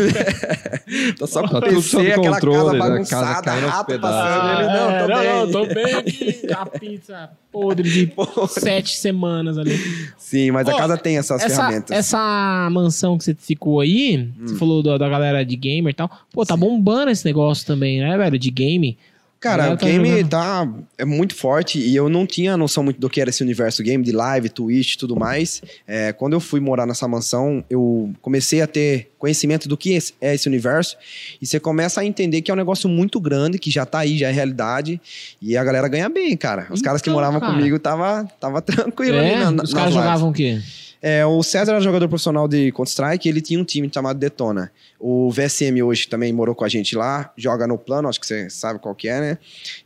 Tô 1.19 1.27
só 1.27 1.43
com 1.43 1.49
Tá 1.49 1.59
o 1.59 1.61
tudo 1.63 1.75
PC, 1.77 1.89
sob 1.89 2.13
aquela 2.13 2.35
controle, 2.41 2.57
casa 2.59 2.73
né? 2.73 3.05
Casa 3.05 3.25
bagunçada, 3.27 3.53
aos 3.53 3.65
rato 3.65 4.01
passando. 4.01 4.61
Ele, 4.61 4.69
não, 4.69 4.87
tô 4.87 4.95
É, 4.95 5.07
bem. 5.09 5.35
não, 5.35 5.51
tô 5.51 5.67
bem 5.75 5.95
aqui. 5.95 6.41
A 6.55 6.67
pizza 6.67 7.31
podre 7.51 7.91
de 7.91 8.13
sete 8.49 8.97
semanas 8.97 9.59
ali. 9.59 9.77
Sim, 10.17 10.53
mas 10.53 10.69
a 10.69 10.75
casa 10.77 10.97
tem 10.97 11.19
essas 11.19 11.43
Essa, 11.43 11.57
ferramentas. 11.57 11.91
Hum. 11.91 11.99
essa 11.99 12.69
mansão 12.71 13.19
que 13.19 13.25
você 13.25 13.35
ficou 13.35 13.81
aí, 13.81 14.29
você 14.41 14.55
falou 14.55 14.81
da, 14.83 14.97
da 14.97 15.09
galera 15.09 15.45
de 15.45 15.57
gamer 15.57 15.91
e 15.91 15.95
tal. 15.95 16.09
Pô, 16.33 16.47
tá 16.47 16.57
bombando 16.57 17.11
esse 17.11 17.25
negócio 17.25 17.67
também, 17.67 17.99
né, 18.01 18.17
velho? 18.17 18.39
De 18.39 18.51
game. 18.53 18.97
Cara, 19.41 19.73
o 19.73 19.77
tá 19.79 19.87
game 19.87 20.23
tá 20.25 20.69
é 20.99 21.05
muito 21.07 21.35
forte 21.35 21.79
e 21.79 21.97
eu 21.97 22.11
não 22.11 22.27
tinha 22.27 22.59
noção 22.59 22.85
muito 22.85 23.01
do 23.01 23.09
que 23.09 23.23
era 23.23 23.31
esse 23.31 23.43
universo 23.43 23.83
game, 23.83 24.05
de 24.05 24.13
live, 24.13 24.51
Twitch 24.51 24.95
e 24.95 24.99
tudo 24.99 25.17
mais. 25.17 25.63
É, 25.89 26.13
quando 26.13 26.35
eu 26.35 26.41
fui 26.41 26.61
morar 26.61 26.85
nessa 26.87 27.09
mansão, 27.09 27.65
eu 27.71 28.13
comecei 28.21 28.61
a 28.61 28.67
ter 28.67 29.11
conhecimento 29.19 29.67
do 29.67 29.79
que 29.79 29.93
esse- 29.95 30.13
é 30.21 30.35
esse 30.35 30.47
universo 30.47 30.95
e 31.41 31.47
você 31.47 31.59
começa 31.59 32.03
a 32.03 32.05
entender 32.05 32.43
que 32.43 32.51
é 32.51 32.55
um 32.55 32.57
negócio 32.57 32.87
muito 32.87 33.19
grande, 33.19 33.59
que 33.59 33.71
já 33.71 33.87
tá 33.87 34.01
aí, 34.01 34.19
já 34.19 34.29
é 34.29 34.33
realidade 34.33 35.01
e 35.41 35.57
a 35.57 35.65
galera 35.65 35.89
ganha 35.89 36.11
bem, 36.11 36.37
cara. 36.37 36.67
Os 36.71 36.83
caras 36.83 37.01
que 37.01 37.09
Então, 37.09 37.15
moravam 37.19 37.41
cara. 37.41 37.53
comigo 37.55 37.79
tava, 37.79 38.29
tava 38.39 38.61
tranquilo 38.63 39.17
É, 39.17 39.37
ali 39.43 39.55
na, 39.57 39.63
os 39.63 39.73
caras 39.73 39.95
jogavam 39.95 40.29
o 40.29 40.33
quê? 40.35 40.61
É, 41.03 41.25
o 41.25 41.43
César 41.43 41.73
era 41.73 41.81
jogador 41.81 42.09
profissional 42.09 42.47
de 42.47 42.71
Counter-Strike 42.73 43.27
ele 43.27 43.41
tinha 43.41 43.59
um 43.59 43.65
time 43.65 43.91
chamado 43.93 44.19
Detona. 44.19 44.71
O 44.99 45.31
VSM 45.31 45.83
hoje 45.83 46.07
também 46.07 46.31
morou 46.31 46.55
com 46.55 46.63
a 46.63 46.69
gente 46.69 46.95
lá, 46.95 47.33
joga 47.39 47.67
no 47.67 47.79
plano, 47.79 48.07
acho 48.07 48.21
que 48.21 48.27
você 48.27 48.51
sabe 48.51 48.79
qual 48.79 48.95
que 48.95 49.09
é, 49.09 49.19
né? 49.19 49.39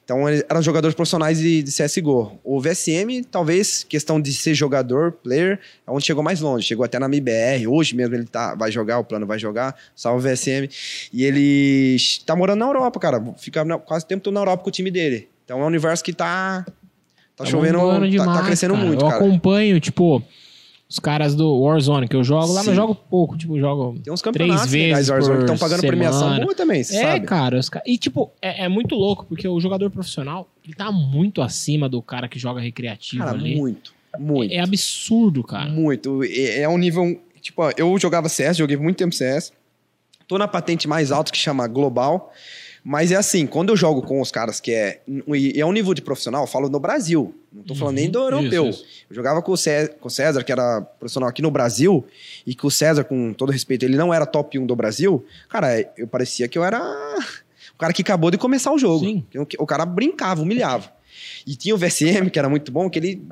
Então, 0.05 0.29
eles 0.29 0.45
eram 0.49 0.61
jogadores 0.61 0.93
profissionais 0.95 1.39
de, 1.39 1.63
de 1.63 1.71
CSGO. 1.71 2.39
O 2.43 2.61
VSM, 2.61 3.23
talvez, 3.31 3.85
questão 3.89 4.21
de 4.21 4.33
ser 4.33 4.55
jogador, 4.55 5.13
player, 5.13 5.61
é 5.87 5.91
onde 5.91 6.05
chegou 6.05 6.23
mais 6.23 6.41
longe. 6.41 6.67
Chegou 6.67 6.85
até 6.85 6.99
na 6.99 7.07
MIBR. 7.09 7.69
Hoje 7.69 7.95
mesmo 7.95 8.15
ele 8.17 8.25
tá, 8.25 8.57
vai 8.57 8.73
jogar, 8.73 8.99
o 8.99 9.05
plano 9.05 9.25
vai 9.25 9.39
jogar. 9.39 9.77
Salve 9.95 10.19
o 10.29 10.33
VSM. 10.35 10.69
E 11.13 11.25
ele 11.25 11.97
tá 12.27 12.35
morando 12.35 12.59
na 12.59 12.67
Europa, 12.67 12.99
cara. 12.99 13.25
Fica 13.39 13.65
na- 13.65 13.79
quase 13.79 14.05
o 14.05 14.09
tempo 14.09 14.25
todo 14.25 14.35
na 14.35 14.41
Europa 14.41 14.65
com 14.65 14.69
o 14.69 14.73
time 14.73 14.91
dele. 14.91 15.29
Então, 15.45 15.61
é 15.61 15.63
um 15.63 15.67
universo 15.67 16.03
que 16.03 16.13
tá... 16.13 16.67
Tá, 17.37 17.45
chovendo, 17.45 17.79
bombando 17.79 18.17
tá- 18.17 18.25
tá, 18.27 18.45
crescendo 18.45 18.75
cara. 18.75 18.87
muito, 18.87 19.05
Eu 19.05 19.09
cara. 19.11 19.25
acompanho, 19.25 19.81
tipo, 19.81 20.23
os 20.95 21.01
caras 21.01 21.35
do 21.35 21.61
Warzone, 21.61 22.07
que 22.07 22.15
eu 22.15 22.23
jogo 22.23 22.47
lá, 22.53 22.55
mas 22.61 22.65
Sim. 22.67 22.71
eu 22.71 22.77
jogo 22.77 22.95
pouco. 22.95 23.37
Tipo, 23.37 23.59
jogo 23.59 23.99
Tem 23.99 24.13
uns 24.13 24.23
três 24.23 24.49
legais 24.49 24.71
vezes 24.71 25.07
de 25.07 25.11
Warzone 25.11 25.37
que 25.39 25.43
estão 25.43 25.59
pagando 25.59 25.81
premiação 25.81 26.21
semana. 26.21 26.45
boa 26.45 26.55
também, 26.55 26.85
você 26.85 26.97
É, 26.97 27.03
sabe? 27.03 27.27
cara. 27.27 27.59
os 27.59 27.69
E, 27.85 27.99
tipo, 27.99 28.31
é, 28.41 28.65
é 28.65 28.69
muito 28.69 28.95
louco, 28.95 29.27
porque 29.27 29.49
o 29.49 29.59
jogador 29.59 29.91
profissional, 29.91 30.49
ele 30.65 30.73
tá 30.75 30.93
muito 30.93 31.43
acima 31.43 31.89
do 31.89 32.01
cara 32.01 32.29
que 32.29 32.39
joga 32.39 32.61
recreativo 32.61 33.25
Cara, 33.25 33.37
ali. 33.37 33.57
muito, 33.57 33.93
muito, 34.17 34.53
É 34.55 34.61
absurdo, 34.61 35.43
cara. 35.43 35.69
muito. 35.69 36.23
É, 36.23 36.61
é 36.61 36.69
um 36.69 36.79
nível... 36.79 37.21
Tipo, 37.41 37.63
ó, 37.63 37.73
eu 37.77 37.99
jogava 37.99 38.29
CS, 38.29 38.57
joguei 38.57 38.77
muito 38.77 38.97
tempo 38.97 39.13
CS. 39.13 39.53
Tô 40.29 40.39
na 40.39 40.47
patente 40.47 40.87
mais 40.87 41.11
alta 41.11 41.33
que 41.33 41.37
chama 41.39 41.67
Global. 41.67 42.33
Mas 42.87 43.11
é 43.11 43.17
assim, 43.17 43.47
quando 43.47 43.71
eu 43.71 43.77
jogo 43.77 44.03
com 44.03 44.21
os 44.21 44.31
caras 44.31 44.61
que 44.61 44.71
é... 44.71 45.01
E 45.35 45.59
é 45.59 45.65
um 45.65 45.73
nível 45.73 45.95
de 45.95 46.03
profissional, 46.03 46.43
eu 46.43 46.47
falo 46.47 46.69
no 46.69 46.79
Brasil. 46.79 47.35
Não 47.51 47.63
tô 47.63 47.75
falando 47.75 47.95
nem 47.95 48.11
do 48.11 48.19
Uhum, 48.19 48.25
europeu. 48.27 48.69
isso, 48.69 48.81
isso. 48.83 48.89
Eu 49.09 49.17
jogava 49.17 49.41
com 49.41 49.53
o, 49.53 49.57
Cé- 49.57 49.89
com 49.89 50.09
o 50.09 50.11
César, 50.11 50.45
que 50.45 50.53
era 50.53 50.83
profissional 50.83 51.31
aqui 51.31 51.41
no 51.41 51.51
Brasil, 51.51 52.05
e 52.47 52.55
que 52.55 52.67
o 52.67 52.71
César, 52.71 53.03
com 53.05 53.33
todo 53.33 53.51
respeito, 53.51 53.85
ele 53.87 53.97
não 53.97 54.13
era 54.13 54.27
top 54.27 54.59
1 54.59 54.67
do 54.67 54.77
Brasil. 54.77 55.25
Cara, 55.49 55.81
eu 55.97 56.07
parecia 56.07 56.47
que 56.47 56.59
eu 56.59 56.65
era 56.65 56.79
o 57.75 57.79
cara 57.79 57.93
que 57.93 58.03
acabou 58.03 58.31
de 58.31 58.37
começar 58.37 58.71
o 58.71 58.79
jogo. 58.79 59.05
Sim. 59.05 59.25
O, 59.35 59.63
o 59.63 59.67
cara 59.67 59.87
brincava, 59.87 60.43
humilhava. 60.43 60.93
E 61.47 61.57
tinha 61.57 61.75
o 61.75 61.79
VSM, 61.79 62.29
que 62.31 62.39
era 62.39 62.49
muito 62.51 62.71
bom, 62.71 62.91
que 62.91 62.99
ele 62.99 63.23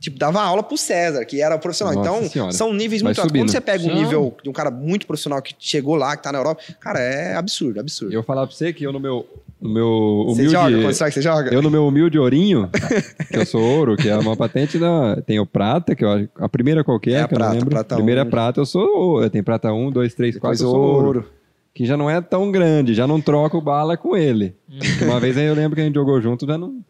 tipo, 0.00 0.18
dava 0.18 0.40
aula 0.40 0.62
pro 0.62 0.76
César, 0.76 1.24
que 1.24 1.40
era 1.40 1.58
profissional. 1.58 1.94
Nossa 1.94 2.08
então, 2.18 2.28
Senhora. 2.30 2.52
são 2.52 2.72
níveis 2.72 3.02
Vai 3.02 3.08
muito 3.08 3.20
altos. 3.20 3.38
Quando 3.38 3.50
você 3.50 3.60
pega 3.60 3.84
um 3.84 3.94
nível 3.94 4.36
de 4.42 4.48
um 4.48 4.52
cara 4.52 4.70
muito 4.70 5.06
profissional 5.06 5.40
que 5.42 5.54
chegou 5.58 5.96
lá, 5.96 6.16
que 6.16 6.22
tá 6.22 6.32
na 6.32 6.38
Europa, 6.38 6.62
cara, 6.80 7.00
é 7.00 7.34
absurdo, 7.36 7.80
absurdo. 7.80 8.12
Eu 8.12 8.22
falar 8.22 8.46
pra 8.46 8.54
você 8.54 8.72
que 8.72 8.84
eu 8.84 8.92
no 8.92 9.00
meu, 9.00 9.26
no 9.60 9.68
meu 9.68 10.24
você 10.26 10.42
humilde... 10.42 10.50
joga? 10.52 10.82
Quando 10.82 10.92
será 10.94 11.10
que 11.10 11.14
você 11.14 11.22
joga? 11.22 11.54
Eu 11.54 11.62
no 11.62 11.70
meu 11.70 11.86
humilde 11.86 12.18
ourinho, 12.18 12.68
que 13.30 13.36
eu 13.38 13.46
sou 13.46 13.60
ouro, 13.62 13.96
que 13.96 14.08
é 14.08 14.16
uma 14.16 14.36
patente 14.36 14.78
da... 14.78 15.20
Tem 15.22 15.38
o 15.40 15.46
prata, 15.46 15.94
que 15.94 16.04
eu 16.04 16.10
acho... 16.10 16.28
A 16.36 16.48
primeira 16.48 16.84
qualquer, 16.84 17.12
É 17.12 17.20
a 17.22 17.28
que 17.28 17.34
eu 17.34 17.38
não 17.38 17.46
prata, 17.46 17.54
lembro. 17.54 17.70
prata 17.70 17.94
primeira 17.96 18.22
um. 18.22 18.26
é 18.26 18.30
prata, 18.30 18.60
eu 18.60 18.66
sou 18.66 18.82
ouro. 18.86 19.24
Eu 19.24 19.30
tenho 19.30 19.44
prata 19.44 19.72
1, 19.72 19.90
2, 19.90 20.14
3, 20.14 20.36
4, 20.38 20.40
Depois 20.40 20.60
eu 20.60 20.70
sou 20.70 20.80
ouro. 20.80 21.06
ouro. 21.06 21.30
Que 21.74 21.84
já 21.84 21.96
não 21.96 22.08
é 22.08 22.20
tão 22.22 22.50
grande, 22.50 22.94
já 22.94 23.06
não 23.06 23.20
troco 23.20 23.60
bala 23.60 23.96
com 23.98 24.16
ele. 24.16 24.54
Hum. 24.70 24.78
Porque 24.78 25.04
Uma 25.04 25.20
vez 25.20 25.36
aí 25.36 25.44
eu 25.44 25.54
lembro 25.54 25.74
que 25.74 25.82
a 25.82 25.84
gente 25.84 25.94
jogou 25.94 26.20
junto, 26.20 26.46
já 26.46 26.56
não... 26.56 26.80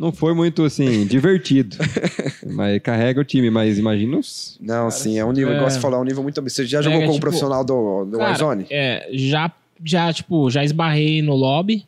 Não 0.00 0.10
foi 0.10 0.32
muito, 0.32 0.64
assim, 0.64 1.04
divertido. 1.06 1.76
mas 2.54 2.80
carrega 2.80 3.20
o 3.20 3.24
time, 3.24 3.50
mas 3.50 3.78
imagina 3.78 4.16
os... 4.16 4.56
Não, 4.58 4.90
sim, 4.90 5.18
é 5.18 5.24
um 5.26 5.30
nível, 5.30 5.52
é. 5.52 5.56
igual 5.56 5.70
você 5.70 5.78
falou, 5.78 5.98
é 5.98 6.00
um 6.00 6.06
nível 6.06 6.22
muito 6.22 6.40
absurdo. 6.40 6.66
Você 6.66 6.72
já 6.72 6.80
jogou 6.80 7.00
como 7.00 7.12
tipo, 7.12 7.20
profissional 7.20 7.62
do, 7.62 8.06
do 8.06 8.16
Cara, 8.16 8.30
Warzone? 8.30 8.64
É, 8.70 9.06
já, 9.12 9.52
já, 9.84 10.10
tipo, 10.10 10.48
já 10.48 10.64
esbarrei 10.64 11.20
no 11.20 11.34
lobby. 11.34 11.84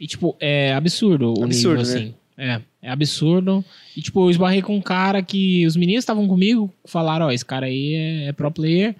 E, 0.00 0.08
tipo, 0.08 0.34
é 0.40 0.74
absurdo 0.74 1.38
o 1.38 1.44
Absurdo, 1.44 1.82
nível, 1.82 1.94
né? 1.94 2.00
assim. 2.00 2.14
É, 2.36 2.60
é 2.82 2.90
absurdo. 2.90 3.64
E, 3.96 4.02
tipo, 4.02 4.26
eu 4.26 4.30
esbarrei 4.30 4.60
com 4.60 4.74
um 4.74 4.82
cara 4.82 5.22
que 5.22 5.64
os 5.68 5.76
meninos 5.76 6.02
estavam 6.02 6.26
comigo, 6.26 6.68
falaram, 6.84 7.26
ó, 7.26 7.30
esse 7.30 7.44
cara 7.44 7.66
aí 7.66 7.94
é, 7.94 8.26
é 8.26 8.32
pro 8.32 8.50
player. 8.50 8.96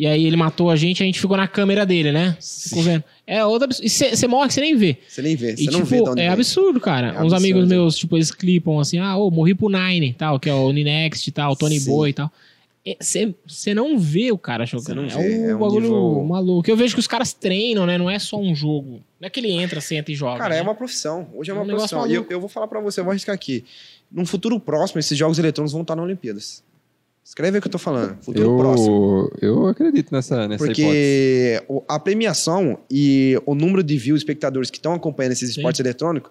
E 0.00 0.06
aí 0.06 0.24
ele 0.24 0.36
matou 0.36 0.70
a 0.70 0.76
gente, 0.76 1.02
a 1.02 1.06
gente 1.06 1.18
ficou 1.20 1.36
na 1.36 1.48
câmera 1.48 1.84
dele, 1.84 2.12
né? 2.12 2.36
Ficou 2.40 2.84
vendo. 2.84 3.02
É 3.26 3.44
outra 3.44 3.64
absurdo. 3.66 3.84
E 3.84 3.90
você 3.90 4.28
morre 4.28 4.46
que 4.46 4.54
você 4.54 4.60
nem 4.60 4.76
vê. 4.76 4.96
Você 5.08 5.20
nem 5.20 5.34
vê, 5.34 5.56
você 5.56 5.64
não 5.64 5.72
tipo, 5.72 5.84
vê 5.86 5.96
de 5.96 6.02
onde 6.10 6.20
é 6.20 6.24
vem. 6.24 6.32
absurdo, 6.32 6.80
cara. 6.80 7.08
É 7.08 7.10
Uns 7.10 7.16
absurdo. 7.16 7.34
amigos 7.34 7.66
meus, 7.68 7.96
tipo, 7.96 8.16
eles 8.16 8.30
clipam 8.30 8.78
assim, 8.78 8.98
ah, 8.98 9.16
ô, 9.16 9.28
morri 9.28 9.56
pro 9.56 9.68
Nine, 9.68 10.12
tal, 10.14 10.38
que 10.38 10.48
é 10.48 10.54
o 10.54 10.70
Ninext 10.72 11.26
e 11.26 11.32
tal, 11.32 11.50
o 11.50 11.56
Tony 11.56 11.80
Sim. 11.80 11.90
Boy 11.90 12.10
e 12.10 12.12
tal. 12.12 12.30
Você 13.00 13.74
não 13.74 13.98
vê 13.98 14.30
o 14.30 14.38
cara 14.38 14.64
jogando. 14.64 15.02
É 15.04 15.08
vê, 15.08 15.16
um 15.18 15.50
é 15.50 15.56
um 15.56 15.58
bagulho 15.58 15.80
nível- 15.82 16.24
maluco. 16.24 16.70
Eu 16.70 16.76
vejo 16.76 16.94
que 16.94 17.00
os 17.00 17.06
caras 17.08 17.32
treinam, 17.32 17.84
né? 17.84 17.98
Não 17.98 18.08
é 18.08 18.20
só 18.20 18.38
um 18.38 18.54
jogo. 18.54 19.00
Não 19.20 19.26
é 19.26 19.30
que 19.30 19.40
ele 19.40 19.50
entra, 19.50 19.80
senta 19.80 20.12
e 20.12 20.14
joga. 20.14 20.38
Cara, 20.38 20.54
né? 20.54 20.60
é 20.60 20.62
uma 20.62 20.74
profissão. 20.76 21.28
Hoje 21.34 21.50
é 21.50 21.52
É 21.52 21.54
uma 21.56 21.64
um 21.64 21.66
profissão. 21.66 22.06
E 22.06 22.14
eu, 22.14 22.24
eu 22.30 22.40
vou 22.40 22.48
falar 22.48 22.68
pra 22.68 22.80
você, 22.80 23.00
eu 23.00 23.04
vou 23.04 23.10
arriscar 23.10 23.34
aqui. 23.34 23.64
Num 24.10 24.24
futuro 24.24 24.58
próximo, 24.60 25.00
esses 25.00 25.18
jogos 25.18 25.38
eletrônicos 25.40 25.72
vão 25.72 25.82
estar 25.82 25.96
na 25.96 26.02
Olimpíadas. 26.02 26.62
Escreve 27.28 27.56
aí 27.56 27.58
o 27.58 27.62
que 27.62 27.68
eu 27.68 27.72
tô 27.72 27.78
falando. 27.78 28.16
Futuro 28.22 28.56
próximo. 28.56 29.30
Eu, 29.40 29.48
eu 29.48 29.66
acredito 29.66 30.10
nessa, 30.10 30.48
nessa 30.48 30.64
hipótese. 30.64 30.82
Porque 30.82 31.62
o- 31.68 31.84
a 31.86 31.98
premiação 32.00 32.78
e 32.90 33.38
o 33.44 33.54
número 33.54 33.82
de 33.82 33.98
views, 33.98 34.20
espectadores 34.20 34.70
que 34.70 34.78
estão 34.78 34.94
acompanhando 34.94 35.32
esses 35.32 35.52
Sim. 35.52 35.60
esportes 35.60 35.78
eletrônicos, 35.80 36.30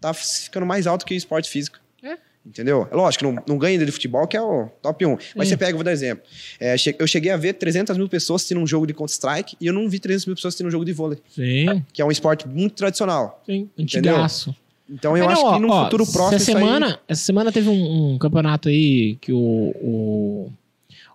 tá 0.00 0.14
ficando 0.14 0.64
mais 0.64 0.86
alto 0.86 1.04
que 1.04 1.12
o 1.12 1.16
esporte 1.16 1.50
físico. 1.50 1.76
É. 2.02 2.16
Entendeu? 2.46 2.88
É 2.90 2.94
lógico, 2.96 3.24
não, 3.24 3.36
não 3.46 3.58
ganha 3.58 3.78
de 3.78 3.92
futebol, 3.92 4.26
que 4.26 4.38
é 4.38 4.40
o 4.40 4.68
top 4.80 5.04
1. 5.04 5.10
Mas 5.36 5.48
Sim. 5.48 5.52
você 5.52 5.56
pega, 5.58 5.74
vou 5.74 5.84
dar 5.84 5.92
exemplo. 5.92 6.24
É, 6.58 6.78
che- 6.78 6.96
eu 6.98 7.06
cheguei 7.06 7.30
a 7.30 7.36
ver 7.36 7.52
300 7.52 7.98
mil 7.98 8.08
pessoas 8.08 8.40
assistindo 8.40 8.58
um 8.60 8.66
jogo 8.66 8.86
de 8.86 8.94
Counter-Strike 8.94 9.54
e 9.60 9.66
eu 9.66 9.74
não 9.74 9.86
vi 9.86 9.98
300 9.98 10.24
mil 10.24 10.34
pessoas 10.34 10.52
assistindo 10.52 10.68
um 10.68 10.70
jogo 10.70 10.84
de 10.86 10.94
vôlei, 10.94 11.18
Sim, 11.28 11.84
que 11.92 12.00
é 12.00 12.04
um 12.06 12.10
esporte 12.10 12.48
muito 12.48 12.74
tradicional. 12.74 13.42
sim. 13.44 13.68
Entendeu? 13.76 14.16
Então 14.90 15.16
eu 15.16 15.28
acho 15.28 15.52
que 15.54 15.58
no 15.60 15.70
ó, 15.70 15.84
futuro 15.84 16.04
próximo. 16.06 16.36
Essa 16.36 16.50
isso 16.50 16.56
aí- 16.56 16.64
semana, 16.64 17.00
essa 17.06 17.22
semana 17.22 17.52
teve 17.52 17.68
um, 17.68 18.14
um 18.14 18.18
campeonato 18.18 18.68
aí 18.68 19.16
que 19.20 19.32
o, 19.32 19.38
o, 19.38 20.52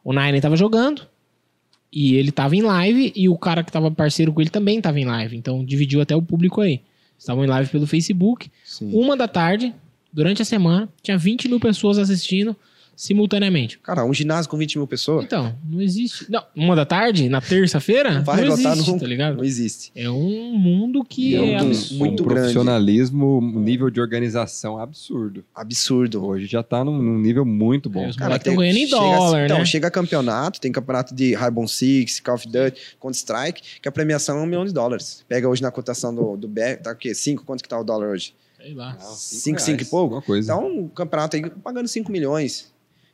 o 0.04 0.14
Nine 0.14 0.40
tava 0.42 0.56
jogando. 0.56 1.02
E 1.92 2.16
ele 2.16 2.32
tava 2.32 2.56
em 2.56 2.62
live. 2.62 3.14
E 3.16 3.30
o 3.30 3.38
cara 3.38 3.64
que 3.64 3.72
tava 3.72 3.92
parceiro 3.92 4.34
com 4.34 4.42
ele 4.42 4.50
também 4.50 4.82
tava 4.82 5.00
em 5.00 5.06
live. 5.06 5.38
Então 5.38 5.64
dividiu 5.64 6.02
até 6.02 6.16
o 6.16 6.22
público 6.22 6.62
aí. 6.62 6.82
Estavam 7.18 7.44
em 7.44 7.48
live 7.48 7.70
pelo 7.70 7.86
Facebook. 7.88 8.50
Sim. 8.66 8.92
Uma 8.94 9.16
da 9.16 9.28
tarde, 9.28 9.74
durante 10.12 10.42
a 10.42 10.46
semana, 10.46 10.90
tinha 11.02 11.18
20 11.18 11.48
mil 11.48 11.60
pessoas 11.60 11.98
assistindo 11.98 12.56
simultaneamente. 12.96 13.80
Cara, 13.80 14.06
um 14.06 14.14
ginásio 14.14 14.50
com 14.50 14.58
20 14.58 14.78
mil 14.78 14.88
pessoas 14.88 15.26
Então, 15.26 15.56
não 15.68 15.82
existe. 15.82 16.26
Não, 16.30 16.44
uma 16.56 16.76
da 16.76 16.86
tarde, 16.86 17.28
na 17.30 17.42
terça-feira, 17.42 18.10
não 18.10 18.18
não, 18.18 18.24
vai 18.24 18.44
lotar 18.46 18.72
existe, 18.74 18.90
nunca. 18.90 19.00
tá 19.02 19.08
ligado? 19.08 19.38
Não 19.38 19.44
existe. 19.44 19.92
É 19.96 20.10
um 20.10 20.54
mundo 20.58 21.04
que 21.04 21.36
É 21.36 21.42
um 21.42 21.46
é, 21.46 21.56
absurdo. 21.60 22.00
muito 22.00 22.24
um 22.24 22.26
grande. 22.28 22.40
profissionalismo, 22.42 23.40
um 23.40 23.60
nível 23.60 23.90
de 23.90 24.00
organização 24.02 24.78
absurdo. 24.78 25.44
Absurdo. 25.54 26.26
Hoje 26.26 26.46
já 26.46 26.64
tá 26.64 26.84
num, 26.84 27.02
num 27.02 27.20
nível 27.20 27.46
muito 27.46 27.90
bom. 27.90 28.04
É, 28.06 28.10
os 28.10 28.16
Cara, 28.16 28.30
moleques 28.30 28.44
tem- 28.46 28.54
tão 28.54 28.62
ganhando 28.62 28.78
em 28.78 28.88
chega- 28.88 28.98
dólar, 29.02 29.46
então, 29.46 29.58
né? 29.60 29.66
chega 29.66 29.92
campeonato, 29.92 30.60
tem 30.62 30.72
campeonato 30.72 31.14
de 31.16 31.34
Rainbow 31.34 31.68
Six, 31.68 32.20
Call 32.20 32.36
of 32.36 32.48
Duty, 32.48 32.80
Counter-Strike, 33.00 33.62
que 33.82 33.88
a 33.88 33.92
premiação 33.92 34.38
é 34.38 34.42
um 34.42 34.46
milhão 34.46 34.66
de 34.66 34.74
dólares. 34.74 35.24
Pega 35.28 35.48
hoje 35.50 35.62
na 35.62 35.72
cotação 35.72 36.14
do, 36.14 36.38
do 36.38 36.48
BR, 36.48 36.78
tá 36.82 36.92
o 36.92 36.96
quê? 36.96 37.14
5? 37.14 37.44
Quanto 37.46 37.62
que 37.64 37.70
tá 37.70 37.80
o 37.80 37.84
dólar 37.84 38.10
hoje? 38.10 38.34
Sei 38.62 38.74
lá. 38.74 38.98
Cinco, 39.00 39.60
cinco 39.60 39.82
e 39.82 39.86
pouco? 39.86 40.22
Coisa. 40.22 40.54
Então, 40.54 40.86
o 40.86 40.90
campeonato 40.90 41.36
aí 41.36 41.50
pagando 41.50 41.88
5 41.88 42.10
milhões. 42.10 42.72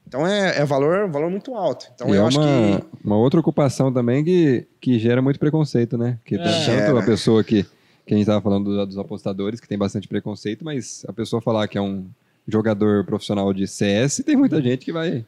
Então, 0.09 0.25
é, 0.25 0.57
é 0.57 0.65
valor, 0.65 1.07
valor 1.07 1.29
muito 1.29 1.53
alto. 1.53 1.85
Então, 1.93 2.07
e 2.09 2.17
eu 2.17 2.23
é 2.23 2.27
acho 2.27 2.39
uma, 2.39 2.79
que... 2.79 2.85
uma 3.05 3.15
outra 3.15 3.39
ocupação 3.39 3.93
também 3.93 4.23
que, 4.23 4.65
que 4.81 4.97
gera 4.97 5.21
muito 5.21 5.39
preconceito, 5.39 5.99
né? 5.99 6.17
Que 6.25 6.33
É. 6.35 6.39
tanto 6.85 6.97
a 6.97 7.03
pessoa 7.03 7.43
que, 7.43 7.63
que 8.07 8.15
a 8.15 8.17
gente 8.17 8.25
tava 8.25 8.41
falando 8.41 8.65
do- 8.75 8.85
dos 8.87 8.97
apostadores, 8.97 9.59
que 9.59 9.67
tem 9.67 9.77
bastante 9.77 10.07
preconceito, 10.07 10.65
mas 10.65 11.05
a 11.07 11.13
pessoa 11.13 11.39
falar 11.39 11.67
que 11.67 11.77
é 11.77 11.81
um 11.81 12.07
jogador 12.47 13.05
profissional 13.05 13.53
de 13.53 13.67
CS, 13.67 14.23
tem 14.25 14.35
muita 14.35 14.59
gente 14.59 14.83
que 14.83 14.91
vai 14.91 15.23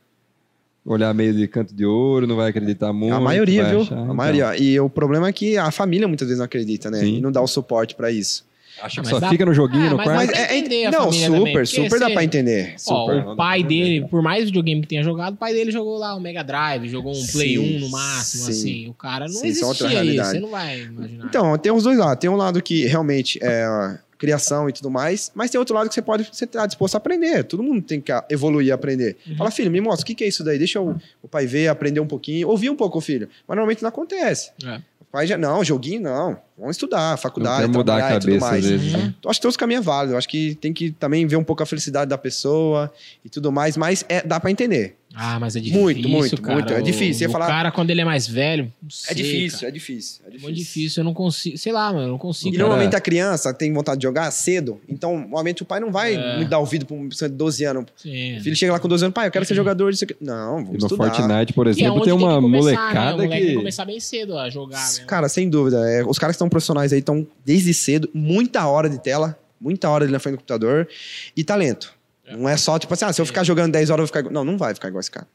olhar 0.84 1.14
meio 1.14 1.32
de 1.36 1.48
canto 1.48 1.76
de 1.76 1.86
ouro, 1.86 2.26
não 2.26 2.36
vai 2.36 2.50
acreditar 2.50 2.92
muito. 2.92 3.14
a 3.14 3.20
maioria, 3.20 3.64
viu? 3.66 3.82
achar, 3.82 4.00
a 4.00 4.02
então, 4.02 4.16
maioria. 4.16 4.58
E 4.58 4.80
o 4.80 4.90
problema 4.90 5.28
é 5.28 5.32
que 5.32 5.58
a 5.58 5.70
família 5.70 6.08
muitas 6.08 6.28
vezes 6.28 6.40
não 6.40 6.46
acredita, 6.46 6.90
né? 6.90 7.02
Sim. 7.02 7.18
E 7.18 7.22
não 7.22 7.32
dá 7.32 7.40
o 7.40 7.46
suporte 7.46 7.94
pra 7.94 8.10
isso. 8.10 8.50
Acha 8.82 8.96
que 8.96 9.02
mas 9.02 9.10
só 9.10 9.20
dá- 9.20 9.30
fica 9.30 9.46
no 9.46 9.54
joguinho, 9.54 9.88
Ah, 9.88 9.90
no 9.92 9.98
mas 9.98 10.08
quarto. 10.08 10.32
dá 10.32 10.46
pra 10.46 10.56
entender 10.58 10.86
a 10.86 10.92
não, 10.92 11.12
super, 11.12 11.30
também, 11.32 11.66
super 11.66 12.00
dá 12.00 12.08
se- 12.08 12.14
pra 12.14 12.24
entender. 12.24 12.76
Ó, 12.88 13.06
Super. 13.06 13.28
o 13.28 13.36
pai 13.36 13.64
dele, 13.64 14.08
por 14.10 14.22
mais 14.22 14.46
videogame 14.46 14.82
que 14.82 14.88
tenha 14.88 15.04
jogado, 15.04 15.34
o 15.34 15.38
pai 15.38 15.54
dele 15.54 15.72
jogou 15.72 15.98
lá 15.98 16.16
o 16.16 16.20
Mega 16.20 16.44
Drive, 16.44 16.88
jogou 16.90 17.14
um 17.14 17.28
Play 17.28 17.58
Sim, 17.58 17.78
1 17.78 17.80
no 17.82 17.90
máximo, 17.90 18.44
sim. 18.46 18.52
assim. 18.52 18.90
O 18.90 18.94
cara 18.94 19.26
não 19.28 19.34
Sim, 19.36 19.48
isso 19.48 19.64
é 19.64 19.68
outra 19.68 19.86
existia 19.88 20.04
isso, 20.04 20.04
realidade. 20.06 20.32
você 20.32 20.40
não 20.40 20.50
vai 20.50 20.82
imaginar. 20.82 21.26
Então, 21.26 21.58
tem 21.58 21.72
os 21.72 21.84
dois 21.84 21.98
lados. 21.98 22.20
Tem 22.20 22.30
um 22.30 22.36
lado 22.36 22.62
que 22.62 22.86
realmente 22.88 23.40
é 23.42 23.64
a 23.64 24.00
criação 24.18 24.70
e 24.70 24.72
tudo 24.72 24.90
mais, 24.92 25.32
mas 25.34 25.50
tem 25.50 25.58
outro 25.58 25.74
lado 25.76 25.88
que 25.90 25.96
você 25.96 26.02
pode 26.02 26.30
você 26.32 26.46
tá 26.46 26.66
disposto 26.68 26.94
a 26.94 26.98
aprender. 27.00 27.44
Todo 27.44 27.64
mundo 27.64 27.82
tem 27.82 28.00
que 28.00 28.12
evoluir 28.30 28.68
e 28.68 28.72
aprender. 28.72 29.18
Uhum. 29.28 29.36
Fala, 29.36 29.50
filho, 29.50 29.72
me 29.72 29.82
mostra 29.82 30.04
o 30.04 30.06
que, 30.06 30.14
que 30.14 30.24
é 30.24 30.28
isso 30.28 30.44
daí. 30.44 30.60
Deixa 30.60 30.80
o, 30.80 30.96
o 31.24 31.28
pai 31.28 31.48
ver, 31.48 31.68
aprender 31.70 32.00
um 32.00 32.06
pouquinho, 32.08 32.48
ouvir 32.48 32.70
um 32.70 32.76
pouco 32.76 33.00
o 33.00 33.02
filho. 33.02 33.28
Mas 33.48 33.56
normalmente 33.56 33.82
não 33.82 33.90
acontece. 33.90 34.52
É. 34.64 34.80
Pai 35.12 35.28
já, 35.28 35.38
não, 35.38 35.64
joguinho 35.64 36.02
não. 36.02 36.38
Vamos 36.58 36.78
estudar, 36.78 37.12
Não 37.12 37.18
faculdade, 37.18 37.62
quer 37.64 37.68
mudar 37.68 37.96
a 37.96 37.98
trabalhar 37.98 38.16
e 38.16 38.20
tudo 38.20 38.30
cabeça 38.30 38.46
mais. 38.46 38.66
vezes. 38.66 38.94
Uhum. 38.94 39.00
né? 39.00 39.16
Eu 39.24 39.30
acho 39.30 39.40
que 39.40 39.42
todos 39.42 39.54
os 39.54 39.58
caminhos 39.58 39.82
é 39.82 39.86
válido. 39.86 40.14
Eu 40.14 40.18
acho 40.18 40.30
que 40.30 40.56
tem 40.56 40.72
que 40.72 40.92
também 40.92 41.28
ver 41.28 41.36
um 41.36 41.44
pouco 41.44 41.62
a 41.62 41.66
felicidade 41.66 42.10
da 42.10 42.18
pessoa 42.18 42.92
e 43.26 43.30
tudo 43.30 43.52
mais, 43.52 43.76
mas 43.76 44.06
é, 44.08 44.22
dá 44.22 44.40
pra 44.40 44.50
entender. 44.50 44.98
Ah, 45.14 45.40
mas 45.40 45.56
é 45.56 45.60
difícil, 45.60 45.82
Muito, 45.82 46.08
muito, 46.10 46.42
cara. 46.42 46.54
muito. 46.56 46.74
É 46.74 46.80
O- 46.80 46.84
difícil. 46.84 47.14
Você 47.16 47.24
ia 47.26 47.30
O 47.30 47.32
falar- 47.32 47.48
cara, 47.48 47.72
quando 47.72 47.90
ele 47.90 48.00
é 48.02 48.06
mais 48.06 48.28
velho, 48.28 48.72
não 48.82 48.90
sei, 48.90 49.12
é 49.12 49.14
difícil, 49.16 49.60
cara. 49.60 49.68
é 49.68 49.72
difícil, 49.72 50.22
é 50.26 50.30
difícil. 50.30 50.42
Muito 50.44 50.56
difícil, 50.56 51.02
eu 51.02 51.06
não 51.06 51.14
consigo. 51.14 51.58
Sei 51.58 51.72
lá, 51.74 51.92
mano, 51.92 52.06
eu 52.06 52.12
não 52.12 52.18
consigo. 52.18 52.50
E 52.50 52.52
cara- 52.58 52.64
normalmente 52.70 52.96
a 52.96 53.02
criança 53.02 53.54
tem 53.54 53.74
vontade 53.74 54.00
de 54.00 54.04
jogar 54.04 54.30
cedo, 54.32 54.80
então 54.88 55.18
normalmente 55.20 55.64
o 55.64 55.66
pai 55.66 55.80
não 55.80 55.92
vai 55.92 56.16
É. 56.16 56.36
muito 56.38 56.50
dar 56.50 56.60
ouvido 56.60 56.86
pra 56.86 56.96
uma 56.96 57.10
pessoa 57.10 57.28
de 57.30 57.36
12 57.36 57.64
anos. 57.66 57.86
Sim. 57.98 58.38
O 58.38 58.42
filho 58.44 58.56
chega 58.56 58.72
lá 58.72 58.80
com 58.80 58.88
12 58.88 59.04
anos, 59.04 59.14
pai, 59.14 59.28
eu 59.28 59.32
quero 59.32 59.44
ser 59.46 59.54
jogador 59.56 59.92
disso 59.92 60.06
aqui. 60.06 60.16
Não, 60.22 60.60
E 60.62 60.64
vamos 60.64 60.70
no 60.72 60.78
estudar. 60.88 61.14
Fortnite, 61.14 61.54
por 61.54 61.66
Que 61.66 61.70
é 61.70 61.72
exemplo, 61.74 61.96
onde 61.96 62.06
tem 62.06 62.18
que 62.18 62.24
uma 62.24 62.42
começar, 62.42 62.72
né? 62.72 62.76
molecada 62.78 63.10
O 63.10 63.12
moleque 63.18 63.32
tem 63.34 63.42
que 63.42 63.48
que. 63.50 63.56
começar 63.56 63.86
bem 63.86 64.00
cedo 64.00 64.38
a 64.38 64.50
jogar. 64.50 64.78
mesmo. 64.80 65.06
Cara, 65.08 65.28
sem 65.28 65.50
dúvida. 65.50 65.78
é, 65.90 66.04
os 66.06 66.18
caras 66.18 66.34
que 66.34 66.38
estão 66.38 66.48
profissionais 66.50 66.94
aí 66.94 67.00
estão 67.00 67.28
desde 67.46 67.74
cedo, 67.74 68.10
muita 68.14 68.66
hora 68.68 68.90
de 68.90 68.98
tela, 69.00 69.38
muita 69.60 69.90
hora 69.90 70.04
ali 70.06 70.12
na 70.14 70.20
frente 70.20 70.36
do 70.36 70.38
computador 70.38 70.88
e 71.36 71.44
talento. 71.44 71.94
Não 72.38 72.48
é 72.50 72.58
só, 72.58 72.78
tipo 72.80 72.94
assim, 72.94 73.06
ah, 73.06 73.14
se 73.14 73.22
eu 73.22 73.26
ficar 73.26 73.44
jogando 73.44 73.72
10 73.72 73.90
horas, 73.90 74.00
eu 74.00 74.04
vou 74.04 74.08
ficar. 74.08 74.20
igual- 74.22 74.34
Não, 74.34 74.44
não 74.44 74.58
vai 74.58 74.74
ficar 74.74 74.88
igual 74.88 75.00
esse 75.00 75.12
cara. 75.12 75.28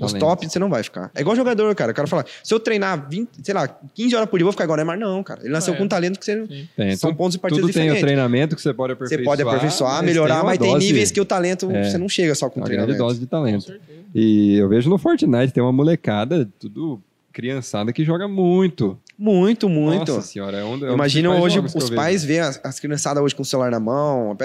Os 0.00 0.12
top 0.14 0.48
você 0.48 0.58
não 0.58 0.68
vai 0.68 0.82
ficar. 0.82 1.08
É 1.14 1.20
igual 1.20 1.36
jogador, 1.36 1.72
cara. 1.76 1.92
O 1.92 1.94
cara 1.94 2.08
fala, 2.08 2.24
se 2.42 2.52
eu 2.52 2.58
treinar 2.58 3.08
20, 3.08 3.28
sei 3.44 3.54
lá, 3.54 3.68
15 3.94 4.16
horas 4.16 4.28
por 4.28 4.36
dia, 4.36 4.42
eu 4.42 4.46
vou 4.46 4.52
ficar 4.52 4.64
igual 4.64 4.74
o 4.74 4.76
Neymar. 4.78 4.98
Não, 4.98 5.22
cara. 5.22 5.40
Ele 5.42 5.52
nasceu 5.52 5.72
É. 5.72 5.76
com 5.76 5.84
um 5.84 5.88
talento 5.88 6.18
que 6.18 6.24
você. 6.24 6.66
Tem, 6.76 6.96
São 6.96 7.14
pontos 7.14 7.34
de 7.34 7.38
partida 7.38 7.60
tudo 7.60 7.72
tem 7.72 7.82
o 7.82 7.94
diferentes. 7.94 8.00
treinamento 8.02 8.56
que 8.56 8.62
você 8.62 8.74
pode 8.74 8.94
Você 8.94 9.14
aperfeiçoar. 9.14 9.24
pode 9.36 9.42
aperfeiçoar, 9.42 10.02
melhorar, 10.02 10.34
tem 10.34 10.42
uma 10.42 10.44
mas 10.50 10.58
tem 10.58 10.78
níveis 10.78 11.12
que 11.12 11.20
o 11.20 11.24
talento 11.24 11.70
É. 11.70 11.84
você 11.84 11.96
não 11.98 12.08
chega 12.08 12.34
só 12.34 12.50
com 12.50 12.58
Uma 12.58 12.66
grande 12.66 12.86
treinamento. 12.86 13.06
dose 13.06 13.20
de 13.20 13.26
Com 13.26 13.30
talento. 13.30 13.64
certeza. 13.66 13.98
E 14.12 14.56
eu 14.56 14.68
vejo 14.68 14.90
no 14.90 14.98
Fortnite, 14.98 15.52
tem 15.52 15.62
uma 15.62 15.70
molecada, 15.72 16.48
tudo 16.58 17.00
criançada 17.32 17.92
que 17.92 18.04
joga 18.04 18.26
muito. 18.26 18.98
Muito, 19.18 19.68
muito. 19.68 20.12
Nossa 20.12 20.28
senhora, 20.28 20.58
é 20.58 20.64
um, 20.64 20.86
é 20.86 20.90
um 20.92 20.94
Imagina 20.94 21.34
hoje 21.34 21.58
os 21.58 21.90
pais 21.90 22.22
verem 22.22 22.42
as, 22.42 22.60
as 22.62 22.78
criançadas 22.78 23.20
hoje 23.20 23.34
com 23.34 23.42
o 23.42 23.44
celular 23.44 23.68
na 23.68 23.80
mão, 23.80 24.36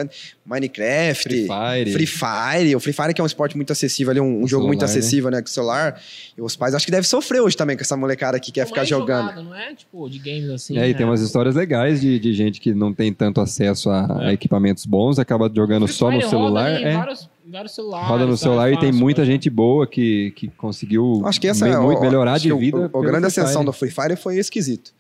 Minecraft. 0.43 1.21
Free 1.23 1.47
Fire. 1.47 1.93
Free 1.93 2.07
Fire. 2.07 2.75
O 2.75 2.79
Free 2.79 2.93
Fire 2.93 3.13
que 3.13 3.21
é 3.21 3.23
um 3.23 3.27
esporte 3.27 3.55
muito 3.55 3.71
acessível 3.71 4.09
ali, 4.09 4.19
um, 4.19 4.41
um 4.41 4.47
jogo 4.47 4.65
muito 4.65 4.79
celular, 4.79 4.93
né? 4.93 4.99
acessível, 4.99 5.29
né, 5.29 5.41
com 5.41 5.47
o 5.47 5.51
celular. 5.51 6.01
E 6.35 6.41
os 6.41 6.55
pais 6.55 6.73
acho 6.73 6.85
que 6.85 6.91
devem 6.91 7.03
sofrer 7.07 7.39
hoje 7.41 7.55
também 7.55 7.77
com 7.77 7.83
essa 7.83 7.95
molecada 7.95 8.39
que 8.39 8.51
quer 8.51 8.61
Não 8.61 8.67
ficar 8.67 8.81
é 8.81 8.85
jogando. 8.85 9.29
jogado, 9.29 9.43
não 9.43 9.55
é 9.55 9.75
tipo 9.75 10.09
de 10.09 10.17
games 10.17 10.49
assim. 10.49 10.75
É, 10.77 10.87
e 10.89 10.91
né? 10.91 10.97
tem 10.97 11.05
umas 11.05 11.21
histórias 11.21 11.53
legais 11.53 12.01
de, 12.01 12.17
de 12.17 12.33
gente 12.33 12.59
que 12.59 12.73
não 12.73 12.91
tem 12.91 13.13
tanto 13.13 13.41
acesso 13.41 13.91
a, 13.91 14.17
É. 14.21 14.27
a 14.29 14.33
equipamentos 14.33 14.87
bons, 14.87 15.19
acaba 15.19 15.51
jogando 15.55 15.85
Free 15.85 15.95
só 15.95 16.09
no 16.09 16.17
Fire 16.17 16.29
celular. 16.29 16.71
Roda 16.71 16.81
é, 16.81 16.97
vários, 16.97 17.29
vários 17.53 17.73
celulares. 17.75 18.09
roda 18.09 18.25
no 18.25 18.31
tá? 18.31 18.37
celular 18.37 18.71
e 18.73 18.79
tem 18.79 18.91
muita 18.91 19.21
pode- 19.21 19.31
gente 19.31 19.49
boa 19.49 19.87
que, 19.87 20.31
que 20.35 20.47
conseguiu 20.49 21.21
Acho 21.25 21.39
que 21.39 21.47
essa 21.47 21.65
me- 21.65 21.71
é 21.71 21.77
muito 21.79 22.01
melhorar 22.01 22.33
acho 22.33 22.43
de 22.43 22.51
o- 22.53 22.57
vida. 22.59 22.89
O, 22.91 23.01
grande 23.01 23.17
Free 23.19 23.27
ascensão 23.27 23.61
Fire. 23.61 23.65
do 23.65 23.73
Free 23.73 23.91
Fire 23.91 24.15
foi 24.15 24.37
esquisito. 24.37 24.93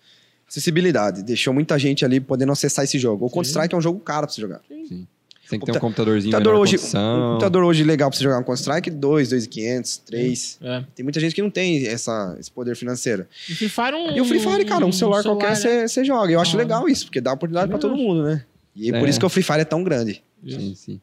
Acessibilidade. 0.47 1.23
Deixou 1.23 1.53
muita 1.53 1.77
gente 1.79 2.05
ali 2.05 2.19
podendo 2.19 2.51
acessar 2.51 2.85
esse 2.85 2.99
jogo. 2.99 3.25
O 3.25 3.27
Sim. 3.29 3.33
Counter-Strike 3.35 3.73
é 3.73 3.77
um 3.77 3.81
jogo 3.81 3.99
caro 3.99 4.27
pra 4.27 4.33
você 4.33 4.41
jogar. 4.41 4.61
Sim. 4.69 5.07
Tem 5.49 5.59
que 5.59 5.65
ter 5.65 5.71
um 5.71 5.73
Computa- 5.75 5.79
computadorzinho 5.79 6.31
computador 6.31 6.59
hoje, 6.59 6.77
um 6.77 7.29
computador 7.31 7.63
hoje 7.65 7.83
legal 7.83 8.09
pra 8.09 8.17
você 8.17 8.23
jogar 8.23 8.39
um 8.39 8.43
Counter-Strike, 8.43 8.89
2, 8.91 9.29
2,500, 9.29 9.97
3. 9.97 10.57
É. 10.61 10.83
Tem 10.95 11.03
muita 11.03 11.19
gente 11.19 11.35
que 11.35 11.41
não 11.41 11.49
tem 11.49 11.85
essa, 11.85 12.35
esse 12.39 12.49
poder 12.49 12.75
financeiro. 12.75 13.25
E 13.49 13.53
o 13.53 13.55
Free 13.57 13.69
Fire, 13.69 13.93
um, 13.95 14.11
E 14.15 14.21
o 14.21 14.25
Free 14.25 14.39
Fire, 14.39 14.65
cara, 14.65 14.85
um 14.85 14.91
celular, 14.91 15.21
qualquer 15.23 15.49
né? 15.49 15.55
você 15.55 15.87
você 15.87 16.03
joga. 16.05 16.31
Eu 16.31 16.39
acho 16.39 16.55
Ah. 16.55 16.59
legal 16.59 16.87
isso, 16.87 17.05
porque 17.05 17.19
dá 17.19 17.33
oportunidade 17.33 17.69
pra 17.69 17.77
todo 17.77 17.95
mundo, 17.95 18.23
né? 18.23 18.45
E 18.75 18.89
é 18.89 18.97
por 18.99 19.05
É. 19.05 19.09
isso 19.09 19.19
que 19.19 19.25
o 19.25 19.29
Free 19.29 19.43
Fire 19.43 19.59
é 19.59 19.65
tão 19.65 19.83
grande. 19.83 20.23
Sim, 20.47 20.73
sim. 20.75 21.01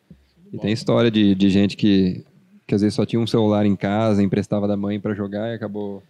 E 0.52 0.58
tem 0.58 0.72
história 0.72 1.10
de, 1.10 1.34
de 1.34 1.50
gente 1.50 1.76
que, 1.76 2.24
que 2.66 2.74
às 2.74 2.80
vezes 2.80 2.94
só 2.94 3.04
tinha 3.06 3.20
um 3.20 3.26
celular 3.26 3.64
em 3.66 3.76
casa, 3.76 4.22
emprestava 4.22 4.66
da 4.66 4.76
mãe 4.76 4.98
pra 4.98 5.14
jogar 5.14 5.50
e 5.50 5.54
acabou, 5.54 6.02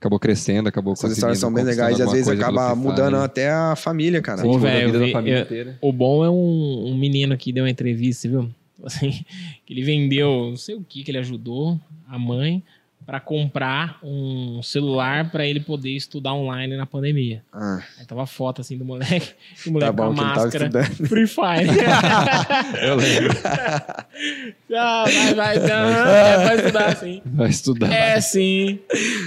acabou 0.00 0.18
crescendo, 0.18 0.68
acabou 0.68 0.92
Essas 0.94 1.12
histórias 1.12 1.38
são 1.38 1.52
bem 1.52 1.64
legais 1.64 1.98
e 1.98 2.02
às 2.02 2.10
vezes 2.12 2.28
acaba 2.28 2.74
mudando 2.74 3.16
né? 3.18 3.24
até 3.24 3.50
a 3.50 3.76
família, 3.76 4.20
cara. 4.20 4.42
Sim. 4.42 4.48
Muda 4.48 4.60
velho, 4.60 4.76
a 4.76 4.86
vida 4.86 4.96
eu 4.96 5.00
da 5.00 5.06
vi- 5.06 5.12
família 5.12 5.38
eu- 5.38 5.42
inteira. 5.44 5.78
O 5.80 5.92
bom 5.92 6.24
é 6.24 6.30
um, 6.30 6.86
um 6.92 6.96
menino 6.96 7.36
que 7.36 7.52
deu 7.52 7.64
uma 7.64 7.70
entrevista, 7.70 8.28
viu? 8.28 8.48
Assim, 8.84 9.24
que 9.64 9.72
ele 9.72 9.82
vendeu, 9.82 10.48
não 10.50 10.56
sei 10.56 10.74
o 10.74 10.84
que 10.86 11.02
que 11.02 11.10
ele 11.10 11.18
ajudou 11.18 11.80
a 12.08 12.18
mãe 12.18 12.62
pra 13.04 13.20
comprar 13.20 13.98
um 14.02 14.60
celular 14.62 15.30
pra 15.30 15.46
ele 15.46 15.60
poder 15.60 15.90
estudar 15.90 16.34
online 16.34 16.76
na 16.76 16.86
pandemia. 16.86 17.42
Ah, 17.52 17.80
Aí 17.98 18.06
tava 18.06 18.24
a 18.24 18.26
foto 18.26 18.60
assim 18.60 18.76
do 18.76 18.84
moleque, 18.84 19.32
o 19.66 19.70
moleque 19.70 19.86
tá 19.86 19.92
bom 19.92 20.14
com 20.14 20.20
a 20.20 20.24
máscara. 20.24 20.84
Free 20.84 21.26
Fire. 21.26 21.68
Eu 22.82 22.96
lembro. 22.96 23.32
ah, 24.76 25.04
vai, 25.34 25.34
vai, 25.34 25.56
é, 25.56 26.44
vai 26.44 26.56
estudar 26.56 26.96
sim. 26.96 27.22
Vai 27.24 27.48
estudar. 27.50 27.92
É 27.92 28.20
sim. 28.20 28.80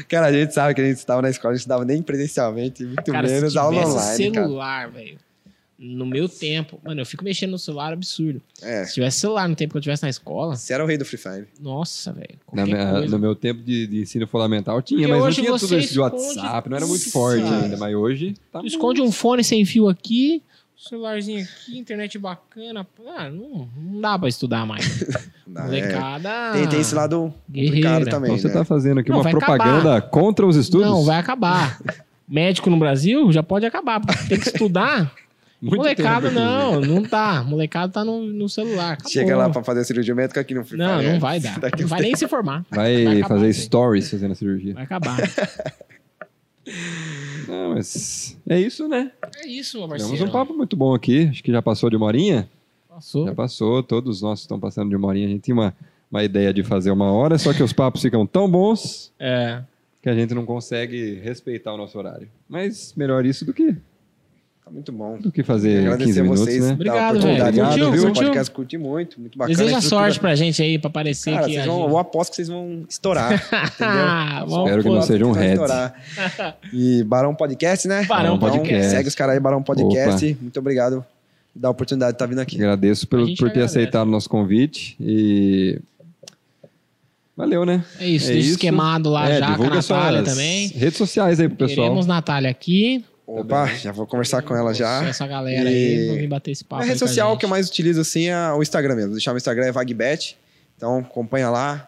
Cara, 0.10 0.28
a 0.28 0.34
gente 0.34 0.54
sabe 0.54 0.74
que 0.74 0.82
a 0.82 0.86
gente 0.86 0.98
estava 0.98 1.22
na 1.22 1.30
escola, 1.30 1.54
a 1.54 1.56
gente 1.56 1.62
estudava 1.62 1.86
nem 1.86 2.02
presencialmente, 2.02 2.84
muito 2.84 3.12
Cara, 3.12 3.28
menos 3.28 3.56
aula 3.56 3.86
online, 3.86 4.32
cara. 4.32 4.46
celular, 4.46 4.90
velho. 4.92 5.18
No 5.82 6.06
meu 6.06 6.28
tempo, 6.28 6.78
mano, 6.84 7.00
eu 7.00 7.06
fico 7.06 7.24
mexendo 7.24 7.52
no 7.52 7.58
celular 7.58 7.94
absurdo. 7.94 8.42
É, 8.62 8.84
Se 8.84 8.96
tivesse 8.96 9.22
celular 9.22 9.48
no 9.48 9.56
tempo 9.56 9.72
que 9.72 9.78
eu 9.78 9.82
tivesse 9.82 10.04
na 10.04 10.10
escola, 10.10 10.58
você 10.58 10.74
era 10.74 10.84
o 10.84 10.88
rei 10.88 10.98
do 10.98 11.06
Free 11.06 11.18
Fire. 11.18 11.48
nossa, 11.58 12.12
velho. 12.12 12.38
No 13.10 13.18
meu 13.18 13.34
tempo 13.34 13.62
de, 13.64 13.88
de 13.88 14.02
ensino 14.02 14.28
fundamental 14.28 14.82
tinha, 14.82 15.00
Porque 15.08 15.14
mas 15.14 15.24
não 15.24 15.32
tinha 15.32 15.52
você 15.52 15.66
tudo 15.68 15.80
isso 15.80 15.94
de 15.94 16.00
WhatsApp, 16.02 16.70
não 16.70 16.76
era 16.76 16.86
muito 16.86 17.10
forte 17.10 17.42
ainda, 17.44 17.78
mas 17.78 17.96
hoje 17.96 18.34
tá 18.52 18.62
esconde 18.66 19.02
um 19.02 19.10
fone 19.10 19.42
sem 19.42 19.64
fio 19.64 19.88
aqui, 19.88 20.44
celularzinho 20.78 21.44
aqui, 21.44 21.78
internet 21.78 22.18
bacana. 22.20 22.86
Ah, 23.16 23.30
não, 23.30 23.70
não 23.78 24.02
dá 24.02 24.20
pra 24.20 24.28
estudar 24.28 24.66
mais. 24.66 24.86
Dá, 25.48 25.62
é. 25.62 25.66
Molecada. 25.66 26.52
Tem, 26.54 26.68
tem 26.68 26.80
esse 26.82 26.94
lado 26.94 27.34
Guerreira. 27.50 27.90
complicado 27.90 28.10
também, 28.12 28.30
Então 28.34 28.42
você 28.42 28.48
né? 28.50 28.54
tá 28.54 28.64
fazendo 28.66 29.00
aqui 29.00 29.10
Não, 29.10 29.22
uma 29.22 29.30
propaganda 29.32 30.00
contra 30.00 30.46
os 30.46 30.56
estudos? 30.56 30.86
Não, 30.86 31.04
vai 31.04 31.18
acabar. 31.18 31.80
Médico 32.30 32.70
no 32.70 32.78
Brasil 32.78 33.32
já 33.32 33.42
pode 33.42 33.66
acabar. 33.66 34.00
porque 34.00 34.28
Tem 34.28 34.40
que 34.40 34.46
estudar. 34.48 35.12
Muito 35.62 35.78
Molecada, 35.78 36.32
não, 36.32 36.80
não 36.80 37.04
tá. 37.04 37.44
Molecada 37.44 37.92
tá 37.92 38.06
no, 38.06 38.22
no 38.26 38.48
celular. 38.48 38.94
Acabou. 38.94 39.12
Chega 39.12 39.36
lá 39.36 39.50
pra 39.50 39.62
fazer 39.64 39.82
a 39.82 39.84
cirurgia 39.84 40.16
médica 40.16 40.40
aqui 40.40 40.54
no 40.54 40.64
Free 40.64 40.78
Não, 40.78 41.02
não 41.02 41.20
vai 41.20 41.40
dar. 41.40 41.60
Daqui 41.60 41.82
Não 41.82 41.90
vai 41.90 42.02
nem 42.02 42.16
se 42.16 42.28
formar. 42.30 42.66
Vai, 42.72 43.04
Vai 43.04 43.18
acabar 43.18 43.28
fazer 43.36 43.46
aí. 43.48 43.54
stories 43.54 44.10
fazendo 44.10 44.32
a 44.32 44.36
cirurgia. 44.36 44.74
Vai 44.74 44.84
acabar. 44.84 45.18
Não, 47.48 47.74
mas 47.74 48.38
é 48.48 48.60
isso, 48.60 48.88
né? 48.88 49.12
É 49.44 49.48
isso, 49.48 49.78
Tivemos 49.80 50.04
parceiro. 50.04 50.26
um 50.28 50.32
papo 50.32 50.54
muito 50.54 50.76
bom 50.76 50.94
aqui. 50.94 51.28
Acho 51.30 51.44
que 51.44 51.52
já 51.52 51.62
passou 51.62 51.90
de 51.90 51.96
uma 51.96 52.06
horinha. 52.06 52.48
Passou. 52.88 53.26
Já 53.26 53.34
passou, 53.34 53.82
todos 53.84 54.22
nós 54.22 54.42
estão 54.42 54.60
passando 54.60 54.90
de 54.90 54.96
uma 54.96 55.08
horinha. 55.08 55.26
A 55.28 55.30
gente 55.30 55.42
tinha 55.42 55.56
uma, 55.56 55.74
uma 56.12 56.24
ideia 56.24 56.54
de 56.54 56.64
fazer 56.64 56.92
uma 56.92 57.12
hora, 57.12 57.38
só 57.38 57.54
que 57.54 57.64
os 57.64 57.74
papos 57.74 58.02
ficam 58.02 58.26
tão 58.26 58.50
bons 58.50 59.12
É. 59.20 59.62
que 60.02 60.10
a 60.10 60.14
gente 60.14 60.34
não 60.36 60.46
consegue 60.46 61.16
respeitar 61.24 61.74
o 61.74 61.78
nosso 61.78 61.98
horário. 61.98 62.30
Mas 62.48 62.94
melhor 62.96 63.26
isso 63.26 63.46
do 63.46 63.54
que, 63.54 63.76
muito 64.72 64.92
bom. 64.92 65.18
do 65.18 65.32
que 65.32 65.44
fazer 65.44 65.80
Agradecer 65.80 66.06
15 66.06 66.20
a 66.20 66.24
minutos, 66.24 66.44
vocês 66.44 66.66
né? 66.66 66.74
Obrigado, 66.74 67.16
oportunidade. 67.18 67.56
velho. 67.56 67.68
Curtiu? 67.68 67.92
viu? 67.92 68.02
O 68.02 68.06
Curtiu? 68.06 68.24
podcast 68.24 68.52
curti 68.52 68.78
muito, 68.78 69.20
muito 69.20 69.38
bacana. 69.38 69.58
Deseja 69.58 69.82
sorte 69.82 70.20
pra 70.20 70.36
gente 70.36 70.62
aí, 70.62 70.78
pra 70.80 70.90
aparecer 70.90 71.32
Cara, 71.34 71.46
que 71.46 71.54
vocês 71.54 71.64
a 71.64 71.68
vão, 71.68 71.90
eu 71.90 71.98
aposto 71.98 72.30
que 72.32 72.36
vocês 72.38 72.48
vão 72.48 72.84
estourar. 72.90 73.34
Entendeu? 73.76 74.58
Espero 74.64 74.84
que 74.84 74.90
não 74.90 75.02
seja 75.02 75.26
um 75.26 75.32
head. 75.32 75.52
estourar. 75.54 75.96
E 76.74 77.04
Barão 77.04 77.34
Podcast, 77.36 77.88
né? 77.88 78.04
Barão 78.06 78.36
Então, 78.36 78.50
Podcast. 78.50 78.90
Segue 78.92 79.08
os 79.10 79.16
caras 79.16 79.34
aí, 79.36 79.40
Barão 79.40 79.62
Podcast. 79.64 80.38
Muito 80.42 80.60
obrigado 80.60 81.04
da 81.56 81.70
oportunidade 81.70 82.12
de 82.12 82.16
estar 82.16 82.26
vindo 82.28 82.40
aqui. 82.40 82.56
Agradeço 82.58 83.06
A 83.06 83.10
pelo, 83.10 83.26
por 83.28 83.36
ter 83.36 83.44
agradece. 83.46 83.80
aceitado 83.80 84.08
o 84.08 84.12
nosso 84.12 84.30
convite 84.30 84.96
e 85.00 85.80
valeu, 87.36 87.66
né? 87.66 87.84
É 88.00 88.08
isso, 88.08 88.30
É 88.30 88.34
deixa 88.34 88.46
isso. 88.48 88.52
esquemado 88.56 89.10
lá 89.10 89.30
É, 89.30 89.40
já 89.40 89.56
com 89.58 89.64
a 89.64 89.70
Natália 89.70 90.24
também. 90.24 90.68
Redes 90.68 90.98
sociais 90.98 91.40
aí 91.40 91.48
pro 91.50 91.58
pessoal. 91.58 91.88
Queremos 91.88 92.06
Natália 92.06 92.50
aqui. 92.50 93.04
Opa, 93.38 93.68
já 93.68 93.92
vou 93.92 94.08
conversar 94.08 94.42
com 94.42 94.56
ela 94.56 94.74
já. 94.74 95.04
Essa 95.08 95.28
galera 95.28 95.70
E- 95.70 96.00
aí, 96.02 96.08
vou 96.08 96.16
vir 96.18 96.28
bater 96.28 96.52
esse 96.52 96.64
papo 96.64 96.82
A 96.82 96.86
aí 96.86 96.90
rede 96.90 97.00
com 97.00 97.06
a 97.06 97.08
social 97.08 97.30
gente. 97.32 97.40
que 97.40 97.46
eu 97.46 97.50
mais 97.50 97.68
utilizo 97.70 98.02
assim 98.02 98.28
é 98.28 98.52
o 98.54 98.62
Instagram 98.62 98.96
mesmo. 98.96 99.12
Deixar 99.12 99.32
meu 99.32 99.38
Instagram 99.38 99.66
é 99.66 99.72
Vagbet. 99.72 100.38
Então 100.78 101.00
acompanha 101.00 101.50
lá. 101.50 101.88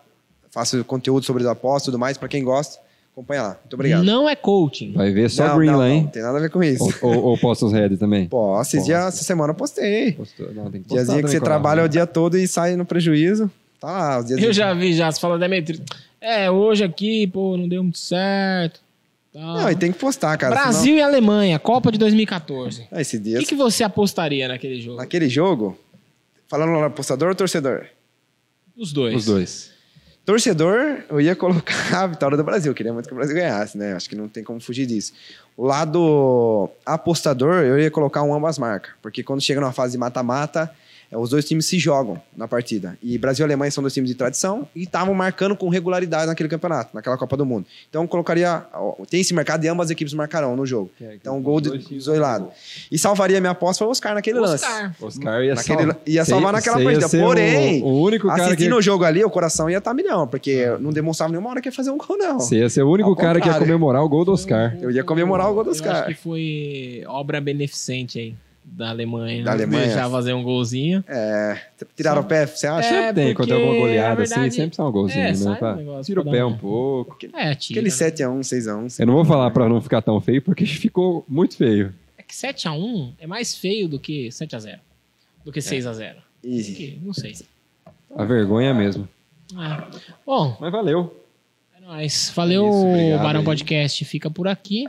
Faço 0.51 0.83
conteúdo 0.83 1.25
sobre 1.25 1.41
os 1.43 1.47
apostas 1.49 1.83
e 1.83 1.85
tudo 1.87 1.97
mais. 1.99 2.17
Pra 2.17 2.27
quem 2.27 2.43
gosta, 2.43 2.79
acompanha 3.13 3.41
lá. 3.43 3.49
Muito 3.61 3.73
obrigado. 3.73 4.03
Não 4.03 4.27
é 4.29 4.35
coaching. 4.35 4.91
Vai 4.93 5.11
ver 5.11 5.29
só 5.29 5.47
Não, 5.47 5.57
Green 5.57 5.71
não, 5.71 5.77
lá, 5.79 5.85
não, 5.85 5.91
hein? 5.93 6.01
Não 6.03 6.09
tem 6.09 6.21
nada 6.21 6.37
a 6.37 6.41
ver 6.41 6.49
com 6.49 6.61
isso. 6.63 6.83
Ou, 7.01 7.09
ou, 7.15 7.23
ou 7.29 7.37
posta 7.37 7.65
os 7.65 7.71
heads 7.71 7.97
também? 7.97 8.27
Pô, 8.27 8.59
esses 8.61 8.73
Posta. 8.73 8.85
dias, 8.85 9.05
essa 9.07 9.23
semana 9.23 9.51
eu 9.51 9.55
postei. 9.55 10.11
Postou- 10.11 10.53
não, 10.53 10.69
tem 10.69 10.81
que 10.81 10.89
postar 10.89 11.03
Diazinho 11.03 11.23
que 11.23 11.29
você 11.31 11.39
trabalha 11.39 11.81
né? 11.81 11.85
o 11.85 11.89
dia 11.89 12.05
todo 12.05 12.37
e 12.37 12.45
sai 12.47 12.75
no 12.75 12.85
prejuízo. 12.85 13.49
Tá 13.79 13.87
lá, 13.91 14.19
os 14.19 14.25
dias 14.25 14.41
Eu 14.43 14.51
já 14.53 14.73
vi, 14.73 14.93
já, 14.93 15.09
você 15.11 15.19
fala 15.19 15.39
Demetri. 15.39 15.81
É, 16.19 16.51
hoje 16.51 16.83
aqui, 16.83 17.25
pô, 17.27 17.57
não 17.57 17.67
deu 17.67 17.81
muito 17.81 17.97
certo. 17.97 18.79
Tal. 19.33 19.41
Não, 19.41 19.71
e 19.71 19.75
tem 19.75 19.91
que 19.91 19.97
postar, 19.99 20.37
cara. 20.37 20.53
Brasil 20.53 20.95
e 20.95 21.01
Alemanha, 21.01 21.57
Copa 21.57 21.91
de 21.91 21.97
2014. 21.97 22.75
Senão... 22.75 22.87
Ah, 22.91 23.01
esse 23.01 23.17
O 23.17 23.19
dia. 23.19 23.39
que, 23.39 23.45
que 23.45 23.55
você 23.55 23.83
apostaria 23.83 24.47
naquele 24.47 24.81
jogo? 24.81 24.97
Naquele 24.97 25.29
jogo, 25.29 25.77
falando 26.49 26.73
lá, 26.73 26.87
apostador 26.87 27.29
ou 27.29 27.35
torcedor? 27.35 27.85
Os 28.77 28.91
dois. 28.91 29.15
Os 29.15 29.25
dois. 29.25 29.71
Torcedor, 30.25 31.03
eu 31.09 31.19
ia 31.19 31.35
colocar 31.35 31.75
a 32.03 32.07
vitória 32.07 32.35
do 32.37 32.43
Brasil. 32.43 32.73
Queria 32.73 32.93
muito 32.93 33.07
que 33.07 33.13
o 33.13 33.15
Brasil 33.17 33.35
ganhasse, 33.35 33.77
né? 33.77 33.93
Acho 33.93 34.09
que 34.09 34.15
não 34.15 34.27
tem 34.27 34.43
como 34.43 34.59
fugir 34.59 34.85
disso. 34.85 35.13
O 35.57 35.65
lado 35.65 36.69
apostador, 36.85 37.63
eu 37.63 37.79
ia 37.79 37.89
colocar 37.89 38.23
um 38.23 38.33
ambas 38.33 38.59
marcas. 38.59 38.91
Porque 39.01 39.23
quando 39.23 39.41
chega 39.41 39.59
numa 39.61 39.71
fase 39.71 39.93
de 39.93 39.97
mata-mata, 39.97 40.71
os 41.17 41.29
dois 41.29 41.43
times 41.45 41.65
se 41.65 41.77
jogam 41.79 42.21
na 42.35 42.47
partida. 42.47 42.97
E 43.03 43.17
Brasil 43.17 43.43
e 43.43 43.45
Alemanha 43.47 43.69
são 43.71 43.81
dois 43.81 43.93
times 43.93 44.09
de 44.09 44.15
tradição 44.15 44.67
e 44.75 44.83
estavam 44.83 45.13
marcando 45.13 45.55
com 45.55 45.67
regularidade 45.69 46.27
naquele 46.27 46.47
campeonato, 46.49 46.91
naquela 46.93 47.17
Copa 47.17 47.35
do 47.37 47.45
Mundo. 47.45 47.65
Então, 47.89 48.05
colocaria. 48.07 48.63
ó, 48.73 48.95
Tem 49.09 49.21
esse 49.21 49.33
mercado 49.33 49.63
e 49.65 49.67
ambas 49.67 49.87
as 49.87 49.91
equipes 49.91 50.13
marcarão 50.13 50.55
no 50.55 50.65
jogo. 50.65 50.89
Então, 50.99 51.41
gol 51.41 51.59
de- 51.59 51.77
dos 51.77 52.05
dois 52.05 52.19
lados. 52.19 52.47
E 52.91 52.97
salvaria 52.97 53.39
minha 53.39 53.51
aposta 53.51 53.79
foi 53.79 53.87
o 53.87 53.91
Oscar 53.91 54.13
naquele 54.13 54.39
lance. 54.39 54.63
Oscar. 54.65 54.95
Oscar 55.01 55.43
ia, 55.43 55.55
Naquele- 55.55 55.77
salvar. 55.79 55.97
ia 56.05 56.25
salvar 56.25 56.53
naquela 56.53 56.77
ia 56.79 56.83
partida. 56.85 57.07
ser 57.07 57.17
o- 57.21 57.25
Porém, 57.25 57.83
o, 57.83 58.01
único 58.01 58.27
cara 58.27 58.39
que 58.39 58.45
Assistindo 58.47 58.71
ia, 58.73 58.77
o 58.77 58.81
jogo 58.81 59.03
ali, 59.03 59.23
o 59.23 59.29
coração 59.29 59.69
ia 59.69 59.77
estar 59.79 59.93
milhão, 59.93 60.27
porque 60.27 60.65
não 60.79 60.91
demonstrava 60.91 61.31
nenhuma 61.31 61.49
hora 61.49 61.61
que 61.61 61.67
ia 61.67 61.73
fazer 61.73 61.91
um 61.91 61.97
gol, 61.97 62.17
não. 62.17 62.39
você 62.39 62.57
ia 62.57 62.69
ser 62.69 62.83
o 62.83 62.89
único 62.89 63.09
Ao 63.09 63.15
cara 63.15 63.39
que 63.39 63.47
ia 63.47 63.53
contrário. 63.53 63.65
comemorar 63.67 64.03
o 64.03 64.09
gol 64.09 64.23
do 64.25 64.31
Oscar. 64.31 64.77
Eu 64.81 64.91
ia 64.91 65.03
comemorar 65.03 65.49
o 65.49 65.53
gol 65.53 65.63
dos 65.63 65.79
Eu 65.81 65.91
acho 65.91 66.05
que 66.05 66.13
foi 66.13 67.03
obra 67.07 67.41
beneficente 67.41 68.19
aí 68.19 68.35
da 68.71 68.89
Alemanha. 68.89 69.43
Da 69.43 69.51
Alemanha. 69.51 69.85
Deixar 69.87 70.09
fazer 70.09 70.33
um 70.33 70.41
golzinho. 70.43 71.03
É, 71.07 71.59
tiraram 71.95 72.21
o 72.21 72.23
pé, 72.23 72.45
você 72.45 72.65
acha? 72.67 72.87
É, 72.87 73.07
Sempre 73.07 73.13
tem, 73.25 73.33
quando 73.35 73.49
tem 73.49 73.57
alguma 73.57 73.75
goleada 73.79 74.09
na 74.09 74.15
verdade, 74.15 74.41
assim, 74.47 74.49
sempre 74.57 74.75
sai 74.77 74.85
um 74.85 74.91
golzinho, 74.91 75.19
é, 75.19 75.27
né? 75.27 75.35
sai 75.35 75.73
um 75.85 76.01
Tira 76.01 76.21
o 76.21 76.31
pé 76.31 76.45
um 76.45 76.57
pouco. 76.57 77.17
É, 77.33 77.53
tira. 77.53 77.79
Aquele 77.81 77.89
7x1, 77.93 78.39
6x1. 78.39 78.99
Eu 79.01 79.05
não 79.07 79.13
vou 79.13 79.25
falar 79.25 79.51
pra 79.51 79.67
não 79.67 79.81
ficar 79.81 80.01
tão 80.01 80.19
feio, 80.21 80.41
porque 80.41 80.65
ficou 80.65 81.25
muito 81.27 81.57
feio. 81.57 81.93
É 82.17 82.23
que 82.23 82.33
7x1 82.33 83.13
é 83.19 83.27
mais 83.27 83.55
feio 83.55 83.87
do 83.89 83.99
que 83.99 84.29
7x0. 84.29 84.79
Do 85.43 85.51
que 85.51 85.59
É. 85.59 85.61
6x0. 85.61 86.15
Easy. 86.43 86.73
Que- 86.73 86.99
Não 87.03 87.13
sei. 87.13 87.33
A 88.15 88.23
vergonha 88.25 88.73
mesmo. 88.73 89.07
Ah, 89.55 89.87
Bom, 90.25 90.55
Mas 90.61 90.71
valeu. 90.71 91.13
é 91.77 91.81
nóis. 91.85 92.31
Valeu, 92.33 92.65
É 92.65 92.69
isso, 92.69 92.85
obrigado 92.87 93.21
Barão 93.23 93.39
aí. 93.41 93.45
Podcast. 93.45 94.05
Fica 94.05 94.29
por 94.31 94.47
aqui. 94.47 94.87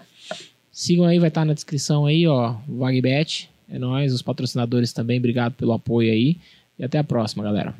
Sigam 0.71 1.05
aí, 1.05 1.19
vai 1.19 1.29
estar 1.29 1.45
na 1.45 1.53
descrição 1.53 2.07
aí, 2.07 2.27
ó. 2.27 2.55
Vagbet. 2.69 3.51
É 3.73 3.79
nóis. 3.79 4.13
Os 4.13 4.23
patrocinadores 4.23 4.93
também. 4.93 5.19
Obrigado 5.19 5.55
pelo 5.55 5.73
apoio 5.73 6.13
aí. 6.13 6.37
E 6.79 6.85
até 6.85 6.99
a 6.99 7.05
próxima, 7.05 7.43
galera. 7.43 7.75